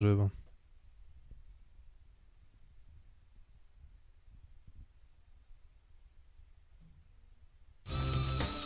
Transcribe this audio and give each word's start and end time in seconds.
żywo. 0.00 0.30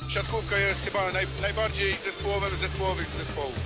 Siatkówka 0.08 0.58
jest 0.58 0.84
chyba 0.84 1.12
naj, 1.12 1.26
najbardziej 1.42 1.94
zespołowym 1.94 2.56
z 2.56 2.58
zespołowych 2.58 3.08
z 3.08 3.16
zespołów. 3.16 3.60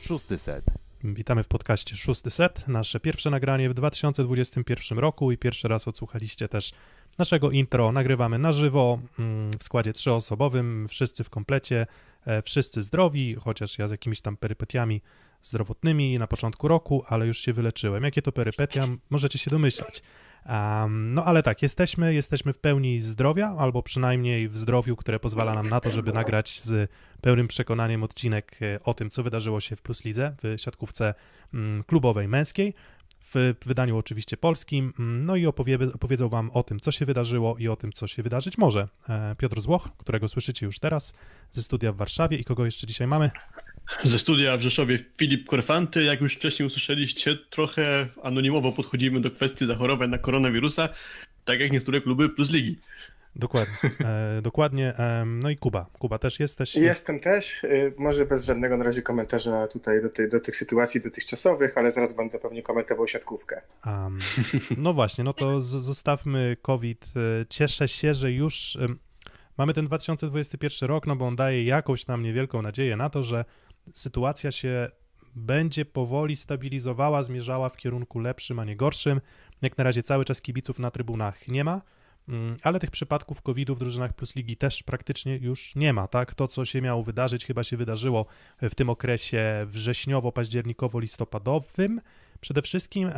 Szósty 0.00 0.38
set. 0.38 0.64
Witamy 1.04 1.42
w 1.42 1.48
podcaście 1.48 1.96
Szósty 1.96 2.30
Set, 2.30 2.68
nasze 2.68 3.00
pierwsze 3.00 3.30
nagranie 3.30 3.70
w 3.70 3.74
2021 3.74 4.98
roku 4.98 5.32
i 5.32 5.38
pierwszy 5.38 5.68
raz 5.68 5.88
odsłuchaliście 5.88 6.48
też 6.48 6.72
naszego 7.18 7.50
intro. 7.50 7.92
Nagrywamy 7.92 8.38
na 8.38 8.52
żywo 8.52 8.98
mm, 9.18 9.50
w 9.58 9.64
składzie 9.64 9.92
trzyosobowym, 9.92 10.86
wszyscy 10.88 11.24
w 11.24 11.30
komplecie, 11.30 11.86
e, 12.26 12.42
wszyscy 12.42 12.82
zdrowi, 12.82 13.34
chociaż 13.34 13.78
ja 13.78 13.88
z 13.88 13.90
jakimiś 13.90 14.20
tam 14.20 14.36
perypetiami 14.36 15.02
zdrowotnymi 15.46 16.18
na 16.18 16.26
początku 16.26 16.68
roku, 16.68 17.04
ale 17.08 17.26
już 17.26 17.38
się 17.38 17.52
wyleczyłem. 17.52 18.04
Jakie 18.04 18.22
to 18.22 18.32
perypetia, 18.32 18.86
możecie 19.10 19.38
się 19.38 19.50
domyślać. 19.50 20.02
Um, 20.48 21.14
no 21.14 21.24
ale 21.24 21.42
tak, 21.42 21.62
jesteśmy, 21.62 22.14
jesteśmy 22.14 22.52
w 22.52 22.58
pełni 22.58 23.00
zdrowia, 23.00 23.54
albo 23.58 23.82
przynajmniej 23.82 24.48
w 24.48 24.58
zdrowiu, 24.58 24.96
które 24.96 25.20
pozwala 25.20 25.54
nam 25.54 25.68
na 25.68 25.80
to, 25.80 25.90
żeby 25.90 26.12
nagrać 26.12 26.60
z 26.60 26.90
pełnym 27.20 27.48
przekonaniem 27.48 28.02
odcinek 28.02 28.58
e, 28.62 28.82
o 28.82 28.94
tym, 28.94 29.10
co 29.10 29.22
wydarzyło 29.22 29.60
się 29.60 29.76
w 29.76 29.82
Plus 29.82 30.04
Lidze, 30.04 30.36
w 30.42 30.54
siatkówce 30.60 31.14
mm, 31.54 31.84
klubowej 31.84 32.28
męskiej, 32.28 32.74
w 33.34 33.54
wydaniu 33.66 33.98
oczywiście 33.98 34.36
polskim, 34.36 34.92
mm, 34.98 35.26
no 35.26 35.36
i 35.36 35.46
opowie, 35.46 35.78
opowiedzą 35.94 36.28
wam 36.28 36.50
o 36.50 36.62
tym, 36.62 36.80
co 36.80 36.90
się 36.90 37.06
wydarzyło 37.06 37.56
i 37.58 37.68
o 37.68 37.76
tym, 37.76 37.92
co 37.92 38.06
się 38.06 38.22
wydarzyć 38.22 38.58
może. 38.58 38.88
E, 39.08 39.34
Piotr 39.38 39.60
Złoch, 39.60 39.88
którego 39.98 40.28
słyszycie 40.28 40.66
już 40.66 40.78
teraz 40.78 41.14
ze 41.52 41.62
studia 41.62 41.92
w 41.92 41.96
Warszawie 41.96 42.36
i 42.36 42.44
kogo 42.44 42.64
jeszcze 42.64 42.86
dzisiaj 42.86 43.06
mamy? 43.06 43.30
Ze 44.04 44.18
studia 44.18 44.56
w 44.56 44.60
Rzeszowie 44.60 44.98
Filip 45.18 45.46
Korfanty. 45.46 46.04
Jak 46.04 46.20
już 46.20 46.34
wcześniej 46.34 46.66
usłyszeliście, 46.66 47.36
trochę 47.50 48.06
anonimowo 48.22 48.72
podchodzimy 48.72 49.20
do 49.20 49.30
kwestii 49.30 49.66
zachorowań 49.66 50.10
na 50.10 50.18
koronawirusa, 50.18 50.88
tak 51.44 51.60
jak 51.60 51.72
niektóre 51.72 52.00
kluby 52.00 52.28
plus 52.28 52.50
ligi. 52.50 52.78
Dokładnie, 53.36 53.90
e, 54.00 54.42
dokładnie. 54.42 54.94
E, 54.98 55.24
no 55.26 55.50
i 55.50 55.56
Kuba. 55.56 55.86
Kuba 55.98 56.18
też 56.18 56.40
jesteś? 56.40 56.74
Jestem 56.74 57.20
też, 57.20 57.64
e, 57.64 57.68
może 57.98 58.26
bez 58.26 58.44
żadnego 58.44 58.76
na 58.76 58.84
razie 58.84 59.02
komentarza 59.02 59.66
tutaj 59.66 60.02
do, 60.02 60.08
tej, 60.08 60.28
do 60.28 60.40
tych 60.40 60.56
sytuacji 60.56 61.00
dotychczasowych, 61.00 61.78
ale 61.78 61.92
zaraz 61.92 62.12
będę 62.12 62.38
pewnie 62.38 62.62
komentował 62.62 63.06
siatkówkę. 63.08 63.60
Um, 63.86 64.18
no 64.76 64.94
właśnie, 64.94 65.24
no 65.24 65.32
to 65.32 65.60
z, 65.60 65.66
zostawmy 65.66 66.56
COVID. 66.62 67.06
E, 67.16 67.46
cieszę 67.48 67.88
się, 67.88 68.14
że 68.14 68.32
już 68.32 68.78
mamy 69.58 69.74
ten 69.74 69.86
2021 69.86 70.88
rok, 70.88 71.06
no 71.06 71.16
bo 71.16 71.26
on 71.26 71.36
daje 71.36 71.64
jakąś 71.64 72.06
nam 72.06 72.22
niewielką 72.22 72.62
nadzieję 72.62 72.96
na 72.96 73.10
to, 73.10 73.22
że 73.22 73.44
sytuacja 73.94 74.50
się 74.50 74.90
będzie 75.36 75.84
powoli 75.84 76.36
stabilizowała, 76.36 77.22
zmierzała 77.22 77.68
w 77.68 77.76
kierunku 77.76 78.18
lepszym, 78.18 78.58
a 78.58 78.64
nie 78.64 78.76
gorszym. 78.76 79.20
Jak 79.62 79.78
na 79.78 79.84
razie 79.84 80.02
cały 80.02 80.24
czas 80.24 80.42
kibiców 80.42 80.78
na 80.78 80.90
trybunach 80.90 81.48
nie 81.48 81.64
ma, 81.64 81.82
mm, 82.28 82.56
ale 82.62 82.80
tych 82.80 82.90
przypadków 82.90 83.42
COVID-u 83.42 83.74
w 83.74 83.78
drużynach 83.78 84.12
Plus 84.12 84.36
Ligi 84.36 84.56
też 84.56 84.82
praktycznie 84.82 85.36
już 85.36 85.76
nie 85.76 85.92
ma, 85.92 86.08
tak? 86.08 86.34
To, 86.34 86.48
co 86.48 86.64
się 86.64 86.82
miało 86.82 87.02
wydarzyć, 87.02 87.46
chyba 87.46 87.62
się 87.62 87.76
wydarzyło 87.76 88.26
w 88.62 88.74
tym 88.74 88.90
okresie 88.90 89.66
wrześniowo-październikowo-listopadowym. 89.70 92.00
Przede 92.40 92.62
wszystkim 92.62 93.10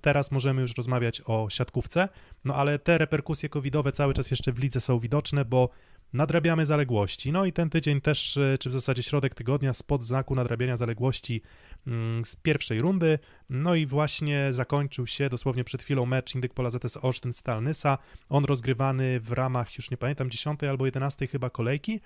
teraz 0.00 0.30
możemy 0.30 0.62
już 0.62 0.74
rozmawiać 0.76 1.22
o 1.24 1.50
siatkówce, 1.50 2.08
no 2.44 2.54
ale 2.54 2.78
te 2.78 2.98
reperkusje 2.98 3.48
covidowe 3.48 3.92
cały 3.92 4.14
czas 4.14 4.30
jeszcze 4.30 4.52
w 4.52 4.58
lidze 4.58 4.80
są 4.80 4.98
widoczne, 4.98 5.44
bo 5.44 5.70
nadrabiamy 6.12 6.66
zaległości. 6.66 7.32
No 7.32 7.44
i 7.44 7.52
ten 7.52 7.70
tydzień 7.70 8.00
też, 8.00 8.36
e, 8.36 8.58
czy 8.58 8.70
w 8.70 8.72
zasadzie 8.72 9.02
środek 9.02 9.34
tygodnia, 9.34 9.74
spod 9.74 10.04
znaku 10.04 10.34
nadrabiania 10.34 10.76
zaległości 10.76 11.42
mm, 11.86 12.24
z 12.24 12.36
pierwszej 12.36 12.78
rundy. 12.78 13.18
No 13.50 13.74
i 13.74 13.86
właśnie 13.86 14.48
zakończył 14.50 15.06
się 15.06 15.28
dosłownie 15.28 15.64
przed 15.64 15.82
chwilą 15.82 16.06
mecz 16.06 16.34
Indyk 16.34 16.54
Pola 16.54 16.70
ZS 16.70 16.98
Olsztyn 17.02 17.32
Stalnysa. 17.32 17.98
On 18.28 18.44
rozgrywany 18.44 19.20
w 19.20 19.32
ramach, 19.32 19.76
już 19.76 19.90
nie 19.90 19.96
pamiętam, 19.96 20.30
10 20.30 20.64
albo 20.64 20.86
11 20.86 21.26
chyba 21.26 21.50
kolejki. 21.50 22.00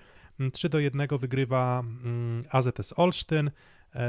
3 0.53 0.67
mm, 0.67 0.71
do 0.71 0.79
1 0.79 1.07
wygrywa 1.17 1.79
mm, 1.79 2.43
AZS 2.49 2.93
Olsztyn 2.95 3.51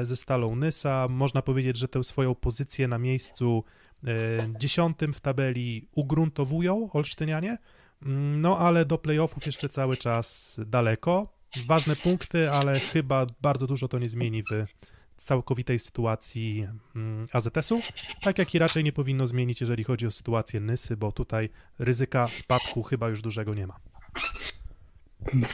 ze 0.03 0.17
Stalą 0.17 0.57
Nysa. 0.57 1.09
Można 1.11 1.43
powiedzieć, 1.43 1.79
że 1.79 1.89
tę 1.89 2.05
swoją 2.05 2.35
pozycję 2.35 2.89
na 2.89 2.99
miejscu 2.99 3.65
e, 4.05 4.09
dziesiątym 4.59 5.13
w 5.13 5.21
tabeli 5.21 5.89
ugruntowują 5.93 6.89
Olsztynianie. 6.93 7.59
No 8.37 8.59
ale 8.59 8.85
do 8.85 8.99
playoffów 8.99 9.47
jeszcze 9.47 9.69
cały 9.69 9.97
czas 9.97 10.57
daleko. 10.67 11.29
Ważne 11.67 11.97
punkty, 11.97 12.51
ale 12.51 12.81
chyba 12.81 13.27
bardzo 13.41 13.67
dużo 13.67 13.89
to 13.89 13.99
nie 13.99 14.09
zmieni 14.09 14.43
w 14.43 14.67
całkowitej 15.17 15.79
sytuacji 15.79 16.69
mm, 16.97 17.29
AZS-u, 17.33 17.81
tak 18.23 18.39
jak 18.39 18.55
i 18.55 18.59
raczej 18.59 18.85
nie 18.85 18.93
powinno 18.93 19.27
zmienić, 19.27 19.61
jeżeli 19.61 19.85
chodzi 19.85 20.07
o 20.07 20.11
sytuację 20.11 20.61
Nysy, 20.61 20.97
bo 20.97 21.13
tutaj 21.13 21.49
ryzyka 21.79 22.29
spadku 22.29 22.83
chyba 22.83 23.09
już 23.09 23.23
dużego 23.23 23.55
nie 23.55 23.67
ma. 23.67 23.77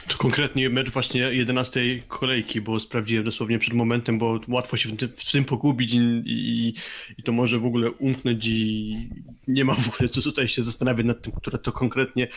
To 0.07 0.17
konkretnie 0.17 0.69
mecz 0.69 0.89
właśnie 0.89 1.21
11 1.21 2.01
kolejki, 2.07 2.61
bo 2.61 2.79
sprawdziłem 2.79 3.23
dosłownie 3.23 3.59
przed 3.59 3.73
momentem, 3.73 4.19
bo 4.19 4.39
łatwo 4.47 4.77
się 4.77 4.89
w 4.89 4.97
tym, 4.97 5.09
w 5.17 5.31
tym 5.31 5.45
pogubić 5.45 5.93
i, 5.93 5.97
i, 6.25 6.73
i, 7.17 7.23
to 7.23 7.31
może 7.31 7.59
w 7.59 7.65
ogóle 7.65 7.91
umknąć 7.91 8.45
i 8.45 9.09
nie 9.47 9.65
ma 9.65 9.73
w 9.73 9.95
ogóle 9.95 10.09
co 10.09 10.21
tutaj 10.21 10.47
się 10.47 10.63
zastanawiać 10.63 11.05
nad 11.05 11.21
tym, 11.21 11.33
która 11.33 11.57
to 11.57 11.71
konkretnie 11.71 12.27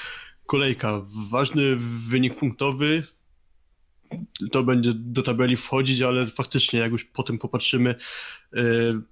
kolejka. 0.46 1.00
Ważny 1.30 1.76
wynik 2.08 2.34
punktowy, 2.34 3.02
to 4.52 4.62
będzie 4.62 4.92
do 4.94 5.22
tabeli 5.22 5.56
wchodzić, 5.56 6.00
ale 6.00 6.26
faktycznie 6.26 6.80
jak 6.80 6.92
już 6.92 7.04
potem 7.04 7.38
popatrzymy 7.38 7.90
e, 7.90 8.62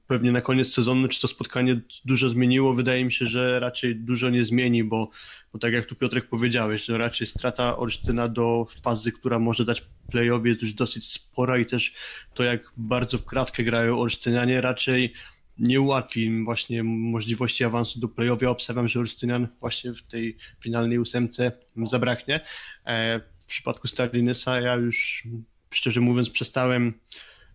pewnie 0.06 0.32
na 0.32 0.40
koniec 0.40 0.72
sezonu, 0.72 1.08
czy 1.08 1.20
to 1.20 1.28
spotkanie 1.28 1.80
dużo 2.04 2.28
zmieniło, 2.28 2.74
wydaje 2.74 3.04
mi 3.04 3.12
się, 3.12 3.26
że 3.26 3.60
raczej 3.60 3.96
dużo 3.96 4.30
nie 4.30 4.44
zmieni, 4.44 4.84
bo, 4.84 5.10
bo 5.52 5.58
tak 5.58 5.72
jak 5.72 5.86
tu 5.86 5.94
Piotrek 5.94 6.28
powiedziałeś, 6.28 6.84
że 6.84 6.98
raczej 6.98 7.26
strata 7.26 7.76
Olsztyna 7.76 8.28
do 8.28 8.66
fazy, 8.82 9.12
która 9.12 9.38
może 9.38 9.64
dać 9.64 9.84
playoff 10.10 10.46
jest 10.46 10.62
już 10.62 10.72
dosyć 10.72 11.12
spora 11.12 11.58
i 11.58 11.66
też 11.66 11.94
to 12.34 12.44
jak 12.44 12.72
bardzo 12.76 13.18
w 13.18 13.24
kratkę 13.24 13.64
grają 13.64 14.00
Olsztynianie 14.00 14.60
raczej 14.60 15.12
nie 15.58 15.80
ułatwi 15.80 16.24
im 16.24 16.44
właśnie 16.44 16.82
możliwości 16.82 17.64
awansu 17.64 18.00
do 18.00 18.08
playoff. 18.08 18.42
Ja 18.42 18.50
obstawiam, 18.50 18.88
że 18.88 19.00
Olsztynian 19.00 19.48
właśnie 19.60 19.94
w 19.94 20.02
tej 20.02 20.36
finalnej 20.60 20.98
ósemce 20.98 21.52
zabraknie. 21.90 22.40
E, 22.86 23.20
w 23.38 23.44
przypadku 23.44 23.88
Starlinysa 23.88 24.60
ja 24.60 24.74
już 24.74 25.26
szczerze 25.70 26.00
mówiąc 26.00 26.30
przestałem 26.30 26.94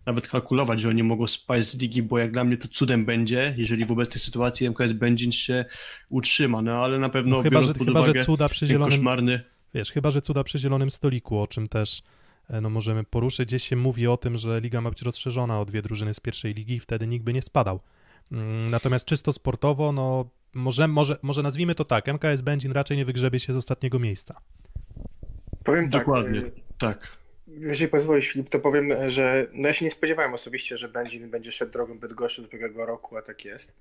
nawet 0.06 0.28
kalkulować, 0.28 0.80
że 0.80 0.88
oni 0.88 1.02
mogą 1.02 1.26
spaść 1.26 1.70
z 1.70 1.78
ligi, 1.78 2.02
bo 2.02 2.18
jak 2.18 2.32
dla 2.32 2.44
mnie 2.44 2.56
to 2.56 2.68
cudem 2.68 3.04
będzie, 3.04 3.54
jeżeli 3.56 3.86
w 3.86 3.92
obecnej 3.92 4.20
sytuacji 4.20 4.66
MKS 4.70 4.92
Będzin 4.92 5.32
się 5.32 5.64
utrzyma, 6.10 6.62
no 6.62 6.72
ale 6.72 6.98
na 6.98 7.08
pewno 7.08 7.36
no, 7.36 7.42
chyba, 7.42 7.62
że, 7.62 7.74
chyba, 7.74 8.02
że 8.02 8.24
cuda 8.24 8.48
przy 8.48 8.66
zielonym, 8.66 8.90
koszmarny... 8.90 9.40
Wiesz, 9.74 9.92
chyba, 9.92 10.10
że 10.10 10.22
cuda 10.22 10.44
przy 10.44 10.58
zielonym 10.58 10.90
stoliku, 10.90 11.38
o 11.38 11.46
czym 11.46 11.68
też 11.68 12.02
e, 12.50 12.60
no, 12.60 12.70
możemy 12.70 13.04
poruszyć. 13.04 13.48
Gdzieś 13.48 13.68
się 13.68 13.76
mówi 13.76 14.06
o 14.06 14.16
tym, 14.16 14.38
że 14.38 14.60
liga 14.60 14.80
ma 14.80 14.90
być 14.90 15.02
rozszerzona 15.02 15.60
o 15.60 15.64
dwie 15.64 15.82
drużyny 15.82 16.14
z 16.14 16.20
pierwszej 16.20 16.54
ligi 16.54 16.74
i 16.74 16.80
wtedy 16.80 17.06
nikt 17.06 17.24
by 17.24 17.32
nie 17.32 17.42
spadał. 17.42 17.80
Mm, 18.32 18.70
natomiast 18.70 19.04
czysto 19.04 19.32
sportowo, 19.32 19.92
no 19.92 20.30
może, 20.54 20.88
może, 20.88 21.16
może 21.22 21.42
nazwijmy 21.42 21.74
to 21.74 21.84
tak, 21.84 22.08
MKS 22.08 22.42
Będzin 22.42 22.72
raczej 22.72 22.96
nie 22.96 23.04
wygrzebie 23.04 23.40
się 23.40 23.52
z 23.52 23.56
ostatniego 23.56 23.98
miejsca. 23.98 24.40
Powiem 25.64 25.90
tak. 25.90 26.00
Dokładnie, 26.00 26.42
tak. 26.78 27.16
Jeżeli 27.60 27.88
pozwolisz, 27.88 28.32
Filip, 28.32 28.48
to 28.48 28.58
powiem, 28.58 28.92
że 29.10 29.46
no 29.52 29.68
ja 29.68 29.74
się 29.74 29.84
nie 29.84 29.90
spodziewałem 29.90 30.34
osobiście, 30.34 30.78
że 30.78 30.88
Będzin 30.88 31.30
będzie 31.30 31.52
szedł 31.52 31.72
drogą 31.72 31.98
Bydgoszczy 31.98 32.42
do 32.42 32.48
ubiegłego 32.48 32.86
roku, 32.86 33.16
a 33.16 33.22
tak 33.22 33.44
jest. 33.44 33.72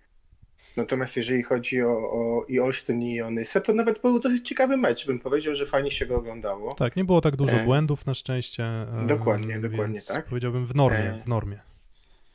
Natomiast 0.77 1.17
jeżeli 1.17 1.43
chodzi 1.43 1.81
o, 1.81 1.87
o 1.91 2.45
i 2.47 2.59
Olsztyn 2.59 3.01
i 3.01 3.21
Onysę, 3.21 3.61
to 3.61 3.73
nawet 3.73 4.01
był 4.01 4.19
dosyć 4.19 4.47
ciekawy 4.47 4.77
mecz, 4.77 5.07
bym 5.07 5.19
powiedział, 5.19 5.55
że 5.55 5.65
fajnie 5.65 5.91
się 5.91 6.05
go 6.05 6.15
oglądało. 6.15 6.73
Tak, 6.73 6.95
nie 6.95 7.03
było 7.03 7.21
tak 7.21 7.35
dużo 7.35 7.57
e... 7.57 7.63
błędów 7.63 8.05
na 8.05 8.13
szczęście. 8.13 8.63
E... 8.63 9.05
Dokładnie, 9.07 9.59
dokładnie 9.59 10.01
tak. 10.01 10.25
Powiedziałbym 10.25 10.65
w 10.65 10.75
normie, 10.75 11.13
e... 11.13 11.21
w 11.25 11.27
normie. 11.27 11.59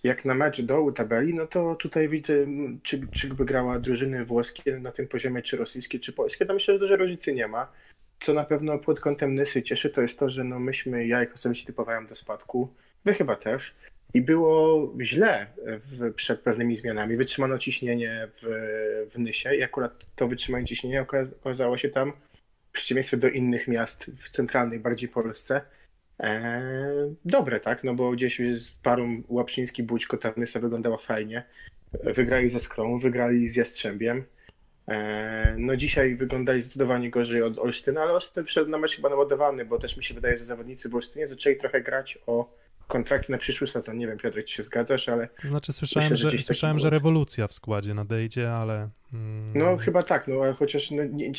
Jak 0.03 0.25
na 0.25 0.35
mecz 0.35 0.61
dołu 0.61 0.93
tabeli, 0.93 1.35
no 1.35 1.47
to 1.47 1.75
tutaj 1.75 2.09
widzę, 2.09 2.35
czy, 2.83 3.01
czy 3.13 3.29
by 3.29 3.45
grała 3.45 3.79
drużyny 3.79 4.25
włoskie 4.25 4.79
na 4.79 4.93
tym 4.93 5.09
poziomie, 5.09 5.43
czy 5.43 5.57
rosyjskie, 5.57 5.99
czy 5.99 6.13
polskie. 6.13 6.47
Tam 6.47 6.57
myślę, 6.57 6.75
że 6.75 6.81
dużej 6.81 6.97
różnicy 6.97 7.35
nie 7.35 7.49
ma 7.49 7.73
co 8.21 8.35
na 8.35 8.45
pewno 8.45 8.79
pod 8.79 9.01
kątem 9.01 9.35
Nysy 9.35 9.63
cieszy, 9.63 9.91
to 9.91 10.03
jest 10.03 10.19
to, 10.19 10.29
że 10.29 10.45
no 10.45 10.59
myśmy, 10.59 11.07
ja 11.07 11.23
ich 11.23 11.35
osobiście 11.35 11.67
typowałem 11.67 12.07
do 12.07 12.17
spadku, 12.17 12.75
wy 13.05 13.15
chyba 13.15 13.37
też, 13.37 13.75
i 14.15 14.23
było 14.23 14.93
źle 15.01 15.47
w, 15.67 16.15
przed 16.15 16.41
pewnymi 16.41 16.77
zmianami. 16.77 17.17
Wytrzymano 17.17 17.59
ciśnienie 17.59 18.29
w, 18.43 19.09
w 19.15 19.19
Nysie 19.19 19.55
i 19.55 19.63
akurat 19.63 19.93
to 20.17 20.29
wytrzymanie 20.29 20.67
ciśnienia 20.67 21.07
okazało 21.41 21.77
się 21.77 21.89
tam, 21.89 22.13
w 22.69 22.73
przeciwieństwie 22.73 23.17
do 23.17 23.29
innych 23.29 23.69
miast 23.69 24.11
w 24.19 24.31
centralnej, 24.31 24.81
bardziej 24.81 25.09
Polsce, 25.09 25.61
e, 26.21 26.63
dobre, 27.25 27.61
tak? 27.61 27.85
No 27.85 27.95
bo 27.95 28.11
gdzieś 28.11 28.41
z 28.55 28.75
parą 28.75 29.23
Łapszyński, 29.29 29.83
Bućko, 29.83 30.17
ta 30.17 30.33
Nysa 30.37 30.61
wyglądała 30.61 30.97
fajnie. 30.97 31.45
Wygrali 31.93 32.51
ze 32.51 32.61
Skrą, 32.61 32.99
wygrali 32.99 33.49
z 33.49 33.57
Jastrzębiem. 33.57 34.25
E, 34.91 35.55
no 35.59 35.77
dzisiaj 35.77 36.17
wyglądali 36.17 36.63
zdecydowanie 36.63 37.11
gorzej 37.11 37.43
od 37.43 37.59
Olsztyna, 37.59 38.03
ale 38.03 38.13
Olsztyn 38.13 38.45
wszedł 38.45 38.71
na 38.71 38.79
mecz 38.79 38.97
chyba 38.97 39.09
naładowany, 39.09 39.65
bo 39.65 39.79
też 39.79 39.97
mi 39.97 40.05
się 40.05 40.15
wydaje, 40.15 40.39
że 40.39 40.45
zawodnicy 40.45 40.89
w 40.89 40.95
Olsztynie 40.95 41.29
zaczęli 41.29 41.57
trochę 41.57 41.81
grać 41.81 42.19
o 42.27 42.61
kontrakty 42.87 43.33
na 43.33 43.39
przyszły 43.39 43.67
sezon. 43.69 43.99
Nie 43.99 44.07
wiem, 44.07 44.19
Piotr, 44.19 44.45
czy 44.45 44.55
się 44.55 44.63
zgadzasz, 44.63 45.09
ale... 45.09 45.29
To 45.43 45.49
znaczy 45.49 45.73
słyszałem, 45.73 46.11
Myślę, 46.11 46.31
że 46.31 46.39
że, 46.39 46.45
słyszałem 46.45 46.79
że 46.79 46.91
rewolucja 46.91 47.47
w 47.49 47.53
składzie 47.55 47.95
nadejdzie, 47.95 48.53
ale... 48.53 48.89
Mm, 49.13 49.53
No 49.55 49.77
chyba 49.77 50.03
tak, 50.03 50.29
no 50.29 50.55
chociaż 50.55 50.91
no, 50.91 51.05
nie, 51.05 51.33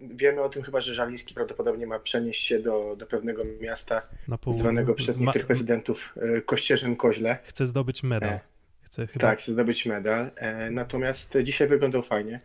wiemy 0.00 0.42
o 0.42 0.48
tym 0.48 0.62
chyba, 0.62 0.80
że 0.80 0.94
Żaliński 0.94 1.34
prawdopodobnie 1.34 1.86
ma 1.86 1.98
przenieść 1.98 2.44
się 2.46 2.58
do, 2.58 2.96
do 2.98 3.06
pewnego 3.06 3.42
miasta 3.60 4.02
zwanego 4.48 4.94
przez 4.94 5.18
ma- 5.18 5.24
niektórych 5.24 5.46
prezydentów 5.46 6.14
e, 6.16 6.40
Kościerzyn-Koźle. 6.40 7.36
Chce 7.42 7.66
zdobyć 7.66 8.02
medal. 8.02 8.30
E, 8.30 8.40
Chce 8.82 9.06
chyba... 9.06 9.20
Tak, 9.20 9.38
chce 9.38 9.52
zdobyć 9.52 9.86
medal. 9.86 10.30
Natomiast 10.70 11.34
dzisiaj 11.44 11.68
wyglądał 11.68 12.02
fajnie. 12.02 12.40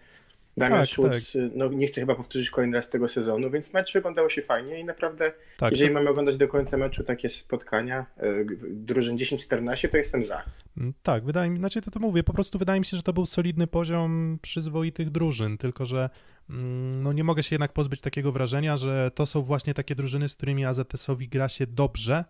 Damian 0.57 0.79
Tak, 0.79 0.89
Schulz, 0.89 1.37
no 1.55 1.67
nie 1.67 1.87
chcę 1.87 2.01
chyba 2.01 2.15
powtórzyć 2.15 2.49
kolejny 2.49 2.77
raz 2.77 2.89
tego 2.89 3.07
sezonu, 3.07 3.49
więc 3.51 3.73
mecz 3.73 3.93
wyglądało 3.93 4.29
się 4.29 4.41
fajnie 4.41 4.79
i 4.79 4.85
naprawdę, 4.85 5.33
tak, 5.57 5.71
jeżeli 5.71 5.89
to- 5.89 5.93
mamy 5.93 6.09
oglądać 6.09 6.37
do 6.37 6.47
końca 6.47 6.77
meczu 6.77 7.03
takie 7.03 7.29
spotkania, 7.29 8.05
e, 8.17 8.23
drużyn 8.69 9.17
10-14, 9.17 9.89
to 9.89 9.97
jestem 9.97 10.23
za. 10.23 10.43
Mm, 10.77 10.93
Tak, 11.03 11.23
wydaje 11.25 11.49
mi 11.49 11.57
znaczy 11.57 11.81
to, 11.81 11.91
to 11.91 11.99
mówię, 11.99 12.23
po 12.23 12.33
prostu 12.33 12.59
wydaje 12.59 12.79
mi 12.79 12.85
się, 12.85 12.97
że 12.97 13.03
to 13.03 13.13
był 13.13 13.25
solidny 13.25 13.67
poziom 13.67 14.39
przyzwoitych 14.41 15.09
drużyn, 15.09 15.57
tylko 15.57 15.85
że 15.85 16.09
mm, 16.49 17.03
no 17.03 17.13
nie 17.13 17.23
mogę 17.23 17.43
się 17.43 17.55
jednak 17.55 17.73
pozbyć 17.73 18.01
takiego 18.01 18.31
wrażenia, 18.31 18.77
że 18.77 19.11
to 19.15 19.25
są 19.25 19.41
właśnie 19.41 19.73
takie 19.73 19.95
drużyny, 19.95 20.29
z 20.29 20.35
którymi 20.35 20.65
AZS-owi 20.65 21.27
gra 21.27 21.49
się 21.49 21.67
dobrze, 21.67 22.25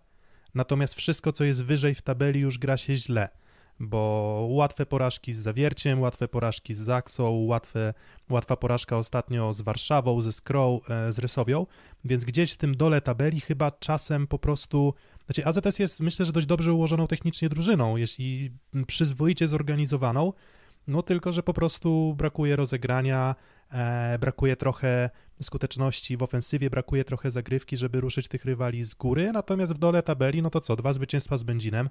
natomiast 0.56 0.94
wszystko, 0.96 1.32
co 1.34 1.44
jest 1.44 1.64
wyżej 1.66 1.96
w 1.96 2.02
tabeli 2.02 2.40
już 2.40 2.58
gra 2.58 2.78
się 2.78 2.96
źle, 2.96 3.30
bo 3.80 4.46
łatwe 4.50 4.86
porażki 4.86 5.34
z 5.34 5.40
Zawierciem, 5.40 6.02
łatwe 6.02 6.28
porażki 6.28 6.74
z 6.74 6.80
Zaksą, 6.80 7.30
łatwe, 7.30 7.94
łatwa 8.30 8.56
porażka 8.56 8.98
ostatnio 8.98 9.54
z 9.54 9.62
Warszawą, 9.62 10.22
ze 10.22 10.32
Skrą, 10.32 10.80
e, 10.90 11.12
z 11.12 11.20
Rysowią, 11.20 11.66
więc 12.06 12.26
gdzieś 12.26 12.52
w 12.52 12.58
tym 12.58 12.78
dole 12.78 13.02
tabeli 13.02 13.42
chyba 13.42 13.72
czasem 13.72 14.28
po 14.28 14.40
prostu 14.40 14.94
znaczy 15.26 15.46
AZS 15.46 15.80
jest 15.80 16.00
myślę, 16.00 16.26
że 16.26 16.32
dość 16.32 16.48
dobrze 16.48 16.74
ułożoną 16.74 17.08
technicznie 17.08 17.50
drużyną, 17.50 17.98
jeśli 17.98 18.52
przyzwoicie 18.88 19.48
zorganizowaną, 19.48 20.34
no 20.88 21.02
tylko, 21.02 21.32
że 21.32 21.44
po 21.44 21.54
prostu 21.54 22.16
brakuje 22.18 22.56
rozegrania, 22.56 23.36
e, 23.72 24.20
brakuje 24.20 24.56
trochę 24.56 25.10
skuteczności 25.42 26.18
w 26.18 26.24
ofensywie, 26.24 26.70
brakuje 26.70 27.04
trochę 27.04 27.32
zagrywki, 27.32 27.78
żeby 27.78 28.02
ruszyć 28.02 28.28
tych 28.28 28.46
rywali 28.46 28.84
z 28.84 28.94
góry, 28.94 29.32
natomiast 29.32 29.74
w 29.74 29.78
dole 29.78 30.04
tabeli, 30.04 30.42
no 30.42 30.50
to 30.50 30.62
co, 30.62 30.76
dwa 30.76 30.94
zwycięstwa 30.94 31.38
z 31.38 31.44
Będzinem, 31.44 31.90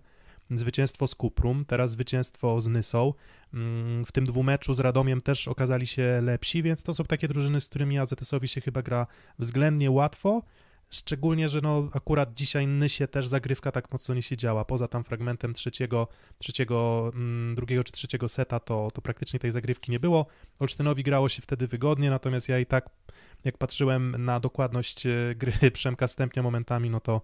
zwycięstwo 0.55 1.07
z 1.07 1.15
Kuprum, 1.15 1.65
teraz 1.65 1.91
zwycięstwo 1.91 2.61
z 2.61 2.69
Nysą, 2.69 3.13
Mm, 3.55 4.05
w 4.05 4.13
tym 4.13 4.27
dwumeczu 4.27 4.75
z 4.75 4.81
Radomiem 4.81 5.21
też 5.21 5.49
okazali 5.49 5.87
się 5.87 6.21
lepsi, 6.23 6.63
więc 6.63 6.83
to 6.83 6.95
są 6.95 7.05
takie 7.05 7.29
drużyny, 7.29 7.61
z 7.61 7.69
którymi 7.69 7.99
AZS-owi 7.99 8.49
się 8.49 8.61
chyba 8.61 8.83
gra 8.83 9.07
względnie 9.39 9.91
łatwo, 9.91 10.43
Szczególnie, 10.93 11.49
że 11.49 11.61
no 11.61 11.89
akurat 11.93 12.35
dzisiaj 12.35 12.67
Nysie 12.67 13.09
też 13.09 13.27
zagrywka 13.27 13.73
tak 13.73 13.93
mocno 13.93 14.15
nie 14.15 14.23
siedziała. 14.23 14.65
Poza 14.65 14.89
tam 14.89 15.05
fragmentem 15.05 15.55
trzeciego, 15.55 16.09
trzeciego 16.39 17.11
mm, 17.15 17.55
drugiego 17.55 17.85
czy 17.85 17.93
trzeciego 17.93 18.29
seta, 18.29 18.61
to, 18.61 18.89
to 18.95 19.03
praktycznie 19.03 19.41
tej 19.41 19.53
zagrywki 19.53 19.91
nie 19.91 20.01
było. 20.01 20.27
Olsztynowi 20.59 21.03
grało 21.03 21.29
się 21.29 21.43
wtedy 21.43 21.67
wygodnie, 21.67 22.11
natomiast 22.11 22.49
ja 22.49 22.59
i 22.59 22.67
tak, 22.67 22.91
jak 23.45 23.59
patrzyłem 23.59 24.25
na 24.25 24.41
dokładność 24.41 25.07
e, 25.07 25.35
gry 25.37 25.53
Przemka 25.71 26.09
Stępnia 26.09 26.43
momentami, 26.43 26.91
no 26.91 27.01
to 27.01 27.21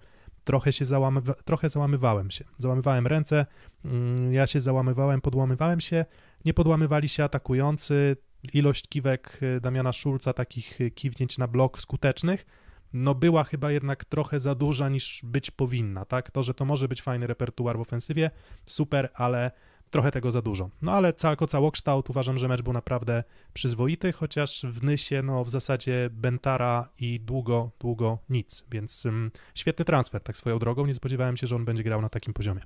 trochę 0.46 0.72
się 0.72 0.84
załamywa, 0.84 1.34
trochę 1.34 1.70
załamywałem 1.70 2.30
się. 2.30 2.44
Załamywałem 2.58 3.06
ręce, 3.06 3.46
mm, 3.84 4.32
ja 4.32 4.46
się 4.46 4.60
załamywałem, 4.60 5.20
podłamywałem 5.20 5.80
się, 5.80 6.04
nie 6.44 6.54
podłamywali 6.54 7.08
się 7.08 7.24
atakujący. 7.24 8.16
Ilość 8.52 8.88
kiwek 8.88 9.40
e, 9.42 9.60
Damiana 9.60 9.92
Szulca, 9.92 10.32
takich 10.32 10.80
e, 10.80 10.90
kiwnięć 10.90 11.38
na 11.38 11.46
blok 11.46 11.78
skutecznych, 11.78 12.46
no 12.92 13.14
była 13.14 13.44
chyba 13.44 13.70
jednak 13.70 14.04
trochę 14.04 14.40
za 14.40 14.54
duża 14.54 14.88
niż 14.88 15.20
być 15.24 15.50
powinna, 15.50 16.04
tak? 16.04 16.30
To, 16.30 16.42
że 16.42 16.54
to 16.54 16.64
może 16.64 16.88
być 16.88 17.02
fajny 17.02 17.26
repertuar 17.26 17.78
w 17.78 17.80
ofensywie, 17.80 18.30
super, 18.66 19.10
ale 19.14 19.50
trochę 19.90 20.10
tego 20.10 20.32
za 20.32 20.42
dużo. 20.42 20.70
No 20.82 20.92
ale 20.92 21.12
jako 21.24 21.46
całokształt 21.46 22.10
uważam, 22.10 22.38
że 22.38 22.48
mecz 22.48 22.62
był 22.62 22.72
naprawdę 22.72 23.24
przyzwoity, 23.54 24.12
chociaż 24.12 24.62
w 24.68 24.82
Nysie 24.82 25.22
no 25.22 25.44
w 25.44 25.50
zasadzie 25.50 26.10
Bentara 26.12 26.88
i 26.98 27.20
długo, 27.20 27.70
długo 27.80 28.18
nic, 28.30 28.64
więc 28.70 29.06
ym, 29.06 29.30
świetny 29.54 29.84
transfer, 29.84 30.22
tak 30.22 30.36
swoją 30.36 30.58
drogą, 30.58 30.86
nie 30.86 30.94
spodziewałem 30.94 31.36
się, 31.36 31.46
że 31.46 31.56
on 31.56 31.64
będzie 31.64 31.82
grał 31.82 32.02
na 32.02 32.08
takim 32.08 32.34
poziomie. 32.34 32.60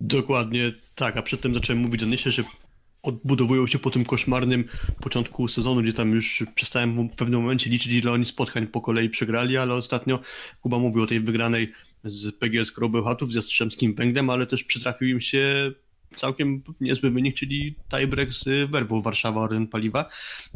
Dokładnie 0.00 0.72
tak, 0.94 1.16
a 1.16 1.22
przedtem 1.22 1.54
zacząłem 1.54 1.82
mówić 1.82 2.02
o 2.02 2.06
Nysie, 2.06 2.30
że 2.30 2.44
odbudowują 3.02 3.66
się 3.66 3.78
po 3.78 3.90
tym 3.90 4.04
koszmarnym 4.04 4.64
początku 5.00 5.48
sezonu, 5.48 5.82
gdzie 5.82 5.92
tam 5.92 6.10
już 6.10 6.44
przestałem 6.54 7.08
w 7.08 7.16
pewnym 7.16 7.40
momencie 7.40 7.70
liczyć, 7.70 7.92
ile 7.92 8.12
oni 8.12 8.24
spotkań 8.24 8.66
po 8.66 8.80
kolei 8.80 9.10
przegrali, 9.10 9.56
ale 9.56 9.74
ostatnio 9.74 10.20
Kuba 10.60 10.78
mówił 10.78 11.02
o 11.02 11.06
tej 11.06 11.20
wygranej 11.20 11.72
z 12.04 12.36
PGS 12.36 12.72
Krobełchatów, 12.72 13.32
z 13.32 13.34
Jastrzębskim 13.34 13.94
Węglem, 13.94 14.30
ale 14.30 14.46
też 14.46 14.64
przytrafił 14.64 15.08
im 15.08 15.20
się 15.20 15.72
całkiem 16.16 16.62
niezły 16.80 17.10
wynik, 17.10 17.36
czyli 17.36 17.74
tiebreak 17.90 18.32
z 18.32 18.70
Werbą 18.70 19.02
Warszawa 19.02 19.40
Orlen 19.40 19.66
Paliwa. 19.66 20.08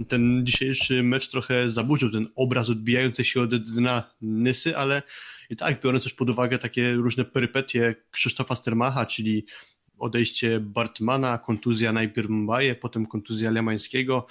Ten 0.08 0.46
dzisiejszy 0.46 1.02
mecz 1.02 1.28
trochę 1.28 1.70
zaburzył 1.70 2.10
ten 2.10 2.28
obraz 2.36 2.68
odbijający 2.68 3.24
się 3.24 3.40
od 3.40 3.54
dna 3.54 4.10
Nysy, 4.20 4.76
ale 4.76 5.02
i 5.50 5.56
tak 5.56 5.82
biorąc 5.82 6.04
też 6.04 6.14
pod 6.14 6.30
uwagę 6.30 6.58
takie 6.58 6.92
różne 6.92 7.24
perypetie 7.24 7.94
Krzysztofa 8.10 8.56
Stermacha, 8.56 9.06
czyli 9.06 9.46
odejście 9.98 10.60
Bartmana, 10.60 11.38
kontuzja 11.38 11.92
najpierw 11.92 12.30
Mbaje, 12.30 12.74
potem 12.74 13.06
kontuzja 13.06 13.50
Lemańskiego. 13.50 14.26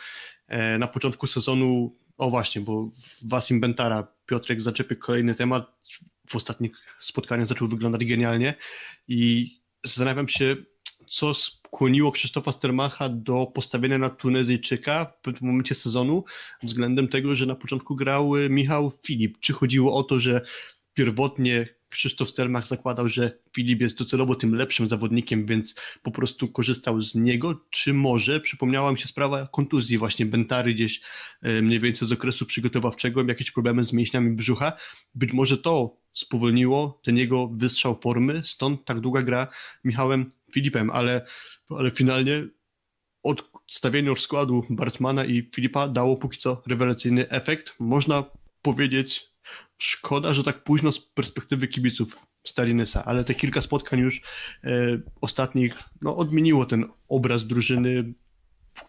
E, 0.48 0.78
Na 0.78 0.88
początku 0.88 1.28
sezonu, 1.28 1.96
o 2.18 2.30
właśnie, 2.30 2.62
bo 2.62 2.92
Wasim 3.22 3.60
Bentara, 3.60 4.08
Piotrek 4.26 4.62
zaczepił 4.62 4.98
kolejny 4.98 5.36
temat, 5.36 5.81
w 6.28 6.36
ostatnich 6.36 6.72
spotkaniach 7.02 7.48
zaczął 7.48 7.68
wyglądać 7.68 8.06
genialnie 8.06 8.54
i 9.08 9.52
zastanawiam 9.84 10.28
się, 10.28 10.56
co 11.08 11.34
skłoniło 11.34 12.12
Krzysztofa 12.12 12.52
Stermacha 12.52 13.10
do 13.10 13.46
postawienia 13.46 13.98
na 13.98 14.10
Tunezyjczyka 14.10 15.06
w 15.06 15.22
pewnym 15.22 15.52
momencie 15.52 15.76
sezonu 15.76 16.24
względem 16.64 17.08
tego, 17.08 17.36
że 17.36 17.46
na 17.46 17.56
początku 17.56 17.96
grał 17.96 18.32
Michał 18.50 18.92
Filip. 19.06 19.40
Czy 19.40 19.54
chodziło 19.54 19.96
o 19.96 20.04
to, 20.04 20.20
że 20.20 20.42
pierwotnie 20.94 21.68
Krzysztof 21.92 22.30
Stermach 22.30 22.68
zakładał, 22.68 23.10
że 23.10 23.40
Filip 23.56 23.82
jest 23.82 23.98
docelowo 23.98 24.36
tym 24.36 24.56
lepszym 24.56 24.90
zawodnikiem, 24.90 25.46
więc 25.46 25.76
po 26.04 26.12
prostu 26.12 26.48
korzystał 26.48 27.02
z 27.02 27.16
niego, 27.16 27.66
czy 27.70 27.94
może 27.94 28.40
przypomniała 28.40 28.92
mi 28.92 29.00
się 29.00 29.08
sprawa 29.08 29.48
kontuzji 29.48 29.98
właśnie 29.98 30.26
Bentary 30.26 30.74
gdzieś 30.74 31.02
e, 31.42 31.62
mniej 31.62 31.80
więcej 31.80 32.08
z 32.08 32.12
okresu 32.12 32.46
przygotowawczego, 32.46 33.24
jakieś 33.28 33.52
problemy 33.52 33.84
z 33.84 33.94
mięśniami 33.94 34.36
brzucha. 34.36 34.74
Być 35.16 35.34
może 35.34 35.58
to 35.58 35.98
spowolniło 36.14 37.02
ten 37.04 37.18
jego 37.18 37.48
wystrzał 37.48 38.00
formy, 38.02 38.42
stąd 38.46 38.86
tak 38.86 39.00
długa 39.00 39.22
gra 39.22 39.48
Michałem 39.84 40.32
Filipem, 40.54 40.90
ale, 40.90 41.26
ale 41.70 41.92
finalnie 41.92 42.48
odstawienie 43.24 44.10
już 44.10 44.22
składu 44.22 44.66
Bartmana 44.70 45.26
i 45.26 45.50
Filipa 45.56 45.88
dało 45.88 46.18
póki 46.18 46.38
co 46.38 46.64
rewelacyjny 46.68 47.30
efekt. 47.30 47.76
Można 47.80 48.24
powiedzieć, 48.62 49.31
szkoda, 49.84 50.34
że 50.34 50.44
tak 50.44 50.64
późno 50.64 50.92
z 50.92 51.00
perspektywy 51.00 51.68
kibiców 51.68 52.18
Stalinysa, 52.44 53.06
ale 53.06 53.24
te 53.24 53.36
kilka 53.36 53.62
spotkań 53.62 54.00
już 54.00 54.22
e, 54.64 54.70
ostatnich 55.22 55.76
no, 56.02 56.18
odmieniło 56.18 56.66
ten 56.66 56.86
obraz 57.08 57.48
drużyny, 57.48 58.14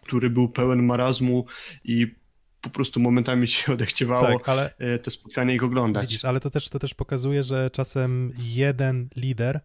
który 0.05 0.29
był 0.29 0.49
pełen 0.49 0.83
marazmu 0.83 1.45
i 1.83 2.15
po 2.61 2.69
prostu 2.69 2.99
momentami 2.99 3.47
się 3.47 3.71
odechciewało 3.73 4.27
Tak, 4.27 4.49
ale 4.49 4.73
e, 4.77 4.99
te 4.99 5.11
spotkania 5.11 5.53
ich 5.53 5.63
oglądać. 5.63 6.05
Widzisz, 6.05 6.25
ale 6.25 6.39
to 6.39 6.49
też, 6.49 6.69
to 6.69 6.79
też 6.79 6.93
pokazuje, 6.93 7.43
że 7.43 7.69
czasem 7.69 8.33
jeden 8.37 9.09
lider, 9.15 9.59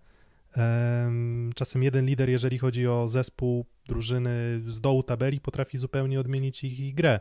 em, 0.56 1.52
czasem 1.54 1.82
jeden 1.82 2.06
lider, 2.06 2.30
jeżeli 2.30 2.58
chodzi 2.58 2.86
o 2.86 3.08
zespół 3.08 3.66
drużyny 3.86 4.62
z 4.66 4.80
dołu 4.80 5.02
tabeli, 5.02 5.40
potrafi 5.40 5.78
zupełnie 5.78 6.20
odmienić 6.20 6.64
ich, 6.64 6.80
ich 6.80 6.94
grę. 6.94 7.20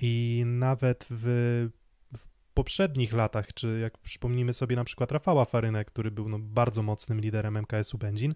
I 0.00 0.42
nawet 0.46 1.06
w 1.10 1.68
poprzednich 2.54 3.12
latach, 3.12 3.54
czy 3.54 3.78
jak 3.82 3.98
przypomnimy 3.98 4.52
sobie 4.52 4.76
na 4.76 4.84
przykład 4.84 5.12
Rafała 5.12 5.44
Farynę, 5.44 5.84
który 5.84 6.10
był 6.10 6.28
no, 6.28 6.38
bardzo 6.38 6.82
mocnym 6.82 7.20
liderem 7.20 7.56
MKS-u 7.56 7.98
Będzin, 7.98 8.34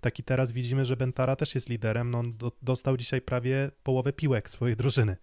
tak 0.00 0.18
i 0.18 0.22
teraz 0.22 0.52
widzimy, 0.52 0.84
że 0.84 0.96
Bentara 0.96 1.36
też 1.36 1.54
jest 1.54 1.68
liderem. 1.68 2.10
No, 2.10 2.18
on 2.18 2.36
do, 2.36 2.52
dostał 2.62 2.96
dzisiaj 2.96 3.20
prawie 3.20 3.70
połowę 3.82 4.12
piłek 4.12 4.50
swojej 4.50 4.76
drużyny. 4.76 5.16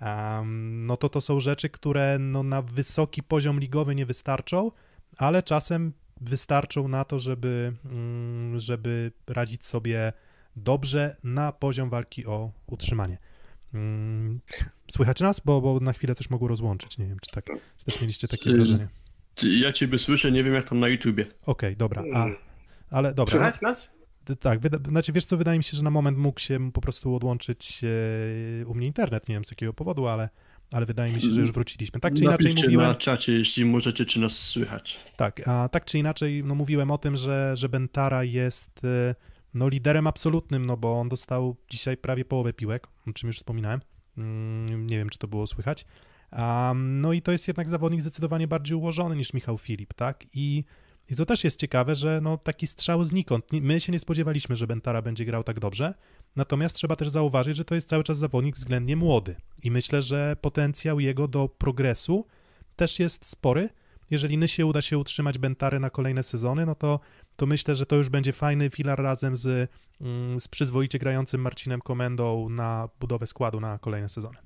Um, 0.00 0.86
no 0.86 0.96
to 0.96 1.08
to 1.08 1.20
są 1.20 1.40
rzeczy, 1.40 1.68
które 1.68 2.18
no, 2.18 2.42
na 2.42 2.62
wysoki 2.62 3.22
poziom 3.22 3.60
ligowy 3.60 3.94
nie 3.94 4.06
wystarczą, 4.06 4.70
ale 5.16 5.42
czasem 5.42 5.92
wystarczą 6.20 6.88
na 6.88 7.04
to, 7.04 7.18
żeby, 7.18 7.72
mm, 7.84 8.60
żeby 8.60 9.12
radzić 9.26 9.66
sobie 9.66 10.12
dobrze 10.56 11.16
na 11.24 11.52
poziom 11.52 11.90
walki 11.90 12.26
o 12.26 12.50
utrzymanie. 12.66 13.18
Mm, 13.74 14.40
Słychać 14.90 15.20
nas? 15.20 15.40
Bo, 15.40 15.60
bo 15.60 15.80
na 15.80 15.92
chwilę 15.92 16.14
coś 16.14 16.30
mogło 16.30 16.48
rozłączyć. 16.48 16.98
Nie 16.98 17.06
wiem, 17.06 17.18
czy 17.20 17.30
tak 17.30 17.44
czy 17.78 17.84
też 17.84 18.00
mieliście 18.00 18.28
takie 18.28 18.50
Y, 18.50 18.54
wrażenie. 18.56 18.88
Ja 19.42 19.72
ciebie 19.72 19.98
słyszę, 19.98 20.32
nie 20.32 20.44
wiem 20.44 20.54
jak 20.54 20.68
tam 20.68 20.80
na 20.80 20.88
YouTubie. 20.88 21.26
Okej, 21.46 21.76
dobra. 21.76 22.02
A, 22.14 22.26
ale 22.90 23.14
dobra. 23.14 23.32
Słychać 23.32 23.60
nas? 23.60 23.94
tak, 24.40 24.60
wyda- 24.60 24.88
znaczy 24.90 25.12
wiesz 25.12 25.24
co, 25.24 25.36
wydaje 25.36 25.58
mi 25.58 25.64
się, 25.64 25.76
że 25.76 25.82
na 25.82 25.90
moment 25.90 26.18
mógł 26.18 26.40
się 26.40 26.72
po 26.72 26.80
prostu 26.80 27.14
odłączyć 27.14 27.80
e, 28.62 28.66
u 28.66 28.74
mnie 28.74 28.86
internet, 28.86 29.28
nie 29.28 29.34
wiem 29.34 29.44
z 29.44 29.50
jakiego 29.50 29.72
powodu, 29.72 30.06
ale, 30.06 30.28
ale 30.70 30.86
wydaje 30.86 31.12
mi 31.12 31.20
się, 31.22 31.30
że 31.30 31.40
już 31.40 31.52
wróciliśmy. 31.52 32.00
Tak 32.00 32.14
czy 32.14 32.22
inaczej 32.22 32.44
Napiszcie 32.46 32.66
mówiłem... 32.66 32.86
na 32.86 32.94
czacie, 32.94 33.32
jeśli 33.32 33.64
możecie, 33.64 34.04
czy 34.04 34.20
nas 34.20 34.32
słychać. 34.32 34.96
Tak, 35.16 35.48
a 35.48 35.68
tak 35.68 35.84
czy 35.84 35.98
inaczej, 35.98 36.44
no 36.44 36.54
mówiłem 36.54 36.90
o 36.90 36.98
tym, 36.98 37.16
że, 37.16 37.52
że 37.56 37.68
Bentara 37.68 38.24
jest 38.24 38.84
y, 38.84 39.14
no, 39.54 39.68
liderem 39.68 40.06
absolutnym, 40.06 40.66
no 40.66 40.76
bo 40.76 41.00
on 41.00 41.08
dostał 41.08 41.56
dzisiaj 41.68 41.96
prawie 41.96 42.24
połowę 42.24 42.52
piłek, 42.52 42.86
o 43.08 43.12
czym 43.12 43.26
już 43.26 43.36
wspominałem. 43.36 43.80
Mm, 44.18 44.86
Nie 44.86 44.98
wiem, 44.98 45.08
czy 45.08 45.18
to 45.18 45.28
było 45.28 45.46
słychać. 45.46 45.86
No 46.74 47.12
i 47.12 47.22
to 47.22 47.32
jest 47.32 47.48
jednak 47.48 47.68
zawodnik 47.68 48.00
zdecydowanie 48.00 48.48
bardziej 48.48 48.76
ułożony 48.76 49.16
niż 49.16 49.32
Michał 49.32 49.58
Filip, 49.58 49.94
tak? 49.94 50.24
I, 50.32 50.64
i 51.10 51.16
to 51.16 51.26
też 51.26 51.44
jest 51.44 51.60
ciekawe, 51.60 51.94
że 51.94 52.20
no, 52.22 52.38
taki 52.38 52.66
strzał 52.66 53.04
znikąd. 53.04 53.44
My 53.52 53.80
się 53.80 53.92
nie 53.92 53.98
spodziewaliśmy, 53.98 54.56
że 54.56 54.66
Bentara 54.66 55.02
będzie 55.02 55.24
grał 55.24 55.44
tak 55.44 55.60
dobrze, 55.60 55.94
natomiast 56.36 56.76
trzeba 56.76 56.96
też 56.96 57.08
zauważyć, 57.08 57.56
że 57.56 57.64
to 57.64 57.74
jest 57.74 57.88
cały 57.88 58.04
czas 58.04 58.18
zawodnik 58.18 58.56
względnie 58.56 58.96
młody 58.96 59.36
i 59.62 59.70
myślę, 59.70 60.02
że 60.02 60.36
potencjał 60.40 61.00
jego 61.00 61.28
do 61.28 61.48
progresu 61.48 62.26
też 62.76 62.98
jest 62.98 63.28
spory. 63.28 63.68
Jeżeli 64.10 64.38
Nysie 64.38 64.66
uda 64.66 64.82
się 64.82 64.98
utrzymać 64.98 65.38
Bentarę 65.38 65.80
na 65.80 65.90
kolejne 65.90 66.22
sezony, 66.22 66.66
no 66.66 66.74
to, 66.74 67.00
to 67.36 67.46
myślę, 67.46 67.74
że 67.74 67.86
to 67.86 67.96
już 67.96 68.08
będzie 68.08 68.32
fajny 68.32 68.70
filar 68.70 69.02
razem 69.02 69.36
z, 69.36 69.70
mm, 70.00 70.40
z 70.40 70.48
przyzwoicie 70.48 70.98
grającym 70.98 71.40
Marcinem 71.40 71.80
Komendą 71.80 72.48
na 72.48 72.88
budowę 73.00 73.26
składu 73.26 73.60
na 73.60 73.78
kolejne 73.78 74.08
sezony. 74.08 74.36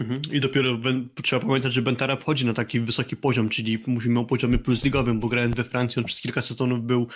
Mhm. 0.00 0.20
I 0.32 0.40
dopiero 0.40 0.78
trzeba 1.22 1.46
pamiętać, 1.46 1.72
że 1.72 1.82
Bentara 1.82 2.16
wchodzi 2.16 2.46
na 2.46 2.54
taki 2.54 2.80
wysoki 2.80 3.16
poziom, 3.16 3.48
czyli 3.48 3.82
mówimy 3.86 4.20
o 4.20 4.24
poziomie 4.24 4.58
plusligowym, 4.58 5.20
bo 5.20 5.28
grając 5.28 5.56
we 5.56 5.64
Francji 5.64 6.00
on 6.00 6.04
przez 6.04 6.20
kilka 6.20 6.42
sezonów 6.42 6.82
był 6.86 7.08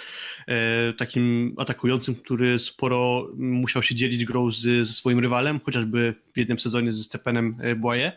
e, 0.47 0.93
takim 0.93 1.55
atakującym, 1.59 2.15
który 2.15 2.59
sporo 2.59 3.29
musiał 3.37 3.83
się 3.83 3.95
dzielić 3.95 4.25
grą 4.25 4.51
z, 4.51 4.87
ze 4.87 4.93
swoim 4.93 5.19
rywalem, 5.19 5.61
chociażby 5.65 6.15
w 6.35 6.39
jednym 6.39 6.59
sezonie 6.59 6.93
ze 6.93 7.05
Stepanem 7.05 7.57
e, 7.61 7.77
Boye, 7.77 8.13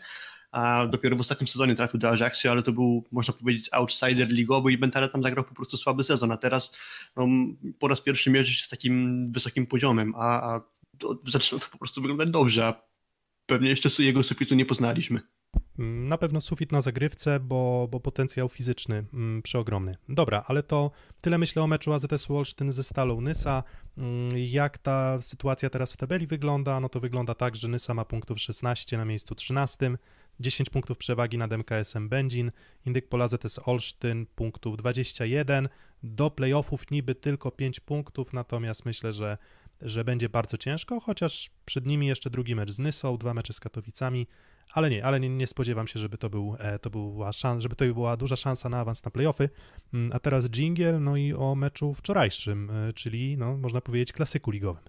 a 0.56 0.86
dopiero 0.86 1.16
w 1.16 1.20
ostatnim 1.20 1.48
sezonie 1.48 1.74
trafił 1.74 2.00
do 2.00 2.10
Ajaxu, 2.10 2.48
ale 2.48 2.62
to 2.62 2.72
był, 2.72 3.04
można 3.12 3.34
powiedzieć, 3.34 3.68
outsider 3.72 4.28
ligowy 4.28 4.72
i 4.72 4.78
Bentara 4.78 5.08
tam 5.08 5.22
zagrał 5.22 5.44
po 5.44 5.54
prostu 5.54 5.76
słaby 5.76 6.04
sezon, 6.04 6.32
a 6.32 6.36
teraz 6.36 6.72
no, 7.16 7.26
po 7.78 7.88
raz 7.88 8.00
pierwszy 8.00 8.30
mierzy 8.30 8.54
się 8.54 8.64
z 8.64 8.68
takim 8.68 9.26
wysokim 9.32 9.66
poziomem, 9.66 10.14
a, 10.16 10.54
a 10.54 10.60
to, 10.98 11.18
zaczyna 11.26 11.60
to 11.60 11.66
po 11.72 11.78
prostu 11.78 12.00
wyglądać 12.00 12.30
dobrze, 12.30 12.66
a 12.66 12.82
pewnie 13.46 13.68
jeszcze 13.68 14.02
jego 14.02 14.22
sufitu 14.22 14.54
nie 14.54 14.66
poznaliśmy. 14.66 15.20
Mm, 15.78 16.08
Na 16.08 16.18
pewno 16.18 16.40
sufit 16.40 16.72
na 16.72 16.80
zagrywce, 16.80 17.40
bo, 17.40 17.88
bo 17.90 18.00
potencjał 18.00 18.48
fizyczny 18.48 19.04
mm, 19.14 19.42
przeogromny. 19.42 19.96
Dobra, 20.08 20.44
ale 20.46 20.62
to 20.62 20.90
tyle 21.20 21.38
myślę 21.38 21.62
o 21.62 21.66
meczu 21.66 21.92
AZS 21.92 22.26
Wolsztyn 22.26 22.72
ze 22.72 22.84
Stalą 22.84 23.20
Nysa. 23.20 23.62
Mm, 23.98 24.28
Jak 24.34 24.78
ta 24.78 25.22
sytuacja 25.22 25.70
teraz 25.70 25.92
w 25.92 25.96
tabeli 25.96 26.26
wygląda? 26.26 26.80
No 26.80 26.88
to 26.88 27.00
wygląda 27.00 27.34
tak, 27.34 27.56
że 27.56 27.68
Nysa 27.68 27.94
ma 27.94 28.04
punktów 28.04 28.40
16 28.40 28.96
na 28.96 29.04
miejscu 29.04 29.34
13, 29.34 29.96
10 30.40 30.70
punktów 30.70 30.98
przewagi 30.98 31.38
nad 31.38 31.52
MKS-em 31.52 32.08
Będzin, 32.08 32.52
Indyk 32.86 33.08
Pol 33.08 33.22
AZS 33.22 33.60
Olsztyn 33.64 34.26
punktów 34.26 34.76
21, 34.76 35.68
do 36.02 36.30
playoffów 36.30 36.90
niby 36.90 37.14
tylko 37.14 37.50
5 37.50 37.80
punktów, 37.80 38.32
natomiast 38.32 38.84
myślę, 38.84 39.12
że 39.12 39.38
że 39.82 40.04
będzie 40.04 40.28
bardzo 40.28 40.56
ciężko, 40.56 41.00
chociaż 41.00 41.50
przed 41.64 41.86
nimi 41.86 42.06
jeszcze 42.06 42.30
drugi 42.30 42.54
mecz 42.54 42.70
z 42.70 42.78
Nysą, 42.78 43.16
dwa 43.18 43.34
mecze 43.34 43.52
z 43.52 43.60
Katowicami, 43.60 44.26
ale 44.72 44.90
nie, 44.90 45.04
ale 45.04 45.20
nie, 45.20 45.28
nie 45.28 45.46
spodziewam 45.46 45.86
się, 45.86 45.98
żeby 45.98 46.18
to, 46.18 46.30
był, 46.30 46.56
e, 46.58 46.78
to 46.78 46.90
była 46.90 47.32
szans, 47.32 47.62
żeby 47.62 47.76
to 47.76 47.84
była 47.84 48.16
duża 48.16 48.36
szansa 48.36 48.68
na 48.68 48.78
awans 48.78 49.04
na 49.04 49.10
playoffy. 49.10 49.48
Mm, 49.94 50.12
A 50.12 50.18
teraz 50.18 50.50
jingle, 50.50 51.00
no 51.00 51.16
i 51.16 51.32
o 51.32 51.54
meczu 51.54 51.94
wczorajszym, 51.94 52.70
e, 52.70 52.92
czyli 52.92 53.36
no, 53.36 53.56
można 53.56 53.80
powiedzieć 53.80 54.12
klasyku 54.12 54.50
ligowym. 54.50 54.82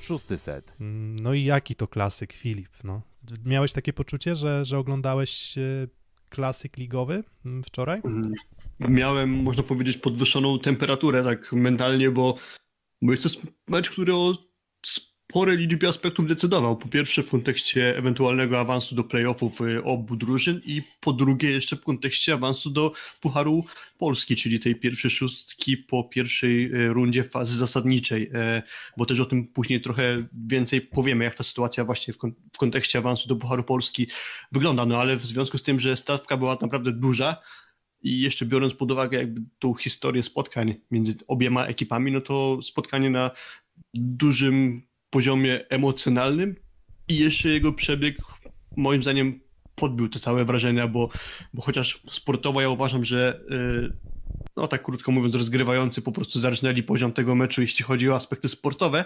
Szósty 0.00 0.38
set. 0.38 0.76
Mm, 0.80 1.20
No 1.20 1.34
i 1.34 1.44
jaki 1.44 1.74
to 1.74 1.88
klasyk, 1.88 2.32
Filip? 2.32 2.84
No, 2.84 3.02
miałeś 3.44 3.72
takie 3.72 3.92
poczucie, 3.92 4.36
że, 4.36 4.64
że 4.64 4.78
oglądałeś 4.78 5.58
e, 5.58 5.62
klasyk 6.28 6.76
ligowy 6.76 7.24
wczoraj? 7.66 8.02
Miałem, 8.80 9.42
można 9.42 9.62
powiedzieć, 9.62 9.96
podwyższoną 9.96 10.58
temperaturę 10.58 11.24
tak 11.24 11.52
mentalnie, 11.52 12.10
bo, 12.10 12.36
bo 13.02 13.12
jest 13.12 13.22
to 13.22 13.28
mecz, 13.68 13.90
który 13.90 14.14
o 14.14 14.34
sporej 15.30 15.58
liczbie 15.58 15.88
aspektów 15.88 16.26
decydował. 16.26 16.76
Po 16.76 16.88
pierwsze 16.88 17.22
w 17.22 17.28
kontekście 17.28 17.96
ewentualnego 17.96 18.60
awansu 18.60 18.94
do 18.94 19.04
playoffów 19.04 19.60
y, 19.60 19.84
obu 19.84 20.16
drużyn 20.16 20.60
i 20.66 20.82
po 21.00 21.12
drugie 21.12 21.50
jeszcze 21.50 21.76
w 21.76 21.84
kontekście 21.84 22.34
awansu 22.34 22.70
do 22.70 22.92
Pucharu 23.20 23.64
Polski, 23.98 24.36
czyli 24.36 24.60
tej 24.60 24.76
pierwszej 24.76 25.10
szóstki 25.10 25.76
po 25.76 26.04
pierwszej 26.04 26.74
y, 26.74 26.92
rundzie 26.92 27.24
fazy 27.24 27.56
zasadniczej, 27.56 28.30
e, 28.34 28.62
bo 28.96 29.06
też 29.06 29.20
o 29.20 29.24
tym 29.24 29.46
później 29.46 29.80
trochę 29.80 30.26
więcej 30.46 30.80
powiemy, 30.80 31.24
jak 31.24 31.34
ta 31.34 31.44
sytuacja 31.44 31.84
właśnie 31.84 32.14
w, 32.14 32.18
kon- 32.18 32.34
w 32.52 32.58
kontekście 32.58 32.98
awansu 32.98 33.28
do 33.28 33.36
Pucharu 33.36 33.64
Polski 33.64 34.06
wygląda, 34.52 34.86
no 34.86 34.96
ale 34.96 35.16
w 35.16 35.26
związku 35.26 35.58
z 35.58 35.62
tym, 35.62 35.80
że 35.80 35.96
stawka 35.96 36.36
była 36.36 36.58
naprawdę 36.62 36.92
duża, 36.92 37.36
i 38.02 38.20
jeszcze 38.20 38.46
biorąc 38.46 38.74
pod 38.74 38.90
uwagę 38.90 39.18
jakby 39.18 39.40
tą 39.58 39.74
historię 39.74 40.22
spotkań 40.22 40.74
między 40.90 41.14
obiema 41.28 41.66
ekipami, 41.66 42.12
no 42.12 42.20
to 42.20 42.62
spotkanie 42.62 43.10
na 43.10 43.30
dużym 43.94 44.89
poziomie 45.10 45.68
emocjonalnym 45.68 46.56
i 47.08 47.18
jeszcze 47.18 47.48
jego 47.48 47.72
przebieg 47.72 48.16
moim 48.76 49.02
zdaniem 49.02 49.40
podbił 49.74 50.08
te 50.08 50.18
całe 50.18 50.44
wrażenia, 50.44 50.88
bo, 50.88 51.08
bo 51.54 51.62
chociaż 51.62 52.02
sportowo 52.10 52.60
ja 52.60 52.68
uważam, 52.68 53.04
że 53.04 53.40
yy, 53.50 53.96
no 54.56 54.68
tak 54.68 54.82
krótko 54.82 55.12
mówiąc 55.12 55.34
rozgrywający 55.34 56.02
po 56.02 56.12
prostu 56.12 56.40
zarżnęli 56.40 56.82
poziom 56.82 57.12
tego 57.12 57.34
meczu, 57.34 57.62
jeśli 57.62 57.84
chodzi 57.84 58.10
o 58.10 58.14
aspekty 58.14 58.48
sportowe, 58.48 59.04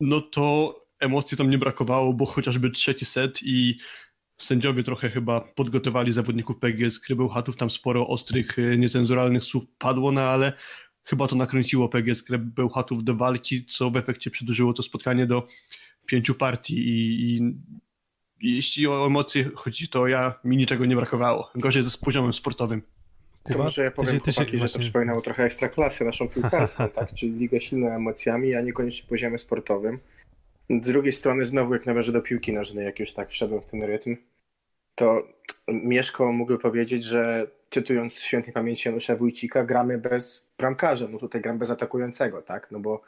no 0.00 0.20
to 0.20 0.74
emocji 1.00 1.36
tam 1.36 1.50
nie 1.50 1.58
brakowało, 1.58 2.14
bo 2.14 2.26
chociażby 2.26 2.70
trzeci 2.70 3.04
set 3.04 3.40
i 3.42 3.78
sędziowie 4.38 4.82
trochę 4.82 5.10
chyba 5.10 5.40
podgotowali 5.40 6.12
zawodników 6.12 6.58
PGS 6.58 7.00
Krybełchatów, 7.00 7.56
tam 7.56 7.70
sporo 7.70 8.08
ostrych, 8.08 8.58
e, 8.58 8.78
niecenzuralnych 8.78 9.44
słów 9.44 9.64
padło, 9.78 10.12
no 10.12 10.20
ale 10.20 10.52
chyba 11.04 11.28
to 11.28 11.36
nakręciło 11.36 11.88
PGS 11.88 12.22
Krybełchatów 12.22 13.04
do 13.04 13.14
walki, 13.16 13.64
co 13.66 13.90
w 13.90 13.96
efekcie 13.96 14.30
przedłużyło 14.30 14.72
to 14.72 14.82
spotkanie 14.82 15.26
do 15.26 15.48
pięciu 16.06 16.34
partii 16.34 16.74
i, 16.88 17.36
i 17.36 17.54
jeśli 18.56 18.86
o 18.86 19.06
emocje 19.06 19.44
chodzi, 19.54 19.88
to 19.88 20.06
ja 20.08 20.34
mi 20.44 20.56
niczego 20.56 20.86
nie 20.86 20.96
brakowało. 20.96 21.50
Gorzej 21.54 21.82
z 21.82 21.96
poziomem 21.96 22.32
sportowym. 22.32 22.82
To 23.52 23.58
może 23.58 23.84
ja 23.84 23.90
powiem, 23.90 24.20
ty 24.20 24.32
się- 24.32 24.36
chłopaki, 24.36 24.50
że 24.50 24.52
to 24.52 24.58
właśnie- 24.58 24.80
przypominało 24.80 25.20
trochę 25.20 25.44
ekstraklasę 25.44 26.04
naszą 26.04 26.28
piłkarską, 26.28 26.88
tak? 26.94 27.12
Czyli 27.14 27.32
ligę 27.32 27.60
silną 27.60 27.86
emocjami, 27.88 28.54
a 28.54 28.60
niekoniecznie 28.60 29.08
poziomem 29.08 29.38
sportowym. 29.38 29.98
Z 30.70 30.86
drugiej 30.86 31.12
strony 31.12 31.46
znowu, 31.46 31.74
jak 31.74 31.86
nawiążę 31.86 32.12
do 32.12 32.22
piłki 32.22 32.52
nożnej, 32.52 32.84
jak 32.84 33.00
już 33.00 33.12
tak 33.12 33.30
wszedłem 33.30 33.60
w 33.60 33.64
ten 33.70 33.82
rytm, 33.82 34.16
to 34.94 35.28
Mieszko 35.68 36.32
mógłby 36.32 36.58
powiedzieć, 36.58 37.04
że 37.04 37.46
cytując 37.70 38.14
świętej 38.18 38.52
pamięci 38.52 38.88
Janusza 38.88 39.16
Wójcika, 39.16 39.64
gramy 39.64 39.98
bez 39.98 40.43
bramkarza, 40.58 41.08
no 41.08 41.18
tutaj 41.18 41.40
gram 41.40 41.58
bez 41.58 41.70
atakującego, 41.70 42.42
tak? 42.42 42.70
No 42.70 42.80
bo 42.80 43.02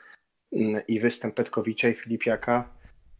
mm, 0.52 0.82
i 0.88 1.00
występ 1.00 1.34
Petkowicza 1.34 1.88
i 1.88 1.94
Filipiaka 1.94 2.68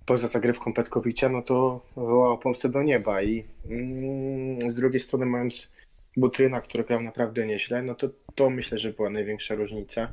poza 0.07 0.29
zagrywką 0.29 0.75
Petkowicza, 0.75 1.29
no 1.29 1.43
to 1.43 1.87
wołał 1.97 2.39
pomstę 2.39 2.69
do 2.69 2.83
nieba 2.83 3.23
i 3.23 3.45
mm, 3.71 4.71
z 4.71 4.75
drugiej 4.75 5.01
strony 5.01 5.27
mając 5.27 5.69
Butryna, 6.17 6.61
który 6.61 6.85
grał 6.85 7.03
naprawdę 7.03 7.47
nieźle, 7.47 7.83
no 7.83 7.95
to 7.95 8.09
to 8.35 8.51
myślę, 8.51 8.79
że 8.79 8.93
była 8.93 9.11
największa 9.11 9.55
różnica. 9.55 10.09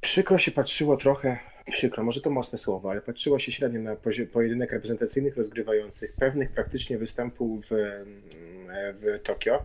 Przykro 0.00 0.38
się 0.38 0.50
patrzyło 0.50 0.96
trochę, 0.96 1.38
przykro, 1.72 2.04
może 2.04 2.20
to 2.20 2.30
mocne 2.30 2.58
słowo, 2.58 2.90
ale 2.90 3.00
patrzyło 3.00 3.38
się 3.38 3.52
średnio 3.52 3.80
na 3.80 3.96
pojedynek 4.32 4.72
reprezentacyjnych 4.72 5.36
rozgrywających, 5.36 6.12
pewnych 6.12 6.52
praktycznie 6.52 6.98
występów 6.98 7.66
w, 7.70 7.74
w 9.00 9.22
Tokio. 9.22 9.64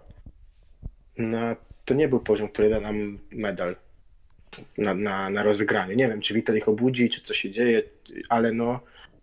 No, 1.17 1.55
to 1.89 1.93
nie 1.95 2.07
był 2.07 2.19
poziom, 2.19 2.49
który 2.49 2.69
da 2.69 2.79
nam 2.79 3.19
medal 3.31 3.75
na, 4.77 4.93
na, 4.93 5.29
na 5.29 5.43
rozegranie. 5.43 5.95
Nie 5.95 6.07
wiem, 6.07 6.21
czy 6.21 6.33
Witel 6.33 6.57
ich 6.57 6.69
obudzi, 6.69 7.09
czy 7.09 7.21
co 7.21 7.33
się 7.33 7.51
dzieje, 7.51 7.83
ale 8.29 8.51
no 8.51 8.79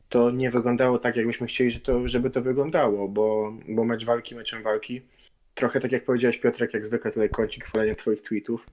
to 0.09 0.31
nie 0.31 0.51
wyglądało 0.51 0.99
tak, 0.99 1.17
jakbyśmy 1.17 1.47
chcieli, 1.47 1.71
że 1.71 1.81
to, 1.81 2.09
żeby 2.09 2.31
to 2.31 2.43
wyglądało, 2.43 3.09
bo, 3.09 3.53
bo 3.69 3.85
mecz 3.85 4.05
walki 4.05 4.35
meczem 4.35 4.63
walki. 4.63 5.03
Trochę 5.55 5.81
tak 5.81 5.93
jak 5.93 6.05
powiedziałeś 6.05 6.39
Piotrek, 6.39 6.75
jak 6.75 6.87
zwykle 6.87 7.11
tutaj 7.11 7.31
kącik 7.31 7.65
chwalenia 7.65 7.95
twoich 7.95 8.23
tweetów. 8.23 8.67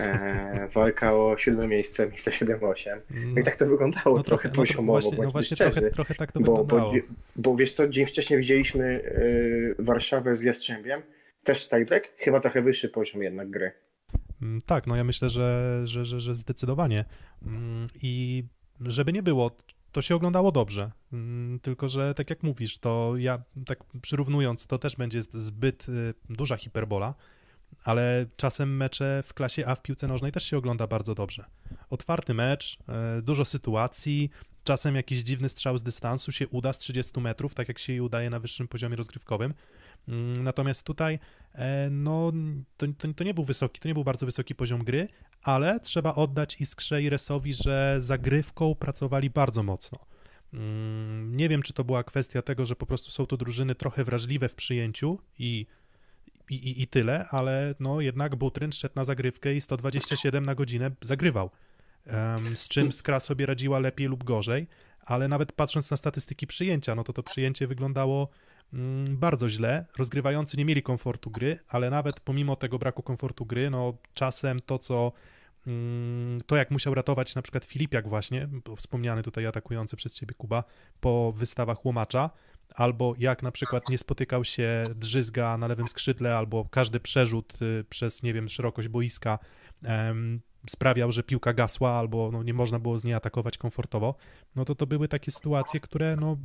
E, 0.00 0.68
walka 0.74 1.14
o 1.14 1.36
siódme 1.38 1.68
miejsce, 1.68 2.06
miejsce 2.06 2.30
7-8. 2.30 3.00
No 3.34 3.40
i 3.40 3.44
tak 3.44 3.56
to 3.56 3.66
wyglądało 3.66 4.22
trochę, 4.22 4.48
no, 4.48 4.54
poziomowo, 4.54 5.00
właśnie, 5.00 5.24
no 5.24 5.30
właśnie 5.30 5.56
szczerzy. 5.56 5.72
trochę, 5.72 5.90
trochę 5.90 6.14
tak 6.14 6.32
to 6.32 6.40
Bo, 6.40 6.64
wyglądało. 6.64 6.92
bo, 6.92 6.98
bo 7.36 7.56
wiesz 7.56 7.72
co, 7.72 7.88
dzień 7.88 8.06
wcześniej 8.06 8.38
widzieliśmy 8.38 8.84
y, 8.84 9.74
Warszawę 9.78 10.36
z 10.36 10.42
Jastrzębiem, 10.42 11.02
też 11.44 11.68
tiebreak, 11.68 12.12
chyba 12.16 12.40
trochę 12.40 12.62
wyższy 12.62 12.88
poziom 12.88 13.22
jednak 13.22 13.50
gry. 13.50 13.72
Mm, 14.42 14.62
Tak, 14.62 14.86
no 14.86 14.96
ja 14.96 15.04
myślę, 15.04 15.30
że, 15.30 15.80
że, 15.84 16.04
że, 16.06 16.20
że 16.20 16.34
zdecydowanie. 16.34 17.04
Mm, 17.46 17.88
I 18.02 18.44
żeby 18.80 19.12
nie 19.12 19.22
było, 19.22 19.56
to 19.92 20.02
się 20.02 20.14
oglądało 20.14 20.52
dobrze. 20.52 20.90
Mm, 21.12 21.60
Tylko, 21.60 21.88
że 21.88 22.14
tak 22.14 22.30
jak 22.30 22.42
mówisz, 22.42 22.78
to 22.78 23.14
ja 23.16 23.42
tak 23.66 23.78
przyrównując, 24.02 24.66
to 24.66 24.78
też 24.78 24.96
będzie 24.96 25.22
zbyt 25.22 25.88
y, 25.88 26.14
duża 26.30 26.56
hiperbola, 26.56 27.14
ale 27.84 28.26
czasem 28.36 28.76
mecze 28.76 29.22
w 29.26 29.34
klasie 29.34 29.66
A 29.66 29.74
w 29.74 29.82
piłce 29.82 30.08
nożnej 30.08 30.32
też 30.32 30.44
się 30.44 30.56
ogląda 30.58 30.86
bardzo 30.86 31.14
dobrze. 31.14 31.44
Otwarty 31.90 32.34
mecz, 32.34 32.78
y, 33.18 33.22
dużo 33.22 33.44
sytuacji, 33.44 34.30
czasem 34.64 34.94
jakiś 34.96 35.18
dziwny 35.18 35.48
strzał 35.48 35.78
z 35.78 35.82
dystansu 35.82 36.32
się 36.32 36.48
uda 36.48 36.72
z 36.72 36.78
30 36.78 37.20
metrów, 37.20 37.54
tak 37.54 37.68
jak 37.68 37.78
się 37.78 38.02
udaje 38.02 38.30
na 38.30 38.40
wyższym 38.40 38.68
poziomie 38.68 38.96
rozgrywkowym. 38.96 39.54
Mm, 40.08 40.42
natomiast 40.42 40.82
tutaj 40.82 41.18
e, 41.54 41.88
no, 41.90 42.32
to, 42.76 42.86
to, 42.98 43.08
to, 43.14 43.24
nie 43.24 43.34
był 43.34 43.44
wysoki, 43.44 43.80
to 43.80 43.88
nie 43.88 43.94
był 43.94 44.04
bardzo 44.04 44.26
wysoki 44.26 44.54
poziom 44.54 44.84
gry, 44.84 45.08
ale 45.42 45.80
trzeba 45.80 46.14
oddać 46.14 46.60
Iskrze 46.60 47.02
i 47.02 47.10
Resowi, 47.10 47.54
że 47.54 47.96
zagrywką 47.98 48.74
pracowali 48.74 49.30
bardzo 49.30 49.62
mocno. 49.62 49.98
Mm, 50.52 51.36
nie 51.36 51.48
wiem, 51.48 51.62
czy 51.62 51.72
to 51.72 51.84
była 51.84 52.04
kwestia 52.04 52.42
tego, 52.42 52.64
że 52.64 52.76
po 52.76 52.86
prostu 52.86 53.10
są 53.10 53.26
to 53.26 53.36
drużyny 53.36 53.74
trochę 53.74 54.04
wrażliwe 54.04 54.48
w 54.48 54.54
przyjęciu 54.54 55.18
i, 55.38 55.66
i, 56.50 56.82
i 56.82 56.86
tyle, 56.86 57.28
ale 57.28 57.74
no 57.80 58.00
jednak 58.00 58.36
Butryn 58.36 58.72
szedł 58.72 58.94
na 58.96 59.04
zagrywkę 59.04 59.54
i 59.54 59.60
127 59.60 60.46
na 60.46 60.54
godzinę 60.54 60.90
zagrywał. 61.02 61.50
Z 62.54 62.68
czym 62.68 62.92
Skra 62.92 63.20
sobie 63.20 63.46
radziła 63.46 63.78
lepiej 63.78 64.06
lub 64.06 64.24
gorzej, 64.24 64.66
ale 65.00 65.28
nawet 65.28 65.52
patrząc 65.52 65.90
na 65.90 65.96
statystyki 65.96 66.46
przyjęcia, 66.46 66.94
no 66.94 67.04
to 67.04 67.12
to 67.12 67.22
przyjęcie 67.22 67.66
wyglądało 67.66 68.28
bardzo 69.08 69.48
źle. 69.48 69.86
Rozgrywający 69.98 70.56
nie 70.56 70.64
mieli 70.64 70.82
komfortu 70.82 71.30
gry, 71.30 71.58
ale 71.68 71.90
nawet 71.90 72.20
pomimo 72.20 72.56
tego 72.56 72.78
braku 72.78 73.02
komfortu 73.02 73.46
gry, 73.46 73.70
no 73.70 73.94
czasem 74.14 74.60
to, 74.60 74.78
co 74.78 75.12
Mm, 75.66 76.40
to 76.46 76.56
jak 76.56 76.70
musiał 76.70 76.94
ratować 76.94 77.34
na 77.34 77.42
przykład 77.42 77.64
Filipiak 77.64 78.08
właśnie, 78.08 78.48
wspomniany 78.76 79.22
tutaj 79.22 79.46
atakujący 79.46 79.96
przez 79.96 80.14
ciebie 80.14 80.34
Kuba, 80.34 80.64
po 81.00 81.32
wystawach 81.32 81.84
Łomacza, 81.84 82.30
albo 82.74 83.14
jak 83.18 83.42
na 83.42 83.50
przykład 83.50 83.88
nie 83.88 83.98
spotykał 83.98 84.44
się 84.44 84.84
Drzyzga 84.94 85.58
na 85.58 85.66
lewym 85.66 85.88
skrzydle, 85.88 86.36
albo 86.36 86.64
każdy 86.70 87.00
przerzut 87.00 87.62
y, 87.62 87.84
przez, 87.90 88.22
nie 88.22 88.32
wiem, 88.32 88.48
szerokość 88.48 88.88
boiska 88.88 89.38
sprawiał, 90.70 91.12
że 91.12 91.22
piłka 91.22 91.52
gasła 91.52 91.90
albo 91.90 92.30
no, 92.32 92.42
nie 92.42 92.54
można 92.54 92.78
było 92.78 92.98
z 92.98 93.04
niej 93.04 93.14
atakować 93.14 93.58
komfortowo, 93.58 94.14
no 94.56 94.64
to 94.64 94.74
to 94.74 94.86
były 94.86 95.08
takie 95.08 95.30
sytuacje, 95.30 95.80
które 95.80 96.16
no, 96.16 96.36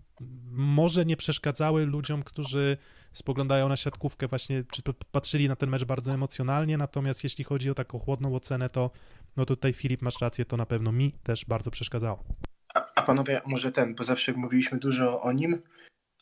może 0.51 1.05
nie 1.05 1.17
przeszkadzały 1.17 1.85
ludziom, 1.85 2.23
którzy 2.23 2.77
spoglądają 3.13 3.69
na 3.69 3.77
siatkówkę 3.77 4.27
właśnie, 4.27 4.63
czy 4.71 4.81
patrzyli 5.11 5.47
na 5.47 5.55
ten 5.55 5.69
mecz 5.69 5.83
bardzo 5.83 6.11
emocjonalnie, 6.11 6.77
natomiast 6.77 7.23
jeśli 7.23 7.43
chodzi 7.43 7.69
o 7.69 7.75
taką 7.75 7.99
chłodną 7.99 8.35
ocenę, 8.35 8.69
to 8.69 8.91
no 9.37 9.45
tutaj 9.45 9.73
Filip, 9.73 10.01
masz 10.01 10.21
rację, 10.21 10.45
to 10.45 10.57
na 10.57 10.65
pewno 10.65 10.91
mi 10.91 11.11
też 11.11 11.45
bardzo 11.45 11.71
przeszkadzało. 11.71 12.23
A, 12.73 12.85
a 12.95 13.01
panowie, 13.01 13.41
może 13.45 13.71
ten, 13.71 13.95
bo 13.95 14.03
zawsze 14.03 14.33
mówiliśmy 14.33 14.79
dużo 14.79 15.21
o 15.21 15.31
nim, 15.31 15.61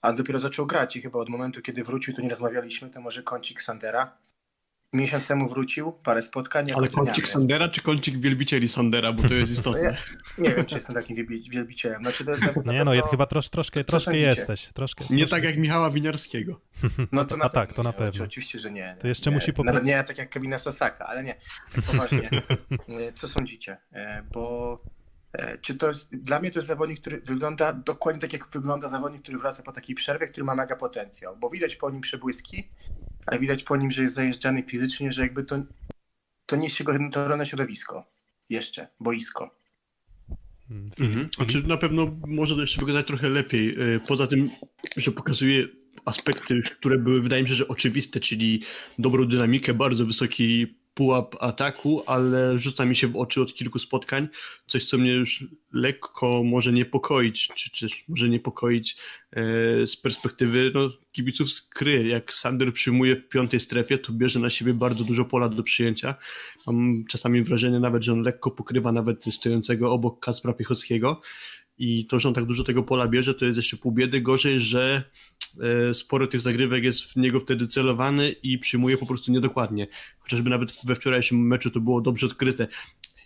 a 0.01 0.13
dopiero 0.13 0.39
zaczął 0.39 0.66
grać 0.66 0.96
i 0.96 1.01
chyba 1.01 1.20
od 1.20 1.30
momentu, 1.30 1.62
kiedy 1.62 1.84
wrócił, 1.84 2.13
to 2.13 2.22
nie 2.22 2.30
rozmawialiśmy, 2.30 2.89
to 2.89 3.01
może 3.01 3.24
kącik 3.24 3.62
Sandera 3.62 4.18
miesiąc 4.94 5.27
temu 5.27 5.50
wrócił, 5.50 5.91
parę 5.91 6.22
spotkań. 6.22 6.72
Ale 6.72 6.88
kącik 6.88 7.29
Sandera 7.29 7.70
czy 7.70 7.82
kącik 7.82 8.17
wielbicieli 8.17 8.67
Sandera, 8.67 9.13
bo 9.13 9.24
to 9.24 9.34
jest 9.34 9.51
istotne. 9.58 9.98
nie, 10.38 10.50
nie 10.50 10.56
wiem, 10.56 10.65
czy 10.65 10.75
jestem 10.75 10.96
takim 10.96 11.15
wielbicielem. 11.51 12.01
Znaczy, 12.01 12.25
to 12.25 12.32
jest 12.32 12.44
nie 12.65 12.84
no, 12.84 12.91
chyba 13.12 13.25
trosz, 13.25 13.50
troszkę, 13.50 13.84
troszkę 13.84 14.17
jesteś. 14.17 14.70
Troszkę, 14.74 15.06
nie 15.10 15.17
troszkę. 15.17 15.36
tak 15.36 15.44
jak 15.44 15.58
Michała 15.58 15.89
Winiarskiego. 15.89 16.62
No 17.12 17.25
to 17.25 17.38
na 17.38 17.46
A 17.46 17.50
tak, 17.50 17.74
to 17.74 17.84
na 17.84 17.94
pewno. 17.94 18.25
Oczywiście, 18.25 18.60
że 18.60 18.72
nie. 18.72 18.98
To 19.00 19.08
jeszcze 19.08 19.29
nie, 19.29 19.36
musi 19.36 19.53
popracować. 19.53 19.88
Nawet 19.88 19.98
nie 19.98 20.03
tak 20.08 20.17
jak 20.17 20.29
Kevina 20.29 20.60
Sasaka, 20.60 21.06
ale 21.06 21.24
nie. 21.24 21.36
Tak 21.75 21.84
poważnie. 21.84 22.29
Co 23.15 23.27
sądzicie? 23.27 23.77
E, 23.94 24.24
bo 24.34 24.82
e, 25.34 25.58
czy 25.58 25.75
to 25.75 25.88
jest, 25.88 26.15
dla 26.15 26.39
mnie 26.39 26.51
to 26.51 26.60
jest 26.60 26.67
zawodnik, 26.67 27.01
który 27.01 27.22
wygląda 27.22 27.74
dokładnie 27.74 28.22
tak, 28.22 28.34
jak 28.34 28.48
wygląda 28.48 28.89
zawodnik, 28.89 29.22
który 29.22 29.38
wraca 29.38 29.63
po 29.63 29.72
takiej 29.72 29.96
przerwie, 29.96 30.27
który 30.27 30.44
ma 30.44 30.56
mega 30.56 30.75
potencjał, 30.75 31.38
bo 31.38 31.50
widać 31.50 31.75
po 31.75 31.89
nim 31.89 32.01
przebłyski, 32.01 32.70
ale 33.28 33.40
widać 33.40 33.64
po 33.64 33.78
nim, 33.78 33.92
że 33.92 34.02
jest 34.02 34.14
zajeżdżany 34.14 34.64
fizycznie, 34.64 35.12
że 35.12 35.22
jakby 35.22 35.44
to, 35.44 35.60
to 36.46 36.56
nie 36.56 36.64
jest 36.64 36.80
jego 36.80 36.94
naturalne 36.94 37.46
środowisko. 37.46 38.06
Jeszcze, 38.50 38.88
boisko. 39.00 39.58
Mhm. 41.00 41.30
Znaczy 41.36 41.64
na 41.64 41.78
pewno 41.78 42.20
może 42.28 42.56
to 42.56 42.62
jeszcze 42.62 42.80
wyglądać 42.80 43.08
trochę 43.08 43.30
lepiej. 43.30 43.76
E, 43.96 44.00
poza 44.00 44.28
tym, 44.28 44.50
że 44.98 45.12
pokazuje 45.12 45.68
aspekty, 46.06 46.62
które 46.62 46.98
były, 46.98 47.22
wydaje 47.22 47.44
mi 47.44 47.50
się, 47.50 47.56
że 47.56 47.68
oczywiste, 47.68 48.20
czyli 48.20 48.64
dobrą 49.00 49.28
dynamikę, 49.28 49.74
bardzo 49.74 50.06
wysoki 50.06 50.77
pułap 50.98 51.36
ataku, 51.39 52.04
ale 52.06 52.60
rzuca 52.60 52.86
mi 52.86 52.96
się 52.96 53.08
w 53.08 53.16
oczy 53.16 53.42
od 53.42 53.54
kilku 53.54 53.80
spotkań 53.80 54.27
coś, 54.68 54.86
co 54.86 54.98
mnie 54.98 55.13
już 55.13 55.46
lekko 55.74 56.44
może 56.46 56.74
niepokoić, 56.74 57.50
czy 57.56 57.72
też 57.80 58.04
może 58.08 58.30
niepokoić 58.30 58.98
e, 59.32 59.41
z 59.88 59.95
perspektywy 59.95 60.72
no, 60.74 60.89
kibiców 61.12 61.52
z 61.52 61.62
Kry. 61.62 62.08
Jak 62.08 62.34
Sander 62.34 62.74
przyjmuje 62.74 63.15
w 63.15 63.28
piątej 63.28 63.60
strefie, 63.60 63.98
to 63.98 64.13
bierze 64.13 64.39
na 64.39 64.50
siebie 64.50 64.74
bardzo 64.74 65.04
dużo 65.04 65.26
pola 65.26 65.50
do 65.50 65.63
przyjęcia. 65.63 66.15
Mam 66.67 67.06
czasami 67.10 67.43
wrażenie 67.43 67.80
nawet, 67.80 68.04
że 68.04 68.13
on 68.13 68.22
lekko 68.22 68.52
pokrywa 68.52 68.91
nawet 68.91 69.26
stojącego 69.26 69.91
obok 69.91 70.19
Kacpra 70.19 70.54
Piechockiego 70.54 71.22
i 71.78 72.06
to, 72.06 72.20
że 72.20 72.28
on 72.28 72.34
tak 72.34 72.46
dużo 72.46 72.63
tego 72.63 72.84
pola 72.84 73.08
bierze, 73.08 73.34
to 73.34 73.46
jest 73.46 73.58
jeszcze 73.58 73.78
pół 73.78 73.92
biedy. 73.92 74.22
Gorzej, 74.22 74.60
że 74.60 75.04
e, 75.90 75.94
sporo 75.94 76.28
tych 76.28 76.42
zagrywek 76.42 76.84
jest 76.84 77.04
w 77.04 77.16
niego 77.16 77.40
wtedy 77.40 77.68
celowany 77.68 78.32
i 78.32 78.60
przyjmuje 78.60 78.98
po 78.98 79.06
prostu 79.06 79.32
niedokładnie. 79.32 79.88
Chociażby 80.20 80.50
nawet 80.50 80.86
we 80.86 80.96
wczorajszym 80.96 81.48
meczu 81.48 81.72
to 81.72 81.80
było 81.80 82.02
dobrze 82.02 82.26
odkryte. 82.26 82.68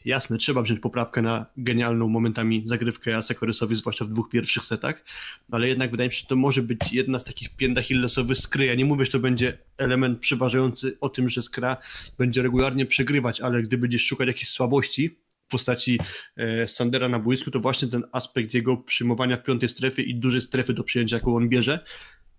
Jasne, 0.05 0.37
trzeba 0.37 0.61
wziąć 0.61 0.79
poprawkę 0.79 1.21
na 1.21 1.45
genialną 1.57 2.07
momentami 2.07 2.63
zagrywkę 2.65 3.17
Asekorysowi, 3.17 3.75
zwłaszcza 3.75 4.05
w 4.05 4.09
dwóch 4.09 4.29
pierwszych 4.29 4.65
setach, 4.65 5.03
ale 5.51 5.67
jednak 5.67 5.91
wydaje 5.91 6.09
mi 6.09 6.13
się, 6.13 6.21
że 6.21 6.27
to 6.27 6.35
może 6.35 6.61
być 6.61 6.79
jedna 6.91 7.19
z 7.19 7.23
takich 7.23 7.55
pięt 7.55 7.77
achillesowych 7.77 8.37
skry. 8.37 8.65
Ja 8.65 8.75
nie 8.75 8.85
mówię, 8.85 9.05
że 9.05 9.11
to 9.11 9.19
będzie 9.19 9.57
element 9.77 10.19
przeważający 10.19 10.97
o 11.01 11.09
tym, 11.09 11.29
że 11.29 11.41
skra 11.41 11.77
będzie 12.17 12.41
regularnie 12.41 12.85
przegrywać, 12.85 13.41
ale 13.41 13.63
gdy 13.63 13.77
będziesz 13.77 14.05
szukać 14.05 14.27
jakichś 14.27 14.51
słabości, 14.51 15.17
postaci 15.51 15.99
e, 16.37 16.67
Sandera 16.67 17.09
na 17.09 17.19
boisku, 17.19 17.51
to 17.51 17.59
właśnie 17.59 17.87
ten 17.87 18.03
aspekt 18.11 18.53
jego 18.53 18.77
przyjmowania 18.77 19.37
w 19.37 19.43
piątej 19.43 19.69
strefie 19.69 20.01
i 20.01 20.15
dużej 20.15 20.41
strefy 20.41 20.73
do 20.73 20.83
przyjęcia, 20.83 21.15
jaką 21.15 21.35
on 21.35 21.49
bierze, 21.49 21.79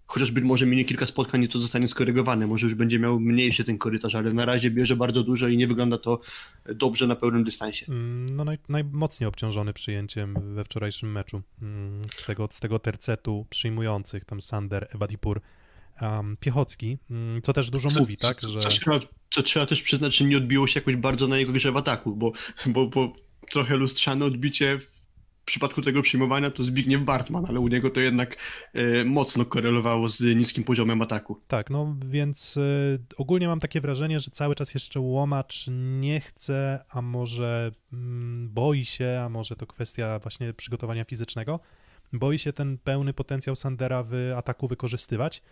chociaż 0.07 0.31
być 0.31 0.45
może 0.45 0.67
minie 0.67 0.85
kilka 0.85 1.07
spotkań 1.07 1.43
i 1.43 1.49
to 1.49 1.59
zostanie 1.59 1.89
skorygowane, 1.89 2.47
może 2.47 2.67
już 2.67 2.75
będzie 2.75 2.99
miał 2.99 3.21
mniejszy 3.21 3.65
ten 3.65 3.79
korytarz, 3.79 4.15
ale 4.15 4.33
na 4.33 4.45
razie 4.45 4.71
bierze 4.71 4.97
bardzo 4.97 5.23
dużo 5.23 5.49
i 5.49 5.57
nie 5.57 5.67
wygląda 5.67 5.99
to 5.99 6.21
dobrze 6.75 7.07
na 7.07 7.17
pełnym 7.17 7.45
dystansie. 7.45 7.87
Mm, 7.89 8.37
no 8.37 8.45
naj, 8.45 8.59
najmocniej 8.69 9.29
obciążony 9.29 9.73
przyjęciem 9.73 10.55
we 10.55 10.65
wczorajszym 10.65 11.13
meczu 11.13 11.43
mm, 11.63 12.03
z 12.13 12.27
tego, 12.27 12.49
z 12.51 12.61
tego 12.61 12.79
tercetu 12.79 13.47
przyjmujących, 13.51 14.25
tam 14.25 14.41
Sander, 14.41 14.89
Ebadipur, 14.95 15.41
um, 16.01 16.37
Piechocki, 16.41 16.99
mm, 17.11 17.43
co 17.43 17.53
też 17.53 17.71
dużo 17.71 17.91
co, 17.91 18.01
mówi, 18.01 18.17
tak? 18.17 18.43
Że... 18.43 18.61
Co, 18.61 18.71
co 19.33 19.43
trzeba 19.43 19.67
też 19.67 19.83
przyznać, 19.83 20.17
że 20.17 20.25
nie 20.25 20.37
odbiło 20.37 20.67
się 20.67 20.81
jakoś 20.81 20.97
bardzo 20.97 21.29
na 21.29 21.39
jego 21.39 21.53
grze 21.53 21.73
w 21.73 21.77
ataku, 21.77 22.17
bo, 22.17 22.33
bo, 22.67 22.87
bo 22.87 23.13
trochę 23.51 23.77
lustrzane 23.77 24.25
odbicie 24.25 24.79
w 24.79 25.45
przypadku 25.45 25.83
tego 25.83 26.03
przyjmowania 26.03 26.51
to 26.51 26.65
Zbigniew 26.65 27.03
Bartman, 27.03 27.45
ale 27.49 27.61
u 27.61 27.69
niego 27.69 27.91
to 27.91 28.01
jednak 28.01 28.37
e, 28.75 29.05
mocno 29.05 29.45
korelowało 29.45 30.09
z 30.09 30.21
niskim 30.21 30.65
poziomem 30.65 31.03
ataku. 31.03 31.41
Tak, 31.49 31.71
no 31.71 31.97
więc 32.07 32.57
e, 32.57 32.99
ogólnie 33.17 33.49
mam 33.49 33.61
takie 33.61 33.81
wrażenie, 33.81 34.21
że 34.21 34.31
cały 34.31 34.55
czas 34.55 34.75
jeszcze 34.75 35.01
Łomacz 35.01 35.67
nie 36.01 36.21
chce, 36.21 36.85
a 36.91 37.03
może 37.03 37.73
mm, 37.93 38.49
boi 38.49 38.85
się, 38.85 39.23
a 39.25 39.29
może 39.29 39.57
to 39.57 39.67
kwestia 39.67 40.19
właśnie 40.19 40.55
przygotowania 40.55 41.05
fizycznego, 41.05 41.61
boi 42.13 42.39
się 42.39 42.53
ten 42.53 42.79
pełny 42.79 43.13
potencjał 43.13 43.57
Sandera 43.57 44.03
w 44.03 44.15
ataku 44.37 44.69
wykorzystywać. 44.69 45.43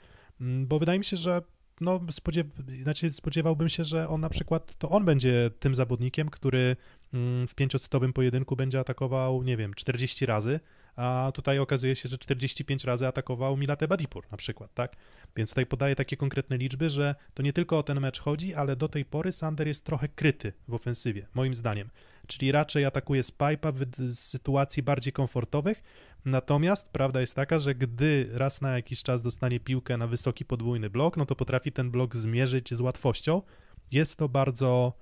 Mm, 0.41 0.67
bo 0.67 0.79
wydaje 0.79 0.99
mi 0.99 1.05
się, 1.05 1.17
że 1.17 1.43
no, 1.81 2.01
spodziew 2.11 2.47
znaczy 2.83 3.13
spodziewałbym 3.13 3.69
się, 3.69 3.85
że 3.85 4.09
on 4.09 4.21
na 4.21 4.29
przykład, 4.29 4.79
to 4.79 4.89
on 4.89 5.05
będzie 5.05 5.51
tym 5.59 5.75
zawodnikiem, 5.75 6.29
który 6.29 6.77
mm, 7.15 7.49
w 7.49 7.55
pięciosetowym 7.55 8.13
pojedynku 8.13 8.57
będzie 8.57 8.81
atakował, 8.81 9.43
nie 9.43 9.57
wiem, 9.57 9.75
40 9.75 10.27
razy, 10.27 10.61
a 10.97 11.33
tutaj 11.35 11.59
okazuje 11.59 11.97
się, 11.97 12.09
że 12.09 12.19
45 12.19 12.85
razy 12.85 13.07
atakował 13.07 13.57
Milate 13.57 13.89
Badipur 13.89 14.27
na 14.31 14.37
przykład, 14.37 14.75
tak? 14.75 14.97
Więc 15.37 15.51
tutaj 15.51 15.67
podaję 15.67 15.97
takie 15.97 16.17
konkretne 16.17 16.57
liczby, 16.57 16.91
że 16.91 17.15
to 17.35 17.43
nie 17.43 17.53
tylko 17.53 17.79
o 17.79 17.83
ten 17.83 18.01
mecz 18.01 18.21
chodzi, 18.21 18.55
ale 18.55 18.77
do 18.77 18.89
tej 18.89 19.05
pory 19.05 19.33
Sander 19.33 19.67
jest 19.67 19.85
trochę 19.85 20.09
kryty 20.09 20.53
w 20.69 20.75
ofensywie, 20.75 21.27
moim 21.35 21.55
zdaniem. 21.55 21.91
Czyli 22.27 22.53
raczej 22.53 22.85
atakuje 22.85 23.23
z 23.23 23.33
pipe'a 23.33 23.73
w 23.73 24.15
sytuacji 24.15 24.83
bardziej 24.83 25.13
komfortowych, 25.13 25.83
Natomiast 26.25 26.89
prawda 26.89 27.21
jest 27.21 27.35
taka, 27.35 27.59
że 27.59 27.75
gdy 27.75 28.29
raz 28.33 28.61
na 28.61 28.71
jakiś 28.71 29.03
czas 29.03 29.23
dostanie 29.23 29.61
piłkę 29.61 29.97
na 29.97 30.07
wysoki 30.07 30.45
podwójny 30.45 30.91
blok, 30.91 31.17
no 31.17 31.27
to 31.27 31.37
potrafi 31.37 31.73
ten 31.73 31.91
blok 31.91 32.17
zmierzyć 32.17 32.75
z 32.75 32.81
łatwością. 32.81 33.43
Jest 33.91 34.17
to 34.17 34.29
bardzo 34.29 34.93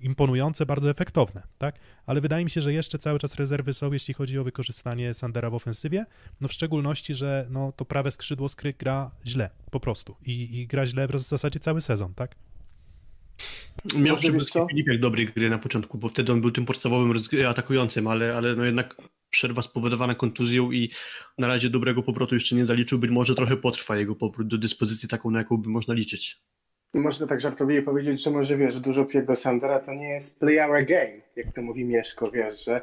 imponujące, 0.00 0.66
bardzo 0.66 0.90
efektowne, 0.90 1.42
tak? 1.58 1.78
Ale 2.06 2.20
wydaje 2.20 2.44
mi 2.44 2.50
się, 2.50 2.62
że 2.62 2.72
jeszcze 2.72 2.98
cały 2.98 3.18
czas 3.18 3.34
rezerwy 3.34 3.74
są, 3.74 3.92
jeśli 3.92 4.14
chodzi 4.14 4.38
o 4.38 4.44
wykorzystanie 4.44 5.14
Sandera 5.14 5.50
w 5.50 5.54
ofensywie, 5.54 6.06
no 6.40 6.48
w 6.48 6.52
szczególności, 6.52 7.14
że 7.14 7.46
no, 7.50 7.72
to 7.72 7.84
prawe 7.84 8.10
skrzydło 8.10 8.48
skry 8.48 8.72
gra 8.72 9.10
źle, 9.26 9.50
po 9.70 9.94
I, 10.26 10.60
i 10.60 10.66
gra 10.66 10.86
źle 10.86 11.08
w 11.08 11.18
zasadzie 11.18 11.60
cały 11.60 11.80
sezon, 11.80 12.14
tak? 12.14 12.34
Miał 13.96 14.16
Filip 14.16 14.86
jak 14.86 15.00
dobrej 15.00 15.26
gry 15.26 15.50
na 15.50 15.58
początku, 15.58 15.98
bo 15.98 16.08
wtedy 16.08 16.32
on 16.32 16.40
był 16.40 16.50
tym 16.50 16.66
podstawowym 16.66 17.22
atakującym, 17.48 18.06
ale, 18.06 18.36
ale 18.36 18.56
no 18.56 18.64
jednak 18.64 18.96
przerwa 19.30 19.62
spowodowana 19.62 20.14
kontuzją 20.14 20.72
i 20.72 20.90
na 21.38 21.46
razie 21.46 21.70
dobrego 21.70 22.02
powrotu 22.02 22.34
jeszcze 22.34 22.56
nie 22.56 22.66
zaliczył. 22.66 22.98
Być 22.98 23.10
może 23.10 23.34
trochę 23.34 23.56
potrwa 23.56 23.96
jego 23.96 24.14
powrót 24.14 24.48
do 24.48 24.58
dyspozycji 24.58 25.08
taką, 25.08 25.30
na 25.30 25.38
jaką 25.38 25.56
by 25.56 25.68
można 25.68 25.94
liczyć. 25.94 26.40
Można 26.94 27.26
tak 27.26 27.40
żartobliwie 27.40 27.82
powiedzieć, 27.82 28.22
że 28.22 28.30
może 28.30 28.56
wiesz, 28.56 28.80
dużo 28.80 29.04
piek 29.04 29.26
do 29.26 29.36
Sandera 29.36 29.80
to 29.80 29.94
nie 29.94 30.08
jest 30.08 30.40
play 30.40 30.60
our 30.60 30.84
game, 30.84 31.20
jak 31.36 31.52
to 31.52 31.62
mówi 31.62 31.84
Mieszko, 31.84 32.30
wiesz, 32.30 32.64
że 32.64 32.80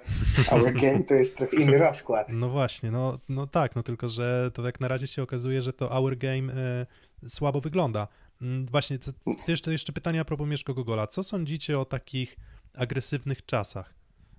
our 0.51 0.73
game 0.81 1.03
to 1.03 1.13
jest 1.13 1.37
trochę 1.37 1.57
inny 1.57 1.77
rozkład. 1.77 2.27
No 2.29 2.49
właśnie, 2.49 2.91
no, 2.91 3.19
no 3.29 3.47
tak, 3.47 3.75
no 3.75 3.83
tylko, 3.83 4.09
że 4.09 4.51
to 4.53 4.65
jak 4.65 4.79
na 4.79 4.87
razie 4.87 5.07
się 5.07 5.23
okazuje, 5.23 5.61
że 5.61 5.73
to 5.73 5.91
our 5.91 6.17
game 6.17 6.53
y, 7.23 7.29
słabo 7.29 7.61
wygląda. 7.61 8.07
Mm, 8.41 8.65
właśnie, 8.65 8.99
to, 8.99 9.11
to 9.45 9.51
jeszcze, 9.51 9.71
jeszcze 9.71 9.93
pytanie 9.93 10.19
a 10.19 10.25
propos 10.25 10.47
Mieszko 10.47 10.73
Gogola. 10.73 11.07
Co 11.07 11.23
sądzicie 11.23 11.79
o 11.79 11.85
takich 11.85 12.37
agresywnych 12.73 13.45
czasach? 13.45 13.93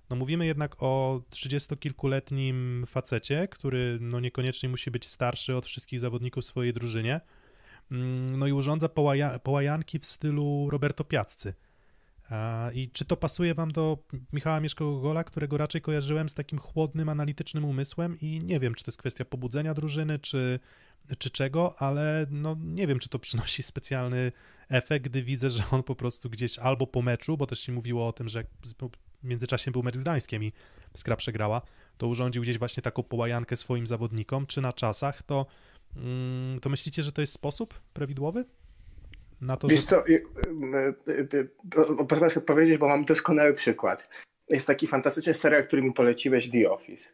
No 0.09 0.15
mówimy 0.15 0.45
jednak 0.45 0.75
o 0.79 1.21
trzydziestokilkuletnim 1.29 2.85
facecie, 2.87 3.47
który 3.47 3.97
no 4.01 4.19
niekoniecznie 4.19 4.69
musi 4.69 4.91
być 4.91 5.07
starszy 5.07 5.55
od 5.55 5.65
wszystkich 5.65 5.99
zawodników 5.99 6.43
w 6.43 6.47
swojej 6.47 6.73
drużynie, 6.73 7.21
no 7.89 8.47
i 8.47 8.51
urządza 8.53 8.89
połaja, 8.89 9.39
połajanki 9.39 9.99
w 9.99 10.05
stylu 10.05 10.69
Roberto 10.69 11.03
Piazzy. 11.03 11.53
I 12.73 12.89
czy 12.89 13.05
to 13.05 13.17
pasuje 13.17 13.53
wam 13.53 13.71
do 13.71 13.97
Michała 14.33 14.59
Mieszko-Gogola, 14.59 15.23
którego 15.23 15.57
raczej 15.57 15.81
kojarzyłem 15.81 16.29
z 16.29 16.33
takim 16.33 16.59
chłodnym, 16.59 17.09
analitycznym 17.09 17.65
umysłem 17.65 18.19
i 18.19 18.39
nie 18.43 18.59
wiem, 18.59 18.75
czy 18.75 18.83
to 18.83 18.91
jest 18.91 18.97
kwestia 18.97 19.25
pobudzenia 19.25 19.73
drużyny, 19.73 20.19
czy, 20.19 20.59
czy 21.17 21.29
czego, 21.29 21.81
ale 21.81 22.27
no 22.29 22.55
nie 22.59 22.87
wiem, 22.87 22.99
czy 22.99 23.09
to 23.09 23.19
przynosi 23.19 23.63
specjalny 23.63 24.31
efekt, 24.69 25.05
gdy 25.05 25.23
widzę, 25.23 25.49
że 25.49 25.63
on 25.71 25.83
po 25.83 25.95
prostu 25.95 26.29
gdzieś 26.29 26.59
albo 26.59 26.87
po 26.87 27.01
meczu, 27.01 27.37
bo 27.37 27.47
też 27.47 27.59
się 27.59 27.71
mówiło 27.71 28.07
o 28.07 28.13
tym, 28.13 28.29
że 28.29 28.43
w 29.23 29.27
międzyczasie 29.27 29.71
był 29.71 29.83
mecz 29.83 29.97
z 29.97 30.01
Gdańskiem 30.03 30.43
i 30.43 30.51
Skra 30.97 31.15
przegrała, 31.15 31.61
to 31.97 32.07
urządził 32.07 32.41
gdzieś 32.41 32.57
właśnie 32.57 32.83
taką 32.83 33.03
połajankę 33.03 33.55
swoim 33.55 33.87
zawodnikom, 33.87 34.47
czy 34.47 34.61
na 34.61 34.73
czasach, 34.73 35.23
to, 35.23 35.35
mm, 35.35 35.45
to 36.61 36.69
myślicie, 36.69 37.03
że 37.03 37.11
to 37.11 37.21
jest 37.21 37.33
sposób 37.33 37.79
prawidłowy? 37.93 38.45
Na 39.41 39.57
to, 39.57 39.67
Wiesz 39.67 39.81
że... 39.81 39.87
co, 39.87 40.03
pozwolę 42.07 42.29
sobie 42.29 42.45
powiedzieć, 42.45 42.77
bo 42.77 42.87
mam 42.87 43.05
doskonały 43.05 43.53
przykład. 43.53 44.09
Jest 44.49 44.67
taki 44.67 44.87
fantastyczny 44.87 45.33
serial, 45.33 45.63
który 45.63 45.81
mi 45.81 45.93
poleciłeś, 45.93 46.49
The 46.49 46.71
Office. 46.71 47.09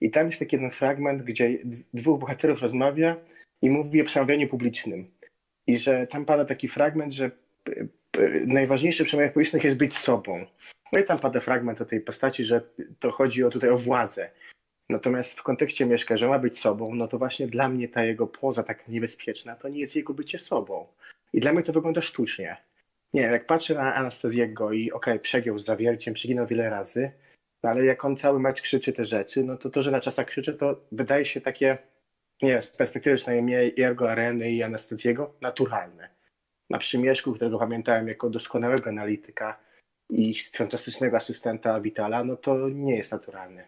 I 0.00 0.10
tam 0.10 0.26
jest 0.26 0.38
taki 0.38 0.56
jeden 0.56 0.70
fragment, 0.70 1.22
gdzie 1.22 1.58
dwóch 1.94 2.20
bohaterów 2.20 2.62
rozmawia 2.62 3.16
i 3.62 3.70
mówi 3.70 4.02
o 4.02 4.04
przemawianiu 4.04 4.48
publicznym. 4.48 5.10
I 5.66 5.78
że 5.78 6.06
tam 6.06 6.24
pada 6.24 6.44
taki 6.44 6.68
fragment, 6.68 7.12
że 7.12 7.30
najważniejsze 8.46 9.04
w 9.04 9.06
przemawianiach 9.06 9.34
publicznych 9.34 9.64
jest 9.64 9.78
być 9.78 9.96
sobą. 9.96 10.46
No 10.92 10.98
i 10.98 11.04
tam 11.04 11.18
pada 11.18 11.40
fragment 11.40 11.80
o 11.80 11.84
tej 11.84 12.00
postaci, 12.00 12.44
że 12.44 12.62
to 12.98 13.10
chodzi 13.10 13.44
o 13.44 13.50
tutaj 13.50 13.70
o 13.70 13.76
władzę. 13.76 14.30
Natomiast 14.90 15.38
w 15.38 15.42
kontekście 15.42 15.86
Mieszka, 15.86 16.16
że 16.16 16.28
ma 16.28 16.38
być 16.38 16.60
sobą, 16.60 16.94
no 16.94 17.08
to 17.08 17.18
właśnie 17.18 17.46
dla 17.46 17.68
mnie 17.68 17.88
ta 17.88 18.04
jego 18.04 18.26
poza 18.26 18.62
tak 18.62 18.88
niebezpieczna, 18.88 19.56
to 19.56 19.68
nie 19.68 19.80
jest 19.80 19.96
jego 19.96 20.14
bycie 20.14 20.38
sobą. 20.38 20.86
I 21.32 21.40
dla 21.40 21.52
mnie 21.52 21.62
to 21.62 21.72
wygląda 21.72 22.00
sztucznie. 22.00 22.56
Nie 23.14 23.22
wiem, 23.22 23.32
jak 23.32 23.46
patrzę 23.46 23.74
na 23.74 23.94
Anastazjego 23.94 24.72
i 24.72 24.92
okej, 24.92 25.14
okay, 25.14 25.18
przegiął 25.18 25.58
z 25.58 25.64
zawierciem, 25.64 26.14
przeginął 26.14 26.46
wiele 26.46 26.70
razy, 26.70 27.12
no 27.62 27.70
ale 27.70 27.84
jak 27.84 28.04
on 28.04 28.16
cały 28.16 28.40
mecz 28.40 28.62
krzyczy 28.62 28.92
te 28.92 29.04
rzeczy, 29.04 29.44
no 29.44 29.56
to 29.56 29.70
to, 29.70 29.82
że 29.82 29.90
na 29.90 30.00
czasach 30.00 30.26
krzyczy, 30.26 30.54
to 30.54 30.80
wydaje 30.92 31.24
się 31.24 31.40
takie, 31.40 31.78
nie 32.42 32.50
wiem, 32.50 32.62
z 32.62 32.76
perspektywy 32.76 33.16
przynajmniej 33.16 33.74
Ergo 33.80 34.10
Areny 34.10 34.50
i 34.50 34.62
Anastazjego, 34.62 35.34
naturalne. 35.40 36.08
Na 36.70 36.78
Przymieszku, 36.78 37.32
którego 37.32 37.58
pamiętałem 37.58 38.08
jako 38.08 38.30
doskonałego 38.30 38.90
analityka, 38.90 39.58
i 40.10 40.34
fantastycznego 40.34 41.16
asystenta 41.16 41.80
Vitala, 41.80 42.24
no 42.24 42.36
to 42.36 42.68
nie 42.68 42.96
jest 42.96 43.12
naturalny. 43.12 43.64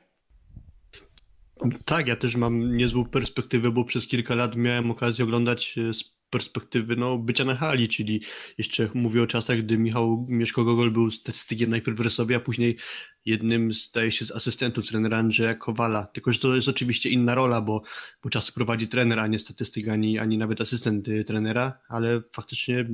Tak, 1.84 2.08
ja 2.08 2.16
też 2.16 2.36
mam 2.36 2.76
niezłą 2.76 3.04
perspektywę, 3.04 3.70
bo 3.70 3.84
przez 3.84 4.06
kilka 4.06 4.34
lat 4.34 4.56
miałem 4.56 4.90
okazję 4.90 5.24
oglądać 5.24 5.74
e, 5.78 5.92
z 5.92 6.20
perspektywy 6.30 6.96
no, 6.96 7.18
bycia 7.18 7.44
na 7.44 7.54
hali, 7.54 7.88
czyli 7.88 8.20
jeszcze 8.58 8.90
mówię 8.94 9.22
o 9.22 9.26
czasach, 9.26 9.58
gdy 9.58 9.78
Michał 9.78 10.26
Mieszko-Gogol 10.28 10.90
był 10.90 11.10
statystykiem 11.10 11.70
najpierw 11.70 11.98
w 11.98 12.34
a 12.36 12.40
później 12.40 12.76
jednym, 13.24 13.72
zdaje 13.72 14.12
się, 14.12 14.24
z 14.24 14.30
asystentów 14.30 14.86
trenera 14.86 15.18
Andrzeja 15.18 15.54
Kowala. 15.54 16.06
Tylko, 16.06 16.32
że 16.32 16.38
to 16.38 16.56
jest 16.56 16.68
oczywiście 16.68 17.10
inna 17.10 17.34
rola, 17.34 17.60
bo, 17.60 17.82
bo 18.22 18.30
czas 18.30 18.50
prowadzi 18.50 18.88
trener, 18.88 19.18
a 19.18 19.26
nie 19.26 19.38
statystyk, 19.38 19.88
ani, 19.88 20.18
ani 20.18 20.38
nawet 20.38 20.60
asystent 20.60 21.08
y, 21.08 21.24
trenera, 21.24 21.78
ale 21.88 22.22
faktycznie 22.32 22.86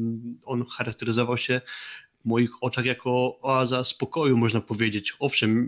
on 0.44 0.64
charakteryzował 0.66 1.38
się 1.38 1.60
w 2.24 2.28
moich 2.28 2.50
oczach 2.60 2.84
jako 2.84 3.38
oaza 3.42 3.84
spokoju, 3.84 4.36
można 4.36 4.60
powiedzieć. 4.60 5.14
Owszem, 5.18 5.66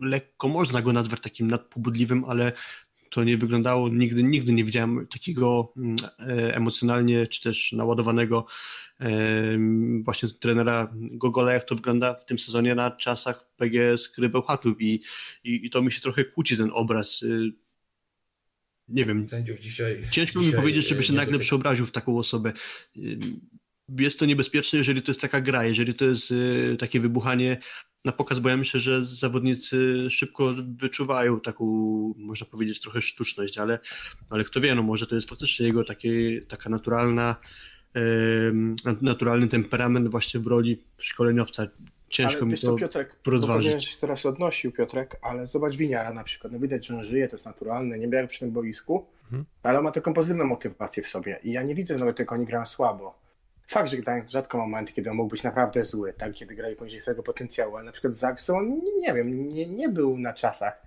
lekko 0.00 0.48
można 0.48 0.82
go 0.82 0.92
nazwać 0.92 1.20
takim 1.20 1.48
nadpobudliwym, 1.48 2.24
ale 2.24 2.52
to 3.10 3.24
nie 3.24 3.38
wyglądało, 3.38 3.88
nigdy, 3.88 4.22
nigdy 4.22 4.52
nie 4.52 4.64
widziałem 4.64 5.06
takiego 5.06 5.72
mm, 5.76 5.96
e, 6.18 6.56
emocjonalnie 6.56 7.26
czy 7.26 7.42
też 7.42 7.72
naładowanego 7.72 8.46
e, 9.00 9.10
właśnie 10.02 10.28
trenera 10.28 10.92
Gogola, 10.94 11.52
jak 11.52 11.64
to 11.64 11.74
wygląda 11.74 12.14
w 12.14 12.24
tym 12.24 12.38
sezonie 12.38 12.74
na 12.74 12.90
czasach 12.90 13.46
PGS 13.56 14.08
Krybeł 14.08 14.42
Chatów 14.42 14.80
i, 14.80 15.02
i, 15.44 15.66
i 15.66 15.70
to 15.70 15.82
mi 15.82 15.92
się 15.92 16.00
trochę 16.00 16.24
kłóci 16.24 16.56
ten 16.56 16.70
obraz 16.72 17.22
y, 17.22 17.52
nie 18.88 19.04
wiem. 19.04 19.26
Dzisiaj, 19.60 20.04
Ciężko 20.10 20.40
dzisiaj 20.40 20.54
mi 20.54 20.60
powiedzieć, 20.60 20.88
żeby 20.88 21.02
się 21.02 21.12
nagle 21.12 21.38
przeobraził 21.38 21.86
w 21.86 21.92
taką 21.92 22.18
osobę. 22.18 22.52
Y, 22.96 23.18
jest 23.98 24.18
to 24.18 24.26
niebezpieczne, 24.26 24.78
jeżeli 24.78 25.02
to 25.02 25.10
jest 25.10 25.20
taka 25.20 25.40
gra, 25.40 25.64
jeżeli 25.64 25.94
to 25.94 26.04
jest 26.04 26.30
y, 26.30 26.76
takie 26.80 27.00
wybuchanie 27.00 27.58
na 28.04 28.12
pokaz, 28.12 28.38
bo 28.38 28.48
ja 28.48 28.56
myślę, 28.56 28.80
że 28.80 29.04
zawodnicy 29.04 30.06
szybko 30.10 30.54
wyczuwają 30.80 31.40
taką, 31.40 31.64
można 32.16 32.46
powiedzieć, 32.46 32.80
trochę 32.80 33.02
sztuczność, 33.02 33.58
ale, 33.58 33.78
ale 34.30 34.44
kto 34.44 34.60
wie, 34.60 34.74
no 34.74 34.82
może 34.82 35.06
to 35.06 35.14
jest 35.14 35.28
faktycznie 35.28 35.66
jego 35.66 35.84
takie, 35.84 36.42
taka 36.48 36.70
naturalna, 36.70 37.36
naturalny 39.02 39.48
temperament 39.48 40.08
właśnie 40.08 40.40
w 40.40 40.46
roli 40.46 40.82
szkoleniowca. 40.98 41.66
Ciężko 42.08 42.42
ale 42.42 42.50
mi 42.50 42.58
to, 42.58 42.66
to 42.66 42.76
Piotrek, 42.76 43.16
rozważyć. 43.26 43.84
się 43.84 43.96
teraz 44.00 44.26
odnosił, 44.26 44.72
Piotrek, 44.72 45.16
ale 45.22 45.46
zobacz 45.46 45.76
Winiara 45.76 46.12
na 46.12 46.24
przykład. 46.24 46.52
No 46.52 46.58
widać, 46.58 46.86
że 46.86 46.96
on 46.96 47.04
żyje, 47.04 47.28
to 47.28 47.34
jest 47.34 47.46
naturalne, 47.46 47.98
nie 47.98 48.08
biega 48.08 48.28
przy 48.28 48.40
tym 48.40 48.50
boisku, 48.50 49.06
mhm. 49.24 49.44
ale 49.62 49.82
ma 49.82 49.90
taką 49.90 50.12
pozytywną 50.12 50.44
motywację 50.44 51.02
w 51.02 51.08
sobie. 51.08 51.40
I 51.44 51.52
ja 51.52 51.62
nie 51.62 51.74
widzę 51.74 51.98
nawet 51.98 52.16
tego, 52.16 52.34
oni 52.34 52.46
grają 52.46 52.66
słabo. 52.66 53.23
Fakt, 53.66 53.90
że 53.90 53.96
Gdańsk 53.96 54.28
rzadko 54.28 54.58
ma 54.58 54.64
momenty, 54.64 54.92
kiedy 54.92 55.10
on 55.10 55.16
mógł 55.16 55.30
być 55.30 55.42
naprawdę 55.42 55.84
zły, 55.84 56.12
tak, 56.12 56.32
kiedy 56.32 56.54
grają 56.54 56.76
poniżej 56.76 57.00
swojego 57.00 57.22
potencjału, 57.22 57.76
ale 57.76 57.84
na 57.84 57.92
przykład 57.92 58.16
Zaxo, 58.16 58.56
on, 58.56 58.80
nie 59.00 59.14
wiem, 59.14 59.48
nie, 59.48 59.66
nie 59.66 59.88
był 59.88 60.18
na 60.18 60.32
czasach. 60.32 60.82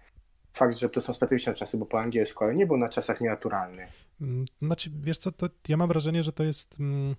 Fakt, 0.54 0.78
że 0.78 0.90
to 0.90 1.02
są 1.02 1.14
specyficzne 1.14 1.54
czasy, 1.54 1.78
bo 1.78 1.86
po 1.86 2.00
angielsku, 2.00 2.44
ale 2.44 2.56
nie 2.56 2.66
był 2.66 2.78
na 2.78 2.90
czasach 2.90 3.22
nienaturalny. 3.22 3.88
Mm, 4.22 4.46
znaczy, 4.62 4.90
wiesz 5.02 5.18
co, 5.18 5.32
to 5.32 5.50
ja 5.68 5.78
mam 5.78 5.88
wrażenie, 5.88 6.24
że 6.24 6.32
to 6.34 6.44
jest... 6.44 6.80
Mm, 6.80 7.16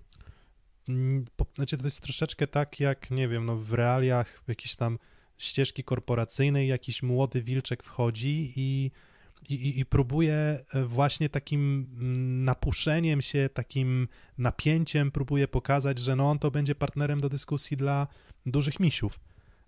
mm, 0.89 1.25
znaczy, 1.55 1.77
to 1.77 1.83
jest 1.83 2.01
troszeczkę 2.01 2.47
tak, 2.47 2.79
jak, 2.79 3.11
nie 3.11 3.27
wiem, 3.27 3.45
no 3.45 3.55
w 3.55 3.73
realiach 3.73 4.41
jakiejś 4.47 4.75
tam 4.75 4.99
ścieżki 5.37 5.83
korporacyjnej 5.83 6.67
jakiś 6.67 7.03
młody 7.03 7.41
wilczek 7.41 7.83
wchodzi 7.83 8.53
i 8.55 8.91
i, 9.49 9.79
i 9.79 9.85
próbuje 9.85 10.65
właśnie 10.85 11.29
takim 11.29 11.87
mm, 11.99 12.45
napuszeniem 12.45 13.21
się, 13.21 13.49
takim 13.53 14.07
napięciem 14.37 15.11
próbuje 15.11 15.47
pokazać, 15.47 15.99
że 15.99 16.15
no 16.15 16.29
on 16.29 16.39
to 16.39 16.51
będzie 16.51 16.75
partnerem 16.75 17.21
do 17.21 17.29
dyskusji 17.29 17.77
dla 17.77 18.07
dużych 18.45 18.79
misiów. 18.79 19.19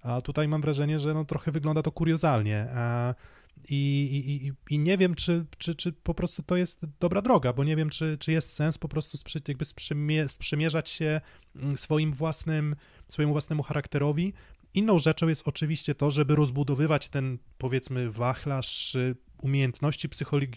A 0.02 0.22
tutaj 0.22 0.48
mam 0.48 0.62
wrażenie, 0.62 1.00
że 1.00 1.14
no 1.14 1.26
trochę 1.26 1.52
wygląda 1.52 1.82
to 1.82 1.92
kuriozalnie. 1.92 2.68
I, 3.70 4.52
i, 4.70 4.74
I 4.76 4.80
nie 4.80 4.98
wiem, 4.98 5.16
czy, 5.16 5.46
czy, 5.58 5.76
czy 5.76 5.94
po 5.94 6.14
prostu 6.14 6.44
to 6.44 6.56
jest 6.56 6.82
dobra 7.00 7.22
droga, 7.22 7.54
bo 7.54 7.64
nie 7.64 7.76
wiem, 7.76 7.90
czy, 7.90 8.18
czy 8.18 8.32
jest 8.32 8.54
sens 8.54 8.78
po 8.78 8.88
prostu 8.88 9.18
sprzy, 9.18 9.42
jakby 9.48 9.66
sprzymierzać 10.28 10.90
się 10.90 11.22
mm, 11.56 11.78
swoim 11.78 12.12
własnym, 12.12 12.76
swojemu 13.08 13.34
własnemu 13.34 13.64
charakterowi. 13.64 14.34
Inną 14.74 15.00
rzeczą 15.00 15.28
jest 15.28 15.48
oczywiście 15.48 15.96
to, 15.96 16.12
żeby 16.12 16.36
rozbudowywać 16.36 17.10
ten, 17.10 17.38
powiedzmy, 17.58 18.12
wachlarz 18.12 18.96
y, 18.96 19.16
umiejętności 19.42 20.10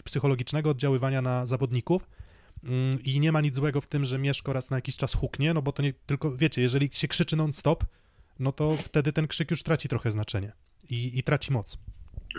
psychologicznego 0.03 0.69
oddziaływania 0.69 1.21
na 1.21 1.45
zawodników. 1.45 2.09
Mm, 2.63 3.03
I 3.03 3.19
nie 3.19 3.31
ma 3.31 3.41
nic 3.41 3.55
złego 3.55 3.81
w 3.81 3.87
tym, 3.87 4.05
że 4.05 4.17
Mieszko 4.17 4.53
raz 4.53 4.69
na 4.69 4.77
jakiś 4.77 4.97
czas 4.97 5.13
huknie, 5.13 5.53
no 5.53 5.61
bo 5.61 5.71
to 5.71 5.83
nie 5.83 5.93
tylko, 5.93 6.37
wiecie, 6.37 6.61
jeżeli 6.61 6.89
się 6.93 7.07
krzyczy 7.07 7.35
non-stop, 7.35 7.85
no 8.39 8.51
to 8.51 8.77
wtedy 8.77 9.13
ten 9.13 9.27
krzyk 9.27 9.51
już 9.51 9.63
traci 9.63 9.89
trochę 9.89 10.11
znaczenie 10.11 10.51
i, 10.89 11.19
i 11.19 11.23
traci 11.23 11.51
moc. 11.51 11.77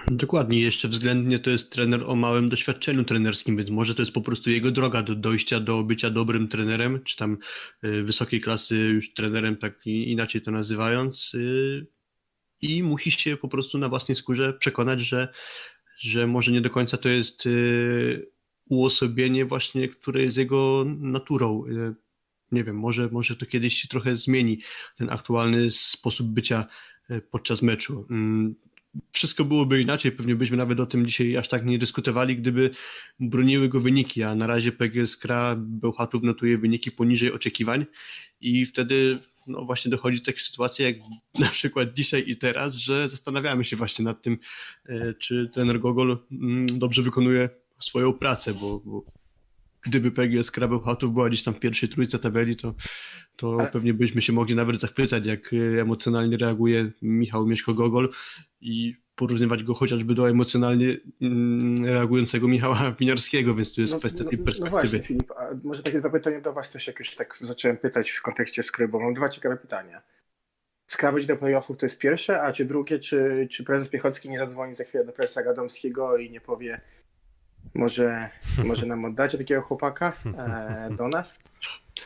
Dokładnie, 0.04 0.61
jeszcze 0.61 0.88
względnie 0.88 1.38
to 1.38 1.50
jest 1.50 1.72
trener 1.72 2.02
o 2.06 2.16
małym 2.16 2.48
doświadczeniu 2.48 3.04
trenerskim, 3.04 3.56
więc 3.56 3.70
może 3.70 3.94
to 3.94 4.02
jest 4.02 4.12
po 4.12 4.20
prostu 4.20 4.50
jego 4.50 4.70
droga 4.70 5.02
do 5.02 5.14
dojścia 5.14 5.61
do 5.61 5.85
bycia 5.85 6.11
dobrym 6.11 6.48
trenerem, 6.48 7.04
czy 7.04 7.16
tam 7.16 7.38
y, 7.85 8.02
wysokiej 8.02 8.40
klasy 8.40 8.76
już 8.76 9.14
trenerem, 9.14 9.56
tak 9.56 9.87
inaczej 9.87 10.42
to 10.42 10.50
nazywając. 10.50 11.35
Y, 11.35 11.87
I 12.62 12.82
musi 12.82 13.11
się 13.11 13.37
po 13.37 13.48
prostu 13.48 13.78
na 13.78 13.88
własnej 13.88 14.16
skórze 14.16 14.52
przekonać, 14.52 15.00
że 15.00 15.28
że 15.98 16.26
może 16.26 16.52
nie 16.52 16.61
do 16.61 16.70
końca 16.70 16.96
to 16.96 17.09
jest 17.09 17.46
y, 17.46 18.30
uosobienie 18.68 19.44
właśnie, 19.44 19.88
które 19.88 20.22
jest 20.22 20.37
jego 20.37 20.85
naturą. 20.87 21.64
Nie 22.52 22.64
wiem, 22.64 22.78
może, 22.78 23.09
może 23.12 23.37
to 23.37 23.46
kiedyś 23.46 23.88
trochę 23.88 24.16
zmieni, 24.16 24.61
ten 24.98 25.11
aktualny 25.11 25.70
sposób 25.70 26.26
bycia 26.26 26.66
podczas 27.30 27.62
meczu. 27.62 28.06
Wszystko 29.12 29.44
byłoby 29.44 29.80
inaczej, 29.80 30.12
pewnie 30.12 30.35
byśmy 30.35 30.56
nawet 30.56 30.80
o 30.80 30.87
tym 30.87 31.06
dzisiaj 31.06 31.37
aż 31.37 31.48
tak 31.48 31.66
nie 31.66 31.78
dyskutowali, 31.78 32.37
gdyby 32.37 32.70
broniły 33.20 33.68
go 33.68 33.80
wyniki, 33.80 34.22
a 34.22 34.35
na 34.35 34.46
razie 34.46 34.72
PGS 34.72 35.16
Kra 35.16 35.56
Bełchatów 35.59 36.22
notuje 36.22 36.59
wyniki 36.59 36.90
poniżej 36.90 37.32
oczekiwań 37.32 37.87
i 38.40 38.66
wtedy 38.66 39.18
no 39.46 39.64
właśnie 39.64 39.90
dochodzi 39.90 40.18
do 40.18 40.24
takich 40.24 40.42
sytuacji 40.42 40.85
jak 40.85 40.96
na 41.38 41.48
przykład 41.48 41.94
dzisiaj 41.94 42.24
i 42.26 42.37
teraz, 42.37 42.74
że 42.74 43.09
zastanawiamy 43.09 43.64
się 43.64 43.76
właśnie 43.76 44.04
nad 44.04 44.22
tym, 44.22 44.38
e, 44.87 45.14
czy 45.14 45.50
trener 45.52 45.80
Gogol 45.80 46.18
mm, 46.32 46.78
dobrze 46.78 47.02
wykonuje 47.02 47.50
swoją 47.80 48.12
pracę, 48.12 48.54
bo, 48.54 48.80
bo 48.85 49.04
gdyby 49.87 50.11
PGS 50.11 50.51
Krabełchatów 50.51 51.12
była 51.12 51.29
gdzieś 51.29 51.42
tam 51.42 51.55
w 51.55 51.61
pierwszej 51.61 51.88
trójce 51.88 52.18
tabeli, 52.18 52.57
to, 52.57 52.75
to 53.37 53.57
Ale... 53.61 53.70
pewnie 53.70 53.94
byśmy 53.94 54.22
się 54.22 54.33
mogli 54.33 54.55
nawet 54.57 54.81
zachwycać, 54.81 55.27
jak 55.27 55.53
e, 55.53 55.81
emocjonalnie 55.81 56.37
reaguje 56.37 56.90
Michał 57.03 57.46
Mieszko-Gogol 57.46 58.09
i 58.61 58.94
porównywać 59.16 59.62
go 59.62 59.75
chociażby 59.75 60.14
do 60.14 60.31
emocjonalnie 60.31 60.96
mm, 61.22 61.85
reagującego 61.85 62.49
Michała 62.49 62.92
Piniarskiego, 62.99 63.55
więc 63.55 63.75
tu 63.75 63.81
jest 63.81 63.92
no, 63.92 63.99
kwestia 63.99 64.25
tej 64.25 64.38
perspektywy. 64.38 64.64
No 64.64 64.81
właśnie, 64.81 65.03
Filip, 65.03 65.31
a 65.31 65.49
może 65.64 65.83
takie 65.83 66.01
zapytanie 66.01 66.40
do 66.40 66.53
Was 66.53 66.70
też, 66.70 66.87
jak 66.87 66.99
już 66.99 67.14
tak 67.14 67.38
zacząłem 67.40 67.77
pytać 67.77 68.11
w 68.11 68.22
kontekście 68.22 68.62
skry, 68.62 68.88
bo 68.88 69.01
mam 69.01 69.14
dwa 69.14 69.29
ciekawe 69.29 69.57
pytania. 69.57 70.03
Skra 70.87 71.12
do 71.12 71.37
playoffów 71.37 71.77
to 71.77 71.87
jest 71.87 71.99
pierwsze, 71.99 72.42
a 72.42 72.53
czy 72.53 72.64
drugie, 72.64 72.99
czy, 72.99 73.49
czy 73.51 73.64
prezes 73.64 73.88
Piechocki 73.88 74.29
nie 74.29 74.38
zadzwoni 74.38 74.75
za 74.75 74.85
chwilę 74.85 75.05
do 75.05 75.12
prezesa 75.12 75.42
Gadomskiego 75.42 76.16
i 76.16 76.31
nie 76.31 76.40
powie, 76.40 76.81
może, 77.74 78.29
może 78.64 78.87
nam 78.87 79.05
oddacie 79.05 79.38
takiego 79.38 79.62
chłopaka 79.62 80.12
e, 80.38 80.88
do 80.96 81.09
nas? 81.09 81.35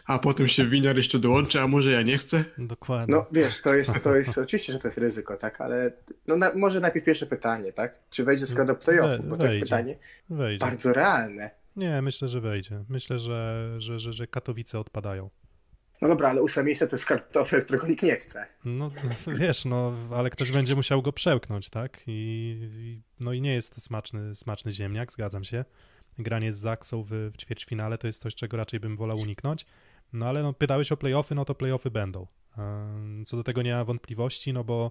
A 0.07 0.18
potem 0.18 0.49
się 0.49 0.66
winiar 0.66 0.96
jeszcze 0.96 1.18
dołączy, 1.18 1.61
a 1.61 1.66
może 1.66 1.90
ja 1.90 2.03
nie 2.03 2.18
chcę? 2.18 2.44
Dokładnie. 2.59 3.14
No 3.14 3.27
wiesz, 3.33 3.62
to 3.62 3.75
jest, 3.75 4.03
to 4.03 4.16
jest 4.16 4.38
oczywiście, 4.44 4.73
że 4.73 4.79
to 4.79 4.88
jest 4.88 4.99
ryzyko, 4.99 5.37
tak, 5.37 5.61
ale 5.61 5.92
no, 6.27 6.37
na, 6.37 6.53
może 6.55 6.81
najpierw 6.81 7.07
pierwsze 7.07 7.27
pytanie, 7.27 7.73
tak? 7.73 7.94
Czy 8.11 8.25
wejdzie 8.25 8.46
skoro 8.46 8.64
do 8.64 8.75
playoffu, 8.75 9.23
bo 9.23 9.37
to 9.37 9.46
jest 9.46 9.61
pytanie 9.61 9.96
wejdzie. 10.31 10.66
bardzo 10.66 10.92
realne. 10.92 11.51
Nie, 11.77 12.03
myślę, 12.03 12.29
że 12.29 12.40
wejdzie. 12.40 12.85
Myślę, 12.88 13.18
że, 13.18 13.70
że, 13.79 13.99
że, 13.99 14.12
że 14.12 14.27
Katowice 14.27 14.79
odpadają. 14.79 15.31
No 16.01 16.09
dobra, 16.09 16.29
ale 16.29 16.43
ósme 16.43 16.65
miejsce 16.65 16.89
to 16.89 16.97
jest 16.97 17.07
kartofel, 17.07 17.65
którego 17.65 17.87
nikt 17.87 18.03
nie 18.03 18.17
chce. 18.17 18.47
No 18.65 18.91
wiesz, 19.27 19.65
no, 19.65 19.93
ale 20.15 20.31
ktoś 20.31 20.53
będzie 20.53 20.77
musiał 20.77 21.03
go 21.03 21.13
przełknąć, 21.13 21.69
tak? 21.69 22.01
I, 22.07 23.03
no 23.21 23.33
i 23.33 23.41
nie 23.41 23.55
jest 23.55 23.75
to 23.75 23.81
smaczny, 23.81 24.35
smaczny 24.35 24.73
ziemniak, 24.73 25.13
zgadzam 25.13 25.45
się. 25.45 25.65
Granie 26.19 26.53
z 26.53 26.59
Zaksą 26.59 27.03
w, 27.03 27.09
w 27.11 27.37
ćwierćfinale 27.37 27.99
to 27.99 28.07
jest 28.07 28.23
coś, 28.23 28.35
czego 28.35 28.57
raczej 28.57 28.81
bym 28.81 28.97
wolał 28.97 29.19
uniknąć. 29.19 29.67
No 30.13 30.27
ale 30.27 30.43
no, 30.43 30.53
pytałeś 30.53 30.93
o 30.93 30.97
playoffy, 30.97 31.35
no 31.35 31.45
to 31.45 31.55
playoffy 31.55 31.91
będą. 31.91 32.27
Co 33.27 33.37
do 33.37 33.45
tego 33.45 33.63
nie 33.63 33.73
ma 33.75 33.85
wątpliwości, 33.85 34.53
no 34.53 34.65
bo 34.65 34.91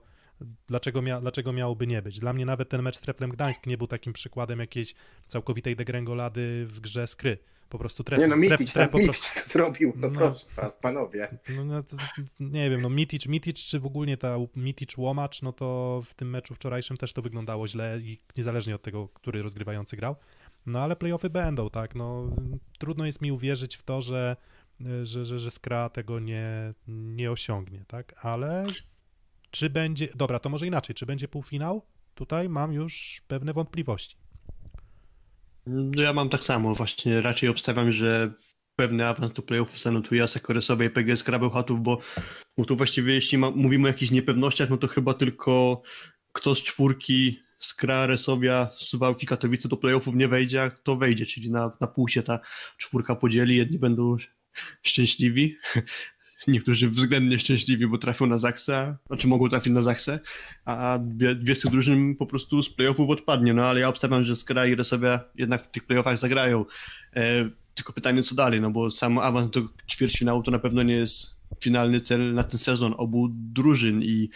dlaczego, 0.67 1.01
mia, 1.01 1.21
dlaczego 1.21 1.53
miałoby 1.53 1.87
nie 1.87 2.01
być? 2.01 2.19
Dla 2.19 2.33
mnie 2.33 2.45
nawet 2.45 2.69
ten 2.69 2.81
mecz 2.81 2.97
z 2.97 3.01
Treflem 3.01 3.29
Gdańsk 3.29 3.67
nie 3.67 3.77
był 3.77 3.87
takim 3.87 4.13
przykładem 4.13 4.59
jakiejś 4.59 4.95
całkowitej 5.25 5.75
degrengolady 5.75 6.65
w 6.65 6.79
grze 6.79 7.07
skry 7.07 7.37
po 7.69 7.79
prostu 7.79 8.03
tref. 8.03 8.19
Nie 8.19 8.27
no, 8.27 8.35
Mitic, 8.35 8.73
tref, 8.73 8.91
tref, 8.91 9.19
to 9.19 9.49
zrobił, 9.49 9.93
no, 9.95 10.07
no 10.07 10.13
proszę 10.13 10.45
was, 10.55 10.77
panowie. 10.77 11.37
No, 11.55 11.65
no 11.65 11.83
to, 11.83 11.97
nie 12.39 12.69
wiem, 12.69 12.81
no 12.81 12.89
Mitic, 12.89 13.25
Mitic 13.25 13.57
czy 13.57 13.79
w 13.79 13.85
ogóle 13.85 14.17
ta 14.17 14.37
Mitic 14.55 14.97
Łomacz, 14.97 15.41
no 15.41 15.53
to 15.53 16.01
w 16.05 16.13
tym 16.13 16.29
meczu 16.29 16.55
wczorajszym 16.55 16.97
też 16.97 17.13
to 17.13 17.21
wyglądało 17.21 17.67
źle 17.67 17.99
i 17.99 18.19
niezależnie 18.37 18.75
od 18.75 18.81
tego, 18.81 19.07
który 19.07 19.41
rozgrywający 19.41 19.95
grał. 19.95 20.15
No 20.65 20.79
ale 20.79 20.95
playoffy 20.95 21.29
będą, 21.29 21.69
tak, 21.69 21.95
no 21.95 22.35
trudno 22.79 23.05
jest 23.05 23.21
mi 23.21 23.31
uwierzyć 23.31 23.75
w 23.75 23.83
to, 23.83 24.01
że 24.01 24.35
że, 25.03 25.25
że, 25.25 25.39
że 25.39 25.51
Skra 25.51 25.89
tego 25.89 26.19
nie, 26.19 26.73
nie 26.87 27.31
osiągnie, 27.31 27.85
tak, 27.87 28.25
ale 28.25 28.65
czy 29.51 29.69
będzie, 29.69 30.07
dobra, 30.15 30.39
to 30.39 30.49
może 30.49 30.67
inaczej, 30.67 30.95
czy 30.95 31.05
będzie 31.05 31.27
półfinał? 31.27 31.85
Tutaj 32.15 32.49
mam 32.49 32.73
już 32.73 33.21
pewne 33.27 33.53
wątpliwości. 33.53 34.17
No 35.67 36.01
ja 36.01 36.13
mam 36.13 36.29
tak 36.29 36.43
samo, 36.43 36.75
właśnie 36.75 37.21
raczej 37.21 37.49
obstawiam, 37.49 37.91
że 37.91 38.33
pewny 38.75 39.07
awans 39.07 39.33
do 39.33 39.41
playoffów 39.41 39.79
zanotuje 39.79 40.23
Asakoresowej 40.23 40.87
i 40.87 40.91
PGS 40.91 41.23
Krabełchatów, 41.23 41.81
bo, 41.81 41.99
bo 42.57 42.65
tu 42.65 42.77
właściwie 42.77 43.13
jeśli 43.13 43.37
ma, 43.37 43.51
mówimy 43.51 43.83
o 43.83 43.87
jakichś 43.87 44.11
niepewnościach, 44.11 44.69
no 44.69 44.77
to 44.77 44.87
chyba 44.87 45.13
tylko 45.13 45.81
kto 46.33 46.55
z 46.55 46.63
czwórki 46.63 47.39
Skra, 47.59 48.05
Resowia, 48.05 48.69
Suwałki, 48.77 49.25
Katowice 49.25 49.69
do 49.69 49.77
playoffów 49.77 50.15
nie 50.15 50.27
wejdzie, 50.27 50.63
a 50.63 50.69
kto 50.69 50.95
wejdzie, 50.95 51.25
czyli 51.25 51.51
na, 51.51 51.71
na 51.81 51.87
pół 51.87 52.07
się 52.07 52.23
ta 52.23 52.39
czwórka 52.77 53.15
podzieli, 53.15 53.55
jedni 53.55 53.79
będą 53.79 54.17
szczęśliwi, 54.81 55.57
niektórzy 56.47 56.89
względnie 56.89 57.39
szczęśliwi, 57.39 57.87
bo 57.87 57.97
trafią 57.97 58.25
na 58.25 58.37
Zaksa, 58.37 58.97
znaczy 59.07 59.27
mogą 59.27 59.49
trafić 59.49 59.73
na 59.73 59.81
Zaksę, 59.81 60.19
a 60.65 60.99
dwie, 61.01 61.35
dwie 61.35 61.55
z 61.55 61.59
tych 61.59 61.71
drużyn 61.71 62.15
po 62.15 62.25
prostu 62.25 62.63
z 62.63 62.69
playoffów 62.69 63.09
odpadnie, 63.09 63.53
no 63.53 63.65
ale 63.65 63.79
ja 63.79 63.89
obstawiam, 63.89 64.23
że 64.23 64.35
Skra 64.35 64.67
i 64.67 64.75
Resowia 64.75 65.19
jednak 65.35 65.63
w 65.63 65.71
tych 65.71 65.83
playoffach 65.83 66.19
zagrają. 66.19 66.65
E, 67.15 67.49
tylko 67.75 67.93
pytanie, 67.93 68.23
co 68.23 68.35
dalej, 68.35 68.61
no 68.61 68.71
bo 68.71 68.91
sam 68.91 69.17
awans 69.17 69.49
do 69.49 69.61
ćwierćfinału 69.91 70.43
to 70.43 70.51
na 70.51 70.59
pewno 70.59 70.83
nie 70.83 70.93
jest 70.93 71.35
finalny 71.59 72.01
cel 72.01 72.33
na 72.33 72.43
ten 72.43 72.59
sezon 72.59 72.93
obu 72.97 73.27
drużyn 73.31 74.03
i 74.03 74.29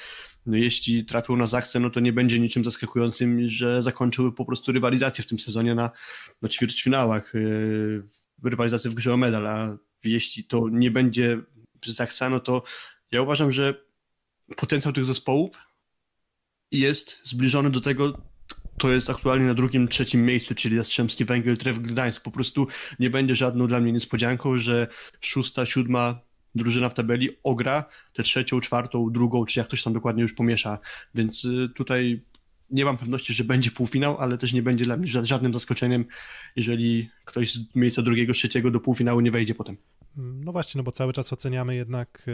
no 0.45 0.57
jeśli 0.57 1.05
trafią 1.05 1.35
na 1.35 1.45
Zaksę, 1.45 1.79
no 1.79 1.89
to 1.89 1.99
nie 1.99 2.13
będzie 2.13 2.39
niczym 2.39 2.63
zaskakującym, 2.63 3.49
że 3.49 3.83
zakończyły 3.83 4.31
po 4.31 4.45
prostu 4.45 4.71
rywalizację 4.71 5.23
w 5.23 5.27
tym 5.27 5.39
sezonie 5.39 5.75
na, 5.75 5.91
na 6.41 6.49
ćwierćfinałach, 6.49 7.33
yy, 7.33 8.03
rywalizację 8.43 8.91
w 8.91 8.93
grze 8.93 9.13
o 9.13 9.17
medal, 9.17 9.47
a 9.47 9.77
jeśli 10.03 10.43
to 10.43 10.69
nie 10.71 10.91
będzie 10.91 11.41
Zaksa, 11.91 12.29
no 12.29 12.39
to 12.39 12.63
ja 13.11 13.21
uważam, 13.21 13.51
że 13.51 13.85
potencjał 14.55 14.93
tych 14.93 15.05
zespołów 15.05 15.57
jest 16.71 17.17
zbliżony 17.23 17.69
do 17.69 17.81
tego, 17.81 18.13
to 18.77 18.91
jest 18.91 19.09
aktualnie 19.09 19.45
na 19.45 19.53
drugim, 19.53 19.87
trzecim 19.87 20.25
miejscu, 20.25 20.55
czyli 20.55 20.77
Jastrzębski 20.77 21.25
Węgiel, 21.25 21.57
Tref 21.57 21.79
Gdańsk. 21.79 22.21
Po 22.21 22.31
prostu 22.31 22.67
nie 22.99 23.09
będzie 23.09 23.35
żadną 23.35 23.67
dla 23.67 23.79
mnie 23.79 23.91
niespodzianką, 23.91 24.57
że 24.57 24.87
szósta, 25.21 25.65
siódma 25.65 26.19
drużyna 26.55 26.89
w 26.89 26.93
tabeli 26.93 27.29
ogra 27.43 27.85
tę 28.13 28.23
trzecią, 28.23 28.61
czwartą, 28.61 29.11
drugą, 29.11 29.45
czy 29.45 29.59
jak 29.59 29.67
ktoś 29.67 29.83
tam 29.83 29.93
dokładnie 29.93 30.23
już 30.23 30.33
pomiesza. 30.33 30.79
Więc 31.15 31.45
y, 31.45 31.69
tutaj 31.75 32.23
nie 32.69 32.85
mam 32.85 32.97
pewności, 32.97 33.33
że 33.33 33.43
będzie 33.43 33.71
półfinał, 33.71 34.17
ale 34.17 34.37
też 34.37 34.53
nie 34.53 34.63
będzie 34.63 34.85
dla 34.85 34.97
mnie 34.97 35.07
żadnym 35.23 35.53
zaskoczeniem, 35.53 36.05
jeżeli 36.55 37.09
ktoś 37.25 37.53
z 37.53 37.75
miejsca 37.75 38.01
drugiego, 38.01 38.33
trzeciego 38.33 38.71
do 38.71 38.79
półfinału 38.79 39.19
nie 39.19 39.31
wejdzie 39.31 39.55
potem. 39.55 39.77
No 40.15 40.51
właśnie, 40.51 40.79
no 40.79 40.83
bo 40.83 40.91
cały 40.91 41.13
czas 41.13 41.33
oceniamy 41.33 41.75
jednak 41.75 42.25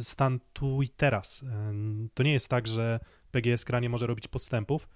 stan 0.00 0.40
tu 0.52 0.82
i 0.82 0.88
teraz. 0.88 1.44
To 2.14 2.22
nie 2.22 2.32
jest 2.32 2.48
tak, 2.48 2.68
że 2.68 3.00
PGS 3.30 3.64
Kra 3.64 3.80
nie 3.80 3.88
może 3.88 4.06
robić 4.06 4.28
postępów. 4.28 4.88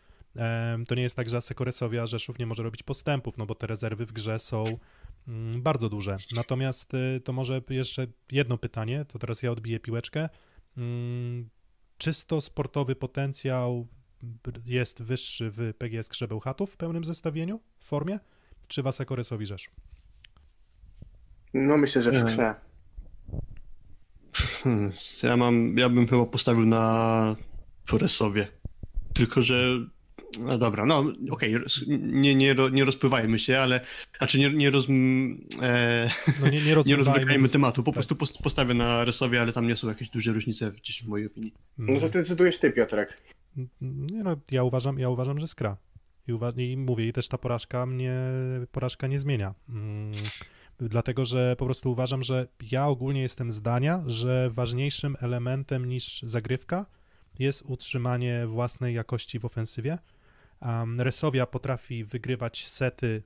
To 0.89 0.95
nie 0.95 1.03
jest 1.03 1.17
tak, 1.17 1.29
że 1.29 1.37
Asekoresowia 1.37 2.07
Rzeszów 2.07 2.39
nie 2.39 2.47
może 2.47 2.63
robić 2.63 2.83
postępów, 2.83 3.39
no 3.39 3.47
bo 3.47 3.55
te 3.55 3.67
rezerwy 3.67 4.07
w 4.07 4.13
grze 4.13 4.39
są 4.39 4.79
mm, 5.29 5.63
bardzo 5.63 5.89
duże. 5.89 6.17
Natomiast 6.33 6.95
y, 6.95 7.21
to 7.25 7.33
może 7.33 7.63
jeszcze 7.71 8.07
jedno 8.33 8.59
pytanie, 8.59 9.05
to 9.05 9.19
teraz 9.19 9.43
ja 9.43 9.51
odbiję 9.51 9.81
piłeczkę. 9.81 10.29
Mm, 10.77 11.49
czysto 11.99 12.41
sportowy 12.41 12.97
potencjał 12.97 13.87
jest 14.65 15.03
wyższy 15.03 15.51
w 15.51 15.73
PGS 15.79 16.09
Krzebełchatów 16.09 16.71
w 16.71 16.77
pełnym 16.77 17.05
zestawieniu, 17.05 17.61
w 17.79 17.85
formie, 17.85 18.21
czy 18.69 18.83
w 18.83 18.87
Asekoresowi 18.87 19.47
Rzeszów? 19.47 19.96
No 21.57 21.77
myślę, 21.77 22.03
że 22.03 22.11
w 22.11 22.19
skrze. 22.21 22.55
Hmm, 24.63 24.93
ja 25.23 25.37
mam, 25.37 25.79
ja 25.79 25.89
bym 25.89 26.07
chyba 26.07 26.27
postawił 26.27 26.67
na 26.67 27.37
Foresowie. 27.87 28.49
Tylko, 29.15 29.43
że 29.43 29.81
no 30.39 30.59
dobra, 30.59 30.87
no 30.87 30.99
okej, 31.31 31.57
okay, 31.57 31.63
nie, 31.99 32.35
nie, 32.35 32.55
nie 32.73 32.85
rozpływajmy 32.85 33.39
się, 33.39 33.59
ale 33.59 33.81
znaczy 34.19 34.39
nie, 34.39 34.51
nie, 34.51 34.71
roz, 34.71 34.87
e, 35.63 36.11
no 36.41 36.49
nie, 36.49 36.61
nie, 36.63 36.77
nie 36.87 36.97
rozmykajmy 36.97 37.49
tematu, 37.49 37.83
po 37.83 37.93
tak. 37.93 38.07
prostu 38.07 38.43
postawię 38.43 38.75
na 38.75 39.05
Resowie, 39.05 39.41
ale 39.41 39.53
tam 39.53 39.67
nie 39.67 39.77
są 39.77 39.89
jakieś 39.89 40.11
duże 40.11 40.33
różnice 40.33 40.73
gdzieś 40.73 41.03
w 41.03 41.09
mojej 41.09 41.27
opinii. 41.27 41.55
No 41.79 42.01
to 42.01 42.09
ty 42.09 42.19
decydujesz 42.19 42.59
ty, 42.59 42.71
Piotrek. 42.71 43.17
Nie 43.81 44.23
no, 44.23 44.37
ja 44.51 44.63
uważam, 44.63 44.99
ja 44.99 45.09
uważam, 45.09 45.41
że 45.41 45.49
skra. 45.49 45.77
I, 46.29 46.33
uwa- 46.33 46.61
I 46.61 46.77
mówię, 46.77 47.09
i 47.09 47.13
też 47.13 47.29
ta 47.29 47.39
porażka 47.39 47.87
mnie, 47.87 48.15
porażka 48.73 49.07
nie 49.07 49.19
zmienia. 49.19 49.55
Mm 49.69 50.13
dlatego 50.79 51.25
że 51.25 51.57
po 51.59 51.65
prostu 51.65 51.93
uważam, 51.93 52.23
że 52.23 52.49
ja 52.71 52.87
ogólnie 52.87 53.23
jestem 53.23 53.53
zdania, 53.53 54.03
że 54.07 54.51
ważniejszym 54.51 55.17
elementem 55.21 55.89
niż 55.89 56.23
zagrywka 56.23 56.87
jest 57.39 57.63
utrzymanie 57.67 58.47
własnej 58.47 58.95
jakości 58.95 59.39
w 59.39 59.45
ofensywie. 59.45 59.99
Um, 60.63 61.01
Resowia 61.01 61.47
potrafi 61.47 62.05
wygrywać 62.05 62.67
sety 62.67 63.23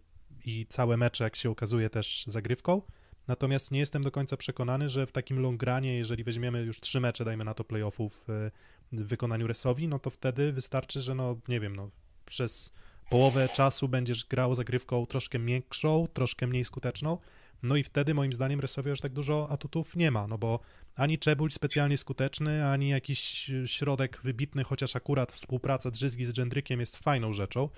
i 0.47 0.67
całe 0.69 0.97
mecze, 0.97 1.25
jak 1.25 1.37
się 1.37 1.51
okazuje, 1.51 1.91
też 1.91 2.25
zagrywką. 2.27 2.83
Natomiast 3.29 3.71
nie 3.71 3.79
jestem 3.79 4.03
do 4.03 4.11
końca 4.11 4.37
przekonany, 4.37 4.89
że 4.89 5.07
w 5.07 5.13
takim 5.13 5.41
longranie, 5.41 5.97
jeżeli 5.97 6.25
weźmiemy 6.25 6.63
już 6.63 6.81
trzy 6.81 7.01
mecze, 7.01 7.25
dajmy 7.25 7.45
na 7.45 7.55
to 7.55 7.65
playoffów 7.65 8.25
w 8.27 8.51
wykonaniu 8.93 9.47
Resowi, 9.47 9.89
no 9.89 9.99
to 9.99 10.11
wtedy 10.11 10.53
wystarczy, 10.53 11.01
że 11.01 11.15
no 11.15 11.37
nie 11.49 11.61
wiem, 11.61 11.77
no 11.77 11.91
przez 12.27 12.73
połowę 13.11 13.49
czasu 13.49 13.89
będziesz 13.89 14.25
grał 14.25 14.55
zagrywką 14.55 15.07
troszkę 15.07 15.39
miększą, 15.39 16.09
troszkę 16.13 16.47
mniej 16.47 16.65
skuteczną, 16.65 17.19
no 17.63 17.77
i 17.77 17.83
wtedy 17.83 18.15
moim 18.15 18.33
zdaniem 18.33 18.61
Resowia 18.61 18.91
już 18.91 19.01
tak 19.01 19.13
dużo 19.13 19.49
atutów 19.51 19.97
nie 19.97 20.11
ma, 20.11 20.27
no 20.27 20.39
bo 20.39 20.61
ani 20.97 21.19
Czebul 21.19 21.51
specjalnie 21.51 21.97
skuteczny, 21.97 22.67
ani 22.67 22.89
jakiś 22.89 23.51
środek 23.67 24.21
wybitny, 24.25 24.65
chociaż 24.65 24.97
akurat 24.97 25.33
współpraca 25.33 25.91
Drzyzgi 25.91 26.25
z 26.25 26.33
Dżendrykiem 26.33 26.81
jest 26.81 26.97
fajną 26.97 27.33
rzeczą 27.33 27.69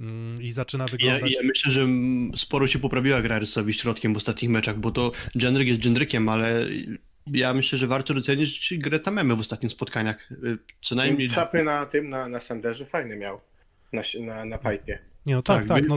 mm, 0.00 0.42
i 0.42 0.52
zaczyna 0.52 0.84
Ja, 0.84 0.90
wyglądać... 0.90 1.32
ja 1.32 1.40
myślę, 1.44 1.72
że 1.72 1.86
sporo 2.36 2.66
się 2.66 2.78
poprawiła 2.78 3.22
gra 3.22 3.38
Rysowi 3.38 3.72
środkiem 3.72 4.14
w 4.14 4.16
ostatnich 4.16 4.50
meczach, 4.50 4.78
bo 4.78 4.90
to 4.90 5.12
Gendryk 5.34 5.68
jest 5.68 5.82
Gendrykiem, 5.82 6.28
ale 6.28 6.66
ja 7.26 7.54
myślę, 7.54 7.78
że 7.78 7.86
warto 7.86 8.14
docenić 8.14 8.74
grę 8.78 9.00
Tamemy 9.00 9.36
w 9.36 9.40
ostatnich 9.40 9.72
spotkaniach. 9.72 10.32
Y, 10.32 10.58
Co 10.82 10.94
najmniej... 10.94 11.28
Czapy 11.28 11.64
na 11.64 11.86
tym, 11.86 12.08
na, 12.08 12.28
na 12.28 12.40
Sanderze 12.40 12.86
fajny 12.86 13.16
miał. 13.16 13.40
Na, 13.92 14.02
na, 14.20 14.44
na 14.44 14.58
pipe. 14.58 14.98
Nie, 15.26 15.34
no 15.34 15.42
tak, 15.42 15.66
tak, 15.66 15.88
no, 15.88 15.94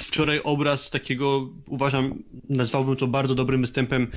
Wczoraj 0.00 0.40
obraz 0.44 0.90
takiego, 0.90 1.48
uważam, 1.66 2.22
nazwałbym 2.48 2.96
to 2.96 3.06
bardzo 3.06 3.34
dobrym 3.34 3.60
występem 3.60 4.10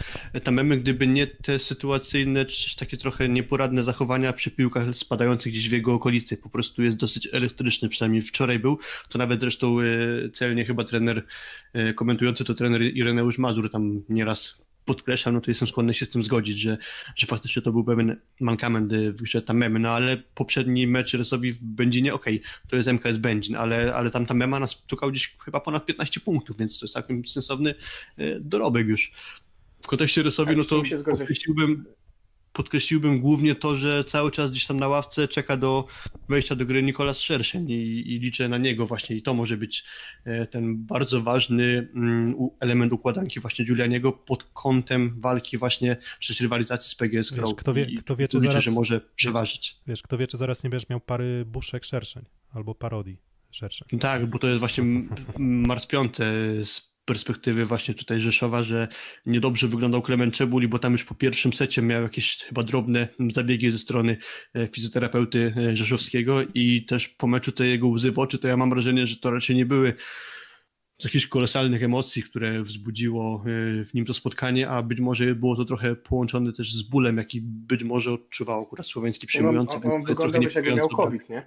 Tamemy, 0.44 0.78
gdyby 0.78 1.08
nie 1.08 1.28
te 1.28 1.60
sytuacyjne, 1.60 2.46
czy 2.46 2.78
takie 2.78 2.98
trochę 2.98 3.30
nieporadne 3.30 3.84
zachowania 3.84 4.34
przy 4.34 4.52
piłkach 4.52 4.96
spadających 4.96 5.52
gdzieś 5.52 5.70
w 5.70 5.72
jego 5.72 5.94
okolicy. 5.94 6.38
Po 6.38 6.50
prostu 6.50 6.84
jest 6.84 6.98
dosyć 6.98 7.30
elektryczny, 7.32 7.90
przynajmniej 7.90 8.22
wczoraj 8.22 8.60
był. 8.60 8.80
To 9.10 9.20
nawet 9.20 9.40
zresztą 9.40 9.80
e, 9.80 9.86
celnie 10.30 10.66
chyba 10.66 10.84
trener 10.84 11.26
e, 11.74 11.94
komentujący 11.94 12.46
to 12.46 12.54
trener 12.54 12.82
Ireneusz 12.82 13.38
Mazur 13.38 13.72
tam 13.72 14.02
nieraz 14.10 14.61
podkreślam, 14.96 15.36
no 15.36 15.42
to 15.42 15.52
jestem 15.52 15.68
skłonny 15.68 15.94
się 15.94 16.06
z 16.06 16.10
tym 16.10 16.24
zgodzić, 16.24 16.60
że, 16.60 16.78
że 17.16 17.28
faktycznie 17.28 17.62
to 17.62 17.72
był 17.72 17.84
pewien 17.84 18.18
mankament 18.40 18.94
w 18.94 19.22
grze 19.22 19.42
Tamemy, 19.42 19.80
no 19.80 19.90
ale 19.90 20.18
poprzedni 20.18 20.88
mecz 20.88 21.14
Resowi 21.14 21.54
w 21.54 21.64
Będzinie, 21.64 22.14
okej, 22.14 22.36
okay, 22.36 22.70
to 22.70 22.76
jest 22.76 22.90
MKS 22.90 23.18
Będzin, 23.18 23.56
ale, 23.56 23.96
ale 23.96 24.10
tam 24.10 24.26
Tamema 24.26 24.60
nas 24.60 24.84
szukał 24.90 25.12
gdzieś 25.12 25.38
chyba 25.46 25.60
ponad 25.60 25.86
15 25.86 26.20
punktów, 26.20 26.58
więc 26.58 26.80
to 26.80 26.86
jest 26.86 26.94
całkiem 26.94 27.26
sensowny 27.26 27.76
e, 28.18 28.40
dorobek 28.40 28.88
już. 28.88 29.12
W 29.82 29.88
kontekście 29.88 30.24
Resowi, 30.24 30.56
no 30.56 30.64
to 30.64 30.84
podkreśliłbym, 31.06 31.86
podkreśliłbym 32.54 33.20
głównie 33.20 33.56
to, 33.56 33.76
że 33.76 34.04
cały 34.04 34.32
czas 34.32 34.52
gdzieś 34.52 34.66
tam 34.66 34.80
na 34.80 34.88
ławce 34.88 35.28
czeka 35.28 35.58
do 35.58 35.88
wejścia 36.30 36.56
do 36.56 36.66
gry 36.66 36.84
Nikolas 36.84 37.20
Szerszeń 37.20 37.70
i, 37.70 38.14
i 38.14 38.20
liczę 38.20 38.50
na 38.50 38.58
niego 38.58 38.88
właśnie 38.88 39.16
i 39.16 39.22
to 39.22 39.34
może 39.34 39.58
być 39.58 39.84
e, 40.26 40.48
ten 40.48 40.86
bardzo 40.86 41.22
ważny 41.22 41.90
mm, 41.96 42.36
element 42.60 42.94
układanki 42.94 43.40
właśnie 43.40 43.66
Giulianiego 43.66 44.12
pod 44.12 44.44
kątem 44.44 45.22
walki 45.22 45.58
właśnie 45.58 45.98
czy 46.20 46.44
rywalizacji 46.44 46.92
z 46.92 46.96
PGS 46.96 47.32
Crow. 47.32 47.56
Kto 47.56 47.74
wie, 47.74 47.88
kto 48.00 48.16
wie 48.16 48.28
czy 48.28 48.38
liczę, 48.38 48.48
zaraz, 48.48 48.64
że 48.64 48.72
może 48.72 49.02
przeważyć. 49.16 49.76
Wiesz, 49.88 50.02
kto 50.02 50.18
wie, 50.18 50.28
czy 50.28 50.38
zaraz 50.38 50.64
nie 50.64 50.70
będziesz 50.70 50.90
miał 50.90 51.00
pary 51.00 51.46
buszek 51.46 51.86
Szerszeń 51.86 52.24
albo 52.54 52.76
parodii 52.76 53.18
Szerszeń. 53.52 54.00
Tak, 54.00 54.30
bo 54.30 54.40
to 54.40 54.48
jest 54.48 54.60
właśnie 54.60 54.84
martwiące 55.40 56.24
z 56.66 56.91
perspektywy 57.12 57.66
właśnie 57.66 57.94
tutaj 57.94 58.20
Rzeszowa, 58.20 58.64
że 58.64 58.88
niedobrze 59.26 59.68
wyglądał 59.68 60.02
Klement 60.02 60.34
Czebuli, 60.34 60.68
bo 60.68 60.80
tam 60.80 60.92
już 60.92 61.04
po 61.04 61.16
pierwszym 61.16 61.54
secie 61.54 61.82
miał 61.82 62.04
jakieś 62.04 62.38
chyba 62.38 62.64
drobne 62.64 63.08
zabiegi 63.36 63.72
ze 63.72 63.78
strony 63.78 64.18
e, 64.54 64.68
fizjoterapeuty 64.68 65.54
e, 65.58 65.76
Rzeszowskiego 65.76 66.42
i 66.54 66.86
też 66.86 67.08
po 67.08 67.28
meczu 67.28 67.52
te 67.52 67.68
jego 67.68 67.88
łzy 67.88 68.12
w 68.12 68.20
oczy, 68.20 68.38
to 68.38 68.48
ja 68.48 68.58
mam 68.58 68.70
wrażenie, 68.70 69.08
że 69.08 69.16
to 69.16 69.32
raczej 69.32 69.56
nie 69.56 69.66
były 69.66 69.94
z 70.98 71.04
jakichś 71.04 71.28
kolosalnych 71.28 71.84
emocji, 71.84 72.24
które 72.24 72.64
wzbudziło 72.64 73.44
e, 73.46 73.86
w 73.86 73.94
nim 73.94 74.06
to 74.06 74.14
spotkanie, 74.14 74.70
a 74.70 74.82
być 74.82 75.00
może 75.00 75.36
było 75.36 75.56
to 75.56 75.66
trochę 75.66 75.96
połączone 75.96 76.54
też 76.54 76.76
z 76.76 76.82
bólem, 76.82 77.18
jaki 77.18 77.42
być 77.42 77.84
może 77.84 78.12
odczuwał 78.12 78.62
akurat 78.62 78.88
słoweński 78.88 79.28
przyjmujący. 79.28 79.78
No, 79.84 79.90
on, 79.90 79.92
on 79.92 80.04
wyglądał 80.04 80.42
jakby 80.42 80.76
miał 80.76 80.90
COVID, 80.90 81.30
nie? 81.30 81.46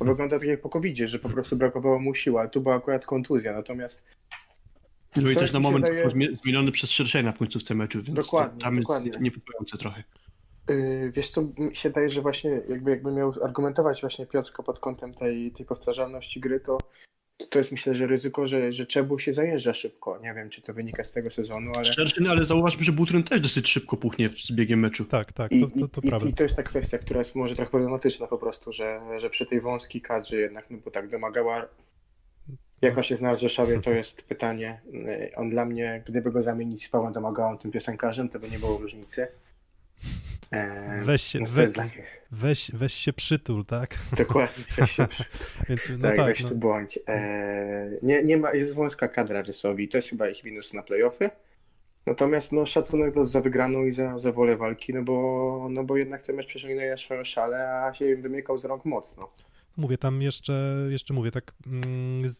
On 0.00 0.08
wygląda 0.08 0.38
tak 0.38 0.48
jak 0.48 0.60
po 0.60 0.68
covid 0.68 0.96
że 0.96 1.18
po 1.18 1.28
prostu 1.28 1.56
brakowało 1.56 1.98
mu 1.98 2.14
siły, 2.14 2.40
ale 2.40 2.48
tu 2.48 2.60
była 2.60 2.74
akurat 2.74 3.06
kontuzja, 3.06 3.52
natomiast 3.52 4.02
no 5.16 5.30
i 5.30 5.36
też 5.36 5.52
na 5.52 5.60
moment 5.60 5.86
daje... 5.86 6.10
zmieniony 6.42 6.72
przez 6.72 6.90
szerszej 6.90 7.24
na 7.24 7.32
końcówce 7.32 7.74
meczu, 7.74 8.02
więc 8.02 8.16
dokładnie, 8.16 8.62
tam 8.62 8.80
dokładnie. 8.80 9.08
jest 9.08 9.20
niepokojące 9.20 9.78
trochę. 9.78 10.04
Yy, 10.68 11.10
wiesz 11.10 11.30
co, 11.30 11.42
mi 11.42 11.76
się 11.76 11.90
daje, 11.90 12.10
że 12.10 12.22
właśnie 12.22 12.50
jakby, 12.68 12.90
jakby 12.90 13.12
miał 13.12 13.34
argumentować 13.44 14.00
właśnie 14.00 14.26
Piotrko 14.26 14.62
pod 14.62 14.78
kątem 14.78 15.14
tej, 15.14 15.52
tej 15.52 15.66
powtarzalności 15.66 16.40
gry, 16.40 16.60
to 16.60 16.78
to 17.50 17.58
jest 17.58 17.72
myślę, 17.72 17.94
że 17.94 18.06
ryzyko, 18.06 18.46
że, 18.46 18.72
że 18.72 18.86
Czebu 18.86 19.18
się 19.18 19.32
zajeżdża 19.32 19.74
szybko. 19.74 20.18
Nie 20.22 20.34
wiem, 20.34 20.50
czy 20.50 20.62
to 20.62 20.74
wynika 20.74 21.04
z 21.04 21.12
tego 21.12 21.30
sezonu, 21.30 21.72
ale... 21.76 21.90
Ale 22.30 22.44
zauważmy, 22.44 22.84
że 22.84 22.92
Butryn 22.92 23.22
też 23.22 23.40
dosyć 23.40 23.68
szybko 23.68 23.96
puchnie 23.96 24.30
z 24.36 24.52
biegiem 24.52 24.80
meczu. 24.80 25.04
Tak, 25.04 25.32
tak, 25.32 25.50
to, 25.50 25.80
to, 25.80 25.88
to, 25.88 26.00
I, 26.04 26.08
prawda. 26.08 26.28
I, 26.28 26.34
to 26.34 26.42
jest 26.42 26.56
ta 26.56 26.62
kwestia, 26.62 26.98
która 26.98 27.18
jest 27.18 27.34
może 27.34 27.56
trochę 27.56 27.70
problematyczna 27.70 28.26
po 28.26 28.38
prostu, 28.38 28.72
że, 28.72 29.00
że 29.16 29.30
przy 29.30 29.46
tej 29.46 29.60
wąskiej 29.60 30.00
kadrze 30.00 30.36
jednak, 30.36 30.70
no 30.70 30.78
bo 30.84 30.90
tak 30.90 31.10
domagała 31.10 31.68
jak 32.82 32.96
on 32.96 33.02
się 33.02 33.16
znalazł 33.16 33.40
w 33.40 33.42
Rzeszowie, 33.42 33.80
to 33.80 33.90
jest 33.90 34.22
pytanie. 34.22 34.80
On 35.36 35.50
dla 35.50 35.64
mnie, 35.64 36.02
gdyby 36.06 36.30
go 36.32 36.42
zamienić 36.42 36.86
z 36.86 36.88
Pawłem 36.88 37.12
Domagałą, 37.12 37.58
tym 37.58 37.70
piosenkarzem, 37.70 38.28
to 38.28 38.38
by 38.38 38.50
nie 38.50 38.58
było 38.58 38.78
różnicy. 38.78 39.28
Eee, 40.52 41.04
weź 41.04 41.22
się, 41.22 41.40
no 41.40 41.46
we, 41.46 41.66
dla... 41.66 41.88
weź, 42.30 42.70
weź 42.74 42.94
się 42.94 43.12
przytul, 43.12 43.64
tak? 43.64 43.98
Dokładnie, 44.16 44.64
weź 44.76 44.90
się 44.90 45.08
przytul. 45.08 45.36
Więc, 45.68 45.88
no 45.88 46.08
tak, 46.08 46.16
tak, 46.16 46.26
weź 46.26 46.42
no. 46.42 46.48
tu 46.48 46.56
bądź. 46.56 46.98
Eee, 47.06 47.98
nie, 48.02 48.22
nie 48.24 48.36
ma, 48.36 48.52
jest 48.52 48.74
wąska 48.74 49.08
kadra 49.08 49.42
rysowi, 49.42 49.88
to 49.88 49.98
jest 49.98 50.08
chyba 50.08 50.28
ich 50.28 50.44
minus 50.44 50.74
na 50.74 50.82
playoffy. 50.82 51.30
Natomiast 52.06 52.52
no, 52.52 52.66
szacunek 52.66 53.14
za 53.24 53.40
wygraną 53.40 53.84
i 53.84 53.92
za, 53.92 54.18
za 54.18 54.32
wolę 54.32 54.56
walki, 54.56 54.94
no 54.94 55.02
bo, 55.02 55.66
no 55.70 55.84
bo 55.84 55.96
jednak 55.96 56.22
ten 56.22 56.36
mecz 56.36 56.46
przeciągnęli 56.46 56.98
swoją 56.98 57.24
szalę, 57.24 57.82
a 57.84 57.94
się 57.94 58.16
wymykał 58.16 58.58
z 58.58 58.64
rąk 58.64 58.84
mocno. 58.84 59.32
Mówię, 59.76 59.98
tam 59.98 60.22
jeszcze, 60.22 60.86
jeszcze 60.90 61.14
mówię, 61.14 61.30
tak 61.30 61.52
mm, 61.66 62.30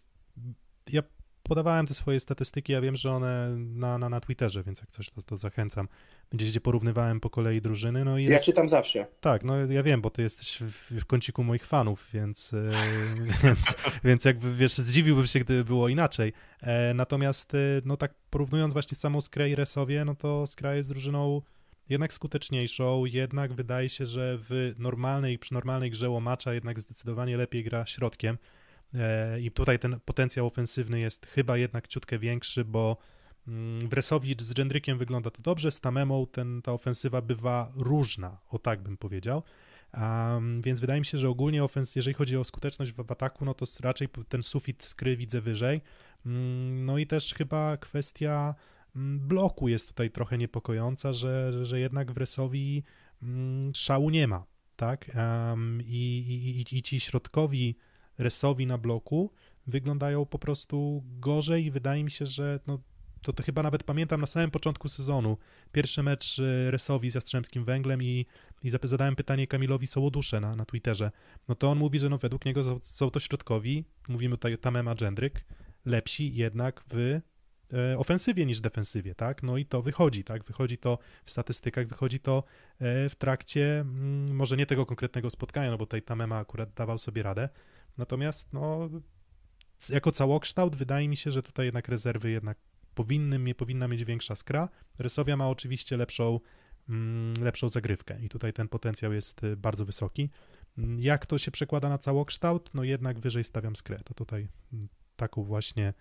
ja 0.92 1.02
podawałem 1.42 1.87
te 1.87 1.94
swoje 1.94 2.20
statystyki, 2.20 2.72
ja 2.72 2.81
wiem, 2.81 2.96
że 2.96 3.11
one 3.11 3.57
na, 3.59 3.98
na, 3.98 4.09
na 4.09 4.20
Twitterze, 4.20 4.62
więc 4.62 4.81
jak 4.81 4.90
coś, 4.90 5.11
to, 5.11 5.22
to 5.22 5.37
zachęcam. 5.37 5.88
Gdzieś, 6.31 6.50
gdzie 6.50 6.61
porównywałem 6.61 7.20
po 7.20 7.31
kolei 7.31 7.61
drużyny. 7.61 8.05
No 8.05 8.18
i 8.18 8.22
jest... 8.22 8.33
Ja 8.33 8.40
czytam 8.40 8.68
zawsze. 8.68 9.07
Tak, 9.20 9.44
no 9.44 9.57
ja 9.57 9.83
wiem, 9.83 10.00
bo 10.00 10.11
ty 10.11 10.22
jesteś 10.22 10.59
w, 10.61 11.00
w 11.00 11.07
kąciku 11.07 11.44
moich 11.44 11.66
fanów, 11.66 12.09
więc, 12.12 12.52
e, 12.55 12.72
więc, 13.44 13.74
więc 14.05 14.24
jakby, 14.24 14.55
wiesz, 14.55 14.72
zdziwiłbym 14.72 15.26
się, 15.26 15.40
gdyby 15.40 15.64
było 15.64 15.88
inaczej. 15.88 16.33
E, 16.61 16.94
natomiast, 16.94 17.55
e, 17.55 17.59
no 17.85 17.96
tak 17.96 18.14
porównując 18.31 18.72
właśnie 18.72 18.96
samą 18.96 19.20
Skrę 19.20 19.50
i 19.50 19.55
Resowie, 19.55 20.05
no 20.05 20.14
to 20.14 20.46
Skra 20.46 20.74
jest 20.74 20.88
drużyną 20.88 21.42
jednak 21.88 22.14
skuteczniejszą, 22.14 23.05
jednak 23.05 23.52
wydaje 23.52 23.88
się, 23.88 24.07
że 24.07 24.37
w 24.38 24.74
normalnej, 24.78 25.38
przy 25.38 25.55
normalnej 25.55 25.90
grze 25.90 26.11
łomacza 26.11 26.55
jednak 26.55 26.81
zdecydowanie 26.81 27.37
lepiej 27.37 27.64
gra 27.64 27.87
środkiem. 27.87 28.38
I 29.40 29.50
tutaj 29.50 29.78
ten 29.78 30.00
potencjał 30.05 30.46
ofensywny 30.46 31.00
jest 31.00 31.26
chyba 31.26 31.57
jednak 31.57 31.88
ciutkę 31.88 32.18
większy, 32.18 32.64
bo 32.64 32.96
mm, 33.48 33.88
w 33.88 33.92
Resowi 33.92 34.37
z 34.40 34.52
Gendrykiem 34.52 34.98
wygląda 34.98 35.31
to 35.31 35.42
dobrze, 35.42 35.70
z 35.70 35.81
Tamemą 35.81 36.26
ten, 36.26 36.62
ta 36.62 36.72
ofensywa 36.72 37.22
bywa 37.22 37.72
różna, 37.76 38.38
o 38.48 38.59
tak 38.59 38.83
bym 38.83 38.96
powiedział. 38.96 39.42
Um, 39.94 40.62
więc 40.62 40.81
wydaje 40.81 41.00
mi 41.00 41.07
się, 41.07 41.18
że 41.18 41.28
ogólnie 41.28 41.64
ofens, 41.64 41.96
jeżeli 41.96 42.14
chodzi 42.14 42.37
o 42.37 42.44
skuteczność 42.44 42.92
w, 42.92 43.07
w, 43.07 43.11
ataku, 43.11 43.44
no 43.44 43.55
to 43.55 43.66
raczej 43.81 44.09
ten 44.28 44.42
sufit 44.42 44.85
skry 44.85 45.16
widzę 45.16 45.40
wyżej. 45.40 45.81
Um, 46.26 46.85
no 46.85 46.98
i 46.98 47.07
też 47.07 47.35
chyba 47.35 47.76
kwestia 47.76 48.55
um, 48.96 49.20
bloku 49.20 49.68
jest 49.68 49.88
tutaj 49.88 50.11
trochę 50.11 50.38
niepokojąca, 50.38 51.12
że, 51.12 51.66
że, 51.66 51.81
jednak 51.81 52.12
w 52.12 52.16
Resowi 52.16 52.83
szału 53.74 54.11
nie 54.11 54.28
ma, 54.28 54.44
tak? 54.76 55.11
I, 55.85 56.64
i, 56.70 56.76
i 56.78 56.83
ci 56.83 57.00
środkowi 57.00 57.76
resowi 58.22 58.66
na 58.66 58.78
bloku 58.78 59.30
wyglądają 59.66 60.26
po 60.26 60.38
prostu 60.38 61.02
gorzej 61.04 61.64
i 61.64 61.70
wydaje 61.70 62.04
mi 62.04 62.11
się, 62.11 62.26
że 62.26 62.61
no, 62.66 62.78
to, 63.22 63.32
to 63.32 63.42
chyba 63.42 63.62
nawet 63.62 63.82
pamiętam 63.82 64.20
na 64.20 64.26
samym 64.26 64.50
początku 64.50 64.88
sezonu, 64.88 65.37
pierwszy 65.72 66.02
mecz 66.02 66.38
e, 66.38 66.70
Resowi 66.70 67.11
z 67.11 67.14
Jastrzębskim 67.14 67.64
Węglem 67.64 68.02
i, 68.02 68.26
i 68.62 68.70
zadałem 68.70 69.16
pytanie 69.16 69.46
Kamilowi 69.46 69.87
Sołodusze 69.87 70.40
na, 70.40 70.56
na 70.56 70.64
Twitterze, 70.64 71.11
no 71.48 71.54
to 71.54 71.70
on 71.70 71.78
mówi, 71.78 71.98
że 71.98 72.08
no 72.08 72.18
według 72.18 72.44
niego 72.44 72.64
są, 72.64 72.78
są 72.82 73.11
to 73.11 73.20
środkowi, 73.20 73.85
mówimy 74.08 74.37
tutaj 74.37 74.54
o 74.54 74.58
Tamema 74.58 74.94
Dżendryk, 74.94 75.44
lepsi 75.85 76.35
jednak 76.35 76.85
w 76.90 77.20
e, 77.72 77.98
ofensywie 77.98 78.46
niż 78.46 78.61
defensywie, 78.61 79.14
tak? 79.14 79.42
No 79.42 79.56
i 79.56 79.66
to 79.66 79.82
wychodzi, 79.82 80.24
tak? 80.24 80.44
Wychodzi 80.44 80.78
to 80.78 80.98
w 81.24 81.30
statystykach, 81.30 81.87
wychodzi 81.87 82.20
to 82.20 82.44
e, 82.78 83.08
w 83.08 83.14
trakcie, 83.16 83.80
mm, 83.80 84.35
może 84.35 84.56
nie 84.56 84.66
tego 84.66 84.87
konkretnego 84.87 85.30
spotkania, 85.30 85.70
no 85.70 85.78
bo 85.78 85.87
tutaj 85.87 86.02
Tamema 86.02 86.38
akurat 86.38 86.74
dawał 86.74 86.98
sobie 86.98 87.22
radę, 87.22 87.48
Natomiast 87.98 88.52
no, 88.52 88.90
jako 89.88 90.12
całokształt 90.12 90.76
wydaje 90.76 91.09
mi 91.09 91.16
się, 91.16 91.33
że 91.33 91.42
tutaj 91.42 91.66
jednak 91.66 91.88
rezerwy 91.88 92.31
jednak 92.31 92.59
powinny, 92.94 93.55
powinna 93.55 93.88
mieć 93.88 94.05
większa 94.05 94.37
skra. 94.37 94.68
Rysowia 94.98 95.37
ma 95.37 95.48
oczywiście 95.48 95.96
lepszą, 95.96 96.40
mm, 96.88 97.35
lepszą 97.44 97.68
zagrywkę 97.68 98.20
i 98.20 98.28
tutaj 98.28 98.52
ten 98.52 98.68
potencjał 98.68 99.12
jest 99.12 99.44
y, 99.44 99.57
bardzo 99.57 99.85
wysoki. 99.85 100.31
Mm, 100.78 101.00
jak 101.00 101.26
to 101.26 101.38
się 101.38 101.50
przekłada 101.50 101.88
na 101.88 101.98
całokształt? 101.98 102.70
No 102.74 102.85
jednak 102.85 103.20
wyżej 103.20 103.44
stawiam 103.44 103.76
skrę. 103.76 103.96
To 104.05 104.14
tutaj 104.14 104.48
mm, 104.72 104.88
taką 105.16 105.44
właśnie 105.44 105.94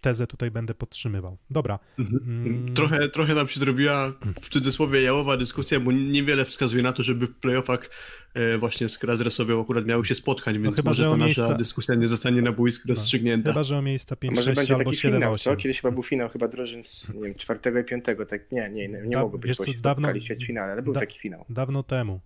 tezę 0.00 0.26
tutaj 0.26 0.50
będę 0.50 0.74
podtrzymywał. 0.74 1.38
Dobra. 1.50 1.78
Mhm. 1.98 2.22
Mm. 2.46 2.74
Trochę, 2.74 3.08
trochę 3.08 3.34
nam 3.34 3.48
się 3.48 3.60
zrobiła 3.60 4.12
w 4.42 4.48
cudzysłowie 4.48 5.02
jałowa 5.02 5.36
dyskusja, 5.36 5.80
bo 5.80 5.92
niewiele 5.92 6.44
wskazuje 6.44 6.82
na 6.82 6.92
to, 6.92 7.02
żeby 7.02 7.26
w 7.26 7.34
playoffach 7.34 7.90
e, 8.34 8.58
właśnie 8.58 8.88
z 8.88 8.98
Resowią 9.04 9.62
akurat 9.62 9.86
miały 9.86 10.06
się 10.06 10.14
spotkać, 10.14 10.54
więc 10.58 10.66
No 10.66 10.72
chyba, 10.72 10.90
może 10.90 11.02
że 11.02 11.08
ta 11.08 11.14
o 11.14 11.16
nasza 11.16 11.42
miejsca- 11.42 11.54
dyskusja 11.58 11.94
nie 11.94 12.08
zostanie 12.08 12.42
na 12.42 12.52
boisku 12.52 12.88
rozstrzygnięta. 12.88 13.50
Chyba, 13.50 13.62
że 13.64 13.78
o 13.78 13.82
miejsca 13.82 14.12
A 14.12 14.16
5, 14.16 14.36
może 14.36 14.44
6 14.50 14.56
będzie 14.56 14.74
albo 14.74 14.84
taki 14.90 14.96
7, 14.96 15.20
finał, 15.20 15.38
co? 15.38 15.50
8. 15.50 15.56
Kiedyś 15.62 15.80
chyba 15.80 15.90
był 15.92 16.02
finał 16.02 16.28
chyba 16.28 16.48
drużyn 16.48 16.84
z 16.84 17.08
nie 17.14 17.20
wiem, 17.20 17.34
czwartego 17.34 17.78
i 17.78 17.84
piątego, 17.84 18.26
tak 18.26 18.52
nie, 18.52 18.70
nie, 18.70 18.88
nie, 18.88 19.00
nie 19.02 19.10
Da- 19.10 19.20
mogło 19.22 19.38
być, 19.38 19.56
co, 19.56 19.64
się 19.64 19.72
dawno- 19.78 20.20
ćwierćfinale, 20.20 20.72
ale 20.72 20.82
był 20.82 20.92
da- 20.92 21.00
taki 21.00 21.18
finał. 21.18 21.44
Dawno 21.50 21.82
temu. 21.82 22.20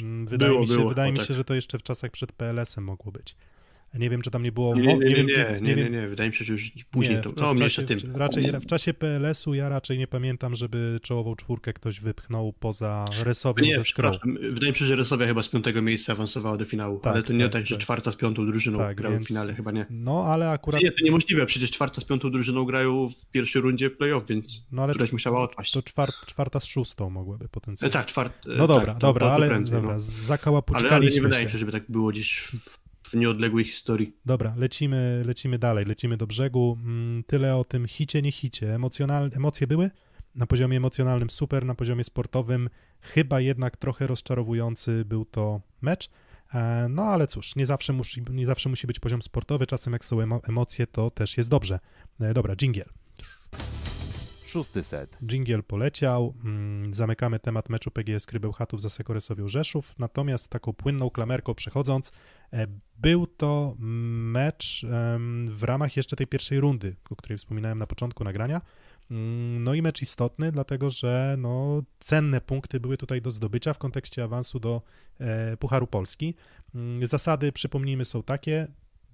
Mm, 0.00 0.26
Wydaje 0.26 0.50
Było, 0.50 0.60
mi 0.62 0.68
się, 0.68 0.74
było, 0.74 0.88
wydaje 0.88 1.12
mi 1.12 1.18
tak. 1.18 1.28
się, 1.28 1.34
że 1.34 1.44
to 1.44 1.54
jeszcze 1.54 1.78
w 1.78 1.82
czasach 1.82 2.10
przed 2.10 2.32
PLS-em 2.32 2.84
mogło 2.84 3.12
być. 3.12 3.36
Nie 3.94 4.10
wiem, 4.10 4.22
czy 4.22 4.30
tam 4.30 4.42
nie 4.42 4.52
było... 4.52 4.74
Nie, 4.76 4.82
nie, 4.82 4.96
nie, 4.96 5.14
nie, 5.14 5.24
nie, 5.24 5.58
nie, 5.60 5.74
wiem- 5.74 5.92
nie, 5.92 6.08
wydaje 6.08 6.30
mi 6.30 6.36
się, 6.36 6.44
że 6.44 6.52
już 6.52 6.70
później 6.90 7.16
nie, 7.16 7.22
to. 7.22 7.30
No, 7.36 7.54
mniejsza 7.54 7.82
tym. 7.82 7.98
w- 7.98 8.16
Raczej 8.16 8.52
w 8.60 8.66
czasie 8.66 8.94
PLS-u 8.94 9.54
ja 9.54 9.68
raczej 9.68 9.98
nie 9.98 10.06
pamiętam, 10.06 10.54
żeby 10.54 10.98
czołową 11.02 11.36
czwórkę 11.36 11.72
ktoś 11.72 12.00
wypchnął 12.00 12.52
poza 12.52 13.04
Resowią 13.22 13.64
Nie, 13.64 13.76
ze 13.76 13.84
Skrą. 13.84 14.10
wydaje 14.52 14.72
mi 14.72 14.78
się, 14.78 14.84
że 14.84 14.96
Resowia 14.96 15.26
chyba 15.26 15.42
z 15.42 15.48
piątego 15.48 15.82
miejsca 15.82 16.12
awansowała 16.12 16.56
do 16.56 16.64
finału, 16.64 16.98
Tak, 17.00 17.12
ale 17.12 17.22
to 17.22 17.32
nie 17.32 17.44
tak, 17.44 17.52
tak, 17.52 17.66
że 17.66 17.74
tak. 17.74 17.82
czwarta 17.84 18.12
z 18.12 18.16
piątą 18.16 18.46
drużyną 18.46 18.78
Tak, 18.78 18.96
grały 18.96 19.14
więc- 19.14 19.24
w 19.26 19.28
finale, 19.28 19.54
chyba 19.54 19.70
nie. 19.72 19.86
No, 19.90 20.24
ale 20.24 20.50
akurat... 20.50 20.80
Nie, 20.82 20.92
to 20.92 21.04
niemożliwe, 21.04 21.46
przecież 21.46 21.70
czwarta 21.70 22.00
z 22.00 22.04
piątą 22.04 22.30
drużyną 22.30 22.64
grają 22.64 23.08
w 23.08 23.26
pierwszej 23.30 23.62
rundzie 23.62 23.90
playoff, 23.90 24.26
więc 24.28 24.66
No, 24.72 24.82
ale 24.82 24.92
któraś 24.94 25.12
musiała 25.12 25.40
odpaść. 25.42 25.72
to 25.72 25.82
czwart, 25.82 26.26
czwarta 26.26 26.60
z 26.60 26.64
szóstą 26.64 27.10
mogłyby 27.10 27.44
E, 27.44 27.48
potencjalnie. 27.48 27.92
tak, 27.92 28.06
czwart, 28.06 28.46
e, 28.46 28.50
No 28.58 28.66
dobra, 28.66 28.86
tak, 28.92 28.98
dobra, 28.98 29.26
ale 29.30 29.48
prędzej, 29.48 29.76
dobra, 29.76 29.94
no. 29.94 30.00
zakałapuczkaliśmy 30.00 30.88
ale, 30.96 31.06
ale 31.06 31.14
nie 31.14 31.22
wydaje 31.22 31.44
mi 31.46 31.50
się, 31.52 31.58
żeby 31.58 31.72
tak 31.72 31.84
było 31.88 32.08
gdzieś 32.10 32.38
w, 32.40 32.77
w 33.08 33.14
nieodległej 33.14 33.64
historii. 33.64 34.16
Dobra, 34.26 34.54
lecimy, 34.56 35.22
lecimy 35.26 35.58
dalej, 35.58 35.84
lecimy 35.84 36.16
do 36.16 36.26
brzegu. 36.26 36.78
Mm, 36.82 37.24
Tyle 37.26 37.56
o 37.56 37.64
tym 37.64 37.86
hicie, 37.86 38.22
nie 38.22 38.32
hicie. 38.32 38.74
Emocjonal... 38.74 39.30
Emocje 39.36 39.66
były? 39.66 39.90
Na 40.34 40.46
poziomie 40.46 40.76
emocjonalnym 40.76 41.30
super, 41.30 41.64
na 41.66 41.74
poziomie 41.74 42.04
sportowym 42.04 42.68
chyba 43.00 43.40
jednak 43.40 43.76
trochę 43.76 44.06
rozczarowujący 44.06 45.04
był 45.04 45.24
to 45.24 45.60
mecz. 45.80 46.10
E, 46.54 46.86
No 46.90 47.02
ale 47.02 47.26
cóż, 47.26 47.56
nie 47.56 47.66
zawsze 47.66 47.92
musi, 47.92 48.22
nie 48.30 48.46
zawsze 48.46 48.68
musi 48.68 48.86
być 48.86 49.00
poziom 49.00 49.22
sportowy, 49.22 49.66
czasem 49.66 49.92
jak 49.92 50.04
są 50.04 50.16
emo- 50.16 50.40
emocje, 50.48 50.86
to 50.86 51.10
też 51.10 51.36
jest 51.36 51.48
dobrze. 51.50 51.78
E, 52.20 52.34
Dobra, 52.34 52.56
dżingiel. 52.56 52.88
Szósty 54.46 54.82
set. 54.82 55.18
Dżingiel 55.26 55.62
poleciał. 55.64 56.34
Mm, 56.44 56.94
Zamykamy 56.94 57.38
temat 57.38 57.68
meczu 57.68 57.90
PGS 57.90 58.26
Krybełchatów 58.26 58.80
za 58.82 58.90
Sekoresowią 58.90 59.48
Rzeszów. 59.48 59.94
Natomiast 59.98 60.48
taką 60.50 60.72
płynną 60.72 61.10
klamerką 61.10 61.54
przechodząc, 61.54 62.12
był 62.98 63.26
to 63.26 63.76
mecz 63.78 64.86
w 65.48 65.62
ramach 65.62 65.96
jeszcze 65.96 66.16
tej 66.16 66.26
pierwszej 66.26 66.60
rundy, 66.60 66.96
o 67.10 67.16
której 67.16 67.38
wspominałem 67.38 67.78
na 67.78 67.86
początku 67.86 68.24
nagrania. 68.24 68.60
Mm, 69.10 69.64
No 69.64 69.74
i 69.74 69.82
mecz 69.82 70.02
istotny, 70.02 70.52
dlatego 70.52 70.90
że 70.90 71.36
no, 71.38 71.82
cenne 72.00 72.40
punkty 72.40 72.80
były 72.80 72.96
tutaj 72.96 73.22
do 73.22 73.30
zdobycia 73.30 73.74
w 73.74 73.78
kontekście 73.78 74.24
awansu 74.24 74.60
do 74.60 74.82
e, 75.20 75.56
Pucharu 75.56 75.86
Polski. 75.86 76.34
Mm, 76.74 77.06
Zasady, 77.06 77.52
przypomnijmy, 77.52 78.04
są 78.04 78.22
takie. 78.22 78.68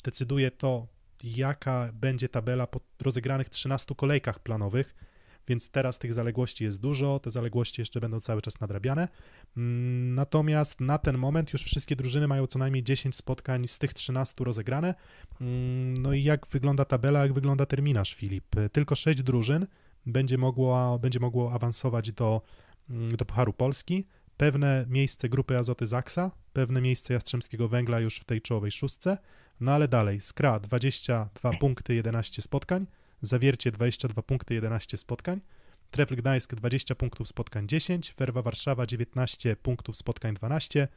Decyduje 0.05 0.51
to, 0.51 0.87
jaka 1.24 1.91
będzie 1.93 2.28
tabela 2.28 2.66
po 2.66 2.80
rozegranych 3.03 3.49
13 3.49 3.95
kolejkach 3.95 4.39
planowych 4.39 4.95
więc 5.49 5.70
teraz 5.70 5.99
tych 5.99 6.12
zaległości 6.12 6.64
jest 6.64 6.80
dużo, 6.80 7.18
te 7.18 7.30
zaległości 7.30 7.80
jeszcze 7.80 8.01
będą 8.01 8.20
cały 8.20 8.42
czas 8.42 8.61
nadrabiane. 8.61 9.09
Mm, 9.57 10.14
Natomiast 10.14 10.80
na 10.80 10.99
ten 10.99 11.18
moment 11.18 11.53
już 11.53 11.62
wszystkie 11.62 11.97
drużyny 11.97 12.28
mają 12.28 12.47
co 12.47 12.59
najmniej 12.59 12.82
10 12.84 13.16
spotkań 13.16 13.68
z 13.68 13.78
tych 13.78 13.95
13 13.95 14.45
rozegrane. 14.45 14.95
Mm, 15.40 15.95
No 15.97 16.12
i 16.12 16.22
jak 16.24 16.47
wygląda 16.47 16.84
tabela, 16.84 17.22
jak 17.22 17.32
wygląda 17.32 17.66
terminarz, 17.66 18.14
Filip? 18.14 18.45
Tylko 18.72 18.95
6 18.95 19.22
drużyn 19.22 19.66
będzie 20.07 20.38
mogło, 20.38 20.99
będzie 20.99 21.20
mogło 21.20 21.53
awansować 21.53 22.12
do, 22.12 22.42
mm, 22.90 23.16
do 23.16 23.24
Pucharu 23.24 23.53
Polski. 23.53 24.07
Pewne 24.36 24.86
miejsce 24.88 25.28
grupy 25.28 25.59
Azoty 25.59 25.86
Zaksa, 25.86 26.30
pewne 26.53 26.80
miejsce 26.80 27.14
Jastrzębskiego 27.14 27.68
Węgla 27.68 28.01
już 28.01 28.16
w 28.16 28.24
tej 28.24 28.42
czołowej 28.42 28.70
szóstce. 28.70 29.18
No 29.61 29.72
ale 29.72 29.88
dalej, 29.88 30.20
Skra 30.20 30.61
22 30.61 31.53
punkty, 31.61 31.95
11 31.95 32.42
spotkań. 32.42 32.86
Zawiercie 33.25 33.72
22 33.72 34.22
punkty, 34.22 34.55
11 34.55 34.97
spotkań. 34.97 35.41
Trefl 35.91 36.16
Gdańsk 36.16 36.55
20 36.55 36.95
punktów 36.95 37.29
spotkań 37.29 37.68
10, 37.68 38.14
Werwa 38.18 38.43
Warszawa 38.43 38.87
19 38.87 39.57
punktów 39.57 39.97
spotkań 39.97 40.35
12, 40.35 40.89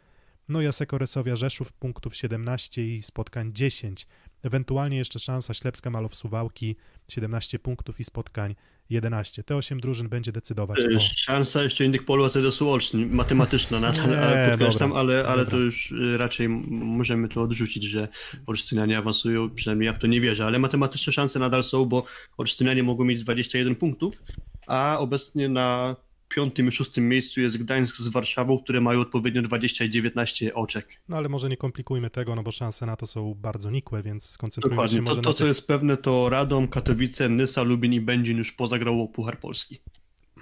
no 0.49 0.61
i 0.61 0.67
Aseko 0.67 0.97
Resowia 0.97 1.35
Rzeszów 1.35 1.73
punktów 1.73 2.15
17 2.15 2.95
i 2.95 3.03
spotkań 3.03 3.53
10. 3.53 4.07
Ewentualnie 4.43 4.97
jeszcze 4.97 5.19
szansa 5.19 5.53
Ślepska 5.53 5.89
Malow 5.89 6.15
Suwałki 6.15 6.75
17 7.07 7.59
punktów 7.59 7.99
i 7.99 8.03
spotkań 8.03 8.55
11. 8.89 9.43
Te 9.43 9.55
8 9.55 9.79
drużyn 9.79 10.09
będzie 10.09 10.31
decydować 10.31 10.79
E. 10.79 10.99
Szansa 10.99 11.63
jeszcze 11.63 11.85
innych 11.85 12.05
polu 12.05 12.25
ACDS 12.25 12.61
Łoczni, 12.61 13.05
matematyczna, 13.05 13.79
na 13.79 13.91
Nie, 13.91 14.01
ale 14.01 14.49
podkreślam, 14.49 14.89
dobra, 14.89 15.01
ale, 15.01 15.27
ale 15.27 15.45
dobra. 15.45 15.51
to 15.51 15.57
już 15.57 15.91
e, 16.13 16.17
raczej 16.17 16.49
możemy 16.69 17.29
to 17.29 17.41
odrzucić, 17.41 17.83
że 17.83 18.07
Olsztynianie 18.45 18.97
awansują, 18.97 19.49
przynajmniej 19.49 19.85
ja 19.85 19.93
w 19.93 19.99
to 19.99 20.07
nie 20.07 20.21
wierzę, 20.21 20.45
ale 20.45 20.59
matematyczne 20.59 21.13
szanse 21.13 21.39
nadal 21.39 21.63
są, 21.63 21.85
bo 21.85 22.03
Olsztynianie 22.37 22.83
mogą 22.83 23.05
mieć 23.05 23.23
21 23.23 23.75
punktów, 23.75 24.21
a 24.67 24.97
obecnie 24.99 25.49
na 25.49 25.95
piątym 26.37 26.67
i 26.67 26.71
szóstym 26.71 27.09
miejscu 27.09 27.41
jest 27.41 27.57
Gdańsk 27.57 27.97
z 27.97 28.07
Warszawą, 28.07 28.59
które 28.59 28.81
mają 28.81 28.99
odpowiednio 28.99 29.41
20 29.41 29.85
i 29.85 29.89
19 29.89 30.53
oczek. 30.53 30.87
No 31.09 31.17
ale 31.17 31.29
może 31.29 31.49
nie 31.49 31.57
komplikujmy 31.57 32.09
tego, 32.09 32.35
no 32.35 32.43
bo 32.43 32.51
szanse 32.51 32.85
na 32.85 32.95
to 32.95 33.07
są 33.07 33.33
bardzo 33.33 33.71
nikłe, 33.71 34.03
więc 34.03 34.25
skoncentrujmy 34.25 34.75
Dokładnie. 34.75 34.97
się 34.97 35.03
To, 35.03 35.09
może 35.09 35.21
to 35.21 35.29
na 35.29 35.33
co 35.33 35.37
tych... 35.37 35.47
jest 35.47 35.67
pewne, 35.67 35.97
to 35.97 36.29
Radom, 36.29 36.67
Katowice, 36.67 37.29
Nysa, 37.29 37.63
Lubin 37.63 37.93
i 37.93 38.01
Będzin 38.01 38.37
już 38.37 38.51
pozagrało 38.51 39.07
Puchar 39.07 39.39
Polski. 39.39 39.79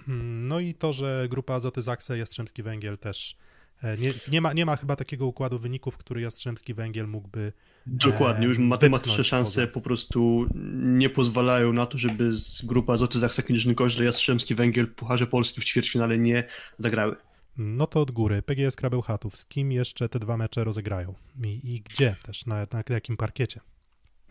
Mm, 0.07 0.47
No 0.47 0.59
i 0.59 0.73
to, 0.73 0.93
że 0.93 1.27
grupa 1.29 1.53
Azoty 1.53 1.81
Zaksa, 1.81 2.15
Jastrzębski 2.15 2.63
Węgiel 2.63 2.97
też 2.97 3.37
nie, 3.83 4.13
nie, 4.31 4.41
ma, 4.41 4.53
nie 4.53 4.65
ma 4.65 4.75
chyba 4.75 4.95
takiego 4.95 5.25
układu 5.25 5.59
wyników, 5.59 5.97
który 5.97 6.21
Jastrzębski 6.21 6.73
Węgiel 6.73 7.07
mógłby 7.07 7.53
Dokładnie, 7.87 8.47
już 8.47 8.57
e, 8.57 8.61
matematyczne 8.61 9.23
szanse 9.23 9.67
po 9.67 9.81
prostu 9.81 10.45
nie 10.75 11.09
pozwalają 11.09 11.73
na 11.73 11.85
to, 11.85 11.97
żeby 11.97 12.33
z 12.33 12.61
grupa 12.65 12.93
Azoty 12.93 13.19
Zaksa 13.19 13.41
Kniżny 13.41 13.75
Koźle, 13.75 14.05
Jastrzębski 14.05 14.55
Węgiel 14.55 14.87
Pucharze 14.87 15.27
Polski 15.27 15.61
w 15.61 15.65
ćwierćfinale 15.65 16.17
nie 16.17 16.43
zagrały. 16.79 17.15
No 17.57 17.87
to 17.87 18.01
od 18.01 18.11
góry. 18.11 18.41
PGS 18.41 18.75
Krabełchatów. 18.75 19.37
Z 19.37 19.45
kim 19.45 19.71
jeszcze 19.71 20.09
te 20.09 20.19
dwa 20.19 20.37
mecze 20.37 20.63
rozegrają? 20.63 21.13
I, 21.43 21.59
i 21.63 21.81
gdzie 21.81 22.15
też? 22.23 22.45
Na, 22.45 22.55
na 22.55 22.83
jakim 22.89 23.17
parkiecie? 23.17 23.59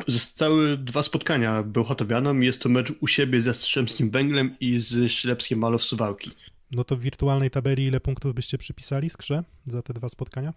Zostały 0.08 0.76
dwa 0.78 1.02
spotkania 1.02 1.62
Bełchatowianom. 1.62 2.42
Jest 2.42 2.62
to 2.62 2.68
mecz 2.68 2.92
u 3.00 3.06
siebie 3.06 3.40
z 3.40 3.44
Jastrzębskim 3.44 4.10
Węglem 4.10 4.56
i 4.60 4.78
z 4.78 5.12
Ślepskiem 5.12 5.58
Malow 5.58 5.82
Suwałki. 5.82 6.30
No 6.70 6.84
to 6.84 6.96
w 6.96 7.00
wirtualnej 7.00 7.50
tabeli 7.50 7.86
ile 7.86 8.00
punktów 8.00 8.34
byście 8.34 8.58
przypisali 8.58 9.10
skrze 9.10 9.44
za 9.64 9.82
te 9.82 9.94
dwa 9.94 10.08
spotkania? 10.08 10.54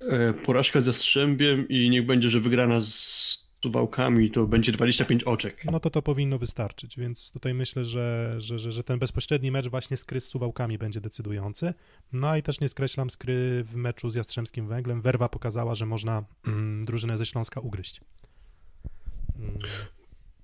E, 0.00 0.32
Porażka 0.32 0.80
z 0.80 0.86
Jastrzębiem 0.86 1.68
i 1.68 1.90
niech 1.90 2.06
będzie, 2.06 2.30
że 2.30 2.40
wygrana 2.40 2.80
z 2.80 3.46
Suwałkami 3.62 4.30
to 4.30 4.46
będzie 4.46 4.72
25 4.72 5.24
oczek. 5.24 5.64
No 5.64 5.80
to 5.80 5.90
to 5.90 6.02
powinno 6.02 6.38
wystarczyć, 6.38 6.96
więc 6.96 7.30
tutaj 7.30 7.54
myślę, 7.54 7.84
że, 7.84 8.34
że, 8.38 8.58
że, 8.58 8.72
że 8.72 8.84
ten 8.84 8.98
bezpośredni 8.98 9.50
mecz 9.50 9.68
właśnie 9.68 9.96
skry 9.96 10.20
z 10.20 10.28
Suwałkami 10.28 10.78
będzie 10.78 11.00
decydujący. 11.00 11.74
No 12.12 12.36
i 12.36 12.42
też 12.42 12.60
nie 12.60 12.68
skreślam 12.68 13.10
skry 13.10 13.64
w 13.64 13.76
meczu 13.76 14.10
z 14.10 14.14
Jastrzębskim 14.14 14.68
Węglem. 14.68 15.02
Werwa 15.02 15.28
pokazała, 15.28 15.74
że 15.74 15.86
można 15.86 16.24
mm, 16.46 16.84
drużynę 16.84 17.18
ze 17.18 17.26
Śląska 17.26 17.60
ugryźć. 17.60 18.00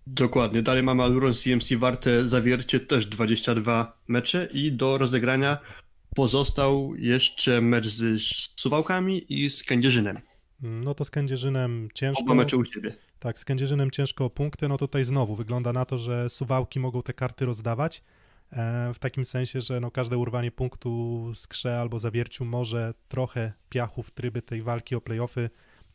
Dokładnie. 0.06 0.62
Dalej 0.62 0.82
mamy 0.82 1.02
Aluron 1.02 1.34
CMC 1.34 1.76
Warte 1.76 2.28
Zawiercie, 2.28 2.80
też 2.80 3.06
22 3.06 3.98
mecze 4.08 4.48
i 4.52 4.72
do 4.72 4.98
rozegrania 4.98 5.58
pozostał 6.14 6.94
jeszcze 6.96 7.60
mecz 7.60 7.88
z 7.88 8.22
Suwałkami 8.56 9.24
i 9.28 9.50
z 9.50 9.62
Kędzierzynem. 9.62 10.18
No 10.60 10.94
to 10.94 11.04
z 11.04 11.10
Kędzierzynem 11.10 11.88
ciężko. 11.94 12.22
Oba 12.22 12.34
mecze 12.34 12.56
u 12.56 12.64
siebie. 12.64 12.94
Tak, 13.18 13.38
z 13.38 13.44
Kędzierzynem 13.44 13.90
ciężko 13.90 14.24
o 14.24 14.30
punkty. 14.30 14.68
No 14.68 14.78
tutaj 14.78 15.04
znowu 15.04 15.36
wygląda 15.36 15.72
na 15.72 15.84
to, 15.84 15.98
że 15.98 16.30
Suwałki 16.30 16.80
mogą 16.80 17.02
te 17.02 17.12
karty 17.12 17.46
rozdawać. 17.46 18.02
e, 18.52 18.94
W 18.94 18.98
takim 18.98 19.24
sensie, 19.24 19.60
że 19.60 19.80
no 19.80 19.90
każde 19.90 20.18
urwanie 20.18 20.50
punktu 20.50 21.32
z 21.34 21.46
Krze 21.46 21.80
albo 21.80 21.98
Zawierciu 21.98 22.44
może 22.44 22.94
trochę 23.08 23.52
piachu 23.68 24.02
w 24.02 24.10
tryby 24.10 24.42
tej 24.42 24.62
walki 24.62 24.94
o 24.94 25.00
playoffy 25.00 25.50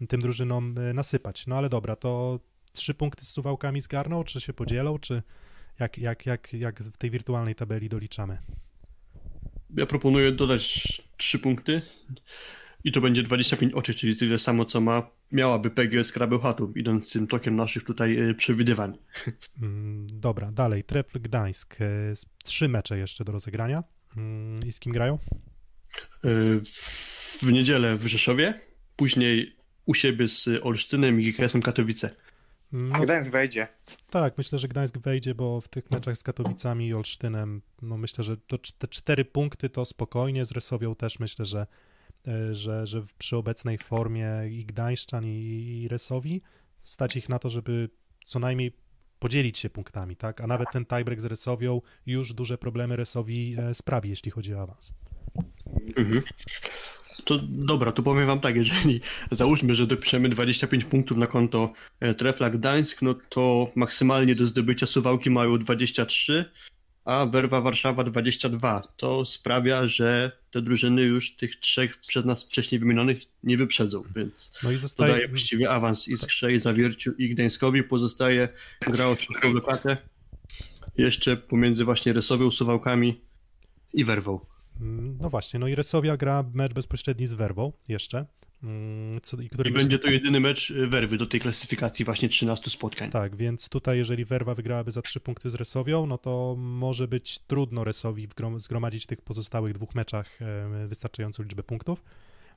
tym 0.10 0.22
drużynom 0.22 0.78
e, 0.78 0.93
nasypać. 0.93 1.47
No 1.47 1.55
ale 1.58 1.70
dobra, 1.70 1.95
to 1.95 2.39
trzy 2.78 2.93
punkty 2.93 3.25
z 3.25 3.30
Suwałkami 3.30 3.82
zgarną, 3.82 4.23
czy 4.23 4.41
się 4.41 4.53
podzielą, 4.53 4.99
czy 4.99 5.23
jak, 5.80 5.97
jak, 5.97 6.25
jak, 6.25 6.53
jak 6.53 6.84
w 6.84 6.97
tej 6.97 7.11
wirtualnej 7.11 7.55
tabeli 7.55 7.89
doliczamy? 7.89 8.38
Ja 9.78 9.86
proponuję 9.86 10.32
dodać 10.32 11.01
3 11.17 11.39
punkty 11.39 11.82
i 12.84 12.91
to 12.91 13.01
będzie 13.01 13.23
25 13.23 13.73
oczy, 13.73 13.93
czyli 13.93 14.15
tyle 14.15 14.39
samo, 14.39 14.65
co 14.65 14.82
ma 14.82 15.09
miałaby 15.32 15.69
PGS 15.69 16.11
Krabełchatów, 16.11 16.78
idąc 16.78 17.11
tym 17.11 17.28
tokiem 17.28 17.55
naszych 17.55 17.84
tutaj 17.84 18.17
e, 18.30 18.34
przewidywań. 18.34 18.97
Mm, 19.61 20.07
Dobra, 20.13 20.51
dalej. 20.51 20.84
Trefl 20.84 21.19
Gdańsk. 21.19 21.82
e, 21.82 21.86
Trzy 22.43 22.69
mecze 22.69 22.97
jeszcze 22.97 23.23
do 23.25 23.32
rozegrania. 23.32 23.84
Mm, 24.17 24.59
I 24.67 24.71
z 24.71 24.80
kim 24.80 24.93
grają? 24.93 25.19
E, 26.25 26.30
W 27.41 27.51
niedzielę 27.51 27.95
w 27.97 28.07
Rzeszowie, 28.07 28.59
później 28.95 29.55
u 29.86 29.93
siebie 29.93 30.28
z 30.28 30.49
Olsztynem 30.61 31.21
i 31.21 31.23
GKS-em 31.32 31.61
Katowice. 31.61 32.15
No, 32.72 32.99
Gdańsk 32.99 33.32
wejdzie. 33.32 33.68
tak, 34.09 34.38
myślę, 34.38 34.59
że 34.59 34.68
Gdańsk 34.68 34.97
wejdzie, 34.97 35.36
bo 35.36 35.61
w 35.61 35.68
tych 35.68 35.91
meczach 35.91 36.18
z 36.18 36.24
Katowicami 36.24 36.88
i 36.88 36.93
Olsztynem, 36.93 37.61
no 37.82 37.97
myślę, 37.97 38.24
że 38.24 38.38
te 38.78 38.88
cztery 38.88 39.26
punkty 39.26 39.70
to 39.70 39.86
spokojnie, 39.86 40.45
z 40.45 40.51
Resowią 40.51 40.95
też 40.95 41.20
myślę, 41.20 41.45
że, 41.45 41.68
e, 42.28 42.53
że, 42.55 42.86
że 42.88 43.01
w- 43.01 43.13
przy 43.13 43.38
obecnej 43.38 43.78
formie 43.78 44.30
i 44.49 44.65
Gdańszczan 44.65 45.26
i, 45.26 45.30
i 45.84 45.88
Resowi 45.88 46.41
stać 46.84 47.15
ich 47.15 47.30
na 47.30 47.39
to, 47.39 47.49
żeby 47.49 47.89
co 48.26 48.39
najmniej 48.39 48.72
podzielić 49.20 49.57
się 49.59 49.70
punktami, 49.70 50.15
tak? 50.15 50.41
A 50.41 50.47
nawet 50.47 50.72
ten 50.72 50.86
tiebreak 50.86 51.22
z 51.22 51.26
Resowią 51.26 51.82
już 52.05 52.34
duże 52.34 52.57
problemy 52.57 52.95
Resowi 52.95 53.55
e, 53.59 53.74
sprawi, 53.74 54.09
jeśli 54.09 54.32
chodzi 54.32 54.53
o 54.55 54.61
awans. 54.61 54.93
Mhm. 55.95 56.22
To 57.26 57.39
dobra, 57.49 57.91
to 57.91 58.03
powiem 58.03 58.28
wam 58.28 58.39
tak, 58.39 58.55
jeżeli 58.55 59.01
załóżmy, 59.32 59.76
że 59.76 59.88
dopiszemy 59.88 60.30
25 60.30 60.84
punktów 60.86 61.18
na 61.18 61.28
konto 61.28 61.74
e, 61.99 62.13
Trefla 62.13 62.49
Gdańsk, 62.49 63.01
no 63.01 63.15
to 63.30 63.72
maksymalnie 63.76 64.36
do 64.36 64.47
zdobycia 64.47 64.86
Suwałki 64.86 65.30
mają 65.30 65.57
23, 65.57 66.45
a 67.05 67.26
Werwa 67.26 67.61
Warszawa 67.61 68.03
22. 68.03 68.82
To 68.97 69.26
sprawia, 69.26 69.88
że 69.88 70.32
te 70.51 70.61
drużyny 70.61 71.01
już 71.01 71.36
tych 71.36 71.59
trzech 71.59 71.97
przez 71.97 72.26
nas 72.26 72.43
wcześniej 72.43 72.80
wymienionych 72.80 73.22
nie 73.43 73.57
wyprzedzą, 73.57 74.03
więc 74.15 74.51
No 74.63 74.72
i 74.72 74.78
zostaje... 74.78 75.13
daje 75.13 75.28
właściwie 75.28 75.70
awans 75.70 76.07
Iskrze, 76.07 76.53
i 76.53 76.59
Zawierciu 76.59 77.11
i 77.18 77.30
Gdańskowi. 77.30 77.84
Pozostaje 77.84 78.49
gra 78.82 79.07
o 79.07 79.15
czwartą 79.15 79.53
lokatę 79.53 79.97
jeszcze 80.97 81.38
pomiędzy 81.38 81.86
właśnie 81.86 82.13
Resowią, 82.13 82.51
Suwałkami 82.51 83.22
i 83.93 84.05
Werwą. 84.05 84.39
Mm, 84.82 85.17
No 85.21 85.30
właśnie, 85.30 85.59
no 85.59 85.67
i 85.67 85.75
Resowia 85.75 86.17
gra 86.17 86.43
mecz 86.53 86.73
bezpośredni 86.73 87.28
z 87.28 87.34
Werwą 87.34 87.71
jeszcze, 87.88 88.25
mm, 88.63 89.21
co, 89.21 89.41
i 89.41 89.49
I 89.65 89.71
będzie 89.71 89.99
to 89.99 90.09
jedyny 90.09 90.39
mecz 90.39 90.69
y, 90.69 90.88
Werwy 90.88 91.17
do 91.17 91.25
tej 91.25 91.39
klasyfikacji 91.39 92.05
właśnie 92.05 92.30
13 92.30 92.69
spotkań. 92.69 93.11
Tak, 93.11 93.36
więc 93.36 93.69
tutaj 93.69 93.97
jeżeli 93.97 94.25
Werwa 94.25 94.55
wygrałaby 94.55 94.91
za 94.91 95.01
trzy 95.01 95.19
punkty 95.19 95.49
z 95.49 95.55
Resowią, 95.55 96.05
no 96.05 96.17
to 96.17 96.55
może 96.57 97.07
być 97.07 97.39
trudno 97.39 97.84
Resowi 97.84 98.28
zgromadzić 98.57 99.03
w 99.03 99.07
tych 99.07 99.21
pozostałych 99.21 99.73
dwóch 99.73 99.95
meczach 99.95 100.39
wystarczającą 100.88 101.43
liczbę 101.43 101.63
punktów. 101.63 102.03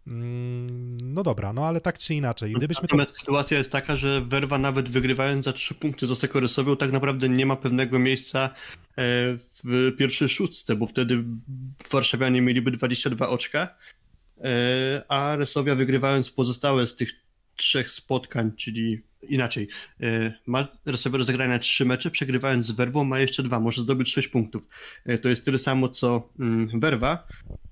Mm, 0.06 0.90
No 1.14 1.22
dobra, 1.22 1.52
no 1.52 1.66
ale 1.66 1.80
tak 1.80 1.98
czy 1.98 2.14
inaczej, 2.14 2.52
gdybyśmy 2.52 2.88
to... 2.88 2.96
Natomiast 2.96 3.20
sytuacja 3.20 3.58
jest 3.58 3.72
taka, 3.72 3.96
że 3.96 4.20
Werwa 4.20 4.58
nawet 4.58 4.88
wygrywając 4.88 5.44
za 5.44 5.52
3 5.52 5.74
punkty 5.74 6.06
z 6.06 6.10
Oseko 6.10 6.40
Resowią 6.40 6.76
tak 6.76 6.92
naprawdę 6.92 7.28
nie 7.28 7.46
ma 7.46 7.56
pewnego 7.56 7.98
miejsca 7.98 8.44
e, 8.44 8.52
w 9.64 9.92
pierwszej 9.98 10.28
szóstce, 10.28 10.76
bo 10.76 10.86
wtedy 10.86 11.24
warszawianie 11.90 12.42
mieliby 12.42 12.70
22 12.70 13.28
oczka, 13.28 13.74
e, 14.40 15.02
a 15.08 15.36
Resowia 15.36 15.74
wygrywając 15.74 16.30
pozostałe 16.30 16.86
z 16.86 16.96
tych 16.96 17.12
trzech 17.56 17.90
spotkań, 17.90 18.52
czyli 18.56 19.02
inaczej, 19.22 19.68
e, 20.00 20.32
ma 20.46 20.68
Resowia 20.86 21.18
rozegrane 21.18 21.58
trzy 21.58 21.84
mecze, 21.84 22.10
przegrywając 22.10 22.66
z 22.66 22.70
Werwą 22.70 23.04
ma 23.04 23.18
jeszcze 23.18 23.42
dwa, 23.42 23.60
może 23.60 23.82
zdobyć 23.82 24.12
6 24.12 24.28
punktów. 24.28 24.62
To 25.22 25.28
jest 25.28 25.44
tyle 25.44 25.58
samo 25.58 25.88
co 25.88 26.28
mm, 26.40 26.80
Werwa, 26.80 27.26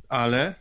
ale 0.08 0.54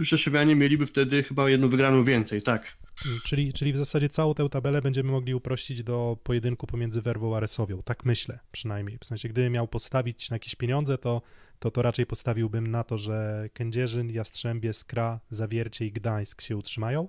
Rzeszowianie 0.00 0.56
mieliby 0.56 0.86
wtedy 0.86 1.22
chyba 1.22 1.50
jedną 1.50 1.68
wygraną 1.68 2.04
więcej, 2.04 2.42
tak. 2.42 2.76
Czyli, 3.24 3.52
czyli 3.52 3.72
w 3.72 3.76
zasadzie 3.76 4.08
całą 4.08 4.34
tę 4.34 4.48
tabelę 4.48 4.82
będziemy 4.82 5.10
mogli 5.10 5.34
uprościć 5.34 5.82
do 5.82 6.16
pojedynku 6.22 6.66
pomiędzy 6.66 7.02
Werwą 7.02 7.36
a 7.36 7.40
Resowią, 7.40 7.82
tak 7.82 8.04
myślę 8.04 8.38
przynajmniej. 8.52 8.98
W 8.98 9.04
sensie, 9.06 9.28
gdybym 9.28 9.52
miał 9.52 9.68
postawić 9.68 10.30
na 10.30 10.34
jakieś 10.34 10.54
pieniądze, 10.54 10.98
to, 10.98 11.22
to, 11.58 11.70
to 11.70 11.82
raczej 11.82 12.06
postawiłbym 12.06 12.70
na 12.70 12.84
to, 12.84 12.98
że 12.98 13.48
Kędzierzyn, 13.52 14.10
Jastrzębie, 14.10 14.72
Skra, 14.72 15.20
Zawiercie 15.30 15.86
i 15.86 15.92
Gdańsk 15.92 16.42
się 16.42 16.56
utrzymają. 16.56 17.08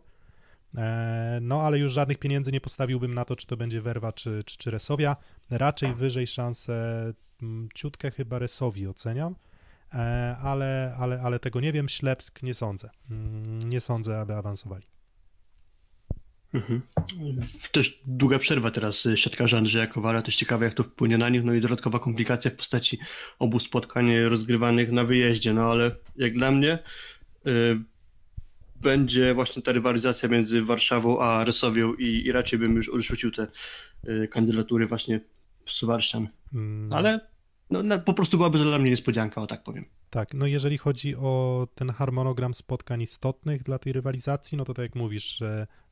E, 0.77 1.39
No, 1.41 1.61
ale 1.61 1.79
już 1.79 1.93
żadnych 1.93 2.17
pieniędzy 2.17 2.51
nie 2.51 2.61
postawiłbym 2.61 3.13
na 3.13 3.25
to, 3.25 3.35
czy 3.35 3.47
to 3.47 3.57
będzie 3.57 3.81
Werwa, 3.81 4.13
czy, 4.13 4.43
czy, 4.45 4.57
czy 4.57 4.71
Resowia. 4.71 5.15
Raczej 5.49 5.93
wyżej 5.93 6.27
szanse 6.27 6.73
mm, 7.41 7.69
ciutkę 7.73 8.11
chyba 8.11 8.39
Resowi 8.39 8.87
oceniam, 8.87 9.35
ale, 10.43 10.95
ale, 10.99 11.21
ale 11.21 11.39
tego 11.39 11.59
nie 11.59 11.71
wiem. 11.73 11.89
Ślepsk 11.89 12.43
nie 12.43 12.53
sądzę. 12.53 12.89
Mm, 13.11 13.69
Nie 13.69 13.81
sądzę, 13.81 14.19
aby 14.19 14.33
awansowali. 14.35 14.83
Mhm. 16.53 16.81
Też 17.71 18.01
długa 18.05 18.39
przerwa 18.39 18.71
teraz 18.71 19.05
y, 19.05 19.17
siatkarza 19.17 19.57
Andrzeja 19.57 19.87
Kowala, 19.87 20.21
też 20.21 20.35
ciekawe 20.35 20.65
jak 20.65 20.73
to 20.73 20.83
wpłynie 20.83 21.17
na 21.17 21.29
nich, 21.29 21.43
no 21.43 21.53
i 21.53 21.61
dodatkowa 21.61 21.99
komplikacja 21.99 22.51
w 22.51 22.55
postaci 22.55 22.99
obu 23.39 23.59
spotkań 23.59 24.19
rozgrywanych 24.19 24.91
na 24.91 25.03
wyjeździe, 25.03 25.53
no 25.53 25.71
ale 25.71 25.91
jak 26.15 26.33
dla 26.33 26.51
mnie 26.51 26.79
y, 27.47 27.79
będzie 28.75 29.33
właśnie 29.33 29.61
ta 29.61 29.71
rywalizacja 29.71 30.29
między 30.29 30.61
Warszawą 30.61 31.19
a 31.21 31.43
Resowią 31.43 31.93
i, 31.93 32.25
i 32.25 32.31
raczej 32.31 32.59
bym 32.59 32.75
już 32.75 32.89
odrzucił 32.89 33.31
te 33.31 33.47
y, 34.07 34.27
kandydatury 34.31 34.87
właśnie 34.87 35.19
Suwarszczan. 35.65 36.27
Mm, 36.53 36.93
Ale 36.93 37.19
no, 37.69 37.83
no, 37.83 37.99
po 37.99 38.13
prostu 38.13 38.37
byłaby 38.37 38.57
to 38.57 38.63
dla 38.63 38.79
mnie 38.79 38.89
niespodzianka, 38.89 39.41
o 39.41 39.47
tak 39.47 39.63
powiem. 39.63 39.85
Tak, 40.09 40.33
no 40.33 40.47
jeżeli 40.47 40.77
chodzi 40.77 41.15
o 41.15 41.67
ten 41.75 41.89
harmonogram 41.89 42.53
spotkań 42.53 43.01
istotnych 43.01 43.63
dla 43.63 43.79
tej 43.79 43.93
rywalizacji, 43.93 44.57
no 44.57 44.65
to 44.65 44.73
tak 44.73 44.83
jak 44.83 44.95
mówisz, 44.95 45.43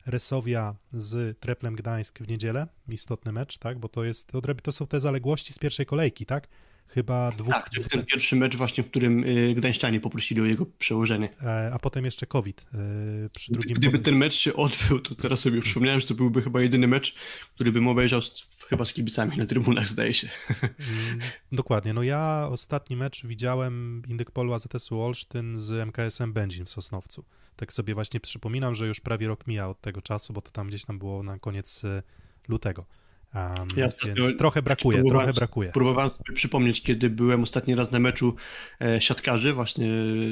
Resowia 0.06 0.74
z 0.92 1.38
Treplem 1.40 1.76
Gdańsk 1.76 2.18
w 2.18 2.28
niedzielę, 2.28 2.66
istotny 2.88 3.32
mecz, 3.32 3.58
tak, 3.58 3.78
bo 3.78 3.88
to 3.88 4.04
jest, 4.04 4.32
to 4.62 4.72
są 4.72 4.86
te 4.86 5.00
zaległości 5.00 5.52
z 5.52 5.58
pierwszej 5.58 5.86
kolejki, 5.86 6.26
tak? 6.26 6.48
Chyba 6.88 7.32
dwóch, 7.32 7.54
Tak, 7.54 7.70
to 7.70 7.76
jest 7.80 7.90
ten 7.90 8.04
pierwszy 8.06 8.36
mecz 8.36 8.56
właśnie, 8.56 8.84
w 8.84 8.90
którym 8.90 9.24
y, 9.24 9.54
Gdańszczanie 9.54 10.00
poprosili 10.00 10.40
o 10.40 10.44
jego 10.44 10.66
przełożenie. 10.66 11.28
e, 11.42 11.70
a 11.74 11.78
potem 11.78 12.04
jeszcze 12.04 12.26
COVID 12.26 12.66
e, 12.74 13.28
przy 13.36 13.52
drugim 13.52 13.74
Gdyby 13.74 13.98
ten 13.98 14.16
mecz 14.16 14.34
się 14.34 14.54
odbył, 14.54 15.00
to 15.00 15.14
teraz 15.14 15.40
sobie 15.40 15.62
przypomniałem, 15.62 16.00
że 16.00 16.06
to 16.06 16.14
byłby 16.14 16.42
chyba 16.42 16.62
jedyny 16.62 16.86
mecz, 16.88 17.14
który 17.54 17.72
bym 17.72 17.88
obejrzał 17.88 18.22
z, 18.22 18.48
chyba 18.68 18.84
z 18.84 18.92
kibicami 18.92 19.36
na 19.36 19.46
trybunach, 19.46 19.88
zdaje 19.88 20.14
się. 20.14 20.28
Mm, 20.62 21.20
Dokładnie, 21.52 21.92
no 21.92 22.02
ja 22.02 22.48
ostatni 22.50 22.96
mecz 22.96 23.26
widziałem 23.26 24.02
Indykpolu 24.08 24.52
AZS-u 24.52 25.00
Olsztyn 25.00 25.60
z 25.60 25.70
MKS-em 25.88 26.32
Będzin 26.32 26.64
w 26.64 26.70
Sosnowcu. 26.70 27.24
Tak 27.56 27.72
sobie 27.72 27.94
właśnie 27.94 28.20
przypominam, 28.20 28.74
że 28.74 28.86
już 28.86 29.00
prawie 29.00 29.26
rok 29.28 29.46
mija 29.46 29.68
od 29.68 29.80
tego 29.80 30.02
czasu, 30.02 30.32
bo 30.32 30.40
to 30.42 30.50
tam 30.50 30.68
gdzieś 30.68 30.84
tam 30.84 30.98
było 30.98 31.22
na 31.22 31.38
koniec 31.38 31.84
e, 31.84 32.02
lutego. 32.48 32.86
Um, 33.34 33.68
Ja 33.76 33.88
więc 34.06 34.36
trochę 34.38 34.62
brakuje, 34.62 35.04
trochę 35.04 35.32
brakuje. 35.32 35.72
Próbowałem 35.72 36.10
sobie 36.10 36.32
przypomnieć, 36.34 36.82
kiedy 36.82 37.10
byłem 37.10 37.42
ostatni 37.42 37.74
raz 37.74 37.92
na 37.92 37.98
meczu 37.98 38.36
e, 38.80 39.00
siatkarzy, 39.00 39.52
właśnie 39.52 39.88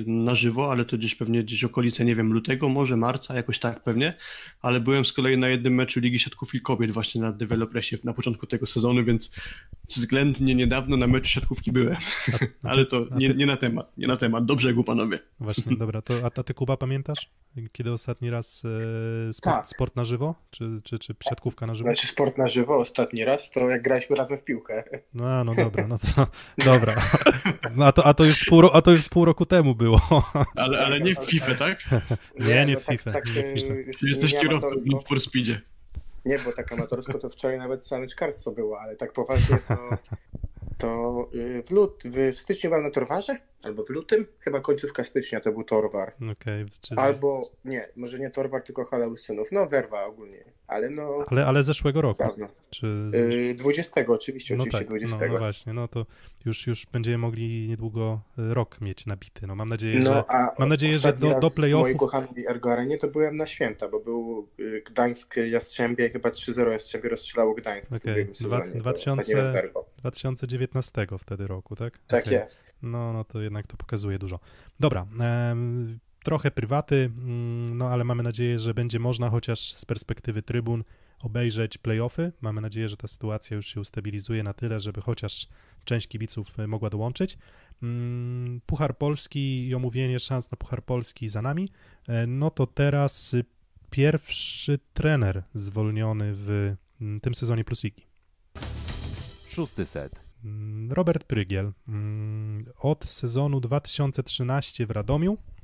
na 0.06 0.34
żywo, 0.34 0.70
ale 0.70 0.84
to 0.84 0.98
gdzieś 0.98 1.14
pewnie 1.14 1.44
gdzieś 1.44 1.64
okolice, 1.64 2.04
nie 2.04 2.16
wiem, 2.16 2.32
lutego, 2.32 2.68
może 2.68 2.96
marca, 2.96 3.34
jakoś 3.34 3.58
tak 3.58 3.82
pewnie, 3.82 4.14
ale 4.62 4.80
byłem 4.80 5.04
z 5.04 5.12
kolei 5.12 5.38
na 5.38 5.48
jednym 5.48 5.74
meczu 5.74 6.00
Ligi 6.00 6.18
Siatków 6.18 6.54
i 6.54 6.60
Kobiet 6.60 6.90
właśnie 6.90 7.20
na 7.20 7.32
Developresie 7.32 7.98
na 8.04 8.14
początku 8.14 8.46
tego 8.46 8.66
sezonu, 8.66 9.04
więc 9.04 9.30
względnie 9.88 10.54
niedawno 10.54 10.96
na 10.96 11.06
meczu 11.06 11.28
siatkówki 11.28 11.72
byłem, 11.72 11.96
A 12.62 12.68
ale 12.68 12.86
to 12.86 13.06
nie, 13.16 13.28
ty- 13.28 13.36
nie 13.36 13.46
na 13.46 13.56
temat, 13.56 13.92
nie 13.98 14.06
na 14.06 14.16
temat, 14.16 14.44
do 14.46 14.56
brzegu 14.56 14.84
panowie. 14.84 15.18
Właśnie, 15.40 15.76
dobra, 15.76 16.02
to 16.02 16.14
a, 16.22 16.40
a 16.40 16.42
ty 16.42 16.54
Kuba 16.54 16.76
pamiętasz? 16.76 17.30
Kiedy 17.72 17.92
ostatni 17.92 18.30
raz 18.30 18.62
e, 19.28 19.32
sport, 19.32 19.56
Tak. 19.56 19.66
sport 19.68 19.96
na 19.96 20.04
żywo? 20.04 20.34
Czy, 20.50 20.80
czy, 20.84 20.98
czy 20.98 21.14
siatkówka 21.28 21.66
na 21.66 21.74
żywo? 21.74 21.88
Znaczy 21.88 22.06
sport 22.06 22.38
na 22.38 22.48
żywo 22.48 22.76
ostatni 22.78 23.24
raz, 23.24 23.50
to 23.50 23.70
jak 23.70 23.82
graliśmy 23.82 24.16
razem 24.16 24.38
w 24.38 24.44
piłkę. 24.44 24.84
No, 25.14 25.28
a, 25.28 25.44
no 25.44 25.54
dobra, 25.54 25.86
no 25.88 25.98
to 25.98 26.26
dobra. 26.64 26.94
No, 27.76 27.86
a, 27.86 27.92
to, 27.92 28.06
a, 28.06 28.14
to 28.14 28.24
już 28.24 28.36
z 28.36 28.44
pół, 28.44 28.62
a 28.72 28.82
to 28.82 28.92
już 28.92 29.08
pół 29.08 29.24
roku 29.24 29.46
temu 29.46 29.74
było. 29.74 30.00
Ale, 30.56 30.78
ale 30.78 31.00
nie 31.00 31.14
w 31.14 31.24
FIFA, 31.24 31.54
tak? 31.54 31.84
Nie, 32.40 32.66
nie 32.66 32.74
no 32.74 32.80
w 32.80 32.82
FIFA, 32.84 33.12
Tak, 33.12 33.24
tak, 33.24 33.34
nie 33.36 33.42
w 33.42 33.60
FIFA. 33.60 33.74
jesteś 34.02 34.32
nie 34.32 34.40
kierowcą 34.40 34.60
w 34.60 34.70
amatorsko. 34.70 34.96
Need 34.96 35.08
for 35.08 35.20
Speedzie. 35.20 35.60
Nie, 36.26 36.38
bo 36.38 36.52
tak 36.52 36.72
amatorsko 36.72 37.18
to 37.18 37.30
wczoraj 37.30 37.58
nawet 37.58 37.86
samyczkarstwo 37.86 38.50
było, 38.50 38.80
ale 38.80 38.96
tak 38.96 39.12
poważnie 39.12 39.58
to, 39.68 39.76
to 40.78 41.28
y, 41.34 41.62
w, 41.62 41.70
lut, 41.70 42.02
w 42.04 42.36
styczniu 42.36 42.70
byłem 42.70 42.84
na 42.84 42.90
Torwarze? 42.90 43.36
Albo 43.64 43.84
w 43.84 43.90
lutym? 43.90 44.26
Chyba 44.38 44.60
końcówka 44.60 45.04
stycznia 45.04 45.40
to 45.40 45.52
był 45.52 45.64
Torwar. 45.64 46.12
Czy- 46.80 46.94
Albo, 46.94 47.50
nie, 47.64 47.88
może 47.96 48.18
nie 48.18 48.30
Torwar, 48.30 48.62
tylko 48.62 48.84
Hala 48.84 49.06
Usynów. 49.06 49.48
No, 49.52 49.66
Werwa 49.66 50.04
ogólnie. 50.04 50.44
Ale 50.68 50.90
no, 50.90 51.18
ale, 51.30 51.46
ale 51.46 51.62
zeszłego 51.62 52.00
roku. 52.00 52.22
dawno. 52.22 52.48
Czy... 52.70 52.86
Y, 53.14 53.54
20, 53.58 54.00
oczywiście, 54.08 54.56
No 54.56 54.62
oczywiście 54.62 54.78
tak, 54.78 54.88
20. 54.88 55.16
no, 55.18 55.32
no 55.32 55.38
właśnie, 55.38 55.72
no 55.72 55.88
to 55.88 56.06
już, 56.44 56.66
już 56.66 56.86
będziemy 56.86 57.18
mogli 57.18 57.68
niedługo 57.68 58.20
y, 58.38 58.54
rok 58.54 58.80
mieć 58.80 59.06
nabity. 59.06 59.46
No 59.46 59.54
mam 59.54 59.68
nadzieję, 59.68 60.02
że 60.02 60.10
No, 60.10 60.24
a 60.28 60.48
mam 60.58 60.68
nadzieję, 60.68 60.98
że 60.98 61.12
do, 61.12 61.40
do 61.40 61.50
W 61.50 61.54
playoffów 61.54 61.96
kochanej 61.96 62.46
Ergo 62.46 62.72
Arenie 62.72 62.98
to 62.98 63.08
byłem 63.08 63.36
na 63.36 63.46
święta, 63.46 63.88
bo 63.88 64.00
był 64.00 64.48
y, 64.60 64.82
Gdańsk 64.86 65.36
Jastrzębie, 65.36 66.10
chyba 66.10 66.28
3-0 66.28 66.70
Jastrzębie 66.70 67.08
rozstrzelało 67.08 67.54
Gdańsk 67.54 67.90
w 67.90 67.94
Okej, 67.94 68.12
ubiegłym 68.12 68.34
dwa- 68.34 68.56
sezonie. 68.58 68.72
To 68.72 68.78
2000 68.78 69.20
ostatni 69.20 69.34
raz 69.34 69.52
w 69.52 69.56
Ergo. 69.56 69.86
2019 69.98 71.06
wtedy 71.18 71.46
roku, 71.46 71.76
tak? 71.76 71.98
Tak 72.06 72.24
Okej. 72.24 72.34
jest. 72.38 72.58
No, 72.82 73.12
no 73.12 73.24
to 73.24 73.40
jednak 73.42 73.66
to 73.66 73.76
pokazuje 73.76 74.18
dużo. 74.18 74.38
Dobra, 74.80 75.06
trochę 76.26 76.50
prywaty, 76.50 76.96
mm, 76.96 77.78
no 77.78 77.88
ale 77.88 78.04
mamy 78.04 78.22
nadzieję, 78.22 78.58
że 78.58 78.74
będzie 78.74 78.98
można 78.98 79.30
chociaż 79.30 79.74
z 79.74 79.84
perspektywy 79.84 80.42
trybun 80.42 80.84
obejrzeć 81.20 81.78
playoffy. 81.78 82.32
Mamy 82.40 82.60
nadzieję, 82.60 82.88
że 82.88 82.96
ta 82.96 83.08
sytuacja 83.08 83.56
już 83.56 83.66
się 83.66 83.80
ustabilizuje 83.80 84.42
na 84.42 84.52
tyle, 84.52 84.80
żeby 84.80 85.00
chociaż 85.00 85.48
część 85.84 86.08
kibiców 86.08 86.58
y, 86.58 86.66
mogła 86.66 86.90
dołączyć. 86.90 87.38
Mm, 87.82 88.60
Puchar 88.66 88.98
Polski 88.98 89.68
i 89.68 89.74
omówienie 89.74 90.18
szans 90.18 90.50
na 90.50 90.56
Puchar 90.56 90.84
Polski 90.84 91.28
za 91.28 91.42
nami. 91.42 91.68
E, 92.08 92.26
No 92.26 92.50
to 92.50 92.66
teraz 92.66 93.34
pierwszy 93.90 94.78
trener 94.94 95.42
zwolniony 95.54 96.32
w 96.34 96.74
mm, 97.00 97.20
tym 97.20 97.34
sezonie 97.34 97.64
Plus 97.64 97.84
Ligi. 97.84 98.06
Szósty 99.48 99.86
set. 99.86 100.26
Robert 100.90 101.24
Prygiel 101.24 101.72
od 102.78 103.04
sezonu 103.04 103.60
2013 103.60 104.86
w 104.86 104.90
Radomiu 104.90 105.32
e, 105.32 105.55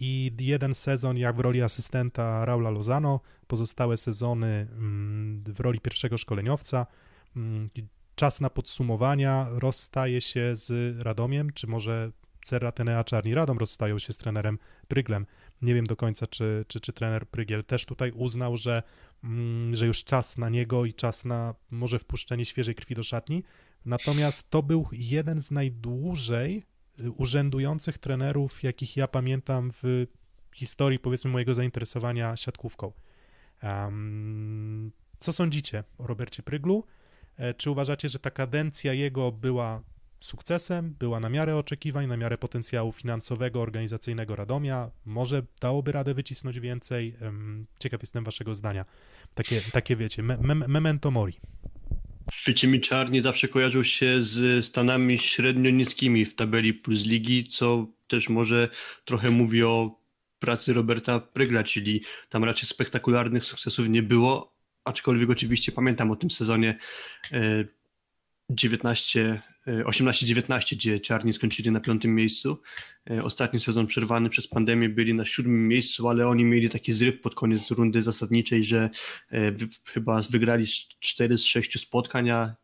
i 0.00 0.32
jeden 0.38 0.74
sezon 0.74 1.16
jak 1.16 1.36
w 1.36 1.40
roli 1.40 1.62
asystenta 1.62 2.44
Raula 2.44 2.70
Lozano, 2.70 3.20
pozostałe 3.46 3.96
sezony 3.96 4.46
mm, 4.46 5.44
w 5.46 5.60
roli 5.60 5.80
pierwszego 5.80 6.18
szkoleniowca. 6.18 6.86
Mm, 7.36 7.70
Czas 8.18 8.40
na 8.40 8.50
podsumowania 8.50 9.46
rozstaje 9.50 10.20
się 10.20 10.56
z 10.56 10.98
Radomiem, 11.02 11.52
czy 11.52 11.66
może 11.66 12.12
Cerratenea 12.44 13.04
Czarni 13.04 13.34
Radom 13.34 13.58
rozstają 13.58 13.98
się 13.98 14.12
z 14.12 14.16
trenerem 14.16 14.58
Pryglem. 14.88 15.26
Nie 15.62 15.74
wiem 15.74 15.86
do 15.86 15.96
końca, 15.96 16.26
czy, 16.26 16.64
czy, 16.68 16.80
czy 16.80 16.92
trener 16.92 17.26
Prygiel 17.26 17.64
też 17.64 17.86
tutaj 17.86 18.12
uznał, 18.12 18.56
że, 18.56 18.82
mm, 19.24 19.76
że 19.76 19.86
już 19.86 20.04
czas 20.04 20.38
na 20.38 20.48
niego 20.48 20.84
i 20.84 20.94
czas 20.94 21.24
na 21.24 21.54
może 21.70 21.98
wpuszczenie 21.98 22.44
świeżej 22.44 22.74
krwi 22.74 22.94
do 22.94 23.02
szatni. 23.02 23.44
Natomiast 23.84 24.50
to 24.50 24.62
był 24.62 24.88
jeden 24.92 25.42
z 25.42 25.50
najdłużej 25.50 26.62
urzędujących 27.16 27.98
trenerów, 27.98 28.62
jakich 28.62 28.96
ja 28.96 29.08
pamiętam 29.08 29.70
w 29.82 30.06
historii, 30.54 30.98
powiedzmy, 30.98 31.30
mojego 31.30 31.54
zainteresowania 31.54 32.36
siatkówką. 32.36 32.92
Um, 33.62 34.92
co 35.18 35.32
sądzicie 35.32 35.84
o 35.98 36.06
Robercie 36.06 36.42
Pryglu? 36.42 36.84
E, 37.36 37.54
Czy 37.54 37.70
uważacie, 37.70 38.08
że 38.08 38.18
ta 38.18 38.30
kadencja 38.30 38.92
jego 38.92 39.32
była 39.32 39.82
sukcesem, 40.20 40.94
była 40.98 41.20
na 41.20 41.28
miarę 41.28 41.56
oczekiwań, 41.56 42.06
na 42.06 42.16
miarę 42.16 42.38
potencjału 42.38 42.92
finansowego, 42.92 43.60
organizacyjnego 43.60 44.36
Radomia? 44.36 44.90
Może 45.04 45.42
dałoby 45.60 45.92
radę 45.92 46.14
wycisnąć 46.14 46.60
więcej? 46.60 47.16
Ciekaw 47.78 48.02
jestem 48.02 48.24
waszego 48.24 48.54
zdania. 48.54 48.84
Takie, 49.34 49.62
takie 49.72 49.96
wiecie, 49.96 50.22
me, 50.22 50.36
me, 50.36 50.54
memento 50.54 51.10
mori. 51.10 51.40
Chwycimy 52.32 52.80
czarni 52.80 53.20
zawsze 53.20 53.48
kojarzył 53.48 53.84
się 53.84 54.22
z 54.22 54.66
stanami 54.66 55.18
średnio 55.18 55.70
niskimi 55.70 56.24
w 56.24 56.34
tabeli 56.34 56.74
plus 56.74 57.04
ligi, 57.06 57.44
co 57.44 57.86
też 58.08 58.28
może 58.28 58.68
trochę 59.04 59.30
mówi 59.30 59.62
o 59.62 59.98
pracy 60.38 60.72
Roberta 60.72 61.20
Prygla, 61.20 61.64
czyli 61.64 62.02
tam 62.28 62.44
raczej 62.44 62.68
spektakularnych 62.68 63.44
sukcesów 63.44 63.88
nie 63.88 64.02
było, 64.02 64.58
aczkolwiek 64.84 65.30
oczywiście 65.30 65.72
pamiętam 65.72 66.10
o 66.10 66.16
tym 66.16 66.30
sezonie 66.30 66.78
e, 67.32 67.64
19, 68.50 69.20
e, 69.20 69.42
18-19, 69.66 70.76
gdzie 70.76 71.00
czarni 71.00 71.32
skończyli 71.32 71.70
na 71.70 71.80
piątym 71.80 72.14
miejscu. 72.14 72.60
E, 73.10 73.24
Ostatni 73.24 73.60
sezon 73.60 73.86
przerwany 73.86 74.30
przez 74.30 74.48
pandemię 74.48 74.88
byli 74.88 75.14
na 75.14 75.24
siódmym 75.24 75.68
miejscu, 75.68 76.08
ale 76.08 76.28
oni 76.28 76.44
mieli 76.44 76.70
taki 76.70 76.92
zryw 76.92 77.20
pod 77.20 77.34
koniec 77.34 77.70
rundy 77.70 78.02
zasadniczej, 78.02 78.64
że 78.64 78.90
e, 79.32 79.52
chyba 79.84 80.22
wygrali 80.22 80.66
4 81.00 81.38
z 81.38 81.44
6 81.44 81.80
spotkań, 81.80 82.30
a 82.30 82.56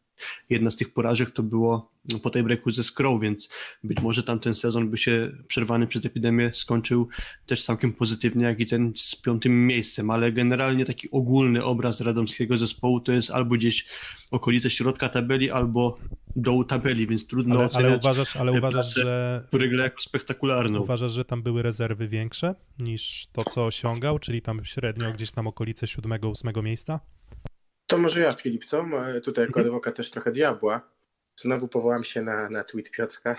jedna 0.50 0.70
z 0.70 0.76
tych 0.76 0.92
porażek 0.92 1.30
to 1.30 1.42
było 1.42 1.94
po 2.22 2.30
tej 2.30 2.42
breaku 2.42 2.70
ze 2.70 2.82
Skrą, 2.82 3.18
więc 3.18 3.48
być 3.84 4.00
może 4.00 4.22
tamten 4.22 4.54
sezon 4.54 4.90
by 4.90 4.98
się 4.98 5.32
przerwany 5.48 5.86
przez 5.86 6.06
epidemię 6.06 6.50
skończył 6.54 7.08
też 7.46 7.64
całkiem 7.64 7.92
pozytywnie, 7.92 8.44
jak 8.44 8.60
i 8.60 8.66
ten 8.66 8.92
z 8.96 9.16
piątym 9.16 9.66
miejscem, 9.66 10.10
ale 10.10 10.32
generalnie 10.32 10.84
taki 10.84 11.10
ogólny 11.10 11.64
obraz 11.64 12.00
radomskiego 12.00 12.58
zespołu 12.58 13.00
to 13.00 13.12
jest 13.12 13.30
albo 13.30 13.54
gdzieś 13.54 13.86
okolice 14.30 14.70
środka 14.70 15.08
tabeli, 15.08 15.50
albo 15.50 15.98
dołu 16.36 16.64
tabeli, 16.64 17.06
więc 17.06 17.26
trudno 17.26 17.54
Ale, 17.54 17.64
ale 17.64 17.70
oceniać 17.70 18.00
uważasz, 18.00 18.36
ale 18.36 18.52
uważasz, 18.52 18.94
prace 18.94 19.02
że 19.02 19.46
Prygle 19.50 19.82
jako 19.82 20.00
spektakularną. 20.00 20.80
uważasz, 20.80 21.12
że 21.12 21.24
tam 21.24 21.42
były 21.42 21.62
rezerwy 21.62 22.08
większe 22.08 22.54
niż 22.78 23.26
to, 23.32 23.44
co 23.44 23.66
osiągał, 23.66 24.18
czyli 24.18 24.42
tam 24.42 24.64
średnio 24.64 25.12
gdzieś 25.12 25.30
tam 25.30 25.46
okolice 25.46 25.86
siódmego, 25.86 26.28
ósmego 26.28 26.62
miejsca? 26.62 27.00
To 27.87 27.99
może 27.99 28.20
ja, 28.20 28.32
Filip, 28.32 28.64
co? 28.64 28.85
Tutaj 29.24 29.45
jako 29.45 29.61
Mhm. 29.61 29.66
adwokat 29.66 29.97
też 29.97 30.11
trochę 30.11 30.32
diabła. 30.32 30.80
Znowu 31.37 31.68
powołam 31.68 32.05
się 32.05 32.22
na, 32.22 32.49
na 32.49 32.64
tweet 32.64 32.91
Piotrka 32.91 33.37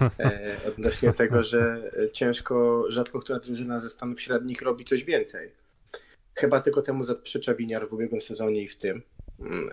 e, 0.20 0.56
odnośnie 0.68 1.12
tego, 1.12 1.42
że 1.42 1.90
ciężko, 2.12 2.84
rzadko 2.88 3.20
która 3.20 3.38
drużyna 3.38 3.80
ze 3.80 3.90
Stanów 3.90 4.20
Średnich 4.20 4.62
robi 4.62 4.84
coś 4.84 5.04
więcej. 5.04 5.52
Chyba 6.34 6.60
tylko 6.60 6.82
temu 6.82 7.04
zaprzecza 7.04 7.54
Winiar 7.54 7.88
w 7.88 7.92
ubiegłym 7.92 8.20
sezonie 8.20 8.62
i 8.62 8.68
w 8.68 8.76
tym. 8.76 9.02
Mm, 9.40 9.68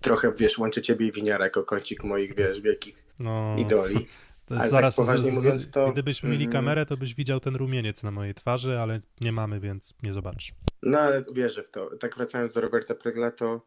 Trochę, 0.00 0.32
wiesz, 0.32 0.58
łączę 0.58 0.82
ciebie 0.82 1.06
i 1.06 1.12
Winiara 1.12 1.44
jako 1.44 1.62
kącik 1.62 2.04
moich, 2.04 2.34
wiesz, 2.34 2.60
wielkich 2.60 3.04
No, 3.20 3.56
idoli. 3.58 4.06
ale 4.50 4.68
zaraz, 4.68 4.96
tak 4.96 5.06
poważnie 5.06 5.30
z- 5.30 5.34
z- 5.34 5.36
mówiąc, 5.36 5.70
to- 5.70 5.92
gdybyśmy 5.92 6.28
mieli 6.30 6.44
mm. 6.44 6.52
kamerę, 6.52 6.86
to 6.86 6.96
byś 6.96 7.14
widział 7.14 7.40
ten 7.40 7.56
rumieniec 7.56 8.02
na 8.02 8.10
mojej 8.10 8.34
twarzy, 8.34 8.78
ale 8.78 9.00
nie 9.20 9.32
mamy, 9.32 9.60
więc 9.60 9.94
nie 10.02 10.12
zobaczysz. 10.12 10.52
No 10.82 10.98
ale 11.00 11.24
wierzę 11.32 11.62
w 11.62 11.70
to. 11.70 11.90
Tak 11.96 12.16
wracając 12.16 12.52
do 12.52 12.60
Roberta 12.60 12.94
Pregla, 12.94 13.30
to 13.30 13.60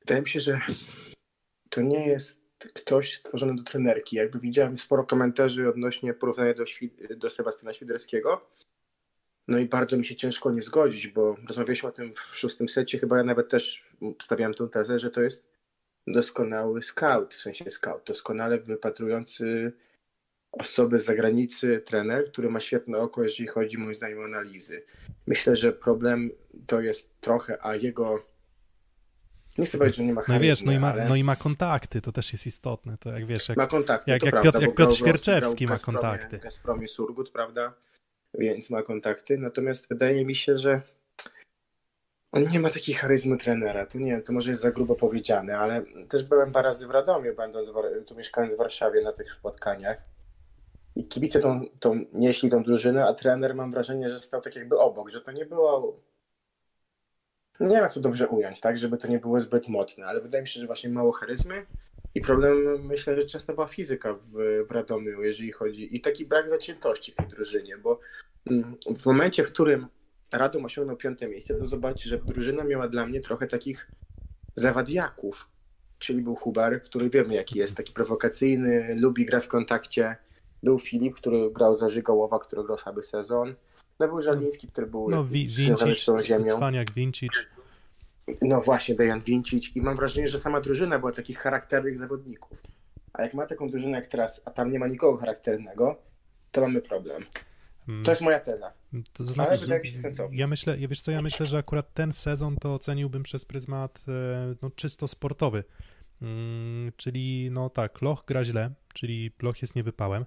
wydaje 0.00 0.22
mi 0.22 0.28
się, 0.28 0.40
że 0.40 0.60
to 1.70 1.80
nie 1.82 2.08
jest 2.08 2.40
ktoś 2.74 3.14
stworzony 3.14 3.56
do 3.56 3.62
trenerki. 3.62 4.16
Jakby 4.16 4.38
widziałem 4.40 4.78
sporo 4.78 5.04
komentarzy 5.04 5.68
odnośnie 5.68 6.14
porównania 6.14 6.54
do, 6.54 6.64
Świd- 6.64 7.14
do 7.16 7.30
Sebastiana 7.30 7.74
Świderskiego. 7.74 8.46
No 9.48 9.58
i 9.58 9.66
bardzo 9.66 9.96
mi 9.96 10.04
się 10.04 10.16
ciężko 10.16 10.50
nie 10.50 10.62
zgodzić, 10.62 11.08
bo 11.08 11.36
rozmawialiśmy 11.48 11.88
o 11.88 11.92
tym 11.92 12.14
w 12.14 12.36
szóstym 12.36 12.68
secie, 12.68 12.98
chyba 12.98 13.16
ja 13.16 13.24
nawet 13.24 13.48
też 13.48 13.84
stawiałem 14.22 14.54
tę 14.54 14.68
tezę, 14.68 14.98
że 14.98 15.10
to 15.10 15.20
jest 15.20 15.49
doskonały 16.06 16.82
scout, 16.82 17.34
w 17.34 17.40
sensie 17.42 17.70
scout, 17.70 18.02
doskonale 18.06 18.58
wypatrujący 18.58 19.72
osoby 20.52 20.98
z 20.98 21.04
zagranicy 21.04 21.82
trener, 21.86 22.30
który 22.32 22.50
ma 22.50 22.60
świetne 22.60 22.98
oko, 22.98 23.22
jeżeli 23.22 23.46
chodzi 23.48 23.78
moim 23.78 23.94
zdaniem 23.94 24.18
o 24.18 24.24
analizy. 24.24 24.82
Myślę, 25.26 25.56
że 25.56 25.72
problem 25.72 26.30
to 26.66 26.80
jest 26.80 27.20
trochę, 27.20 27.58
a 27.66 27.76
jego. 27.76 28.24
Nie 29.58 29.66
chcę 29.66 29.78
powiedzieć, 29.78 29.96
że 29.96 30.04
nie 30.04 30.12
ma 30.12 30.20
No 30.20 30.26
charyzmy, 30.26 30.46
wiesz, 30.48 30.62
no 30.62 30.72
i, 30.72 30.78
ma, 30.78 30.92
ale 30.92 31.08
no 31.08 31.16
i 31.16 31.24
ma 31.24 31.36
kontakty, 31.36 32.00
to 32.00 32.12
też 32.12 32.32
jest 32.32 32.46
istotne. 32.46 32.98
To 32.98 33.10
jak 33.12 33.26
wiesz, 33.26 33.48
jak, 33.48 33.58
ma 33.58 33.66
kontakty. 33.66 34.10
jak- 34.10 34.22
jak 34.22 34.30
prawda, 34.32 34.50
Piotr- 34.50 34.62
jak 34.62 34.74
Piotr 34.74 34.94
Świerczewski 34.96 35.66
ma 35.66 35.74
Gazpromie- 35.74 35.84
kontakty. 35.84 36.38
W 36.38 36.40
Gazpromie 36.40 36.88
Surgut, 36.88 37.30
prawda? 37.30 37.74
Więc 38.34 38.70
ma 38.70 38.82
kontakty. 38.82 39.38
Natomiast 39.38 39.88
wydaje 39.88 40.24
mi 40.24 40.34
się, 40.34 40.58
że 40.58 40.82
on 42.32 42.48
nie 42.48 42.60
ma 42.60 42.70
takiej 42.70 42.94
charyzmy 42.94 43.38
trenera. 43.38 43.86
To 43.86 43.98
nie 43.98 44.10
wiem, 44.10 44.22
to 44.22 44.32
może 44.32 44.50
jest 44.50 44.62
za 44.62 44.70
grubo 44.70 44.94
powiedziane, 44.94 45.58
ale 45.58 45.82
też 46.08 46.22
byłem 46.22 46.52
parę 46.52 46.68
razy 46.68 46.86
w 46.86 46.90
Radomiu, 46.90 47.34
będąc 47.34 47.70
tu 48.06 48.14
mieszkając 48.14 48.54
w 48.54 48.58
Warszawie 48.58 49.02
na 49.02 49.12
tych 49.12 49.32
spotkaniach. 49.32 50.04
I 50.96 51.08
kibice 51.08 51.40
tą, 51.40 51.60
tą 51.80 52.04
nieśli 52.12 52.50
tą 52.50 52.62
drużynę, 52.62 53.04
a 53.04 53.14
trener 53.14 53.54
mam 53.54 53.70
wrażenie, 53.70 54.08
że 54.08 54.20
stał 54.20 54.40
tak 54.40 54.56
jakby 54.56 54.78
obok, 54.78 55.10
że 55.10 55.20
to 55.20 55.32
nie 55.32 55.46
było. 55.46 56.00
Nie 57.60 57.68
wiem, 57.68 57.82
jak 57.82 57.94
to 57.94 58.00
dobrze 58.00 58.28
ująć, 58.28 58.60
tak, 58.60 58.76
żeby 58.76 58.98
to 58.98 59.08
nie 59.08 59.18
było 59.18 59.40
zbyt 59.40 59.68
mocne, 59.68 60.06
ale 60.06 60.20
wydaje 60.20 60.42
mi 60.42 60.48
się, 60.48 60.60
że 60.60 60.66
właśnie 60.66 60.90
mało 60.90 61.12
charyzmy 61.12 61.66
i 62.14 62.20
problem, 62.20 62.86
myślę, 62.86 63.16
że 63.16 63.26
często 63.26 63.54
była 63.54 63.66
fizyka 63.66 64.14
w, 64.14 64.64
w 64.68 64.70
Radomiu, 64.70 65.22
jeżeli 65.22 65.52
chodzi, 65.52 65.96
i 65.96 66.00
taki 66.00 66.26
brak 66.26 66.48
zaciętości 66.48 67.12
w 67.12 67.14
tej 67.14 67.26
drużynie, 67.26 67.78
bo 67.78 68.00
mm, 68.50 68.76
w 68.98 69.06
momencie, 69.06 69.44
w 69.44 69.52
którym 69.52 69.86
Radom 70.32 70.64
osiągnął 70.64 70.96
piąte 70.96 71.28
miejsce, 71.28 71.54
to 71.54 71.66
zobaczcie, 71.66 72.10
że 72.10 72.18
drużyna 72.18 72.64
miała 72.64 72.88
dla 72.88 73.06
mnie 73.06 73.20
trochę 73.20 73.46
takich 73.46 73.90
zawadiaków, 74.54 75.48
czyli 75.98 76.22
był 76.22 76.36
Huber, 76.36 76.82
który 76.82 77.10
wiemy 77.10 77.34
jaki 77.34 77.58
jest, 77.58 77.74
taki 77.76 77.92
prowokacyjny, 77.92 78.94
lubi 78.98 79.26
grać 79.26 79.44
w 79.44 79.48
kontakcie, 79.48 80.16
był 80.62 80.78
Filip, 80.78 81.14
który 81.14 81.50
grał 81.50 81.74
za 81.74 81.90
Żygołowa, 81.90 82.38
który 82.38 82.64
grał 82.64 82.78
słaby 82.78 83.02
sezon, 83.02 83.54
no 84.00 84.08
był 84.08 84.22
Żaliński, 84.22 84.68
który 84.68 84.86
był 84.86 85.10
no 85.10 85.24
wi, 85.24 85.50
związany 85.50 85.94
z 85.94 86.04
tą 86.04 86.20
ziemią. 86.20 86.56
Cwaniak, 86.56 86.92
Vincic. 86.92 87.32
No 88.42 88.60
właśnie, 88.60 88.94
Dejan 88.94 89.20
Vincic 89.20 89.76
i 89.76 89.82
mam 89.82 89.96
wrażenie, 89.96 90.28
że 90.28 90.38
sama 90.38 90.60
drużyna 90.60 90.98
była 90.98 91.12
takich 91.12 91.38
charakternych 91.38 91.98
zawodników. 91.98 92.62
A 93.12 93.22
jak 93.22 93.34
ma 93.34 93.46
taką 93.46 93.70
drużynę 93.70 93.98
jak 93.98 94.06
teraz, 94.06 94.42
a 94.44 94.50
tam 94.50 94.72
nie 94.72 94.78
ma 94.78 94.86
nikogo 94.86 95.18
charakternego, 95.18 95.96
to 96.52 96.60
mamy 96.60 96.82
problem. 96.82 97.24
Mm, 97.90 98.04
To 98.04 98.10
jest 98.10 98.22
moja 98.22 98.40
teza. 98.40 98.72
To 99.12 99.24
Ale 99.24 99.32
znaczy, 99.32 99.60
wydaje 99.60 99.82
mi 99.82 99.90
się 99.90 99.96
sensowne. 99.96 100.36
ja 100.36 100.46
myślę, 100.46 100.78
ja 100.80 100.88
wiesz 100.88 101.00
co, 101.00 101.10
ja 101.10 101.22
myślę, 101.22 101.46
że 101.46 101.58
akurat 101.58 101.94
ten 101.94 102.12
sezon 102.12 102.56
to 102.56 102.74
oceniłbym 102.74 103.22
przez 103.22 103.44
pryzmat 103.44 104.00
e, 104.08 104.54
no, 104.62 104.70
czysto 104.70 105.08
sportowy. 105.08 105.64
Mm, 106.22 106.92
czyli 106.96 107.48
no 107.50 107.70
tak, 107.70 108.02
Loch 108.02 108.24
gra 108.26 108.44
źle, 108.44 108.70
czyli 108.94 109.30
Loch 109.42 109.62
jest 109.62 109.76
niewypałem. 109.76 110.24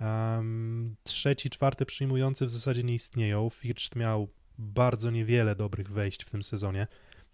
Um, 0.00 0.96
trzeci, 1.04 1.50
czwarty 1.50 1.86
przyjmujący 1.86 2.46
w 2.46 2.50
zasadzie 2.50 2.82
nie 2.84 2.94
istnieją. 2.94 3.50
Firczt 3.50 3.96
miał 3.96 4.28
bardzo 4.58 5.10
niewiele 5.10 5.54
dobrych 5.56 5.90
wejść 5.90 6.24
w 6.24 6.30
tym 6.30 6.42
sezonie, 6.42 6.86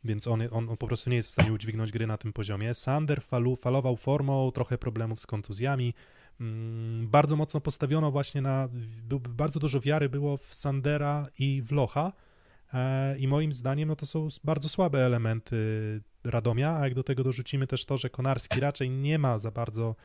więc 0.04 0.26
on, 0.26 0.42
on, 0.50 0.68
on 0.68 0.76
po 0.76 0.86
prostu 0.86 1.10
nie 1.10 1.16
jest 1.16 1.28
w 1.28 1.32
stanie 1.32 1.52
udźwignąć 1.52 1.92
gry 1.92 2.06
na 2.06 2.16
tym 2.18 2.32
poziomie. 2.32 2.74
Sander 2.74 3.22
falu, 3.22 3.56
falował 3.56 3.96
formą, 3.96 4.50
trochę 4.52 4.78
problemów 4.78 5.20
z 5.20 5.26
kontuzjami. 5.26 5.94
Mm, 6.40 7.08
bardzo 7.08 7.36
mocno 7.36 7.60
postawiono 7.60 8.10
właśnie 8.10 8.42
na, 8.42 8.68
bardzo 9.28 9.60
dużo 9.60 9.80
wiary 9.80 10.08
było 10.08 10.36
w 10.36 10.54
Sandera 10.54 11.26
i 11.38 11.62
w 11.62 11.72
Locha 11.72 12.12
e, 12.74 13.18
i 13.18 13.28
moim 13.28 13.52
zdaniem 13.52 13.88
no 13.88 13.96
to 13.96 14.06
są 14.06 14.28
bardzo 14.44 14.68
słabe 14.68 15.06
elementy 15.06 15.56
Radomia, 16.24 16.76
a 16.76 16.84
jak 16.84 16.94
do 16.94 17.02
tego 17.02 17.24
dorzucimy 17.24 17.66
też 17.66 17.84
to, 17.84 17.96
że 17.96 18.10
Konarski 18.10 18.60
raczej 18.60 18.90
nie 18.90 19.18
ma 19.18 19.38
za 19.38 19.50
bardzo 19.50 19.96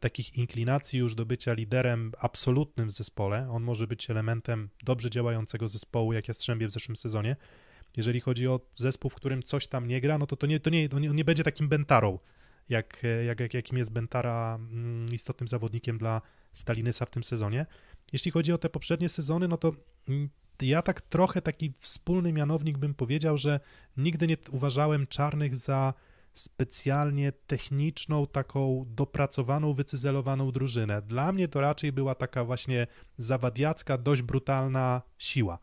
takich 0.00 0.34
inklinacji 0.34 0.98
już 0.98 1.14
do 1.14 1.26
bycia 1.26 1.52
liderem 1.52 2.12
absolutnym 2.18 2.88
w 2.88 2.92
zespole. 2.92 3.50
On 3.50 3.62
może 3.62 3.86
być 3.86 4.10
elementem 4.10 4.68
dobrze 4.84 5.10
działającego 5.10 5.68
zespołu, 5.68 6.12
jak 6.12 6.28
Jastrzębie 6.28 6.66
w 6.66 6.70
zeszłym 6.70 6.96
sezonie. 6.96 7.36
Jeżeli 7.96 8.20
chodzi 8.20 8.48
o 8.48 8.60
zespół, 8.76 9.10
w 9.10 9.14
którym 9.14 9.42
coś 9.42 9.66
tam 9.66 9.86
nie 9.86 10.00
gra, 10.00 10.18
no 10.18 10.26
to 10.26 10.36
to 10.36 10.46
nie, 10.46 10.60
to 10.60 10.70
nie, 10.70 10.88
nie, 10.88 11.08
nie 11.08 11.24
będzie 11.24 11.44
takim 11.44 11.68
Bentarą, 11.68 12.18
jak, 12.68 13.02
jak, 13.26 13.40
jak, 13.40 13.54
jakim 13.54 13.78
jest 13.78 13.92
Bentara 13.92 14.54
mm, 14.54 15.12
istotnym 15.12 15.48
zawodnikiem 15.48 15.98
dla 15.98 16.22
Stalinysa 16.54 17.06
w 17.06 17.10
tym 17.10 17.24
sezonie. 17.24 17.66
Jeśli 18.12 18.30
chodzi 18.30 18.52
o 18.52 18.58
te 18.58 18.68
poprzednie 18.68 19.08
sezony, 19.08 19.48
no 19.48 19.56
to 19.56 19.72
mm, 20.08 20.28
ja 20.62 20.82
tak 20.82 21.00
trochę 21.00 21.42
taki 21.42 21.72
wspólny 21.78 22.32
mianownik 22.32 22.78
bym 22.78 22.94
powiedział, 22.94 23.36
że 23.36 23.60
nigdy 23.96 24.26
nie 24.26 24.36
uważałem 24.50 25.06
czarnych 25.06 25.56
za 25.56 25.94
specjalnie 26.34 27.32
techniczną, 27.32 28.26
taką 28.26 28.86
dopracowaną, 28.88 29.74
wycyzelowaną 29.74 30.52
drużynę. 30.52 31.02
Dla 31.02 31.32
mnie 31.32 31.48
to 31.48 31.60
raczej 31.60 31.92
była 31.92 32.14
taka 32.14 32.44
właśnie 32.44 32.86
zawadiacka, 33.18 33.98
dość 33.98 34.22
brutalna 34.22 35.02
siła. 35.18 35.58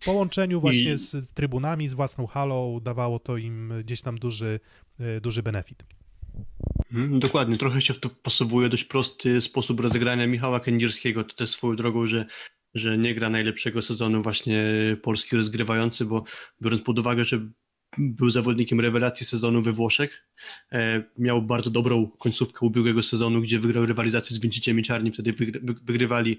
W 0.00 0.04
połączeniu 0.04 0.60
właśnie 0.60 0.92
I... 0.92 0.98
z 0.98 1.32
trybunami, 1.34 1.88
z 1.88 1.92
własną 1.92 2.26
halą 2.26 2.80
dawało 2.80 3.18
to 3.18 3.36
im 3.36 3.72
gdzieś 3.84 4.02
tam 4.02 4.18
duży, 4.18 4.60
e, 5.00 5.20
duży 5.20 5.42
benefit. 5.42 5.84
Hmm, 6.90 7.20
dokładnie, 7.20 7.56
trochę 7.58 7.82
się 7.82 7.94
w 7.94 8.00
to 8.00 8.10
pasowuje 8.10 8.68
dość 8.68 8.84
prosty 8.84 9.40
sposób 9.40 9.80
rozegrania 9.80 10.26
Michała 10.26 10.60
Kędzierskiego. 10.60 11.24
To 11.24 11.34
też 11.34 11.50
swoją 11.50 11.76
drogą, 11.76 12.06
że, 12.06 12.26
że 12.74 12.98
nie 12.98 13.14
gra 13.14 13.30
najlepszego 13.30 13.82
sezonu 13.82 14.22
właśnie 14.22 14.64
polski 15.02 15.36
rozgrywający, 15.36 16.04
bo 16.04 16.24
biorąc 16.62 16.82
pod 16.82 16.98
uwagę, 16.98 17.24
że 17.24 17.48
był 17.98 18.30
zawodnikiem 18.30 18.80
rewelacji 18.80 19.26
sezonu 19.26 19.62
we 19.62 19.72
Włoszech. 19.72 20.26
E, 20.72 21.02
miał 21.18 21.42
bardzo 21.42 21.70
dobrą 21.70 22.10
końcówkę 22.18 22.66
ubiegłego 22.66 23.02
sezonu, 23.02 23.40
gdzie 23.40 23.58
wygrał 23.60 23.86
rywalizację 23.86 24.36
z 24.36 24.38
Winciciem 24.38 24.78
i 24.78 24.82
Czarni. 24.82 25.12
Wtedy 25.12 25.34
wygrywali 25.82 26.38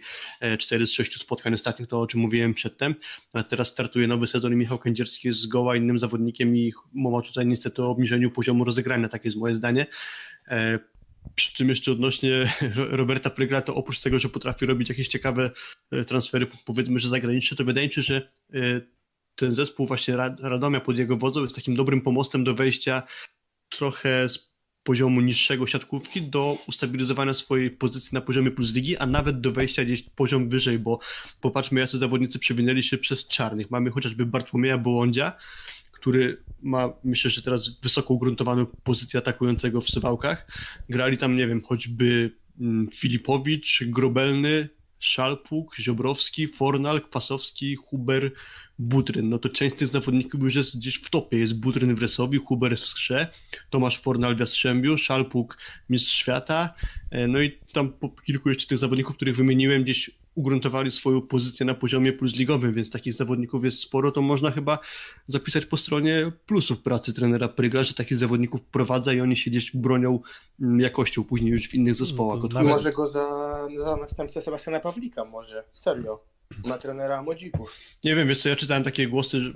4 0.60 0.84
e, 0.84 0.88
z 0.88 0.92
6 0.92 1.20
spotkań 1.20 1.54
ostatnich, 1.54 1.88
to 1.90 2.02
o 2.02 2.08
czym 2.08 2.20
mówiłem 2.20 2.54
przedtem. 2.54 2.96
A 3.34 3.44
teraz 3.44 3.68
startuje 3.68 4.08
nowy 4.08 4.28
sezon 4.28 4.54
i 4.54 4.56
Michał 4.56 4.78
Kędzierski 4.78 5.28
jest 5.28 5.40
zgoła 5.40 5.76
innym 5.76 6.00
zawodnikiem 6.00 6.56
i 6.56 6.74
mowa 6.94 7.22
tutaj 7.22 7.48
niestety 7.48 7.84
o 7.84 7.90
obniżeniu 7.90 8.32
poziomu 8.32 8.64
rozegrania, 8.64 9.10
takie 9.10 9.28
jest 9.28 9.38
moje 9.38 9.56
zdanie. 9.56 9.86
E, 10.48 10.80
przy 11.36 11.54
czym 11.54 11.70
jeszcze 11.70 11.92
odnośnie 11.92 12.54
Roberta 12.76 13.30
Prygla, 13.30 13.62
to 13.62 13.76
oprócz 13.76 14.00
tego, 14.00 14.20
że 14.20 14.30
potrafi 14.30 14.66
robić 14.66 14.90
jakieś 14.90 15.08
ciekawe 15.08 15.52
transfery, 16.08 16.48
powiedzmy, 16.66 17.00
że 17.00 17.10
zagraniczne, 17.10 17.58
to 17.58 17.66
wydaje 17.66 17.88
mi 17.88 17.94
się, 17.94 18.02
że 18.02 18.32
ten 19.38 19.52
zespół 19.52 19.88
właśnie 19.88 20.16
Radomia 20.40 20.80
pod 20.80 20.98
jego 20.98 21.18
wodzą 21.18 21.44
jest 21.44 21.56
takim 21.56 21.76
dobrym 21.76 22.02
pomostem 22.02 22.44
do 22.44 22.56
wejścia 22.56 23.04
trochę 23.70 24.30
z 24.30 24.48
poziomu 24.84 25.22
niższego 25.22 25.68
siatkówki 25.68 26.22
do 26.22 26.58
ustabilizowania 26.68 27.34
swojej 27.34 27.72
pozycji 27.72 28.10
na 28.14 28.22
poziomie 28.22 28.52
plus 28.52 28.74
ligi, 28.74 28.98
a 28.98 29.06
nawet 29.06 29.42
do 29.42 29.52
wejścia 29.52 29.86
gdzieś 29.86 30.04
poziom 30.04 30.50
wyżej, 30.50 30.80
bo 30.80 31.00
popatrzmy, 31.42 31.80
jacy 31.80 31.98
zawodnicy 31.98 32.40
przewinęli 32.40 32.84
się 32.84 32.98
przez 32.98 33.28
czarnych. 33.28 33.72
Mamy 33.72 33.90
chociażby 33.90 34.26
Bartłomieja 34.26 34.78
Bołądzia, 34.78 35.34
który 35.92 36.44
ma, 36.62 36.94
myślę, 37.04 37.32
że 37.32 37.42
teraz 37.42 37.80
wysoko 37.82 38.14
ugruntowaną 38.14 38.66
pozycję 38.66 39.18
atakującego 39.18 39.82
w 39.82 39.90
Suwałkach. 39.90 40.48
Grali 40.90 41.18
tam, 41.18 41.36
nie 41.36 41.48
wiem, 41.48 41.62
choćby 41.62 42.32
mm, 42.60 42.88
Filipowicz, 42.92 43.84
Grobelny, 43.86 44.70
Szalpuk, 45.00 45.76
Ziobrowski, 45.80 46.48
Fornal, 46.48 47.02
Kwasowski, 47.02 47.76
Huber, 47.76 48.32
Butryn, 48.80 49.30
no 49.30 49.40
to 49.40 49.50
część 49.50 49.76
tych 49.76 49.88
zawodników 49.88 50.42
już 50.42 50.56
jest 50.56 50.78
gdzieś 50.78 50.96
w 50.96 51.10
topie. 51.10 51.38
Jest 51.38 51.54
Butryn 51.54 51.96
w 51.96 52.02
Resowi, 52.02 52.38
Huber 52.38 52.78
w 52.78 52.86
Skrze, 52.86 53.28
Tomasz 53.70 54.02
Fornal 54.02 54.36
w 54.36 54.40
Jastrzębiu, 54.40 54.98
Szalpuk 54.98 55.58
mistrz 55.90 56.14
świata, 56.14 56.74
e, 57.12 57.28
no 57.28 57.42
i 57.42 57.58
tam 57.74 57.94
po 57.94 58.10
kilku 58.10 58.50
jeszcze 58.50 58.68
tych 58.68 58.78
zawodników, 58.78 59.16
których 59.16 59.36
wymieniłem, 59.36 59.84
gdzieś 59.84 60.12
ugruntowali 60.36 60.92
swoją 60.92 61.22
pozycję 61.22 61.66
na 61.66 61.74
poziomie 61.74 62.14
plusligowym, 62.14 62.74
więc 62.74 62.90
takich 62.90 63.14
zawodników 63.14 63.66
jest 63.66 63.80
sporo, 63.80 64.12
to 64.12 64.22
można 64.22 64.52
chyba 64.52 64.80
zapisać 65.28 65.66
po 65.66 65.78
stronie 65.78 66.32
plusów 66.46 66.82
pracy 66.82 67.14
trenera 67.14 67.48
Prygla, 67.48 67.84
że 67.84 67.94
takich 67.94 68.18
zawodników 68.18 68.62
prowadza 68.62 69.14
i 69.14 69.22
oni 69.22 69.38
się 69.38 69.52
gdzieś 69.52 69.76
bronią 69.76 70.20
mm, 70.62 70.80
jakością 70.80 71.24
później 71.24 71.52
już 71.52 71.68
w 71.68 71.74
innych 71.74 71.96
zespołach. 71.96 72.40
No 72.44 72.50
nawet... 72.54 72.70
Może 72.70 72.92
go 72.92 73.08
za, 73.08 73.28
za 73.78 73.96
następcę 73.96 74.42
Sebastiana 74.42 74.80
Pawlika, 74.80 75.26
może, 75.26 75.64
serio 75.74 76.20
na 76.66 76.78
trenera 76.78 77.24
Modzików. 77.24 77.72
Nie 78.04 78.16
wiem, 78.16 78.28
wiesz 78.28 78.42
co, 78.42 78.50
ja 78.50 78.56
czytałem 78.56 78.84
takie 78.84 79.08
głosy, 79.08 79.42
że 79.42 79.54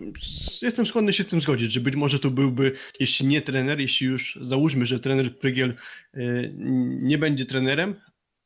jestem 0.62 0.86
skłonny 0.86 1.14
się 1.14 1.24
z 1.24 1.28
tym 1.28 1.42
zgodzić, 1.42 1.72
że 1.72 1.80
być 1.80 1.96
może 1.96 2.20
to 2.20 2.32
byłby, 2.32 2.72
jeśli 3.00 3.28
nie 3.28 3.42
trener, 3.42 3.80
jeśli 3.80 4.08
już 4.08 4.40
załóżmy, 4.42 4.86
że 4.86 5.00
trener 5.00 5.40
Prygiel 5.40 5.74
y, 6.16 6.54
nie 7.02 7.18
będzie 7.18 7.46
trenerem, 7.46 7.96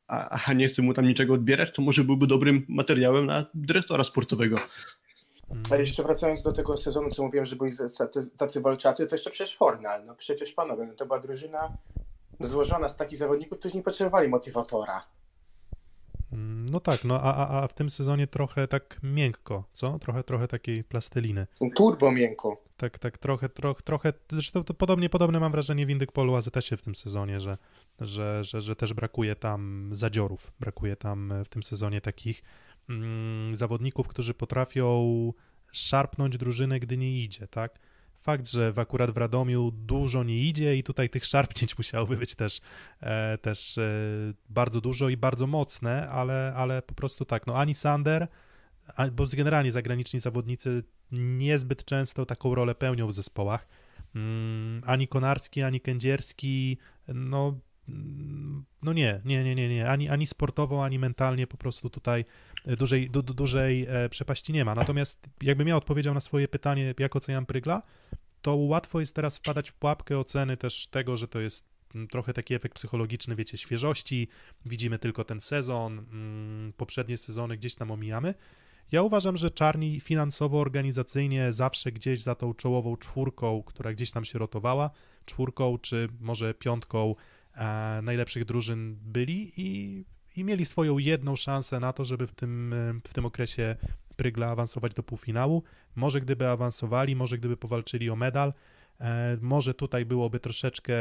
a, 0.08 0.40
a 0.46 0.52
nie 0.52 0.68
chce 0.68 0.82
mu 0.82 0.94
tam 0.94 1.08
niczego 1.08 1.34
odbierać, 1.34 1.70
to 1.74 1.82
może 1.82 2.04
byłby 2.04 2.26
dobrym 2.26 2.66
materiałem 2.68 3.26
na 3.26 3.46
dyrektora 3.54 4.04
sportowego. 4.04 4.56
A 5.70 5.76
jeszcze 5.76 6.02
wracając 6.02 6.42
do 6.42 6.52
tego 6.52 6.76
sezonu, 6.76 7.10
co 7.10 7.22
mówiłem, 7.22 7.46
że 7.46 7.56
byli 7.56 7.72
tacy, 7.98 8.30
tacy 8.36 8.60
walczacy, 8.60 9.06
to 9.06 9.14
jeszcze 9.14 9.30
przecież 9.30 9.56
Fornal, 9.56 10.06
no 10.06 10.14
przecież 10.14 10.52
panowie, 10.52 10.86
no 10.86 10.94
to 10.94 11.06
była 11.06 11.20
drużyna 11.20 11.76
złożona 12.40 12.88
z 12.88 12.96
takich 12.96 13.18
zawodników, 13.18 13.58
którzy 13.58 13.76
nie 13.76 13.82
potrzebowali 13.82 14.28
motywatora. 14.28 15.06
No 16.32 16.80
tak, 16.80 17.04
no 17.04 17.20
a, 17.22 17.62
a 17.62 17.68
w 17.68 17.74
tym 17.74 17.90
sezonie 17.90 18.26
trochę 18.26 18.68
tak 18.68 19.00
miękko, 19.02 19.64
co? 19.72 19.98
Trochę, 19.98 20.24
trochę 20.24 20.48
takiej 20.48 20.84
plasteliny. 20.84 21.46
Turbo 21.76 22.12
miękko. 22.12 22.62
Tak, 22.76 22.98
tak, 22.98 23.18
trochę, 23.18 23.48
trochę, 23.48 23.82
trochę, 23.82 24.12
zresztą 24.32 24.64
to 24.64 24.74
podobnie, 24.74 25.08
podobne 25.08 25.40
mam 25.40 25.52
wrażenie 25.52 25.86
w 25.86 25.90
Indyk 25.90 26.12
Polu 26.12 26.36
AZS-ie 26.36 26.76
w 26.76 26.82
tym 26.82 26.94
sezonie, 26.94 27.40
że, 27.40 27.58
że, 28.00 28.44
że, 28.44 28.60
że 28.60 28.76
też 28.76 28.94
brakuje 28.94 29.36
tam 29.36 29.90
zadziorów, 29.92 30.52
brakuje 30.60 30.96
tam 30.96 31.32
w 31.44 31.48
tym 31.48 31.62
sezonie 31.62 32.00
takich 32.00 32.42
mm, 32.88 33.56
zawodników, 33.56 34.08
którzy 34.08 34.34
potrafią 34.34 35.32
szarpnąć 35.72 36.36
drużynę, 36.36 36.80
gdy 36.80 36.96
nie 36.96 37.24
idzie, 37.24 37.48
tak? 37.48 37.78
Fakt, 38.26 38.50
że 38.50 38.72
w 38.72 38.78
akurat 38.78 39.10
w 39.10 39.16
Radomiu 39.16 39.70
dużo 39.70 40.24
nie 40.24 40.42
idzie 40.42 40.76
i 40.76 40.82
tutaj 40.82 41.08
tych 41.08 41.24
szarpnięć 41.24 41.70
musiałoby 41.80 42.16
być 42.16 42.34
też, 42.34 42.60
e, 43.00 43.38
też 43.38 43.78
e, 43.78 43.90
bardzo 44.48 44.80
dużo 44.80 45.08
i 45.08 45.16
bardzo 45.16 45.46
mocne, 45.46 46.08
ale, 46.08 46.52
ale 46.56 46.82
po 46.82 46.94
prostu 46.94 47.24
tak, 47.24 47.46
no 47.46 47.54
ani 47.54 47.74
Sander, 47.74 48.28
bo 49.12 49.26
generalnie 49.36 49.72
zagraniczni 49.72 50.20
zawodnicy 50.20 50.84
niezbyt 51.12 51.84
często 51.84 52.26
taką 52.26 52.54
rolę 52.54 52.74
pełnią 52.74 53.06
w 53.06 53.12
zespołach, 53.12 53.68
mm, 54.14 54.82
ani 54.86 55.08
Konarski, 55.08 55.62
ani 55.62 55.80
Kędzierski, 55.80 56.78
no 57.08 57.58
no 58.82 58.92
nie, 58.92 59.20
nie, 59.24 59.44
nie, 59.44 59.54
nie, 59.54 59.68
nie. 59.68 59.88
Ani, 59.88 60.08
ani 60.08 60.26
sportowo, 60.26 60.84
ani 60.84 60.98
mentalnie 60.98 61.46
po 61.46 61.56
prostu 61.56 61.90
tutaj 61.90 62.24
dużej, 62.66 63.10
du, 63.10 63.22
dużej 63.22 63.86
e, 63.88 64.08
przepaści 64.08 64.52
nie 64.52 64.64
ma. 64.64 64.74
Natomiast 64.74 65.26
jakbym 65.42 65.68
ja 65.68 65.76
odpowiedział 65.76 66.14
na 66.14 66.20
swoje 66.20 66.48
pytanie, 66.48 66.94
jak 66.98 67.16
oceniam 67.16 67.46
Prygla, 67.46 67.82
to 68.42 68.56
łatwo 68.56 69.00
jest 69.00 69.14
teraz 69.14 69.36
wpadać 69.36 69.70
w 69.70 69.74
pułapkę 69.74 70.18
oceny 70.18 70.56
też 70.56 70.86
tego, 70.86 71.16
że 71.16 71.28
to 71.28 71.40
jest 71.40 71.64
mm, 71.94 72.08
trochę 72.08 72.32
taki 72.32 72.54
efekt 72.54 72.74
psychologiczny, 72.74 73.36
wiecie, 73.36 73.58
świeżości, 73.58 74.28
widzimy 74.66 74.98
tylko 74.98 75.24
ten 75.24 75.40
sezon, 75.40 75.98
mm, 75.98 76.72
poprzednie 76.72 77.16
sezony 77.16 77.56
gdzieś 77.56 77.74
tam 77.74 77.90
omijamy. 77.90 78.34
Ja 78.92 79.02
uważam, 79.02 79.36
że 79.36 79.50
Czarni 79.50 80.00
finansowo, 80.00 80.60
organizacyjnie 80.60 81.52
zawsze 81.52 81.92
gdzieś 81.92 82.20
za 82.20 82.34
tą 82.34 82.54
czołową 82.54 82.96
czwórką, 82.96 83.62
która 83.66 83.92
gdzieś 83.92 84.10
tam 84.10 84.24
się 84.24 84.38
rotowała, 84.38 84.90
czwórką 85.24 85.78
czy 85.78 86.08
może 86.20 86.54
piątką 86.54 87.14
e, 87.54 88.00
najlepszych 88.02 88.44
drużyn 88.44 88.96
byli 89.02 89.52
i, 89.56 90.04
i 90.36 90.44
mieli 90.44 90.64
swoją 90.64 90.98
jedną 90.98 91.36
szansę 91.36 91.80
na 91.80 91.92
to, 91.92 92.04
żeby 92.04 92.26
w 92.26 92.34
tym, 92.34 92.74
w 93.04 93.14
tym 93.14 93.26
okresie 93.26 93.76
Prygla 94.16 94.50
awansować 94.50 94.94
do 94.94 95.02
półfinału. 95.02 95.62
Może 95.96 96.20
gdyby 96.20 96.48
awansowali, 96.48 97.16
może 97.16 97.38
gdyby 97.38 97.56
powalczyli 97.56 98.10
o 98.10 98.16
medal, 98.16 98.52
e, 99.00 99.36
może 99.40 99.74
tutaj 99.74 100.04
byłoby 100.04 100.40
troszeczkę 100.40 100.94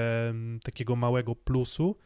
takiego 0.64 0.96
małego 0.96 1.36
plusu. 1.36 1.98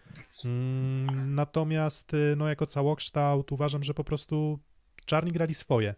Mm, 0.46 1.36
natomiast 1.36 2.14
y, 2.14 2.36
no, 2.38 2.50
jako 2.50 2.66
całokształt 2.66 3.52
uważam, 3.52 3.84
że 3.84 3.94
po 3.94 4.04
prostu 4.04 4.60
czarni 5.06 5.32
grali 5.32 5.54
swoje. 5.54 5.96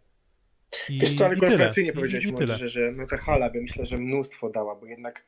I, 0.90 1.00
Wiesz 1.00 1.16
co, 1.16 1.26
ale 1.26 1.36
korporacyjnie 1.36 1.94
powiedziałeś 1.94 2.26
i, 2.26 2.70
że 2.70 2.92
no 2.92 3.06
ta 3.06 3.18
hala 3.18 3.50
by 3.50 3.62
myślę, 3.62 3.86
że 3.86 3.98
mnóstwo 3.98 4.50
dała, 4.50 4.76
bo 4.76 4.86
jednak 4.86 5.26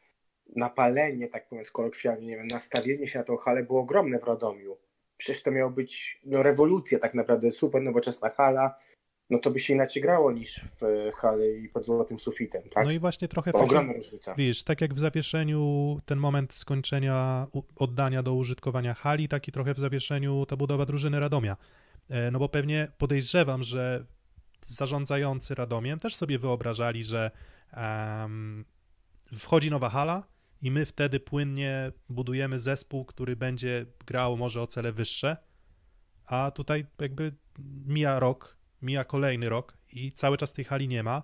napalenie, 0.56 1.28
tak 1.28 1.52
mówiąc 1.52 1.72
kolokwialnie, 1.72 2.28
nie 2.28 2.36
wiem, 2.36 2.48
nastawienie 2.48 3.08
się 3.08 3.20
na 3.20 3.26
tą 3.26 3.38
halę 3.38 3.64
było 3.64 3.82
ogromne 3.82 4.20
w 4.20 4.24
Radomiu. 4.24 4.78
Przecież 5.24 5.44
to 5.44 5.52
miało 5.52 5.72
być 5.72 6.22
no, 6.26 6.44
rewolucja 6.44 7.00
tak 7.00 7.14
naprawdę, 7.14 7.52
super 7.52 7.82
nowoczesna 7.82 8.30
hala, 8.30 8.76
no 9.30 9.40
to 9.40 9.52
by 9.52 9.60
się 9.60 9.74
inaczej 9.74 10.02
grało 10.02 10.32
niż 10.32 10.62
w 10.82 11.12
hali 11.16 11.70
pod 11.70 11.86
złotym 11.86 12.20
sufitem, 12.20 12.62
tak? 12.70 12.86
No 12.86 12.92
i 12.92 13.00
właśnie 13.00 13.28
trochę... 13.28 13.52
To 13.52 13.60
ogromna 13.60 13.94
różnica. 13.94 14.36
Wiesz, 14.36 14.64
tak 14.64 14.82
jak 14.82 14.94
w 14.94 15.00
zawieszeniu 15.00 15.98
ten 16.06 16.20
moment 16.20 16.54
skończenia, 16.54 17.48
oddania 17.76 18.24
do 18.24 18.34
użytkowania 18.34 18.94
hali, 18.94 19.28
tak 19.28 19.48
i 19.48 19.52
trochę 19.52 19.74
w 19.74 19.80
zawieszeniu 19.80 20.46
ta 20.46 20.58
budowa 20.58 20.86
drużyny 20.86 21.20
Radomia. 21.20 21.58
E, 22.10 22.32
no 22.32 22.40
bo 22.40 22.50
pewnie 22.50 22.92
podejrzewam, 22.98 23.64
że 23.64 24.06
zarządzający 24.66 25.56
Radomiem 25.56 26.00
też 26.00 26.16
sobie 26.16 26.40
wyobrażali, 26.40 27.04
że 27.04 27.32
um, 27.78 28.66
wchodzi 29.34 29.72
nowa 29.72 29.90
hala 29.90 30.33
i 30.64 30.72
my 30.72 30.86
wtedy 30.86 31.20
płynnie 31.20 31.92
budujemy 32.10 32.60
zespół, 32.60 33.06
który 33.06 33.36
będzie 33.36 33.86
grał 34.06 34.38
może 34.38 34.62
o 34.62 34.68
cele 34.68 34.94
wyższe, 34.94 35.38
a 36.26 36.52
tutaj 36.52 36.86
jakby 37.02 37.36
mija 37.86 38.20
rok, 38.20 38.58
mija 38.82 39.04
kolejny 39.04 39.50
rok 39.50 39.78
i 39.92 40.12
cały 40.12 40.38
czas 40.38 40.54
tej 40.54 40.66
hali 40.66 40.88
nie 40.88 41.04
ma, 41.04 41.24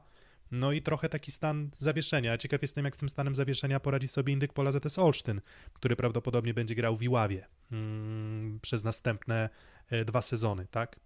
no 0.51 0.71
i 0.71 0.81
trochę 0.81 1.09
taki 1.09 1.31
stan 1.31 1.71
zawieszenia. 1.77 2.37
Ciekaw 2.37 2.61
jestem, 2.61 2.85
jak 2.85 2.95
z 2.95 2.99
tym 2.99 3.09
stanem 3.09 3.35
zawieszenia 3.35 3.79
poradzi 3.79 4.07
sobie 4.07 4.33
Indyk 4.33 4.53
Pola 4.53 4.71
ZS 4.71 4.99
Olsztyn, 4.99 5.41
który 5.73 5.95
prawdopodobnie 5.95 6.53
będzie 6.53 6.75
grał 6.75 6.95
w 6.95 7.03
Iławie 7.03 7.47
mm, 7.71 8.59
przez 8.61 8.83
następne 8.83 9.49
e, 9.89 10.05
dwa 10.05 10.21
sezony, 10.21 10.67
tak? 10.71 10.99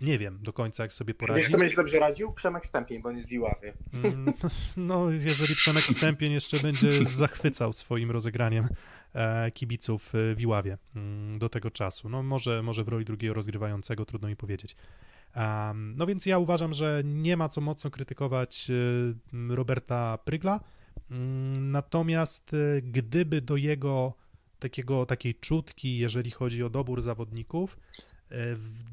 Nie 0.00 0.18
wiem 0.18 0.38
do 0.42 0.52
końca, 0.52 0.82
jak 0.82 0.92
sobie 0.92 1.14
poradzi. 1.14 1.40
Wiesz, 1.40 1.48
kto 1.48 1.58
będzie 1.58 1.76
dobrze 1.76 1.98
radził? 1.98 2.32
Przemek 2.32 2.66
Stępień, 2.66 3.02
bo 3.02 3.10
jest 3.10 3.28
z 3.28 3.32
Iławy. 3.32 3.72
Mm, 3.92 4.32
No, 4.76 5.10
jeżeli 5.10 5.54
Przemek 5.54 5.84
Stępień 5.84 6.32
jeszcze 6.32 6.60
będzie 6.60 7.04
zachwycał 7.04 7.72
swoim 7.72 8.10
rozegraniem 8.10 8.68
e, 9.14 9.50
kibiców 9.50 10.14
e, 10.14 10.34
w 10.34 10.40
Iławie 10.40 10.78
mm, 10.96 11.38
do 11.38 11.48
tego 11.48 11.70
czasu. 11.70 12.08
No 12.08 12.22
może, 12.22 12.62
może 12.62 12.84
w 12.84 12.88
roli 12.88 13.04
drugiego 13.04 13.34
rozgrywającego, 13.34 14.04
trudno 14.04 14.28
mi 14.28 14.36
powiedzieć. 14.36 14.76
Um, 15.36 15.94
no 15.96 16.06
więc 16.06 16.26
ja 16.26 16.38
uważam, 16.38 16.74
że 16.74 17.02
nie 17.04 17.36
ma 17.36 17.48
co 17.48 17.60
mocno 17.60 17.90
krytykować 17.90 18.70
e, 18.70 19.54
Roberta 19.54 20.18
Prygla, 20.24 20.60
Mm, 21.10 21.70
natomiast 21.70 22.54
e, 22.54 22.82
gdyby 22.82 23.40
do 23.40 23.56
jego 23.56 24.14
takiego, 24.58 25.06
takiej 25.06 25.34
czutki, 25.34 25.98
jeżeli 25.98 26.30
chodzi 26.30 26.62
o 26.62 26.70
dobór 26.70 27.02
zawodników, 27.02 27.78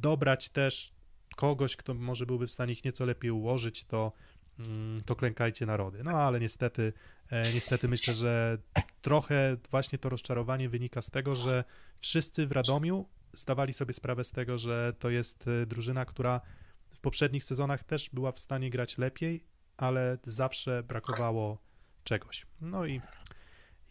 dobrać 0.01 0.49
też 0.49 0.92
kogoś, 1.35 1.75
kto 1.75 1.93
może 1.93 2.25
byłby 2.25 2.47
w 2.47 2.51
stanie 2.51 2.73
ich 2.73 2.85
nieco 2.85 3.05
lepiej 3.05 3.31
ułożyć, 3.31 3.85
to, 3.85 4.11
mm, 4.59 5.01
to 5.01 5.15
klękajcie 5.15 5.65
narody. 5.65 6.03
No 6.03 6.11
ale 6.11 6.39
niestety, 6.39 6.93
e, 7.29 7.53
niestety 7.53 7.87
myślę, 7.87 8.13
że 8.13 8.57
trochę 9.01 9.57
właśnie 9.71 9.99
to 9.99 10.09
rozczarowanie 10.09 10.69
wynika 10.69 11.01
z 11.01 11.09
tego, 11.09 11.35
że 11.35 11.63
wszyscy 11.99 12.47
w 12.47 12.51
Radomiu 12.51 13.05
zdawali 13.33 13.73
sobie 13.73 13.93
sprawę 13.93 14.23
z 14.23 14.31
tego, 14.31 14.57
że 14.57 14.93
to 14.99 15.09
jest 15.09 15.47
e, 15.47 15.65
drużyna, 15.65 16.05
która 16.05 16.41
w 16.89 16.99
poprzednich 16.99 17.43
sezonach 17.43 17.83
też 17.83 18.09
była 18.09 18.31
w 18.31 18.39
stanie 18.39 18.69
grać 18.69 18.97
lepiej, 18.97 19.43
ale 19.77 20.17
zawsze 20.25 20.83
brakowało 20.83 21.57
czegoś. 22.03 22.45
No 22.61 22.85
i, 22.85 23.01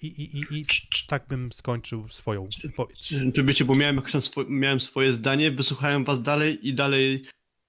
i, 0.02 0.06
i, 0.06 0.36
i, 0.38 0.60
i 0.60 0.64
tak 1.06 1.26
bym 1.28 1.52
skończył 1.52 2.08
swoją 2.08 2.48
wypowiedź. 2.62 3.14
Wiecie, 3.44 3.64
bo 3.64 3.74
miałem, 3.74 4.02
miałem 4.48 4.80
swoje 4.80 5.12
zdanie, 5.12 5.50
wysłuchałem 5.50 6.04
was 6.04 6.22
dalej 6.22 6.68
i 6.68 6.74
dalej 6.74 7.24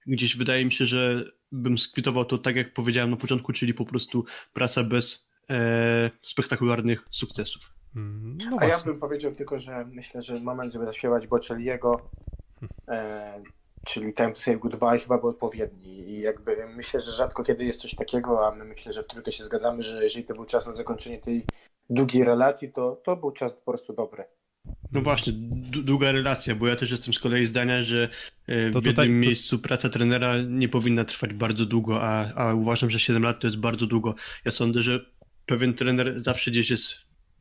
gdzieś 0.08 0.38
wydaje 0.38 0.66
mi 0.66 0.72
się, 0.72 0.86
że 0.86 1.32
bym 1.52 1.78
skwitował 1.78 2.26
to 2.26 2.38
tak, 2.38 2.56
jak 2.56 2.74
powiedziałem 2.74 3.12
na 3.12 3.18
początku, 3.18 3.54
czyli 3.54 3.74
po 3.74 3.86
prostu 3.86 4.26
praca 4.54 4.84
bez 4.84 5.28
e, 5.50 6.12
spektakularnych 6.22 7.06
sukcesów. 7.12 7.74
Mm, 7.96 8.38
No 8.38 8.46
A 8.48 8.50
właśnie. 8.50 8.70
ja 8.70 8.80
bym 8.80 9.00
powiedział 9.00 9.36
tylko, 9.36 9.60
że 9.60 9.86
myślę, 9.86 10.22
że 10.22 10.40
moment, 10.40 10.74
żeby 10.74 10.86
zaśpiewać 10.86 11.28
Bocelliego, 11.28 12.10
e, 12.88 13.44
czyli 13.86 14.14
Time 14.14 14.32
to 14.32 14.42
Say 14.42 14.58
Goodbye 14.60 15.00
chyba 15.00 15.18
był 15.18 15.30
odpowiedni 15.30 16.10
i 16.10 16.20
jakby 16.20 16.68
myślę, 16.76 17.00
że 17.00 17.12
rzadko 17.12 17.44
kiedy 17.44 17.66
jest 17.66 17.82
coś 17.82 17.96
takiego, 17.96 18.48
a 18.48 18.56
my 18.56 18.66
myślę, 18.66 18.94
że 18.94 19.04
w 19.04 19.08
trójkę 19.08 19.32
się 19.32 19.44
zgadzamy, 19.44 19.84
że 19.84 20.04
jeżeli 20.04 20.26
to 20.26 20.36
był 20.36 20.46
czas 20.46 20.66
na 20.66 20.72
zakończenie 20.72 21.18
tej 21.18 21.46
długiej 21.94 22.24
relacji, 22.24 22.72
to 22.72 23.02
to 23.06 23.16
był 23.16 23.32
czas 23.32 23.54
po 23.54 23.72
prostu 23.72 23.94
dobry. 23.94 24.24
No 24.92 25.02
właśnie, 25.02 25.34
długa 25.84 26.12
relacja, 26.12 26.56
bo 26.56 26.68
ja 26.68 26.76
też 26.76 26.92
jestem 26.92 27.14
z 27.14 27.20
kolei 27.20 27.46
zdania, 27.46 27.84
że 27.84 28.04
e, 28.48 28.70
w 28.70 28.74
To 28.74 28.78
jednym 28.78 28.84
tutaj- 28.84 29.08
to- 29.08 29.14
miejscu 29.14 29.60
praca 29.60 29.90
trenera 29.90 30.42
nie 30.42 30.70
powinna 30.70 31.06
trwać 31.06 31.34
bardzo 31.34 31.66
długo, 31.66 32.02
a, 32.02 32.34
a 32.34 32.54
uważam, 32.54 32.90
że 32.90 33.00
7 33.00 33.24
lat 33.24 33.40
to 33.40 33.48
jest 33.48 33.58
bardzo 33.60 33.88
długo. 33.88 34.16
Ja 34.46 34.52
sądzę, 34.52 34.82
że 34.82 35.06
pewien 35.46 35.74
trener 35.74 36.22
zawsze 36.24 36.52
gdzieś 36.52 36.70
jest, 36.70 36.94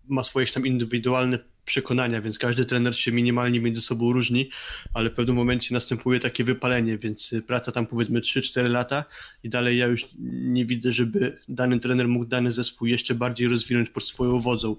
ma 0.08 0.24
swoje 0.24 0.46
tam 0.46 0.66
indywidualne 0.66 1.38
przekonania, 1.64 2.20
więc 2.20 2.38
każdy 2.38 2.64
trener 2.64 2.96
się 2.96 3.12
minimalnie 3.12 3.60
między 3.60 3.82
sobą 3.82 4.12
różni, 4.12 4.50
ale 4.94 5.10
w 5.10 5.12
pewnym 5.12 5.36
momencie 5.36 5.74
następuje 5.74 6.20
takie 6.20 6.44
wypalenie, 6.44 6.98
więc 6.98 7.32
y, 7.32 7.42
praca 7.42 7.72
tam 7.72 7.86
powiedzmy 7.86 8.20
3-4 8.20 8.70
lata 8.70 9.04
i 9.44 9.48
dalej 9.48 9.78
ja 9.78 9.86
już 9.86 10.08
nie 10.32 10.66
widzę, 10.66 10.92
żeby 10.92 11.38
dany 11.48 11.80
trener 11.80 12.08
mógł 12.08 12.24
dany 12.24 12.52
zespół 12.52 12.86
jeszcze 12.86 13.14
bardziej 13.14 13.48
rozwinąć 13.48 13.90
pod 13.90 14.04
swoją 14.04 14.40
wodzą. 14.40 14.76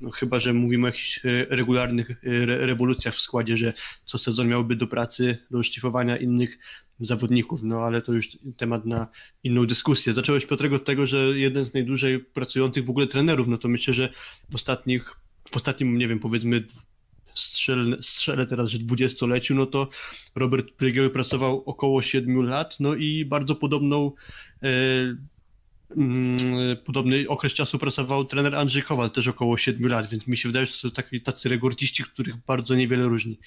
No, 0.00 0.10
chyba, 0.10 0.40
że 0.40 0.54
mówimy 0.54 0.84
o 0.84 0.88
jakichś 0.88 1.18
e, 1.18 1.46
regularnych 1.48 2.10
e, 2.10 2.16
re, 2.24 2.66
rewolucjach 2.66 3.14
w 3.14 3.20
składzie, 3.20 3.56
że 3.56 3.72
co 4.04 4.18
sezon 4.18 4.48
miałby 4.48 4.76
do 4.76 4.86
pracy, 4.86 5.38
do 5.50 5.62
szlifowania 5.62 6.16
innych 6.16 6.58
zawodników, 7.00 7.62
no 7.62 7.80
ale 7.80 8.02
to 8.02 8.12
już 8.12 8.28
temat 8.56 8.86
na 8.86 9.06
inną 9.44 9.66
dyskusję. 9.66 10.12
Zacząłeś 10.12 10.46
Piotrego 10.46 10.76
od 10.76 10.84
tego, 10.84 11.06
że 11.06 11.38
jeden 11.38 11.64
z 11.64 11.74
najdłużej 11.74 12.20
pracujących 12.20 12.84
w 12.84 12.90
ogóle 12.90 13.06
trenerów, 13.06 13.48
no 13.48 13.58
to 13.58 13.68
myślę, 13.68 13.94
że 13.94 14.08
w 14.50 14.54
ostatnich, 14.54 15.16
w 15.54 15.56
ostatnim, 15.56 15.98
nie 15.98 16.08
wiem, 16.08 16.18
powiedzmy 16.18 16.64
strzelę, 17.34 17.96
strzelę 18.02 18.46
teraz, 18.46 18.68
że 18.70 18.78
dwudziestoleciu, 18.78 19.54
no 19.54 19.66
to 19.66 19.88
Robert 20.34 20.70
Prygiel 20.70 21.10
pracował 21.10 21.62
około 21.66 22.02
7 22.02 22.42
lat, 22.42 22.76
no 22.80 22.94
i 22.94 23.24
bardzo 23.24 23.54
podobną 23.54 24.12
e, 24.62 24.68
mm, 25.96 26.38
podobny 26.84 27.24
okres 27.28 27.52
czasu 27.52 27.78
pracował 27.78 28.24
trener 28.24 28.54
Andrzej 28.56 28.82
Kowal, 28.82 29.10
też 29.10 29.28
około 29.28 29.56
7 29.58 29.86
lat, 29.88 30.08
więc 30.10 30.26
mi 30.26 30.36
się 30.36 30.48
wydaje, 30.48 30.66
że 30.66 30.72
to 30.72 30.78
są 30.78 30.90
taki, 30.90 31.20
tacy 31.20 31.48
rekordziści, 31.48 32.04
których 32.04 32.36
bardzo 32.46 32.74
niewiele 32.74 33.08
różni 33.08 33.38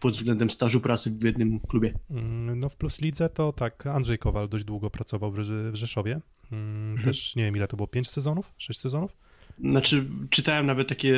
pod 0.00 0.12
względem 0.14 0.50
stażu 0.50 0.80
pracy 0.80 1.10
w 1.10 1.22
jednym 1.22 1.60
klubie. 1.60 1.94
Mm, 2.10 2.60
No 2.60 2.68
w 2.68 2.76
Plus 2.76 3.00
Lidze 3.00 3.28
to 3.28 3.52
tak, 3.52 3.86
Andrzej 3.86 4.18
Kowal 4.18 4.48
dość 4.48 4.64
długo 4.64 4.90
pracował 4.90 5.32
w, 5.32 5.36
Rze- 5.36 5.70
w 5.72 5.74
Rzeszowie. 5.74 6.20
Mm, 6.52 7.04
Też 7.04 7.36
nie 7.36 7.44
wiem 7.44 7.56
ile 7.56 7.68
to 7.68 7.76
było, 7.76 7.86
5 7.86 8.10
sezonów? 8.10 8.52
6 8.58 8.80
sezonów? 8.80 9.16
Znaczy, 9.58 10.06
czytałem 10.30 10.66
nawet 10.66 10.88
takie, 10.88 11.14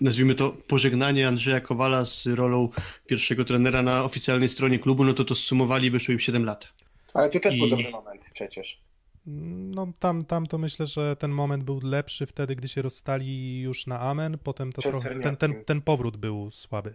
nazwijmy 0.00 0.34
to, 0.34 0.50
pożegnanie 0.68 1.28
Andrzeja 1.28 1.60
Kowala 1.60 2.04
z 2.04 2.26
rolą 2.26 2.68
pierwszego 3.06 3.44
trenera 3.44 3.82
na 3.82 4.04
oficjalnej 4.04 4.48
stronie 4.48 4.78
klubu, 4.78 5.04
no 5.04 5.14
to 5.14 5.24
to 5.24 5.34
zsumowali, 5.34 5.90
wyszło 5.90 6.12
im 6.12 6.20
7 6.20 6.44
lat. 6.44 6.68
Ale 7.14 7.30
to 7.30 7.40
też 7.40 7.56
był 7.56 7.66
I- 7.66 7.70
dobry 7.70 7.90
moment 7.90 8.20
przecież. 8.34 8.78
No 9.26 9.92
tam, 9.98 10.24
tam 10.24 10.46
to 10.46 10.58
myślę, 10.58 10.86
że 10.86 11.16
ten 11.16 11.30
moment 11.30 11.64
był 11.64 11.80
lepszy 11.82 12.26
wtedy, 12.26 12.56
gdy 12.56 12.68
się 12.68 12.82
rozstali 12.82 13.60
już 13.60 13.86
na 13.86 14.00
Amen, 14.00 14.38
potem 14.44 14.72
to 14.72 14.82
trochę, 14.82 15.20
ten, 15.20 15.36
ten, 15.36 15.64
ten 15.64 15.80
powrót 15.82 16.16
był 16.16 16.50
słaby. 16.50 16.94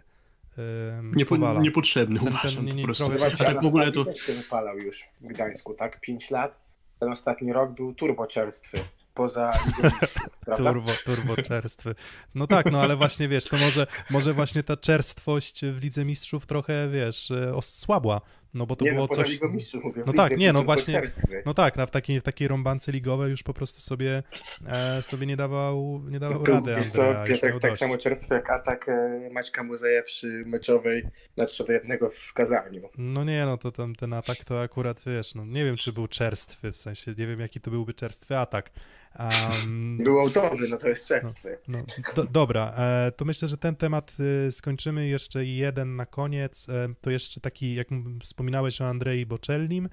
Niepo, 1.02 1.60
niepotrzebny 1.60 2.20
Ten- 2.20 2.28
ten 2.28 2.36
uważam 2.38 2.66
nie- 2.66 2.72
nie- 2.72 2.82
po 2.82 2.86
prostu. 2.86 3.12
Zobaczcie, 3.12 3.44
tak 3.44 3.62
w 3.62 3.66
ogóle 3.66 3.92
to... 3.92 4.04
Też 4.04 4.18
się 4.18 4.34
wypalał 4.34 4.78
już 4.78 5.04
w 5.20 5.26
Gdańsku, 5.26 5.74
tak? 5.74 6.00
5 6.00 6.30
lat. 6.30 6.60
Ten 7.00 7.12
ostatni 7.12 7.52
rok 7.52 7.72
był 7.74 7.94
turboczerstwy. 7.94 8.78
Poza 9.14 9.52
prawda? 10.44 10.72
Turbo, 10.72 10.92
turbo 11.04 11.36
czerstwy. 11.42 11.94
No 12.34 12.46
tak, 12.46 12.72
no 12.72 12.80
ale 12.80 12.96
właśnie 12.96 13.28
wiesz, 13.28 13.44
to 13.44 13.56
może, 13.56 13.86
może 14.10 14.32
właśnie 14.34 14.62
ta 14.62 14.76
czerstwość 14.76 15.64
w 15.64 15.82
Lidze 15.82 16.04
Mistrzów 16.04 16.46
trochę, 16.46 16.88
wiesz, 16.88 17.30
e, 17.30 17.54
osłabła, 17.54 18.20
no 18.54 18.66
bo 18.66 18.76
to 18.76 18.84
nie 18.84 18.92
było 18.92 19.06
no, 19.10 19.16
coś... 19.16 19.40
Mistrzów 19.50 19.84
mówię. 19.84 20.02
No 20.06 20.12
tak, 20.12 20.36
nie, 20.36 20.52
no 20.52 20.62
właśnie-. 20.62 21.02
No 21.46 21.54
tak, 21.54 21.76
na 21.76 21.86
w 21.86 21.90
takiej, 21.90 22.20
w 22.20 22.22
takiej 22.22 22.48
rąbance 22.48 22.92
ligowej 22.92 23.30
już 23.30 23.42
po 23.42 23.54
prostu 23.54 23.80
sobie, 23.80 24.22
e, 24.66 25.02
sobie 25.02 25.26
nie 25.26 25.36
dawał, 25.36 26.02
nie 26.08 26.20
dawał 26.20 26.40
Był, 26.40 26.54
rady 26.54 26.74
wiesz 26.74 26.86
Andrea, 26.86 27.24
Piotrek, 27.24 27.52
tak 27.52 27.70
dość. 27.70 27.80
samo 27.80 27.98
czerstwy 27.98 28.34
jak 28.34 28.50
atak 28.50 28.88
e, 28.88 29.30
Maćka 29.32 29.62
Muzeja 29.62 30.02
przy 30.02 30.44
meczowej 30.46 31.06
na 31.36 31.46
3 31.46 31.64
do 31.64 31.72
1 31.72 31.98
w 32.10 32.32
Kazaniu. 32.32 32.88
No 32.98 33.24
nie, 33.24 33.46
no 33.46 33.58
to 33.58 33.72
ten, 33.72 33.94
ten 33.94 34.12
atak 34.12 34.44
to 34.44 34.62
akurat, 34.62 35.02
wiesz, 35.06 35.34
no 35.34 35.44
nie 35.44 35.64
wiem, 35.64 35.76
czy 35.76 35.92
był 35.92 36.08
czerstwy, 36.08 36.72
w 36.72 36.76
sensie 36.76 37.14
nie 37.18 37.26
wiem, 37.26 37.40
jaki 37.40 37.60
to 37.60 37.70
byłby 37.70 37.94
czerstwy 37.94 38.38
atak. 38.38 38.70
Um, 39.18 39.98
Był 40.04 40.20
autowy, 40.20 40.68
no 40.68 40.76
to 40.76 40.88
jest 40.88 41.06
czerstwy. 41.06 41.58
No, 41.68 41.78
do, 42.16 42.24
dobra, 42.24 42.74
e, 42.76 43.12
to 43.16 43.24
myślę, 43.24 43.48
że 43.48 43.56
ten 43.56 43.76
temat 43.76 44.16
e, 44.46 44.52
skończymy. 44.52 45.08
Jeszcze 45.08 45.44
jeden 45.44 45.96
na 45.96 46.06
koniec. 46.06 46.68
E, 46.68 46.88
to 47.00 47.10
jeszcze 47.10 47.40
taki, 47.40 47.74
jak 47.74 47.88
wspominałeś 48.22 48.80
o 48.80 48.86
Andrei 48.88 49.26
Bocellim, 49.26 49.88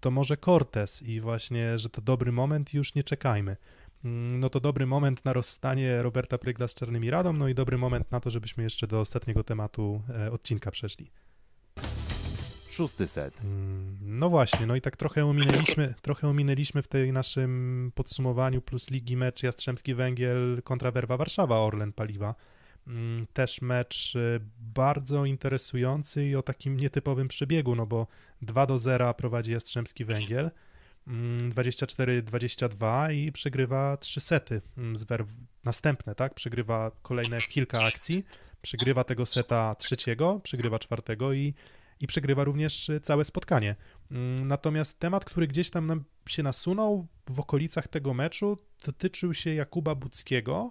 to 0.00 0.10
może 0.10 0.36
Cortez 0.36 1.02
i 1.02 1.20
właśnie, 1.20 1.78
że 1.78 1.90
to 1.90 2.00
dobry 2.00 2.32
moment 2.32 2.74
już 2.74 2.94
nie 2.94 3.04
czekajmy. 3.04 3.56
Mm, 4.04 4.40
No 4.40 4.50
to 4.50 4.60
dobry 4.60 4.86
moment 4.86 5.24
na 5.24 5.32
rozstanie 5.32 6.02
Roberta 6.02 6.38
Prygla 6.38 6.68
z 6.68 6.74
Czarnymi 6.74 7.10
Radą, 7.10 7.32
no 7.32 7.48
i 7.48 7.54
dobry 7.54 7.78
moment 7.78 8.12
na 8.12 8.20
to, 8.20 8.30
żebyśmy 8.30 8.64
jeszcze 8.64 8.86
do 8.86 9.00
ostatniego 9.00 9.44
tematu 9.44 10.02
e, 10.08 10.32
odcinka 10.32 10.70
przeszli. 10.70 11.10
Szósty 12.74 13.08
set. 13.08 13.40
Mm, 13.40 13.96
No 14.02 14.28
właśnie, 14.30 14.66
no 14.66 14.76
i 14.76 14.80
tak 14.80 14.96
trochę 14.96 15.26
ominęliśmy, 15.26 15.94
trochę 16.02 16.28
ominęliśmy 16.28 16.82
w 16.82 16.88
tej 16.88 17.12
naszym 17.12 17.92
podsumowaniu 17.94 18.62
plus 18.62 18.90
ligi 18.90 19.16
mecz 19.16 19.42
Jastrzębski 19.42 19.94
Węgiel 19.94 20.62
kontra 20.64 20.90
Werwa 20.90 21.16
Warszawa 21.16 21.58
Orlen 21.60 21.92
Paliwa. 21.92 22.34
Mm, 22.86 23.26
Też 23.32 23.62
mecz 23.62 24.14
y, 24.14 24.40
bardzo 24.58 25.24
interesujący 25.24 26.26
i 26.26 26.36
o 26.36 26.42
takim 26.42 26.76
nietypowym 26.76 27.28
przebiegu, 27.28 27.74
no 27.76 27.86
bo 27.86 28.06
2 28.42 28.66
do 28.66 28.78
0 28.78 29.14
prowadzi 29.14 29.52
Jastrzębski 29.52 30.04
Węgiel, 30.04 30.50
mm, 31.06 31.50
24-22 31.50 33.12
i 33.14 33.32
przegrywa 33.32 33.96
trzy 33.96 34.20
sety 34.20 34.60
mm, 34.78 34.96
z 34.96 35.04
Werw, 35.04 35.28
następne, 35.64 36.14
tak? 36.14 36.34
Przegrywa 36.34 36.90
kolejne 37.02 37.38
kilka 37.42 37.82
akcji, 37.84 38.24
przegrywa 38.62 39.04
tego 39.04 39.26
seta 39.26 39.74
trzeciego, 39.74 40.40
przegrywa 40.42 40.78
czwartego 40.78 41.32
i 41.32 41.54
i 42.00 42.06
przegrywa 42.06 42.44
również 42.44 42.88
y, 42.88 43.00
całe 43.00 43.24
spotkanie. 43.24 43.76
Mm, 44.10 44.48
Natomiast 44.48 44.98
temat, 44.98 45.24
który 45.24 45.46
gdzieś 45.46 45.70
tam 45.70 45.86
nam 45.86 46.04
się 46.28 46.42
nasunął 46.42 47.06
w 47.30 47.40
okolicach 47.40 47.88
tego 47.88 48.14
meczu, 48.14 48.58
dotyczył 48.86 49.34
się 49.34 49.54
Jakuba 49.54 49.94
Buckiego 49.94 50.70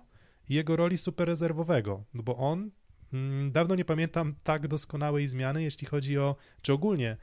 i 0.49 0.53
jego 0.53 0.76
roli 0.76 0.97
superrezerwowego, 0.97 2.03
no 2.13 2.24
bo 2.24 2.38
on, 2.38 2.71
mm, 3.13 3.51
dawno 3.51 3.76
nie 3.76 3.86
pamiętam 3.86 4.36
tak 4.43 4.67
doskonałej 4.67 5.28
zmiany, 5.28 5.63
jeśli 5.63 5.88
chodzi 5.88 6.17
o, 6.17 6.36
czy 6.61 6.74
ogólnie 6.74 7.17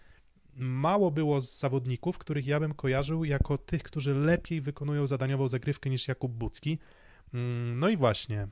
mało 0.57 1.11
było 1.11 1.41
zawodników, 1.41 2.19
których 2.19 2.47
ja 2.47 2.61
bym 2.61 2.75
kojarzył 2.75 3.25
jako 3.25 3.59
tych, 3.59 3.83
którzy 3.83 4.15
lepiej 4.15 4.61
wykonują 4.61 5.07
zadaniową 5.07 5.49
zagrywkę 5.49 5.91
niż 5.91 6.09
Jakub 6.09 6.33
Bucki. 6.33 6.79
Mm, 7.35 7.79
No 7.79 7.89
i 7.89 7.97
właśnie, 7.97 8.49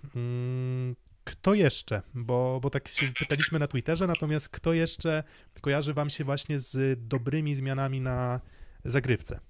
kto 1.29 1.55
jeszcze? 1.55 2.03
Bo, 2.14 2.61
bo 2.62 2.70
tak 2.70 2.89
się 2.89 3.07
pytaliśmy 3.18 3.59
na 3.59 3.66
Twitterze, 3.66 4.07
natomiast 4.07 4.49
kto 4.49 4.72
jeszcze 4.72 5.22
kojarzy 5.61 5.95
wam 5.95 6.11
się 6.11 6.24
właśnie 6.24 6.59
z 6.59 6.99
dobrymi 7.09 7.55
zmianami 7.55 8.01
na 8.01 8.41
zagrywce? 8.85 9.41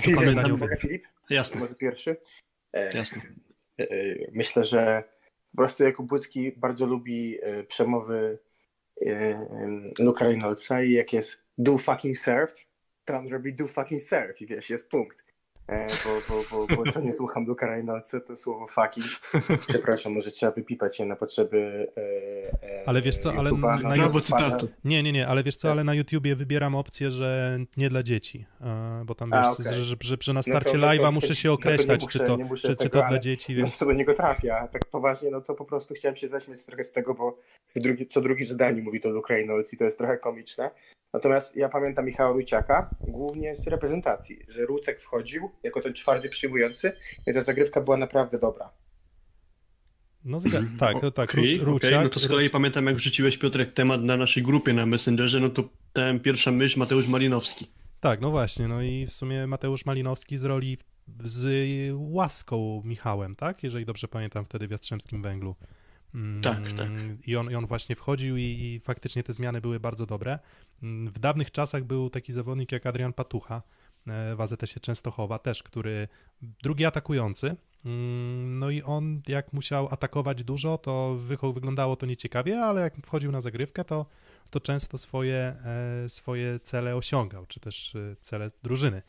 Filip, 0.00 0.20
Filip? 0.80 1.04
Jasne, 1.30 1.60
Może 1.60 1.74
pierwszy? 1.74 2.16
E, 2.72 2.96
jasne. 2.98 3.22
e, 3.78 3.86
Myślę, 4.32 4.64
że 4.64 5.04
po 5.50 5.56
prostu 5.56 5.84
Jakub 5.84 6.08
Błycki 6.08 6.52
bardzo 6.56 6.86
lubi 6.86 7.38
e, 7.42 7.64
przemowy 7.64 8.38
e, 9.06 9.46
Luka 9.98 10.24
Reynoldsa 10.24 10.82
i 10.82 10.92
jak 10.92 11.12
jest 11.12 11.38
do 11.58 11.78
fucking 11.78 12.18
serve, 12.18 12.54
to 13.04 13.14
on 13.18 13.28
robi 13.28 13.54
do 13.54 13.68
fucking 13.68 14.02
serve 14.02 14.40
i 14.40 14.46
wiesz, 14.46 14.70
jest 14.70 14.88
punkt. 14.88 15.31
E, 15.68 15.88
Bo, 16.04 16.20
bo, 16.50 16.66
bo, 16.66 16.76
bo 16.76 16.92
co 16.92 17.00
nie 17.00 17.12
słucham 17.12 17.46
Luka 17.46 17.66
Reynoldsa, 17.66 18.20
to 18.20 18.36
słowo 18.36 18.66
fucking, 18.66 19.06
przepraszam, 19.68 20.12
może 20.12 20.30
trzeba 20.30 20.52
wypipać 20.52 20.98
je 20.98 21.06
na 21.06 21.16
potrzeby 21.16 21.88
e, 21.96 22.02
e, 22.62 22.82
Ale 22.86 23.02
wiesz 23.02 23.16
co, 23.18 23.32
ale 23.38 23.50
YouTube'a, 23.50 23.82
na 23.82 23.96
no, 23.96 24.04
YouTube-. 24.04 24.68
Nie, 24.84 25.02
nie, 25.02 25.12
nie, 25.12 25.28
ale 25.28 25.42
wiesz 25.42 25.56
co, 25.56 25.70
ale 25.70 25.84
na 25.84 25.94
YouTubie 25.94 26.36
wybieram 26.36 26.74
opcję, 26.74 27.10
że 27.10 27.58
nie 27.76 27.88
dla 27.88 28.02
dzieci, 28.02 28.46
e, 28.60 29.02
bo 29.06 29.14
tam 29.14 29.32
A, 29.32 29.36
wiesz, 29.42 29.60
okej. 29.60 29.74
że, 29.74 29.84
że, 29.84 29.96
że, 30.00 30.16
że 30.20 30.32
na 30.32 30.38
No 30.38 30.42
starcie 30.42 30.78
no 30.78 30.86
live'a 30.86 31.12
muszę 31.12 31.34
się 31.34 31.48
no 31.48 31.56
to 31.56 31.68
nie 31.68 31.74
określać, 31.74 32.02
muszę- 32.02 32.18
czy 32.18 32.26
to, 32.26 32.36
nie 32.36 32.44
muszę 32.44 32.68
czy, 32.68 32.76
czy 32.76 32.90
tego, 32.90 33.02
to 33.02 33.08
dla 33.08 33.18
dzieci, 33.18 33.54
Więc 33.54 33.78
to 33.78 33.86
do 33.86 33.92
niego 33.92 34.14
trafia. 34.14 34.58
A 34.58 34.68
tak 34.68 34.82
poważnie, 34.90 35.30
no 35.30 35.40
to 35.40 35.54
po 35.54 35.64
prostu 35.64 35.94
chciałem 35.94 36.16
się 36.16 36.28
zaśmiać 36.28 36.64
trochę 36.64 36.84
z 36.84 36.92
tego, 36.92 37.14
bo 37.14 37.38
w 37.76 37.80
drugi, 37.80 38.06
co 38.08 38.20
drugim 38.20 38.46
zdaniu 38.46 38.82
mówi 38.82 39.00
to 39.00 39.10
Luke 39.10 39.34
Reynolds 39.34 39.72
i 39.72 39.76
to 39.76 39.84
jest 39.84 39.98
trochę 39.98 40.18
komiczne. 40.18 40.70
Natomiast 41.12 41.56
ja 41.56 41.68
pamiętam 41.68 42.04
Michała 42.06 42.32
Ruciaka 42.32 42.90
głównie 43.00 43.54
z 43.54 43.66
reprezentacji, 43.66 44.38
że 44.48 44.66
Rucek 44.66 45.00
wchodził 45.00 45.50
jako 45.62 45.80
ten 45.80 45.94
czwarty 45.94 46.28
przyjmujący 46.28 46.92
i 47.26 47.34
ta 47.34 47.40
zagrywka 47.40 47.80
była 47.80 47.96
naprawdę 47.96 48.38
dobra. 48.38 48.70
No 50.24 50.38
zga- 50.38 50.78
tak, 50.78 51.00
to 51.00 51.10
tak, 51.10 51.34
Ru- 51.34 51.42
Ruciak, 51.64 52.04
no 52.04 52.08
to 52.08 52.20
z 52.20 52.28
kolei 52.28 52.50
pamiętam, 52.50 52.86
jak 52.86 52.96
wrzuciłeś 52.96 53.38
Piotrek 53.38 53.72
temat 53.74 54.02
na 54.02 54.16
naszej 54.16 54.42
grupie 54.42 54.72
na 54.72 54.86
Messengerze, 54.86 55.40
no 55.40 55.48
to 55.48 55.68
ten 55.92 56.20
pierwsza 56.20 56.50
myśl 56.52 56.78
Mateusz 56.78 57.08
Malinowski. 57.08 57.66
Tak, 58.00 58.20
no 58.20 58.30
właśnie, 58.30 58.68
no 58.68 58.82
i 58.82 59.06
w 59.06 59.12
sumie 59.12 59.46
Mateusz 59.46 59.86
Malinowski 59.86 60.38
z 60.38 60.44
roli 60.44 60.78
z 61.24 61.46
łaską 61.94 62.82
Michałem, 62.84 63.36
tak? 63.36 63.62
Jeżeli 63.62 63.84
dobrze 63.86 64.08
pamiętam 64.08 64.44
wtedy 64.44 64.68
w 64.68 64.70
Jastrzębskim 64.70 65.22
Węglu. 65.22 65.56
Mm, 66.14 66.42
Tak, 66.42 66.72
tak. 66.72 66.88
I 67.26 67.36
on, 67.36 67.50
i 67.50 67.54
on 67.54 67.66
właśnie 67.66 67.96
wchodził 67.96 68.36
i, 68.36 68.42
i 68.42 68.80
faktycznie 68.84 69.22
te 69.22 69.32
zmiany 69.32 69.60
były 69.60 69.80
bardzo 69.80 70.06
dobre. 70.06 70.38
Mm, 70.82 71.06
W 71.12 71.18
dawnych 71.18 71.50
czasach 71.50 71.84
był 71.84 72.10
taki 72.10 72.32
zawodnik 72.32 72.72
jak 72.72 72.86
Adrian 72.86 73.12
Patucha 73.12 73.62
w 74.06 74.40
AZS-ie 74.40 74.80
Częstochowa 74.80 75.38
też, 75.38 75.62
który 75.62 76.08
drugi 76.62 76.84
atakujący. 76.84 77.56
Mm, 77.84 78.58
No 78.58 78.70
i 78.70 78.82
on 78.82 79.22
jak 79.28 79.52
musiał 79.52 79.88
atakować 79.90 80.44
dużo, 80.44 80.78
to 80.78 81.16
wyglądało 81.54 81.96
to 81.96 82.06
nieciekawie, 82.06 82.60
ale 82.60 82.80
jak 82.80 82.96
wchodził 83.06 83.32
na 83.32 83.40
zagrywkę, 83.40 83.84
to, 83.84 84.06
to 84.50 84.60
często 84.60 84.98
swoje, 84.98 85.56
e, 86.04 86.08
swoje 86.08 86.60
cele 86.60 86.96
osiągał, 86.96 87.46
czy 87.46 87.60
też 87.60 87.94
e, 87.94 88.16
cele 88.20 88.50
drużyny, 88.62 89.02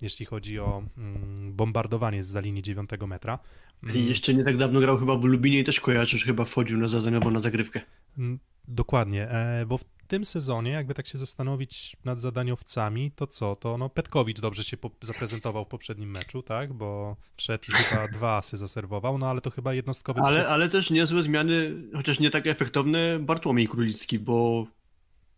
jeśli 0.00 0.26
chodzi 0.26 0.58
o 0.60 0.82
mm, 0.98 1.52
bombardowanie 1.52 2.22
z 2.22 2.26
za 2.26 2.40
linii 2.40 2.62
9 2.62 2.90
metra. 3.06 3.38
Mm, 3.82 3.96
I 3.96 4.06
jeszcze 4.06 4.34
nie 4.34 4.44
tak 4.44 4.56
dawno 4.56 4.80
grał 4.80 4.98
chyba 4.98 5.16
w 5.16 5.24
Lubinie 5.24 5.60
i 5.60 5.64
też 5.64 5.80
kojarzysz, 5.80 6.24
chyba 6.24 6.44
wchodził 6.44 6.78
na 6.78 6.88
zadaniową 6.88 7.30
na 7.30 7.40
zagrywkę. 7.40 7.80
Dokładnie, 8.68 9.30
e, 9.30 9.66
bo 9.66 9.78
tym 10.10 10.24
sezonie, 10.24 10.70
jakby 10.70 10.94
tak 10.94 11.06
się 11.06 11.18
zastanowić 11.18 11.96
nad 12.04 12.20
zadaniowcami, 12.20 13.12
to 13.16 13.26
co? 13.26 13.56
To 13.56 13.78
no 13.78 13.88
Petkowicz 13.88 14.40
dobrze 14.40 14.64
się 14.64 14.76
zaprezentował 15.02 15.64
w 15.64 15.68
poprzednim 15.68 16.10
meczu, 16.10 16.42
tak? 16.42 16.72
Bo 16.72 17.16
wszedł 17.36 17.64
i 17.68 17.72
chyba 17.72 18.08
dwa 18.08 18.36
asy 18.36 18.56
zaserwował, 18.56 19.18
no 19.18 19.30
ale 19.30 19.40
to 19.40 19.50
chyba 19.50 19.74
jednostkowy 19.74 20.20
Ale, 20.24 20.48
ale 20.48 20.68
też 20.68 20.90
niezłe 20.90 21.22
zmiany, 21.22 21.82
chociaż 21.94 22.20
nie 22.20 22.30
tak 22.30 22.46
efektowne, 22.46 23.18
Bartłomiej 23.18 23.68
Królicki, 23.68 24.18
bo 24.18 24.66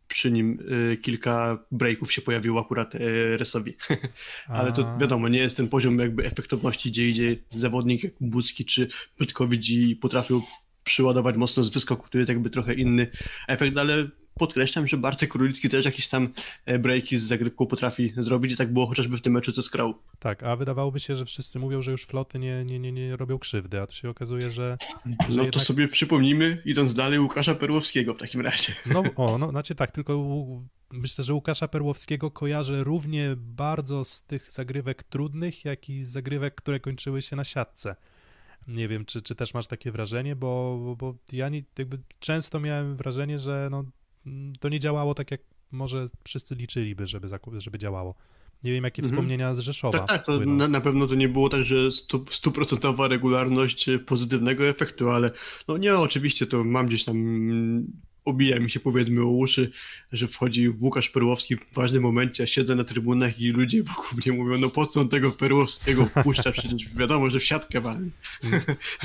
przy 0.09 0.31
nim 0.31 0.59
y, 0.93 0.97
kilka 0.97 1.59
breaków 1.71 2.13
się 2.13 2.23
pojawiło 2.23 2.61
akurat 2.61 2.95
y, 2.95 3.37
Resowi. 3.37 3.77
ale 4.49 4.73
to 4.73 4.99
wiadomo, 4.99 5.29
nie 5.29 5.39
jest 5.39 5.57
ten 5.57 5.69
poziom 5.69 5.99
jakby 5.99 6.25
efektowności, 6.25 6.91
gdzie 6.91 7.09
idzie 7.09 7.37
zawodnik 7.51 8.05
jak 8.05 8.13
Bucki 8.21 8.65
czy 8.65 8.89
Pytkowicz 9.17 9.69
i 9.69 9.97
potrafił 9.97 10.43
przyładować 10.85 11.37
mocno 11.37 11.65
z 11.65 11.71
wyskoku, 11.71 12.03
który 12.03 12.21
jest 12.21 12.29
jakby 12.29 12.51
trochę 12.51 12.75
inny 12.75 13.11
efekt, 13.49 13.79
ale 13.79 14.09
podkreślam, 14.35 14.87
że 14.87 14.97
Bartek 14.97 15.31
Królicki 15.31 15.69
też 15.69 15.85
jakieś 15.85 16.09
tam 16.09 16.29
e, 16.67 16.79
breaki 16.79 17.19
z 17.19 17.23
zagrywką 17.23 17.67
potrafi 17.67 18.13
zrobić 18.17 18.53
i 18.53 18.57
tak 18.57 18.73
było 18.73 18.87
chociażby 18.87 19.17
w 19.17 19.23
tym 19.23 19.33
meczu 19.33 19.53
ze 19.53 19.63
Skrał. 19.63 19.95
Tak, 20.19 20.43
a 20.43 20.57
wydawałoby 20.57 21.01
się, 21.01 21.17
że 21.17 21.25
wszyscy 21.25 21.59
mówią, 21.59 21.83
że 21.83 21.91
już 21.91 22.05
floty 22.05 22.39
nie, 22.39 22.65
nie, 22.65 22.79
nie, 22.79 22.93
nie 22.93 23.17
robią 23.17 23.39
krzywdy, 23.39 23.81
a 23.81 23.87
tu 23.87 23.95
się 23.95 24.11
okazuje, 24.11 24.51
że 24.51 24.77
No 25.07 25.17
Że 25.29 25.37
to 25.37 25.43
jednak- 25.43 25.65
sobie 25.65 25.89
przypomnijmy, 25.89 26.63
idąc 26.65 26.95
dalej, 26.95 27.19
Łukasza 27.19 27.55
Perłowskiego 27.55 28.15
w 28.15 28.19
takim 28.19 28.41
razie. 28.41 28.75
No, 28.87 29.03
o, 29.17 29.39
no, 29.39 29.51
znaczy 29.51 29.75
tak, 29.75 29.91
tylko 29.91 30.25
myślę, 30.93 31.25
że 31.25 31.35
Łukasza 31.35 31.69
Perłowskiego 31.69 32.31
kojarzę 32.31 32.85
równie 32.85 33.35
bardzo 33.37 34.05
z 34.05 34.23
tych 34.23 34.53
zagrywek 34.53 35.03
trudnych, 35.03 35.65
jak 35.65 35.91
i 35.91 36.05
z 36.05 36.09
zagrywek, 36.09 36.55
które 36.55 36.81
kończyły 36.81 37.23
się 37.23 37.37
na 37.37 37.45
siatce. 37.45 37.97
Nie 38.69 38.89
wiem, 38.89 39.05
czy, 39.05 39.23
czy 39.23 39.35
też 39.35 39.55
masz 39.55 39.67
takie 39.67 39.93
wrażenie, 39.93 40.37
bo, 40.37 40.79
bo, 40.99 41.15
ja 41.33 41.49
nie, 41.49 41.63
jakby 41.79 41.99
często 42.19 42.61
miałem 42.61 42.97
wrażenie, 42.97 43.39
że 43.39 43.69
no, 43.71 43.85
to 44.61 44.69
nie 44.69 44.81
działało 44.81 45.15
tak, 45.15 45.31
jak 45.31 45.41
może 45.73 46.07
wszyscy 46.25 46.55
liczyliby, 46.55 47.07
żeby, 47.07 47.29
żeby 47.59 47.79
działało. 47.79 48.15
Nie 48.65 48.73
wiem, 48.73 48.85
jakie 48.85 49.03
Mhm. 49.03 49.13
wspomnienia 49.15 49.55
z 49.55 49.59
Rzeszowa 49.59 49.99
Tak, 49.99 50.09
tak, 50.09 50.27
to 50.27 50.41
na, 50.41 50.69
na 50.69 50.81
pewno 50.81 51.07
to 51.07 51.15
nie 51.15 51.29
było 51.29 51.49
tak, 51.49 51.65
że 51.65 51.91
stu- 51.91 52.25
stuprocentowa 52.31 53.09
regularność 53.09 53.89
e, 53.89 53.99
pozytywnego 53.99 54.65
efektu, 54.67 55.09
ale 55.11 55.31
no 55.69 55.77
nie, 55.77 55.95
oczywiście 55.95 56.47
to 56.47 56.65
mam 56.65 56.87
gdzieś 56.87 57.05
tam, 57.05 57.17
mm, 57.17 57.93
obija 58.25 58.61
mi 58.61 58.71
się 58.71 58.81
powiedzmy 58.81 59.23
o 59.23 59.29
uszy, 59.29 59.71
że 60.13 60.29
wchodzi 60.29 60.69
Łukasz 60.69 61.11
Perłowski 61.11 61.57
w 61.57 61.75
ważnym 61.75 62.03
momencie, 62.03 62.43
a 62.43 62.47
siedzę 62.47 62.75
na 62.75 62.85
trybunach 62.85 63.41
i 63.41 63.49
ludzie 63.49 63.83
wokół 63.83 64.19
mnie 64.19 64.39
mówią, 64.39 64.59
no 64.59 64.71
po 64.71 64.87
co 64.87 65.01
on 65.01 65.09
tego 65.09 65.31
Perłowskiego 65.31 66.09
puszcza, 66.23 66.53
przecież 66.53 66.95
wiadomo, 66.97 67.31
że 67.31 67.39
w 67.39 67.45
siatkę 67.45 67.81
walnie. 67.81 68.11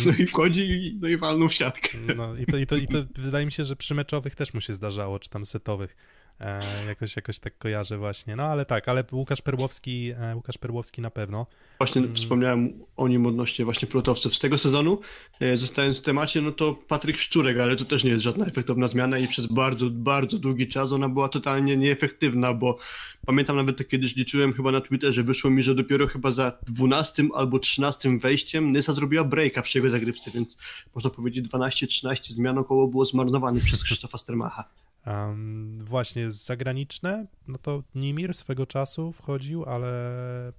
No 0.06 0.12
i 0.20 0.26
wchodzi 0.26 0.62
i, 0.62 0.98
no 1.02 1.08
i 1.08 1.18
walnął 1.18 1.50
w 1.50 1.54
siatkę. 1.54 1.98
No 2.16 2.36
i 2.36 2.46
to, 2.46 2.58
i, 2.58 2.66
to, 2.66 2.76
i 2.76 2.88
to 2.88 2.98
wydaje 3.16 3.46
mi 3.46 3.52
się, 3.52 3.66
że 3.66 3.76
przy 3.76 3.96
meczowych 3.96 4.36
też 4.36 4.54
mu 4.54 4.62
się 4.62 4.74
zdarzało, 4.74 5.20
czy 5.20 5.30
tam 5.30 5.46
setowych. 5.46 5.98
E, 6.40 6.62
jakoś, 6.88 7.16
jakoś 7.16 7.40
tak 7.40 7.58
kojarzę 7.58 7.98
właśnie. 7.98 8.36
No 8.36 8.44
ale 8.44 8.66
tak, 8.66 8.90
ale 8.90 9.04
Łukasz 9.12 9.42
Perłowski, 9.42 10.12
e, 10.20 10.36
Łukasz 10.36 10.58
Perłowski 10.58 11.02
na 11.02 11.12
pewno. 11.12 11.46
Właśnie 11.78 12.02
Mm. 12.02 12.16
wspomniałem 12.16 12.74
o 12.98 13.08
nim 13.08 13.26
odnośnie 13.26 13.66
właśnie 13.66 13.88
plotowców 13.88 14.36
z 14.36 14.40
tego 14.40 14.58
sezonu. 14.58 15.00
E, 15.40 15.58
Zostając 15.58 15.98
w 16.00 16.02
temacie, 16.02 16.42
no 16.42 16.52
to 16.52 16.74
Patryk 16.88 17.18
Szczurek, 17.18 17.60
ale 17.60 17.76
to 17.76 17.86
też 17.86 18.04
nie 18.04 18.10
jest 18.12 18.24
żadna 18.24 18.46
efektowna 18.46 18.88
zmiana 18.88 19.20
i 19.20 19.28
przez 19.28 19.46
bardzo, 19.46 19.90
bardzo 19.90 20.40
długi 20.40 20.68
czas 20.68 20.92
ona 20.92 21.10
była 21.10 21.30
totalnie 21.30 21.78
nieefektywna, 21.78 22.54
bo 22.54 22.78
pamiętam 23.26 23.56
nawet 23.56 23.78
to 23.78 23.84
kiedyś 23.84 24.16
liczyłem 24.16 24.54
chyba 24.54 24.72
na 24.72 24.82
Twitterze, 24.82 25.24
wyszło 25.24 25.50
mi, 25.50 25.64
że 25.64 25.76
dopiero 25.76 26.08
chyba 26.08 26.32
za 26.32 26.52
12 26.68 27.28
albo 27.36 27.60
13 27.60 28.20
wejściem 28.20 28.72
Nysa 28.72 28.94
zrobiła 28.94 29.24
breaka 29.24 29.62
przy 29.62 29.78
jego 29.78 29.90
zagrywce, 29.90 30.32
więc 30.32 30.58
można 30.96 31.10
powiedzieć 31.10 31.46
12-13 31.46 32.34
zmian 32.34 32.58
około 32.58 32.88
było 32.88 33.06
zmarnowanych 33.06 33.64
przez 33.64 33.84
Krzysztofa 33.84 34.18
Stermacha. 34.18 34.64
Um, 35.08 35.86
właśnie 35.86 36.32
zagraniczne, 36.32 37.26
no 37.48 37.58
to 37.58 37.84
Nimir 37.96 38.34
swego 38.34 38.66
czasu 38.66 39.12
wchodził, 39.12 39.66
ale 39.66 39.92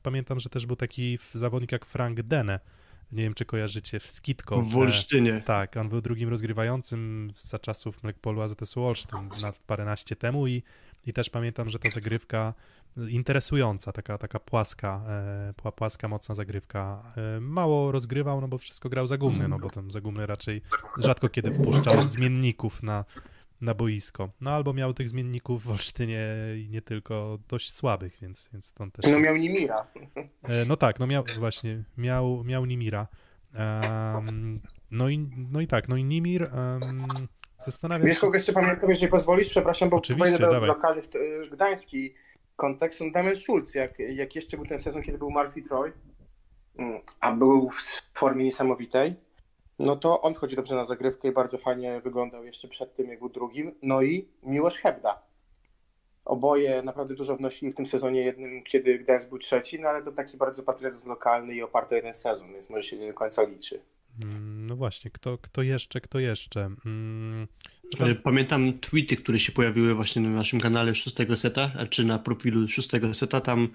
pamiętam, 0.02 0.40
że 0.40 0.48
też 0.48 0.66
był 0.66 0.76
taki 0.76 1.18
zawodnik 1.34 1.72
jak 1.72 1.86
Frank 1.86 2.22
Dene. 2.22 2.60
Nie 3.12 3.22
wiem, 3.22 3.34
czy 3.34 3.44
kojarzycie, 3.44 4.00
w 4.00 4.06
Skitko. 4.06 4.62
W 4.62 4.76
Olsztynie. 4.76 5.42
Tak, 5.46 5.76
on 5.76 5.88
był 5.88 6.00
drugim 6.00 6.28
rozgrywającym 6.28 7.32
za 7.36 7.58
czasów 7.58 8.02
Mlekpolu 8.02 8.42
AZS-u 8.42 8.84
Olsztyn 8.84 9.28
na 9.42 9.52
paręnaście 9.66 10.16
temu 10.16 10.46
i, 10.46 10.62
i 11.06 11.12
też 11.12 11.30
pamiętam, 11.30 11.70
że 11.70 11.78
ta 11.78 11.90
zagrywka 11.90 12.54
interesująca, 13.08 13.92
taka, 13.92 14.18
taka 14.18 14.38
płaska, 14.40 15.02
e, 15.08 15.52
pła- 15.56 15.72
płaska, 15.72 16.08
mocna 16.08 16.34
zagrywka. 16.34 17.12
E, 17.36 17.40
mało 17.40 17.92
rozgrywał, 17.92 18.40
no 18.40 18.48
bo 18.48 18.58
wszystko 18.58 18.88
grał 18.88 19.06
za 19.06 19.18
gumny, 19.18 19.48
no 19.48 19.58
bo 19.58 19.70
tam 19.70 19.90
za 19.90 20.00
gumny 20.00 20.26
raczej 20.26 20.62
rzadko 20.98 21.28
kiedy 21.28 21.52
wpuszczał 21.52 22.02
zmienników 22.02 22.82
na, 22.82 23.04
na 23.60 23.74
boisko. 23.74 24.30
No 24.40 24.50
albo 24.50 24.72
miał 24.72 24.94
tych 24.94 25.08
zmienników 25.08 25.64
w 25.64 25.70
Olsztynie 25.70 26.26
i 26.56 26.68
nie 26.70 26.82
tylko 26.82 27.38
dość 27.48 27.76
słabych, 27.76 28.18
więc, 28.22 28.48
więc 28.52 28.66
stąd 28.66 28.94
też... 28.94 29.12
No 29.12 29.20
miał 29.20 29.36
Nimira. 29.36 29.86
E, 30.42 30.64
No 30.64 30.76
tak, 30.76 30.98
no 30.98 31.06
miał 31.06 31.24
właśnie, 31.38 31.84
miał, 31.96 32.44
miał 32.44 32.64
Nimira. 32.64 33.06
Em, 33.54 34.60
no, 34.90 35.08
i, 35.08 35.28
no 35.52 35.60
i 35.60 35.66
tak, 35.66 35.88
no 35.88 35.96
i 35.96 36.04
Nimir 36.04 36.42
um, 36.42 37.28
zastanawiam 37.64 38.06
Wiesz, 38.06 38.18
kogo 38.18 38.36
jeszcze 38.36 38.52
pamiętam, 38.52 38.90
jeżeli 38.90 39.08
pozwolisz? 39.08 39.48
Przepraszam, 39.48 39.88
bo 39.88 40.00
wejdę 40.18 40.38
do 40.38 40.52
dawaj. 40.52 40.68
lokalnych 40.68 41.04
y, 41.14 41.48
Gdański. 41.52 42.14
kontekst, 42.56 43.00
no 43.00 43.10
Damian 43.10 43.36
Schulz, 43.36 43.74
jak, 43.74 43.98
jak 43.98 44.34
jeszcze 44.34 44.56
był 44.56 44.66
ten 44.66 44.78
sezon, 44.78 45.02
kiedy 45.02 45.18
był 45.18 45.30
Murphy 45.30 45.62
Troy, 45.62 45.92
mm, 46.78 47.00
a 47.20 47.32
był 47.32 47.70
w 47.70 48.18
formie 48.18 48.44
niesamowitej, 48.44 49.14
no 49.78 49.96
to 49.96 50.20
on 50.20 50.34
wchodzi 50.34 50.56
dobrze 50.56 50.74
na 50.74 50.84
zagrywkę 50.84 51.28
i 51.28 51.32
bardzo 51.32 51.58
fajnie 51.58 52.00
wyglądał 52.00 52.44
jeszcze 52.44 52.68
przed 52.68 52.94
tym, 52.94 53.08
jak 53.08 53.18
był 53.18 53.28
drugim. 53.28 53.74
No 53.82 54.02
i 54.02 54.28
Miłosz 54.42 54.78
Hebda. 54.78 55.22
Oboje 56.24 56.82
naprawdę 56.82 57.14
dużo 57.14 57.36
wnosili 57.36 57.72
w 57.72 57.74
tym 57.74 57.86
sezonie 57.86 58.20
jednym, 58.20 58.62
kiedy 58.64 58.98
Gdańsk 58.98 59.28
był 59.28 59.38
trzeci, 59.38 59.80
no 59.80 59.88
ale 59.88 60.02
to 60.02 60.12
taki 60.12 60.36
bardzo 60.36 60.62
patriotizm 60.62 61.08
lokalny 61.08 61.54
i 61.54 61.62
oparty 61.62 61.94
o 61.94 61.96
jeden 61.96 62.14
sezon, 62.14 62.52
więc 62.52 62.70
może 62.70 62.82
się 62.82 62.98
nie 62.98 63.08
do 63.08 63.14
końca 63.14 63.42
liczy. 63.42 63.82
Mm, 64.22 64.66
No 64.66 64.76
właśnie, 64.76 65.10
kto, 65.10 65.38
kto 65.38 65.62
jeszcze, 65.62 66.00
kto 66.00 66.18
jeszcze? 66.18 66.70
Mm, 66.86 67.48
E, 68.00 68.14
Pamiętam 68.14 68.78
tweety, 68.78 69.16
które 69.16 69.38
się 69.38 69.52
pojawiły 69.52 69.94
właśnie 69.94 70.22
na 70.22 70.30
naszym 70.30 70.60
kanale 70.60 70.94
szóstego 70.94 71.36
seta, 71.36 71.72
a 71.78 71.86
czy 71.86 72.04
na 72.04 72.18
profilu 72.18 72.68
szóstego 72.68 73.14
seta, 73.14 73.40
tam 73.40 73.68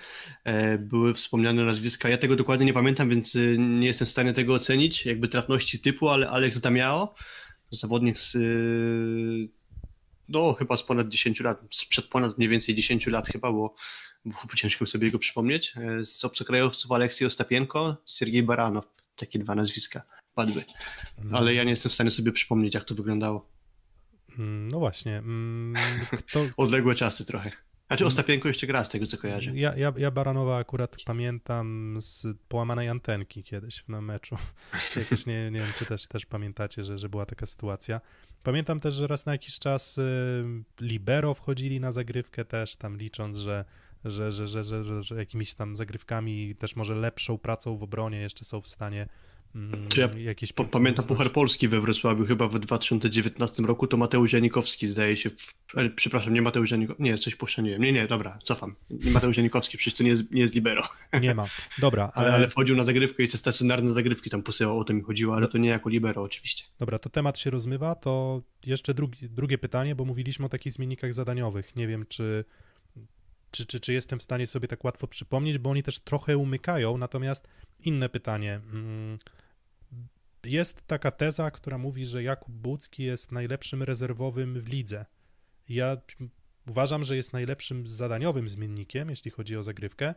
e, 0.43 0.77
były 0.77 1.13
wspomniane 1.13 1.63
nazwiska. 1.65 2.09
Ja 2.09 2.17
tego 2.17 2.35
dokładnie 2.35 2.65
nie 2.65 2.73
pamiętam, 2.73 3.09
więc 3.09 3.35
e, 3.35 3.39
nie 3.57 3.87
jestem 3.87 4.07
w 4.07 4.11
stanie 4.11 4.33
tego 4.33 4.53
ocenić, 4.53 5.05
jakby 5.05 5.27
trafności 5.27 5.79
typu, 5.79 6.09
ale 6.09 6.29
Alex 6.29 6.59
Damiao, 6.59 7.15
zawodnik 7.71 8.17
z, 8.19 8.35
e, 8.35 8.39
no 10.29 10.53
chyba 10.53 10.77
z 10.77 10.83
ponad 10.83 11.09
10 11.09 11.39
lat, 11.39 11.61
sprzed 11.71 12.05
ponad 12.05 12.37
mniej 12.37 12.49
więcej 12.49 12.75
10 12.75 13.07
lat 13.07 13.27
chyba, 13.27 13.51
bo, 13.51 13.75
bo 14.25 14.55
ciężko 14.55 14.85
sobie 14.85 15.11
go 15.11 15.19
przypomnieć. 15.19 15.73
E, 15.77 16.05
z 16.05 16.25
obcokrajowców 16.25 16.91
Aleksiej 16.91 17.27
Ostapienko, 17.27 17.97
Sergiej 18.05 18.43
Baranow, 18.43 18.85
takie 19.15 19.39
dwa 19.39 19.55
nazwiska 19.55 20.03
padły. 20.35 20.63
Ale 21.31 21.53
ja 21.53 21.63
nie 21.63 21.69
jestem 21.69 21.89
w 21.89 21.93
stanie 21.93 22.11
sobie 22.11 22.31
przypomnieć, 22.31 22.73
jak 22.73 22.83
to 22.83 22.95
wyglądało. 22.95 23.49
mm, 24.39 24.67
no 24.67 24.79
właśnie, 24.79 25.17
mm, 25.17 25.75
kto, 26.17 26.45
Odległe 26.57 26.95
czasy 26.95 27.25
trochę. 27.25 27.51
Znaczy 27.87 28.05
Ostapienko 28.05 28.47
jeszcze 28.47 28.67
gra 28.67 28.83
z 28.83 28.89
tego, 28.89 29.07
co 29.07 29.17
kojarzę. 29.17 29.51
Ja, 29.55 29.75
ja, 29.77 29.93
ja 29.97 30.11
Baranowa 30.11 30.57
akurat 30.57 30.97
pamiętam 31.05 31.97
z 32.01 32.25
połamanej 32.47 32.89
antenki 32.89 33.43
kiedyś 33.43 33.83
na 33.87 34.01
meczu. 34.01 34.37
Jakieś 34.95 35.25
nie, 35.25 35.51
nie 35.51 35.59
wiem, 35.59 35.71
czy 35.77 35.85
też, 35.85 36.07
też 36.07 36.25
pamiętacie, 36.25 36.83
że, 36.83 36.97
że 36.97 37.09
była 37.09 37.25
taka 37.25 37.45
sytuacja. 37.45 38.01
Pamiętam 38.43 38.79
też, 38.79 38.93
że 38.93 39.07
raz 39.07 39.25
na 39.25 39.31
jakiś 39.31 39.59
czas 39.59 39.97
y, 39.97 40.03
Libero 40.81 41.33
wchodzili 41.33 41.79
na 41.79 41.91
zagrywkę 41.91 42.45
też, 42.45 42.75
tam 42.75 42.97
licząc, 42.97 43.37
że, 43.37 43.65
że, 44.05 44.31
że, 44.31 44.47
że, 44.47 44.63
że, 44.63 44.83
że, 44.83 45.01
że 45.01 45.15
jakimiś 45.15 45.53
tam 45.53 45.75
zagrywkami, 45.75 46.55
też 46.55 46.75
może 46.75 46.95
lepszą 46.95 47.37
pracą 47.37 47.77
w 47.77 47.83
obronie 47.83 48.21
jeszcze 48.21 48.45
są 48.45 48.61
w 48.61 48.67
stanie 48.67 49.01
mm, 49.01 49.09
To 49.89 50.01
ja 50.01 50.09
jakieś 50.17 50.53
pamiętam. 50.53 51.05
Puchar 51.05 51.31
Polski 51.31 51.67
we 51.67 51.81
Wrocławiu 51.81 52.25
chyba 52.25 52.47
w 52.47 52.59
2019 52.59 53.63
roku, 53.63 53.87
to 53.87 53.97
Mateusz 53.97 54.33
Janikowski 54.33 54.87
zdaje 54.87 55.17
się, 55.17 55.29
ale, 55.75 55.89
przepraszam, 55.89 56.33
nie 56.33 56.41
Mateusz 56.41 56.71
Janikowski, 56.71 57.03
nie, 57.03 57.17
coś 57.17 57.35
poszczędziłem, 57.35 57.81
nie, 57.81 57.91
nie, 57.91 58.07
dobra, 58.07 58.39
cofam, 58.43 58.75
nie 58.89 59.11
Mateusz 59.11 59.37
Janikowski, 59.37 59.77
przecież 59.77 59.97
to 59.97 60.03
nie 60.03 60.09
jest, 60.09 60.31
nie 60.31 60.41
jest 60.41 60.53
libero, 60.53 60.89
Nie 61.21 61.35
ma. 61.35 61.45
Dobra, 61.77 62.11
ale, 62.15 62.27
ale, 62.27 62.35
ale 62.35 62.49
wchodził 62.49 62.75
na 62.75 62.85
zagrywkę 62.85 63.23
i 63.23 63.27
te 63.27 63.37
stacjonarne 63.37 63.91
zagrywki 63.91 64.29
tam 64.29 64.43
posyłał, 64.43 64.79
o 64.79 64.83
to 64.83 64.93
mi 64.93 65.01
chodziło, 65.01 65.35
ale 65.35 65.47
to 65.47 65.57
nie 65.57 65.69
jako 65.69 65.89
libero 65.89 66.21
oczywiście. 66.21 66.63
Dobra, 66.79 66.99
to 66.99 67.09
temat 67.09 67.39
się 67.39 67.49
rozmywa, 67.49 67.95
to 67.95 68.41
jeszcze 68.65 68.93
drugi, 68.93 69.29
drugie 69.29 69.57
pytanie, 69.57 69.95
bo 69.95 70.05
mówiliśmy 70.05 70.45
o 70.45 70.49
takich 70.49 70.73
zmiennikach 70.73 71.13
zadaniowych. 71.13 71.75
Nie 71.75 71.87
wiem, 71.87 72.05
czy, 72.09 72.45
czy, 73.51 73.65
czy, 73.65 73.79
czy 73.79 73.93
jestem 73.93 74.19
w 74.19 74.23
stanie 74.23 74.47
sobie 74.47 74.67
tak 74.67 74.83
łatwo 74.83 75.07
przypomnieć, 75.07 75.57
bo 75.57 75.69
oni 75.69 75.83
też 75.83 75.99
trochę 75.99 76.37
umykają, 76.37 76.97
natomiast 76.97 77.47
inne 77.79 78.09
pytanie. 78.09 78.61
Mm, 78.73 79.19
Jest 80.45 80.87
taka 80.87 81.11
teza, 81.11 81.51
która 81.51 81.77
mówi, 81.77 82.05
że 82.05 82.23
Jakub 82.23 82.53
Bucki 82.53 83.03
jest 83.03 83.31
najlepszym 83.31 83.83
rezerwowym 83.83 84.61
w 84.61 84.67
lidze. 84.67 85.05
Ja 85.69 85.97
uważam, 86.67 87.03
że 87.03 87.15
jest 87.15 87.33
najlepszym 87.33 87.87
zadaniowym 87.87 88.49
zmiennikiem, 88.49 89.09
jeśli 89.09 89.31
chodzi 89.31 89.57
o 89.57 89.63
zagrywkę. 89.63 90.13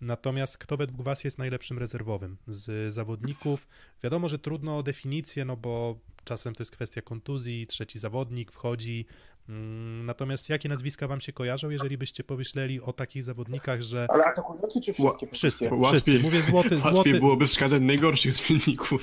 Natomiast 0.00 0.58
kto 0.58 0.76
według 0.76 1.02
Was 1.02 1.24
jest 1.24 1.38
najlepszym 1.38 1.78
rezerwowym 1.78 2.36
z 2.46 2.94
zawodników? 2.94 3.68
Wiadomo, 4.02 4.28
że 4.28 4.38
trudno 4.38 4.78
o 4.78 4.82
definicję, 4.82 5.44
no 5.44 5.56
bo 5.56 5.98
czasem 6.24 6.54
to 6.54 6.60
jest 6.60 6.72
kwestia 6.72 7.02
kontuzji, 7.02 7.66
trzeci 7.66 7.98
zawodnik 7.98 8.52
wchodzi. 8.52 9.06
Mm, 9.48 10.06
Natomiast 10.06 10.48
jakie 10.48 10.68
nazwiska 10.68 11.08
Wam 11.08 11.20
się 11.20 11.32
kojarzą, 11.32 11.70
jeżeli 11.70 11.98
byście 11.98 12.24
pomyśleli 12.24 12.80
o 12.80 12.92
takich 12.92 13.24
zawodnikach, 13.24 13.82
że 13.82 14.06
Ale 14.10 14.24
atakujący 14.24 14.80
czy 14.80 14.92
wszystkie 14.92 15.26
wszyscy, 15.26 15.70
wszyscy, 15.88 16.18
mówię 16.20 16.42
złoty, 16.42 16.74
łatwiej 16.74 16.92
złoty, 16.92 17.20
byłoby 17.20 17.46
wskazać 17.46 17.82
najgorszych 17.82 18.34
zmienników. 18.34 19.02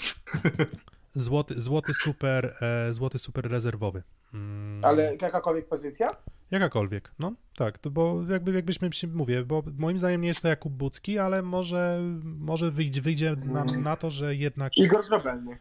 złoty, 1.16 1.62
złoty 1.62 1.94
super, 1.94 2.56
e, 2.62 2.94
złoty 2.94 3.18
super 3.18 3.52
rezerwowy. 3.52 4.04
Mm, 4.34 4.86
Ale 4.86 5.16
jakakolwiek 5.22 5.68
pozycja? 5.68 6.10
Jakakolwiek, 6.52 7.12
no 7.20 7.34
tak, 7.56 7.78
to 7.78 7.92
bo 7.92 8.22
jakby 8.30 8.54
jakbyśmy 8.54 8.94
się 8.94 9.08
mówię, 9.08 9.44
bo 9.44 9.64
moim 9.78 9.98
zdaniem 9.98 10.22
nie 10.22 10.28
jest 10.28 10.42
to 10.42 10.48
Jakub 10.48 10.74
Bucki, 10.74 11.20
ale 11.20 11.42
może, 11.42 12.00
może 12.24 12.72
wyjdzie, 12.72 13.02
wyjdzie 13.02 13.36
nam 13.46 13.84
na 13.84 13.96
to, 13.96 14.10
że 14.10 14.36
jednak 14.36 14.78
Igor 14.78 15.08
Grobelny. 15.08 15.58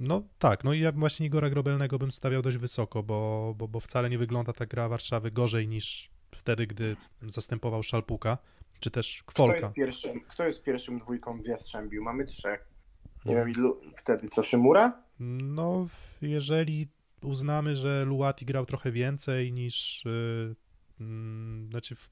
No 0.00 0.22
tak, 0.38 0.64
no 0.64 0.72
i 0.72 0.80
ja 0.80 0.92
właśnie 0.92 1.26
Igora 1.26 1.50
Grobelnego 1.50 1.98
bym 1.98 2.12
stawiał 2.12 2.42
dość 2.42 2.56
wysoko, 2.56 3.02
bo, 3.02 3.54
bo, 3.58 3.68
bo 3.68 3.80
wcale 3.80 4.10
nie 4.10 4.18
wygląda 4.18 4.52
ta 4.52 4.66
gra 4.66 4.88
Warszawy 4.88 5.30
gorzej 5.30 5.68
niż 5.68 6.10
wtedy, 6.34 6.66
gdy 6.66 6.96
zastępował 7.22 7.82
Szalpuka, 7.82 8.38
czy 8.80 8.90
też 8.90 9.22
Kto 9.26 9.32
Kwolka. 9.32 9.56
jest 9.58 9.72
pierwszym, 9.72 10.20
kto 10.20 10.44
jest 10.46 10.62
pierwszym 10.62 10.98
dwójką 10.98 11.42
w 11.42 11.46
Jastrzębiu? 11.46 12.02
Mamy 12.02 12.24
trzech. 12.24 12.68
Nie 13.24 13.32
Mhm. 13.32 13.46
wiem, 13.46 13.56
ilu 13.56 13.80
wtedy 13.96 14.28
co, 14.28 14.42
Szymura? 14.42 15.02
No, 15.20 15.86
jeżeli 16.22 16.88
uznamy, 17.22 17.76
że 17.76 18.04
Luati 18.04 18.44
grał 18.46 18.66
trochę 18.66 18.92
więcej 18.92 19.52
niż, 19.52 20.02
yy, 20.04 20.56
znaczy 21.70 21.94
w, 21.94 22.10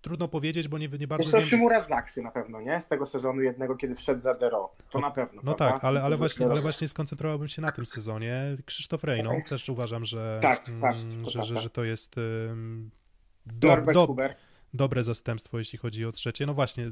trudno 0.00 0.28
powiedzieć, 0.28 0.68
bo 0.68 0.78
nie, 0.78 0.88
nie 0.88 1.06
bardzo 1.06 1.30
to 1.30 1.38
wiem. 1.38 1.46
Szymura 1.46 1.80
z 1.84 1.88
na 2.22 2.30
pewno, 2.30 2.60
nie? 2.60 2.80
Z 2.80 2.88
tego 2.88 3.06
sezonu 3.06 3.40
jednego, 3.42 3.76
kiedy 3.76 3.94
wszedł 3.94 4.20
za 4.20 4.34
Dero. 4.34 4.72
To 4.90 5.00
na 5.00 5.10
pewno, 5.10 5.42
No 5.44 5.54
prawda? 5.54 5.74
tak, 5.74 5.84
ale, 5.84 6.02
ale, 6.02 6.16
właśnie, 6.16 6.46
ale 6.46 6.60
właśnie 6.60 6.88
skoncentrowałbym 6.88 7.48
się 7.48 7.62
na 7.62 7.72
tym 7.72 7.86
sezonie. 7.86 8.56
Krzysztof 8.66 9.04
Rejno, 9.04 9.32
też 9.48 9.68
uważam, 9.68 10.04
że, 10.04 10.38
Tak, 10.42 10.68
mm, 10.68 10.80
tak, 10.80 10.96
to 11.24 11.30
że, 11.30 11.42
że, 11.42 11.56
że 11.56 11.70
to 11.70 11.84
jest 11.84 12.18
ym, 12.18 12.90
do, 13.46 13.76
do, 13.92 14.06
Huber. 14.06 14.34
dobre 14.74 15.04
zastępstwo, 15.04 15.58
jeśli 15.58 15.78
chodzi 15.78 16.06
o 16.06 16.12
trzecie. 16.12 16.46
No 16.46 16.54
właśnie, 16.54 16.90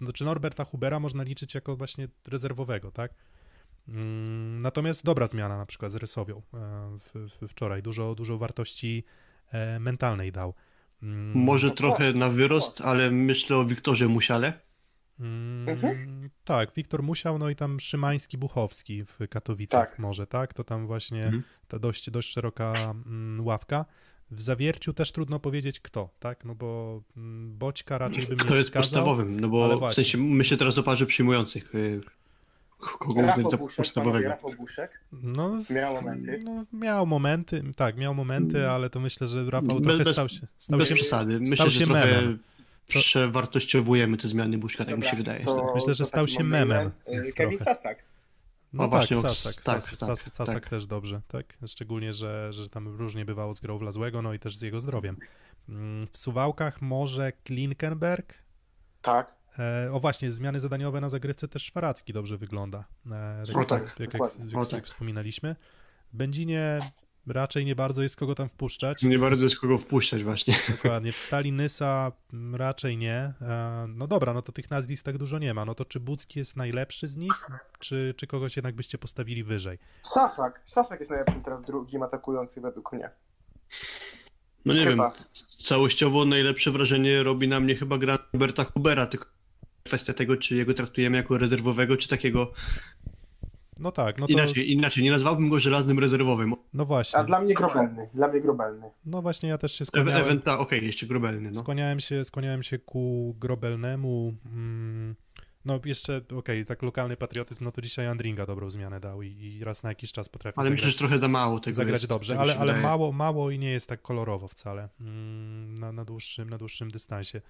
znaczy 0.00 0.24
Norberta 0.24 0.64
Hubera 0.64 1.00
można 1.00 1.22
liczyć 1.22 1.54
jako 1.54 1.76
właśnie 1.76 2.08
rezerwowego, 2.28 2.90
tak? 2.90 3.12
Mm, 3.88 4.58
Natomiast 4.62 5.04
dobra 5.04 5.26
zmiana 5.26 5.56
na 5.58 5.66
przykład 5.66 5.92
z 5.92 5.96
Rysowią 5.96 6.36
e, 6.36 6.40
w, 7.00 7.28
w, 7.42 7.48
wczoraj. 7.48 7.82
Dużo, 7.82 8.14
dużo 8.14 8.38
wartości 8.38 9.04
e, 9.52 9.78
mentalnej 9.80 10.32
dał. 10.32 10.54
Mm, 11.02 11.32
Może 11.44 11.68
No 11.68 11.74
trochę 11.74 12.12
na 12.12 12.28
wyrost, 12.28 12.80
ale 12.80 13.10
myślę 13.10 13.56
o 13.56 13.64
Wiktorze 13.64 14.08
Musiale. 14.08 14.52
Mm, 15.20 15.68
Mhm. 15.68 16.30
Tak, 16.44 16.70
Wiktor 16.76 17.02
Musiał, 17.02 17.38
no 17.38 17.50
i 17.50 17.56
tam 17.56 17.80
Szymański, 17.80 18.38
Buchowski 18.38 19.04
w 19.04 19.18
Katowicach 19.30 19.90
Tak. 19.90 19.98
może, 19.98 20.26
tak? 20.26 20.54
To 20.54 20.64
tam 20.64 20.86
właśnie 20.86 21.24
Mhm. 21.24 21.42
ta 21.68 21.78
dość, 21.78 22.10
dość 22.10 22.32
szeroka 22.32 22.72
mm, 23.06 23.46
ławka. 23.46 23.84
W 24.30 24.42
Zawierciu 24.42 24.92
też 24.92 25.12
trudno 25.12 25.40
powiedzieć 25.40 25.80
kto, 25.80 26.08
tak? 26.18 26.44
No 26.44 26.54
bo 26.54 27.02
Boćka 27.46 27.98
raczej 27.98 28.26
bym 28.26 28.38
To 28.38 28.44
nie 28.50 28.54
jest 28.56 28.68
wskazał. 28.68 28.82
podstawowym, 28.82 29.40
no 29.40 29.48
bo 29.48 29.90
w 29.90 29.94
sensie 29.94 30.18
myślę 30.18 30.56
teraz 30.56 30.78
o 30.78 30.82
parze 30.82 31.06
przyjmujących. 31.06 31.72
Kogo 32.80 33.10
uznać 33.20 33.26
Rafał 33.36 33.50
za 33.50 33.56
Buszek, 33.56 33.76
podstawowego? 33.76 34.36
Buszek. 34.58 35.00
No, 35.12 35.50
Miał 35.70 35.94
momenty. 35.94 36.40
No, 36.44 36.64
miał 36.72 37.06
momenty, 37.06 37.62
tak, 37.76 37.96
miał 37.96 38.14
momenty, 38.14 38.68
ale 38.70 38.90
to 38.90 39.00
myślę, 39.00 39.28
że 39.28 39.50
Rafał 39.50 39.76
Bez- 39.76 39.82
trochę 39.84 40.04
bez- 40.04 40.12
stał 40.12 40.28
się, 40.28 40.46
stał 40.58 40.78
Bez 40.78 40.88
się 40.88 40.94
przesady. 40.94 41.40
Myślę, 41.40 41.56
stał 41.56 41.68
że 41.70 41.78
się 41.80 41.86
trochę 41.86 42.06
memem. 42.06 42.38
To- 42.92 42.98
przewartościowujemy 43.00 44.16
te 44.16 44.28
zmiany 44.28 44.58
Buszka, 44.58 44.84
tak 44.84 44.88
mi 44.94 45.00
Dobra, 45.00 45.10
się 45.10 45.16
wydaje. 45.16 45.44
to- 45.44 45.72
Myślę, 45.74 45.94
że 45.94 46.04
stał 46.04 46.28
się 46.28 46.44
memem 46.44 46.90
trochę. 47.06 47.32
Kevin 47.32 47.58
Sasak. 47.58 47.98
No 48.72 48.82
O, 48.84 48.88
tak, 48.88 48.90
właśnie, 48.90 49.16
Sasak, 49.16 49.54
tak, 49.54 49.64
Sas, 49.64 49.84
tak, 49.84 49.98
Sas, 49.98 50.32
Sasak 50.32 50.54
tak. 50.54 50.68
też 50.68 50.86
dobrze, 50.86 51.20
tak? 51.28 51.58
Szczególnie, 51.66 52.12
że, 52.12 52.52
że 52.52 52.68
tam 52.68 52.88
różnie 52.88 53.24
bywało 53.24 53.54
z 53.54 53.60
grą 53.60 53.78
Wlazłego, 53.78 54.22
no 54.22 54.34
i 54.34 54.38
też 54.38 54.56
z 54.56 54.62
jego 54.62 54.80
zdrowiem. 54.80 55.16
Mm, 55.68 56.06
W 56.12 56.18
Suwałkach 56.18 56.82
może 56.82 57.32
Klinkenberg. 57.32 58.34
Tak. 59.02 59.39
E, 59.58 59.92
o 59.92 60.00
właśnie, 60.00 60.30
zmiany 60.30 60.60
zadaniowe 60.60 61.00
na 61.00 61.08
zagrywce 61.08 61.48
też 61.48 61.62
Szwaracki 61.64 62.12
dobrze 62.12 62.36
wygląda. 62.36 62.84
E, 63.12 63.42
O 63.54 63.64
tak, 63.64 63.82
jak, 63.82 64.00
jak, 64.00 64.14
jak, 64.14 64.22
O 64.56 64.60
jak 64.60 64.68
tak. 64.70 64.84
wspominaliśmy. 64.86 65.56
W 66.12 66.16
Będzinie 66.16 66.92
raczej 67.26 67.64
nie 67.64 67.76
bardzo 67.76 68.02
jest 68.02 68.16
kogo 68.16 68.34
tam 68.34 68.48
wpuszczać. 68.48 69.02
Nie 69.02 69.18
bardzo 69.18 69.44
jest 69.44 69.56
kogo 69.58 69.78
wpuszczać 69.78 70.24
właśnie. 70.24 70.56
Dokładnie. 70.68 71.12
W 71.12 71.18
Stali 71.18 71.52
Nysa 71.52 72.12
mm, 72.32 72.54
raczej 72.54 72.96
nie. 72.96 73.14
E, 73.40 73.86
No 73.88 74.06
dobra, 74.06 74.34
no 74.34 74.42
to 74.42 74.52
tych 74.52 74.70
nazwisk 74.70 75.04
tak 75.04 75.18
dużo 75.18 75.38
nie 75.38 75.54
ma. 75.54 75.64
No 75.64 75.74
to 75.74 75.84
czy 75.84 76.00
Bucki 76.00 76.38
jest 76.38 76.56
najlepszy 76.56 77.08
z 77.08 77.16
nich, 77.16 77.46
czy, 77.78 78.14
czy 78.16 78.26
kogoś 78.26 78.56
jednak 78.56 78.74
byście 78.74 78.98
postawili 78.98 79.44
wyżej? 79.44 79.78
Sasak. 80.02 80.62
Sasak 80.66 81.00
jest 81.00 81.10
najlepszym 81.10 81.42
teraz 81.42 81.62
drugim 81.62 82.02
atakujący 82.02 82.60
według 82.60 82.92
mnie. 82.92 83.10
No 84.64 84.74
nie 84.74 84.84
Chyba. 84.86 85.10
wiem, 85.10 85.18
całościowo 85.64 86.24
najlepsze 86.24 86.70
wrażenie 86.70 87.22
robi 87.22 87.48
na 87.48 87.60
mnie 87.60 87.74
chyba 87.76 87.98
gra 87.98 88.18
Roberta 88.32 88.64
Hubera, 88.64 89.06
tylko 89.06 89.26
kwestia 89.84 90.12
tego, 90.12 90.36
czy 90.36 90.56
jego 90.56 90.74
traktujemy 90.74 91.16
jako 91.16 91.38
rezerwowego, 91.38 91.96
czy 91.96 92.08
takiego 92.08 92.52
No 93.80 93.92
tak, 93.92 94.18
no 94.18 94.26
to, 94.26 94.32
Inaczej, 94.32 94.72
inaczej, 94.72 95.04
nie 95.04 95.10
nazwałbym 95.10 95.48
go 95.48 95.60
żelaznym 95.60 95.98
rezerwowym. 95.98 96.54
no 96.74 96.84
właśnie, 96.84 97.18
A 97.18 97.24
dla 97.24 97.40
mnie 97.40 97.54
grobelny, 97.54 98.08
dla 98.14 98.28
mnie 98.28 98.40
grobelny. 98.40 98.90
no 99.06 99.22
właśnie 99.22 99.48
ja 99.48 99.58
też 99.58 99.72
się 99.72 99.84
skłaniałem, 99.84 100.22
Eventa, 100.22 100.58
okej, 100.58 100.86
jeszcze 100.86 101.06
grobelny, 101.06 101.50
no. 101.50 101.60
skłaniałem 101.60 102.00
się, 102.00 102.24
skłaniałem 102.24 102.62
się 102.62 102.78
ku 102.78 103.36
Grobelnemu, 103.38 104.34
mm, 104.46 105.14
no 105.64 105.80
jeszcze, 105.84 106.20
okej, 106.36 106.66
tak 106.66 106.82
lokalny 106.82 107.16
patriotyzm, 107.16 107.64
no 107.64 107.72
to 107.72 107.80
dzisiaj 107.80 108.06
Andringa 108.06 108.46
dobrą 108.46 108.70
zmianę 108.70 109.00
dał 109.00 109.22
i, 109.22 109.28
i 109.28 109.64
raz 109.64 109.82
na 109.82 109.88
jakiś 109.88 110.12
czas 110.12 110.28
potrafi 110.28 110.58
Ale 110.58 110.70
myślę, 110.70 110.82
zagrać, 110.82 110.92
że 110.94 110.98
trochę 110.98 111.18
za 111.18 111.28
mało 111.28 111.60
tego 111.60 111.74
zagrać 111.74 112.02
jest, 112.02 112.08
dobrze, 112.08 112.32
tak 112.32 112.42
ale, 112.42 112.58
ale 112.58 112.80
mało, 112.80 113.12
mało 113.12 113.50
i 113.50 113.58
nie 113.58 113.70
jest 113.70 113.88
tak 113.88 114.02
kolorowo 114.02 114.48
wcale 114.48 114.88
mm, 115.00 115.74
na, 115.74 115.92
na, 115.92 116.04
dłuższym, 116.04 116.50
na 116.50 116.58
dłuższym 116.58 116.90
dystansie. 116.90 117.40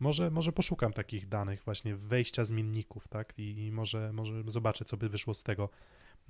Może, 0.00 0.30
może 0.30 0.52
poszukam 0.52 0.92
takich 0.92 1.28
danych 1.28 1.62
właśnie 1.64 1.96
wejścia 1.96 2.44
zmienników, 2.44 3.08
tak? 3.08 3.34
I, 3.38 3.66
i 3.66 3.72
może, 3.72 4.12
może 4.12 4.32
zobaczę, 4.46 4.84
co 4.84 4.96
by 4.96 5.08
wyszło 5.08 5.34
z 5.34 5.42
tego. 5.42 5.68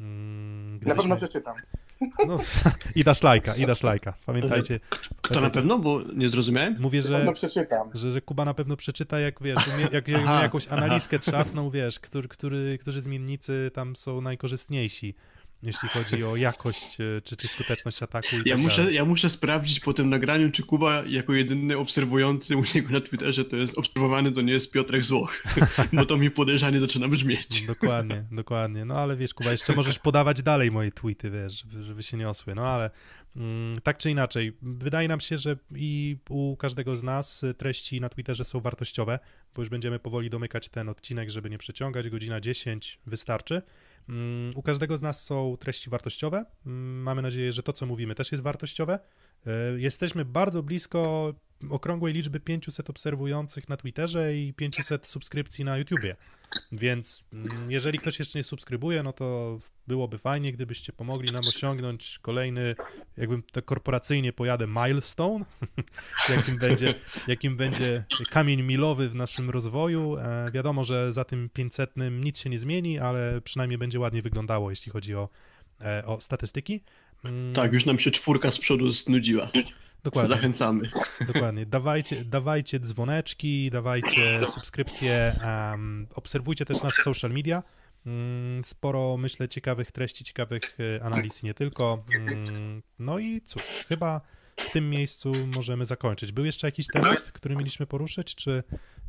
Mm, 0.01 0.81
Na 0.83 0.95
pewno 0.95 1.17
przeczytam. 1.17 1.55
No, 2.29 2.39
i 2.97 3.05
dasz 3.05 3.23
lajka, 3.23 3.57
i 3.57 3.67
dasz 3.67 3.83
lajka. 3.83 4.15
Pamiętajcie, 4.27 4.81
Kto 5.23 5.41
na 5.41 5.51
pewno? 5.51 5.79
Bo 5.79 6.03
nie 6.03 6.29
zrozumiałem. 6.29 6.77
mówię, 6.81 7.01
Na 7.01 7.09
pewno 7.09 7.27
że, 7.27 7.33
przeczytam. 7.33 7.91
że, 7.95 8.13
że 8.13 8.21
Kuba 8.21 8.45
na 8.45 8.55
pewno 8.55 8.77
przeczyta, 8.77 9.21
jak 9.21 9.43
wiesz, 9.43 9.69
umie, 9.69 9.89
jak, 9.93 10.09
jak 10.09 10.23
Aha, 10.25 10.43
jakąś 10.43 10.69
analizkę 10.69 11.19
trzasną, 11.19 11.71
wiesz, 11.71 12.01
który, 12.01 12.29
który, 12.29 12.79
którzy 12.79 13.01
zmiennicy 13.01 13.71
tam 13.75 13.97
są 13.97 14.21
najkorzystniejsi, 14.21 15.15
jeśli 15.65 15.89
chodzi 15.89 16.25
o 16.25 16.37
jakość 16.37 17.01
e, 17.01 17.21
czy, 17.21 17.37
czy 17.37 17.49
skuteczność 17.49 18.03
ataku. 18.03 18.37
Ja 18.45 18.55
tak 18.55 18.65
muszę, 18.65 18.77
dalej. 18.77 18.95
ja 18.95 19.05
muszę 19.05 19.31
sprawdzić 19.31 19.81
po 19.81 19.95
tym 19.95 20.11
nagraniu, 20.11 20.51
czy 20.51 20.63
Kuba 20.63 21.03
jako 21.07 21.33
jedyny 21.33 21.79
obserwujący 21.79 22.57
u 22.57 22.65
niego 22.75 22.91
na 22.91 23.01
Twitterze 23.01 23.45
to 23.45 23.57
jest 23.57 23.79
obserwowany, 23.79 24.33
to 24.33 24.41
nie 24.41 24.53
jest 24.53 24.71
Piotrek 24.71 25.05
Złoch, 25.05 25.43
bo 25.93 26.07
to 26.07 26.17
mi 26.17 26.31
podejrzanie 26.31 26.81
zaczyna 26.81 27.09
brzmieć. 27.09 27.63
Dokładnie, 27.67 28.25
dokładnie. 28.33 28.85
No 28.85 28.95
ale 28.95 29.17
wiesz, 29.17 29.35
Kuba, 29.35 29.53
jeszcze 29.53 29.73
możesz 29.73 29.99
podawać 29.99 30.43
dalej 30.43 30.71
moje 30.71 30.93
tweety, 30.93 31.31
wiesz, 31.31 31.59
żeby, 31.59 31.85
żeby 31.85 32.03
się 32.03 32.17
niosły. 32.17 32.55
No 32.55 32.67
ale 32.67 32.91
mm, 33.37 33.81
tak 33.81 33.99
czy 33.99 34.11
inaczej, 34.11 34.57
wydaje 34.63 35.09
nam 35.09 35.21
się, 35.21 35.39
że 35.39 35.57
i 35.75 36.17
u 36.29 36.57
każdego 36.57 36.97
z 36.97 37.03
nas 37.03 37.43
y, 37.43 37.55
treści 37.55 38.01
na 38.01 38.09
Twitterze 38.09 38.45
są 38.45 38.61
wartościowe, 38.61 39.19
bo 39.55 39.63
już 39.63 39.69
będziemy 39.69 39.99
powoli 39.99 40.31
domykać 40.31 40.69
ten 40.69 40.89
odcinek, 40.89 41.31
żeby 41.31 41.51
nie 41.51 41.59
przeciągać. 41.59 42.09
Godzina 42.09 42.41
10 42.41 42.99
wystarczy. 43.07 43.63
Mm, 44.09 44.53
U 44.57 44.63
każdego 44.63 44.97
z 44.97 45.03
nas 45.03 45.25
są 45.25 45.57
treści 45.61 45.91
wartościowe. 45.91 46.45
Mm, 46.67 47.03
Mamy 47.03 47.23
nadzieję, 47.23 47.53
że 47.53 47.63
to, 47.63 47.73
co 47.73 47.87
mówimy, 47.87 48.15
też 48.15 48.33
jest 48.33 48.45
wartościowe. 48.45 48.99
Y, 49.47 49.51
Jesteśmy 49.81 50.25
bardzo 50.25 50.63
blisko 50.63 51.35
okrągłej 51.71 52.13
liczby 52.15 52.41
500 52.41 52.91
obserwujących 52.91 53.69
na 53.69 53.77
Twitterze 53.77 54.37
i 54.37 54.53
500 54.55 55.07
subskrypcji 55.07 55.65
na 55.65 55.77
YouTubie. 55.77 56.17
Więc 56.73 57.25
mm, 57.33 57.71
jeżeli 57.71 57.99
ktoś 57.99 58.19
jeszcze 58.19 58.39
nie 58.39 58.43
subskrybuje, 58.43 59.03
no 59.03 59.13
to 59.13 59.59
byłoby 59.87 60.19
fajnie, 60.19 60.53
gdybyście 60.53 60.93
pomogli 60.93 61.33
nam 61.33 61.43
osiągnąć 61.49 62.19
kolejny, 62.23 62.75
jakbym 63.17 63.43
tak 63.43 63.65
korporacyjnie 63.65 64.33
pojadę, 64.33 64.67
milestone, 64.67 65.45
jakim 66.37 66.59
będzie, 66.59 66.95
jakim 67.29 67.57
będzie 67.57 68.05
kamień 68.31 68.63
milowy 68.63 69.09
w 69.09 69.15
naszym 69.15 69.51
rozwoju. 69.51 70.17
E, 70.17 70.51
wiadomo, 70.53 70.85
że 70.85 71.13
za 71.13 71.25
tym 71.25 71.51
500 71.53 71.95
nic 72.11 72.39
się 72.41 72.51
nie 72.51 72.59
zmieni, 72.59 72.99
ale 72.99 73.41
przynajmniej 73.41 73.79
będzie 73.79 74.01
ładnie 74.01 74.23
wyglądało, 74.23 74.71
jeśli 74.71 74.93
chodzi 74.93 75.15
o, 75.15 75.29
e, 75.81 76.07
o 76.07 76.21
statystyki. 76.21 76.81
Mm, 77.25 77.55
Tak, 77.55 77.73
już 77.73 77.87
nam 77.87 77.99
się 77.99 78.11
czwórka 78.11 78.51
z 78.51 78.59
przodu 78.59 78.91
znudziła. 78.91 79.49
Dokładnie. 80.05 80.35
Zachęcamy. 80.35 80.91
Dokładnie. 81.27 81.67
Dawajcie, 81.67 82.25
dawajcie 82.25 82.81
dzwoneczki, 82.81 83.71
dawajcie 83.71 84.47
subskrypcje, 84.47 85.41
um, 85.45 86.07
obserwujcie 86.15 86.65
też 86.65 86.83
nas 86.83 86.95
w 86.95 87.03
social 87.03 87.31
media. 87.31 87.63
Mm, 88.07 88.65
Sporo, 88.65 89.17
myślę, 89.17 89.49
ciekawych 89.49 89.93
treści, 89.93 90.25
ciekawych 90.25 90.77
e, 90.97 91.05
analiz 91.05 91.43
nie 91.43 91.55
tylko. 91.55 92.05
Mm, 92.17 92.83
No 92.99 93.19
i 93.19 93.41
cóż, 93.41 93.63
chyba 93.89 94.21
w 94.57 94.71
tym 94.73 94.91
miejscu 94.91 95.33
możemy 95.47 95.85
zakończyć. 95.87 96.33
Był 96.33 96.45
jeszcze 96.45 96.67
jakiś 96.67 96.87
temat, 96.87 97.21
który 97.21 97.57
mieliśmy 97.57 97.87
poruszyć, 97.87 98.35
czy, 98.35 98.63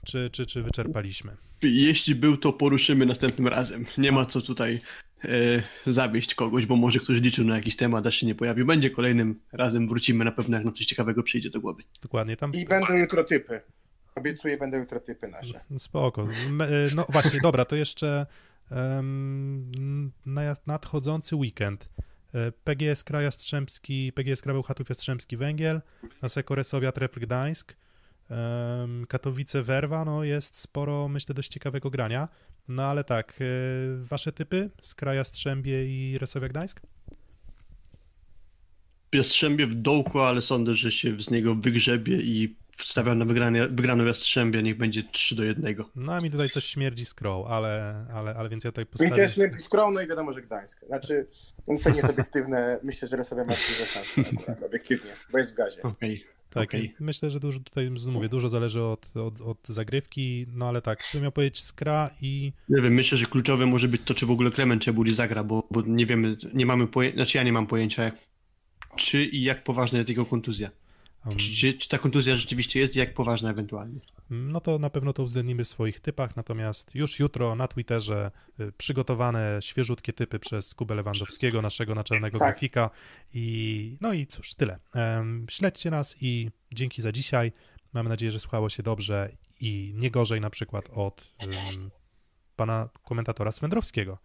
czy, 0.06 0.30
czy, 0.30 0.46
czy 0.46 0.64
wyczerpaliśmy? 0.64 1.36
Jeśli 1.62 2.16
był, 2.16 2.38
to 2.38 2.54
poruszymy 2.54 3.06
następnym 3.06 3.48
razem. 3.48 3.86
Nie 3.98 4.12
ma 4.12 4.26
co 4.26 4.42
tutaj 4.42 4.82
e, 5.30 5.92
zawieść 5.94 6.36
kogoś, 6.36 6.66
bo 6.66 6.76
może 6.76 7.00
ktoś 7.00 7.22
liczył 7.22 7.46
na 7.46 7.56
jakiś 7.56 7.76
temat, 7.76 8.08
a 8.08 8.12
się 8.12 8.26
nie 8.28 8.36
pojawił. 8.36 8.66
Będzie 8.66 8.90
kolejnym 8.90 9.40
razem, 9.52 9.88
wrócimy 9.88 10.26
na 10.26 10.32
pewno, 10.32 10.58
jak 10.58 10.66
nam 10.66 10.74
coś 10.74 10.86
ciekawego 10.86 11.24
przyjdzie 11.24 11.50
do 11.50 11.62
głowy. 11.62 11.84
Dokładnie, 12.02 12.38
tam 12.38 12.52
I 12.54 12.66
będą 12.66 12.94
jutro 12.94 13.24
typy. 13.24 13.62
Obiecuję, 14.16 14.58
będą 14.58 14.78
jutro 14.78 15.00
typy 15.00 15.28
nasze. 15.28 15.60
Spoko. 15.78 16.28
Me- 16.50 16.68
e, 16.68 16.70
No 16.96 17.06
właśnie, 17.10 17.40
dobra, 17.42 17.66
to 17.66 17.76
jeszcze 17.76 18.26
na- 20.26 20.56
nadchodzący 20.68 21.36
weekend. 21.36 21.90
E, 22.34 22.52
PGS 22.52 23.04
Kraj 23.04 23.24
Jastrzębski, 23.24 24.12
PGS 24.14 24.42
Krabeł 24.42 24.64
Chatów 24.64 24.90
Jastrzębski 24.90 25.38
Węgiel, 25.38 25.82
Naseko 26.22 26.56
Resowia 26.56 26.92
Trefl 26.92 27.20
Gdańsk, 27.20 27.76
Katowice 29.08 29.64
Werwa, 29.64 30.06
no 30.06 30.24
jest 30.24 30.58
sporo, 30.58 31.08
myślę, 31.08 31.36
dość 31.36 31.50
ciekawego 31.50 31.90
grania. 31.90 32.28
No 32.68 32.84
ale 32.84 33.04
tak, 33.04 33.40
e, 33.42 33.46
wasze 34.04 34.32
typy 34.32 34.70
z 34.82 34.96
Kraja 34.96 35.24
Strzębie 35.24 35.86
i 35.86 36.18
Resowia 36.18 36.50
Gdańsk? 36.50 36.82
Jastrzębie 39.14 39.68
w 39.68 39.76
dołku, 39.76 40.20
ale 40.20 40.42
sądzę, 40.42 40.74
że 40.74 40.92
się 40.92 41.22
z 41.22 41.30
niego 41.30 41.56
wygrzebie 41.56 42.18
i 42.22 42.56
wstawiam 42.78 43.18
na 43.18 43.26
wygranie, 43.26 43.68
wygraną 43.68 44.06
Jastrzębie, 44.06 44.64
niech 44.64 44.78
będzie 44.78 45.04
3 45.12 45.36
do 45.36 45.44
1. 45.44 45.76
No 45.96 46.14
a 46.14 46.22
mi 46.22 46.32
tutaj 46.32 46.50
coś 46.50 46.66
śmierdzi 46.66 47.06
Scroll, 47.06 47.46
ale, 47.48 48.06
ale, 48.14 48.36
ale 48.36 48.50
więc 48.50 48.64
ja 48.64 48.72
tutaj 48.72 48.84
I 48.84 48.88
postawię... 48.88 49.16
też 49.16 49.38
my 49.38 49.60
skromno 49.60 50.02
i 50.02 50.08
wiadomo, 50.08 50.34
że 50.34 50.42
Gdańsk. 50.42 50.86
Znaczy, 50.88 51.28
no 51.68 51.80
to 51.84 51.90
nie 51.90 51.96
jest 51.96 52.10
obiektywne. 52.10 52.80
Myślę, 52.84 53.08
że 53.08 53.18
Resowia 53.18 53.44
ma 53.44 53.54
duże 53.54 53.86
szanse 53.86 54.32
obiektywnie, 54.68 55.12
bo 55.32 55.38
jest 55.38 55.52
w 55.52 55.56
gazie. 55.56 55.82
Okej. 55.82 56.35
Tak, 56.56 56.70
Okej. 56.70 56.96
myślę, 57.00 57.32
że 57.32 57.40
dużo 57.40 57.60
tutaj 57.60 57.92
mówię, 58.08 58.30
dużo 58.30 58.50
zależy 58.50 58.84
od, 58.84 59.18
od, 59.18 59.42
od 59.42 59.58
zagrywki, 59.68 60.46
no 60.54 60.68
ale 60.68 60.82
tak, 60.82 61.04
bym 61.14 61.22
miał 61.24 61.32
powiedzieć 61.32 61.64
Skra 61.64 62.10
i 62.22 62.52
Nie 62.70 62.82
wiem, 62.82 62.94
myślę, 62.94 63.18
że 63.18 63.26
kluczowe 63.26 63.66
może 63.66 63.88
być 63.88 64.02
to, 64.06 64.14
czy 64.14 64.26
w 64.26 64.32
ogóle 64.32 64.52
Clement 64.52 64.84
Czebuli 64.84 65.14
zagra, 65.14 65.44
bo, 65.44 65.68
bo 65.72 65.82
nie 65.82 66.06
wiemy, 66.06 66.38
nie 66.54 66.66
mamy 66.66 66.88
pojęcia, 66.88 67.16
znaczy 67.16 67.38
ja 67.38 67.44
nie 67.44 67.54
mam 67.54 67.68
pojęcia, 67.68 68.04
jak, 68.04 68.16
czy 68.96 69.26
i 69.26 69.44
jak 69.44 69.64
poważna 69.64 69.98
jest 69.98 70.10
jego 70.10 70.26
kontuzja. 70.26 70.70
um, 71.26 71.38
Czy, 71.38 71.56
czy, 71.56 71.74
czy 71.74 71.90
ta 71.90 71.98
kontuzja 71.98 72.38
rzeczywiście 72.38 72.80
jest 72.80 72.96
i 72.96 73.00
jak 73.00 73.14
poważna 73.14 73.50
ewentualnie. 73.50 74.00
No 74.30 74.62
to 74.62 74.80
na 74.80 74.90
pewno 74.90 75.14
to 75.14 75.24
uwzględnimy 75.24 75.64
w 75.64 75.68
swoich 75.68 76.00
typach, 76.00 76.36
natomiast 76.36 76.96
już 76.96 77.20
jutro 77.20 77.56
na 77.56 77.68
Twitterze 77.68 78.32
y, 78.60 78.72
przygotowane 78.78 79.58
świeżutkie 79.62 80.14
typy 80.14 80.40
przez 80.40 80.74
Kubę 80.74 80.96
Lewandowskiego, 80.96 81.62
naszego 81.62 81.96
naczelnego 81.96 82.40
Tak. 82.40 82.48
grafika 82.48 82.90
i 83.34 83.98
no 84.02 84.14
i 84.14 84.28
cóż, 84.28 84.54
tyle. 84.54 84.80
Śledźcie 85.50 85.92
nas 85.92 86.16
i 86.22 86.50
dzięki 86.72 87.02
za 87.02 87.12
dzisiaj. 87.12 87.52
Mam 87.94 88.08
nadzieję, 88.08 88.32
że 88.32 88.40
słuchało 88.40 88.70
się 88.70 88.84
dobrze 88.84 89.32
i 89.60 89.94
nie 89.96 90.12
gorzej 90.12 90.42
na 90.42 90.50
przykład 90.50 90.90
od 90.94 91.34
ym, 91.44 91.92
pana 92.56 92.90
komentatora 93.04 93.52
Swędrowskiego, 93.52 94.18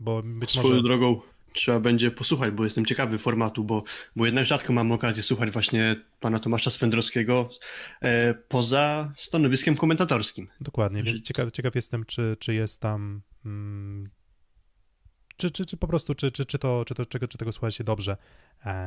bo 0.00 0.22
być 0.22 0.50
Swoją 0.50 0.68
może... 0.68 0.82
drogą 0.82 1.20
trzeba 1.58 1.80
będzie 1.80 2.10
posłuchać, 2.10 2.54
bo 2.54 2.64
jestem 2.64 2.86
ciekawy 2.86 3.18
formatu, 3.18 3.64
bo, 3.64 3.82
bo 4.16 4.26
jednak 4.26 4.46
rzadko 4.46 4.72
mam 4.72 4.92
okazję 4.92 5.22
słuchać 5.22 5.50
właśnie 5.50 5.96
pana 6.20 6.38
Tomasza 6.38 6.70
Swędrowskiego 6.70 7.50
e, 8.02 8.34
poza 8.34 9.12
stanowiskiem 9.16 9.76
komentatorskim. 9.76 10.48
Dokładnie, 10.60 11.02
więc 11.02 11.16
Że- 11.16 11.22
ciekaw, 11.22 11.50
ciekaw 11.52 11.74
jestem, 11.74 12.04
czy, 12.04 12.36
czy 12.38 12.54
jest 12.54 12.80
tam. 12.80 13.22
Mm, 13.44 14.10
czy, 15.36 15.50
czy, 15.50 15.66
czy 15.66 15.76
po 15.76 15.88
prostu, 15.88 16.14
czy, 16.14 16.30
czy, 16.30 16.44
czy, 16.46 16.58
to, 16.58 16.84
czy, 16.86 16.94
to, 16.94 17.06
czego, 17.06 17.28
czy 17.28 17.38
tego 17.38 17.52
słucha 17.52 17.70
się 17.70 17.84
dobrze. 17.84 18.16
E, 18.66 18.86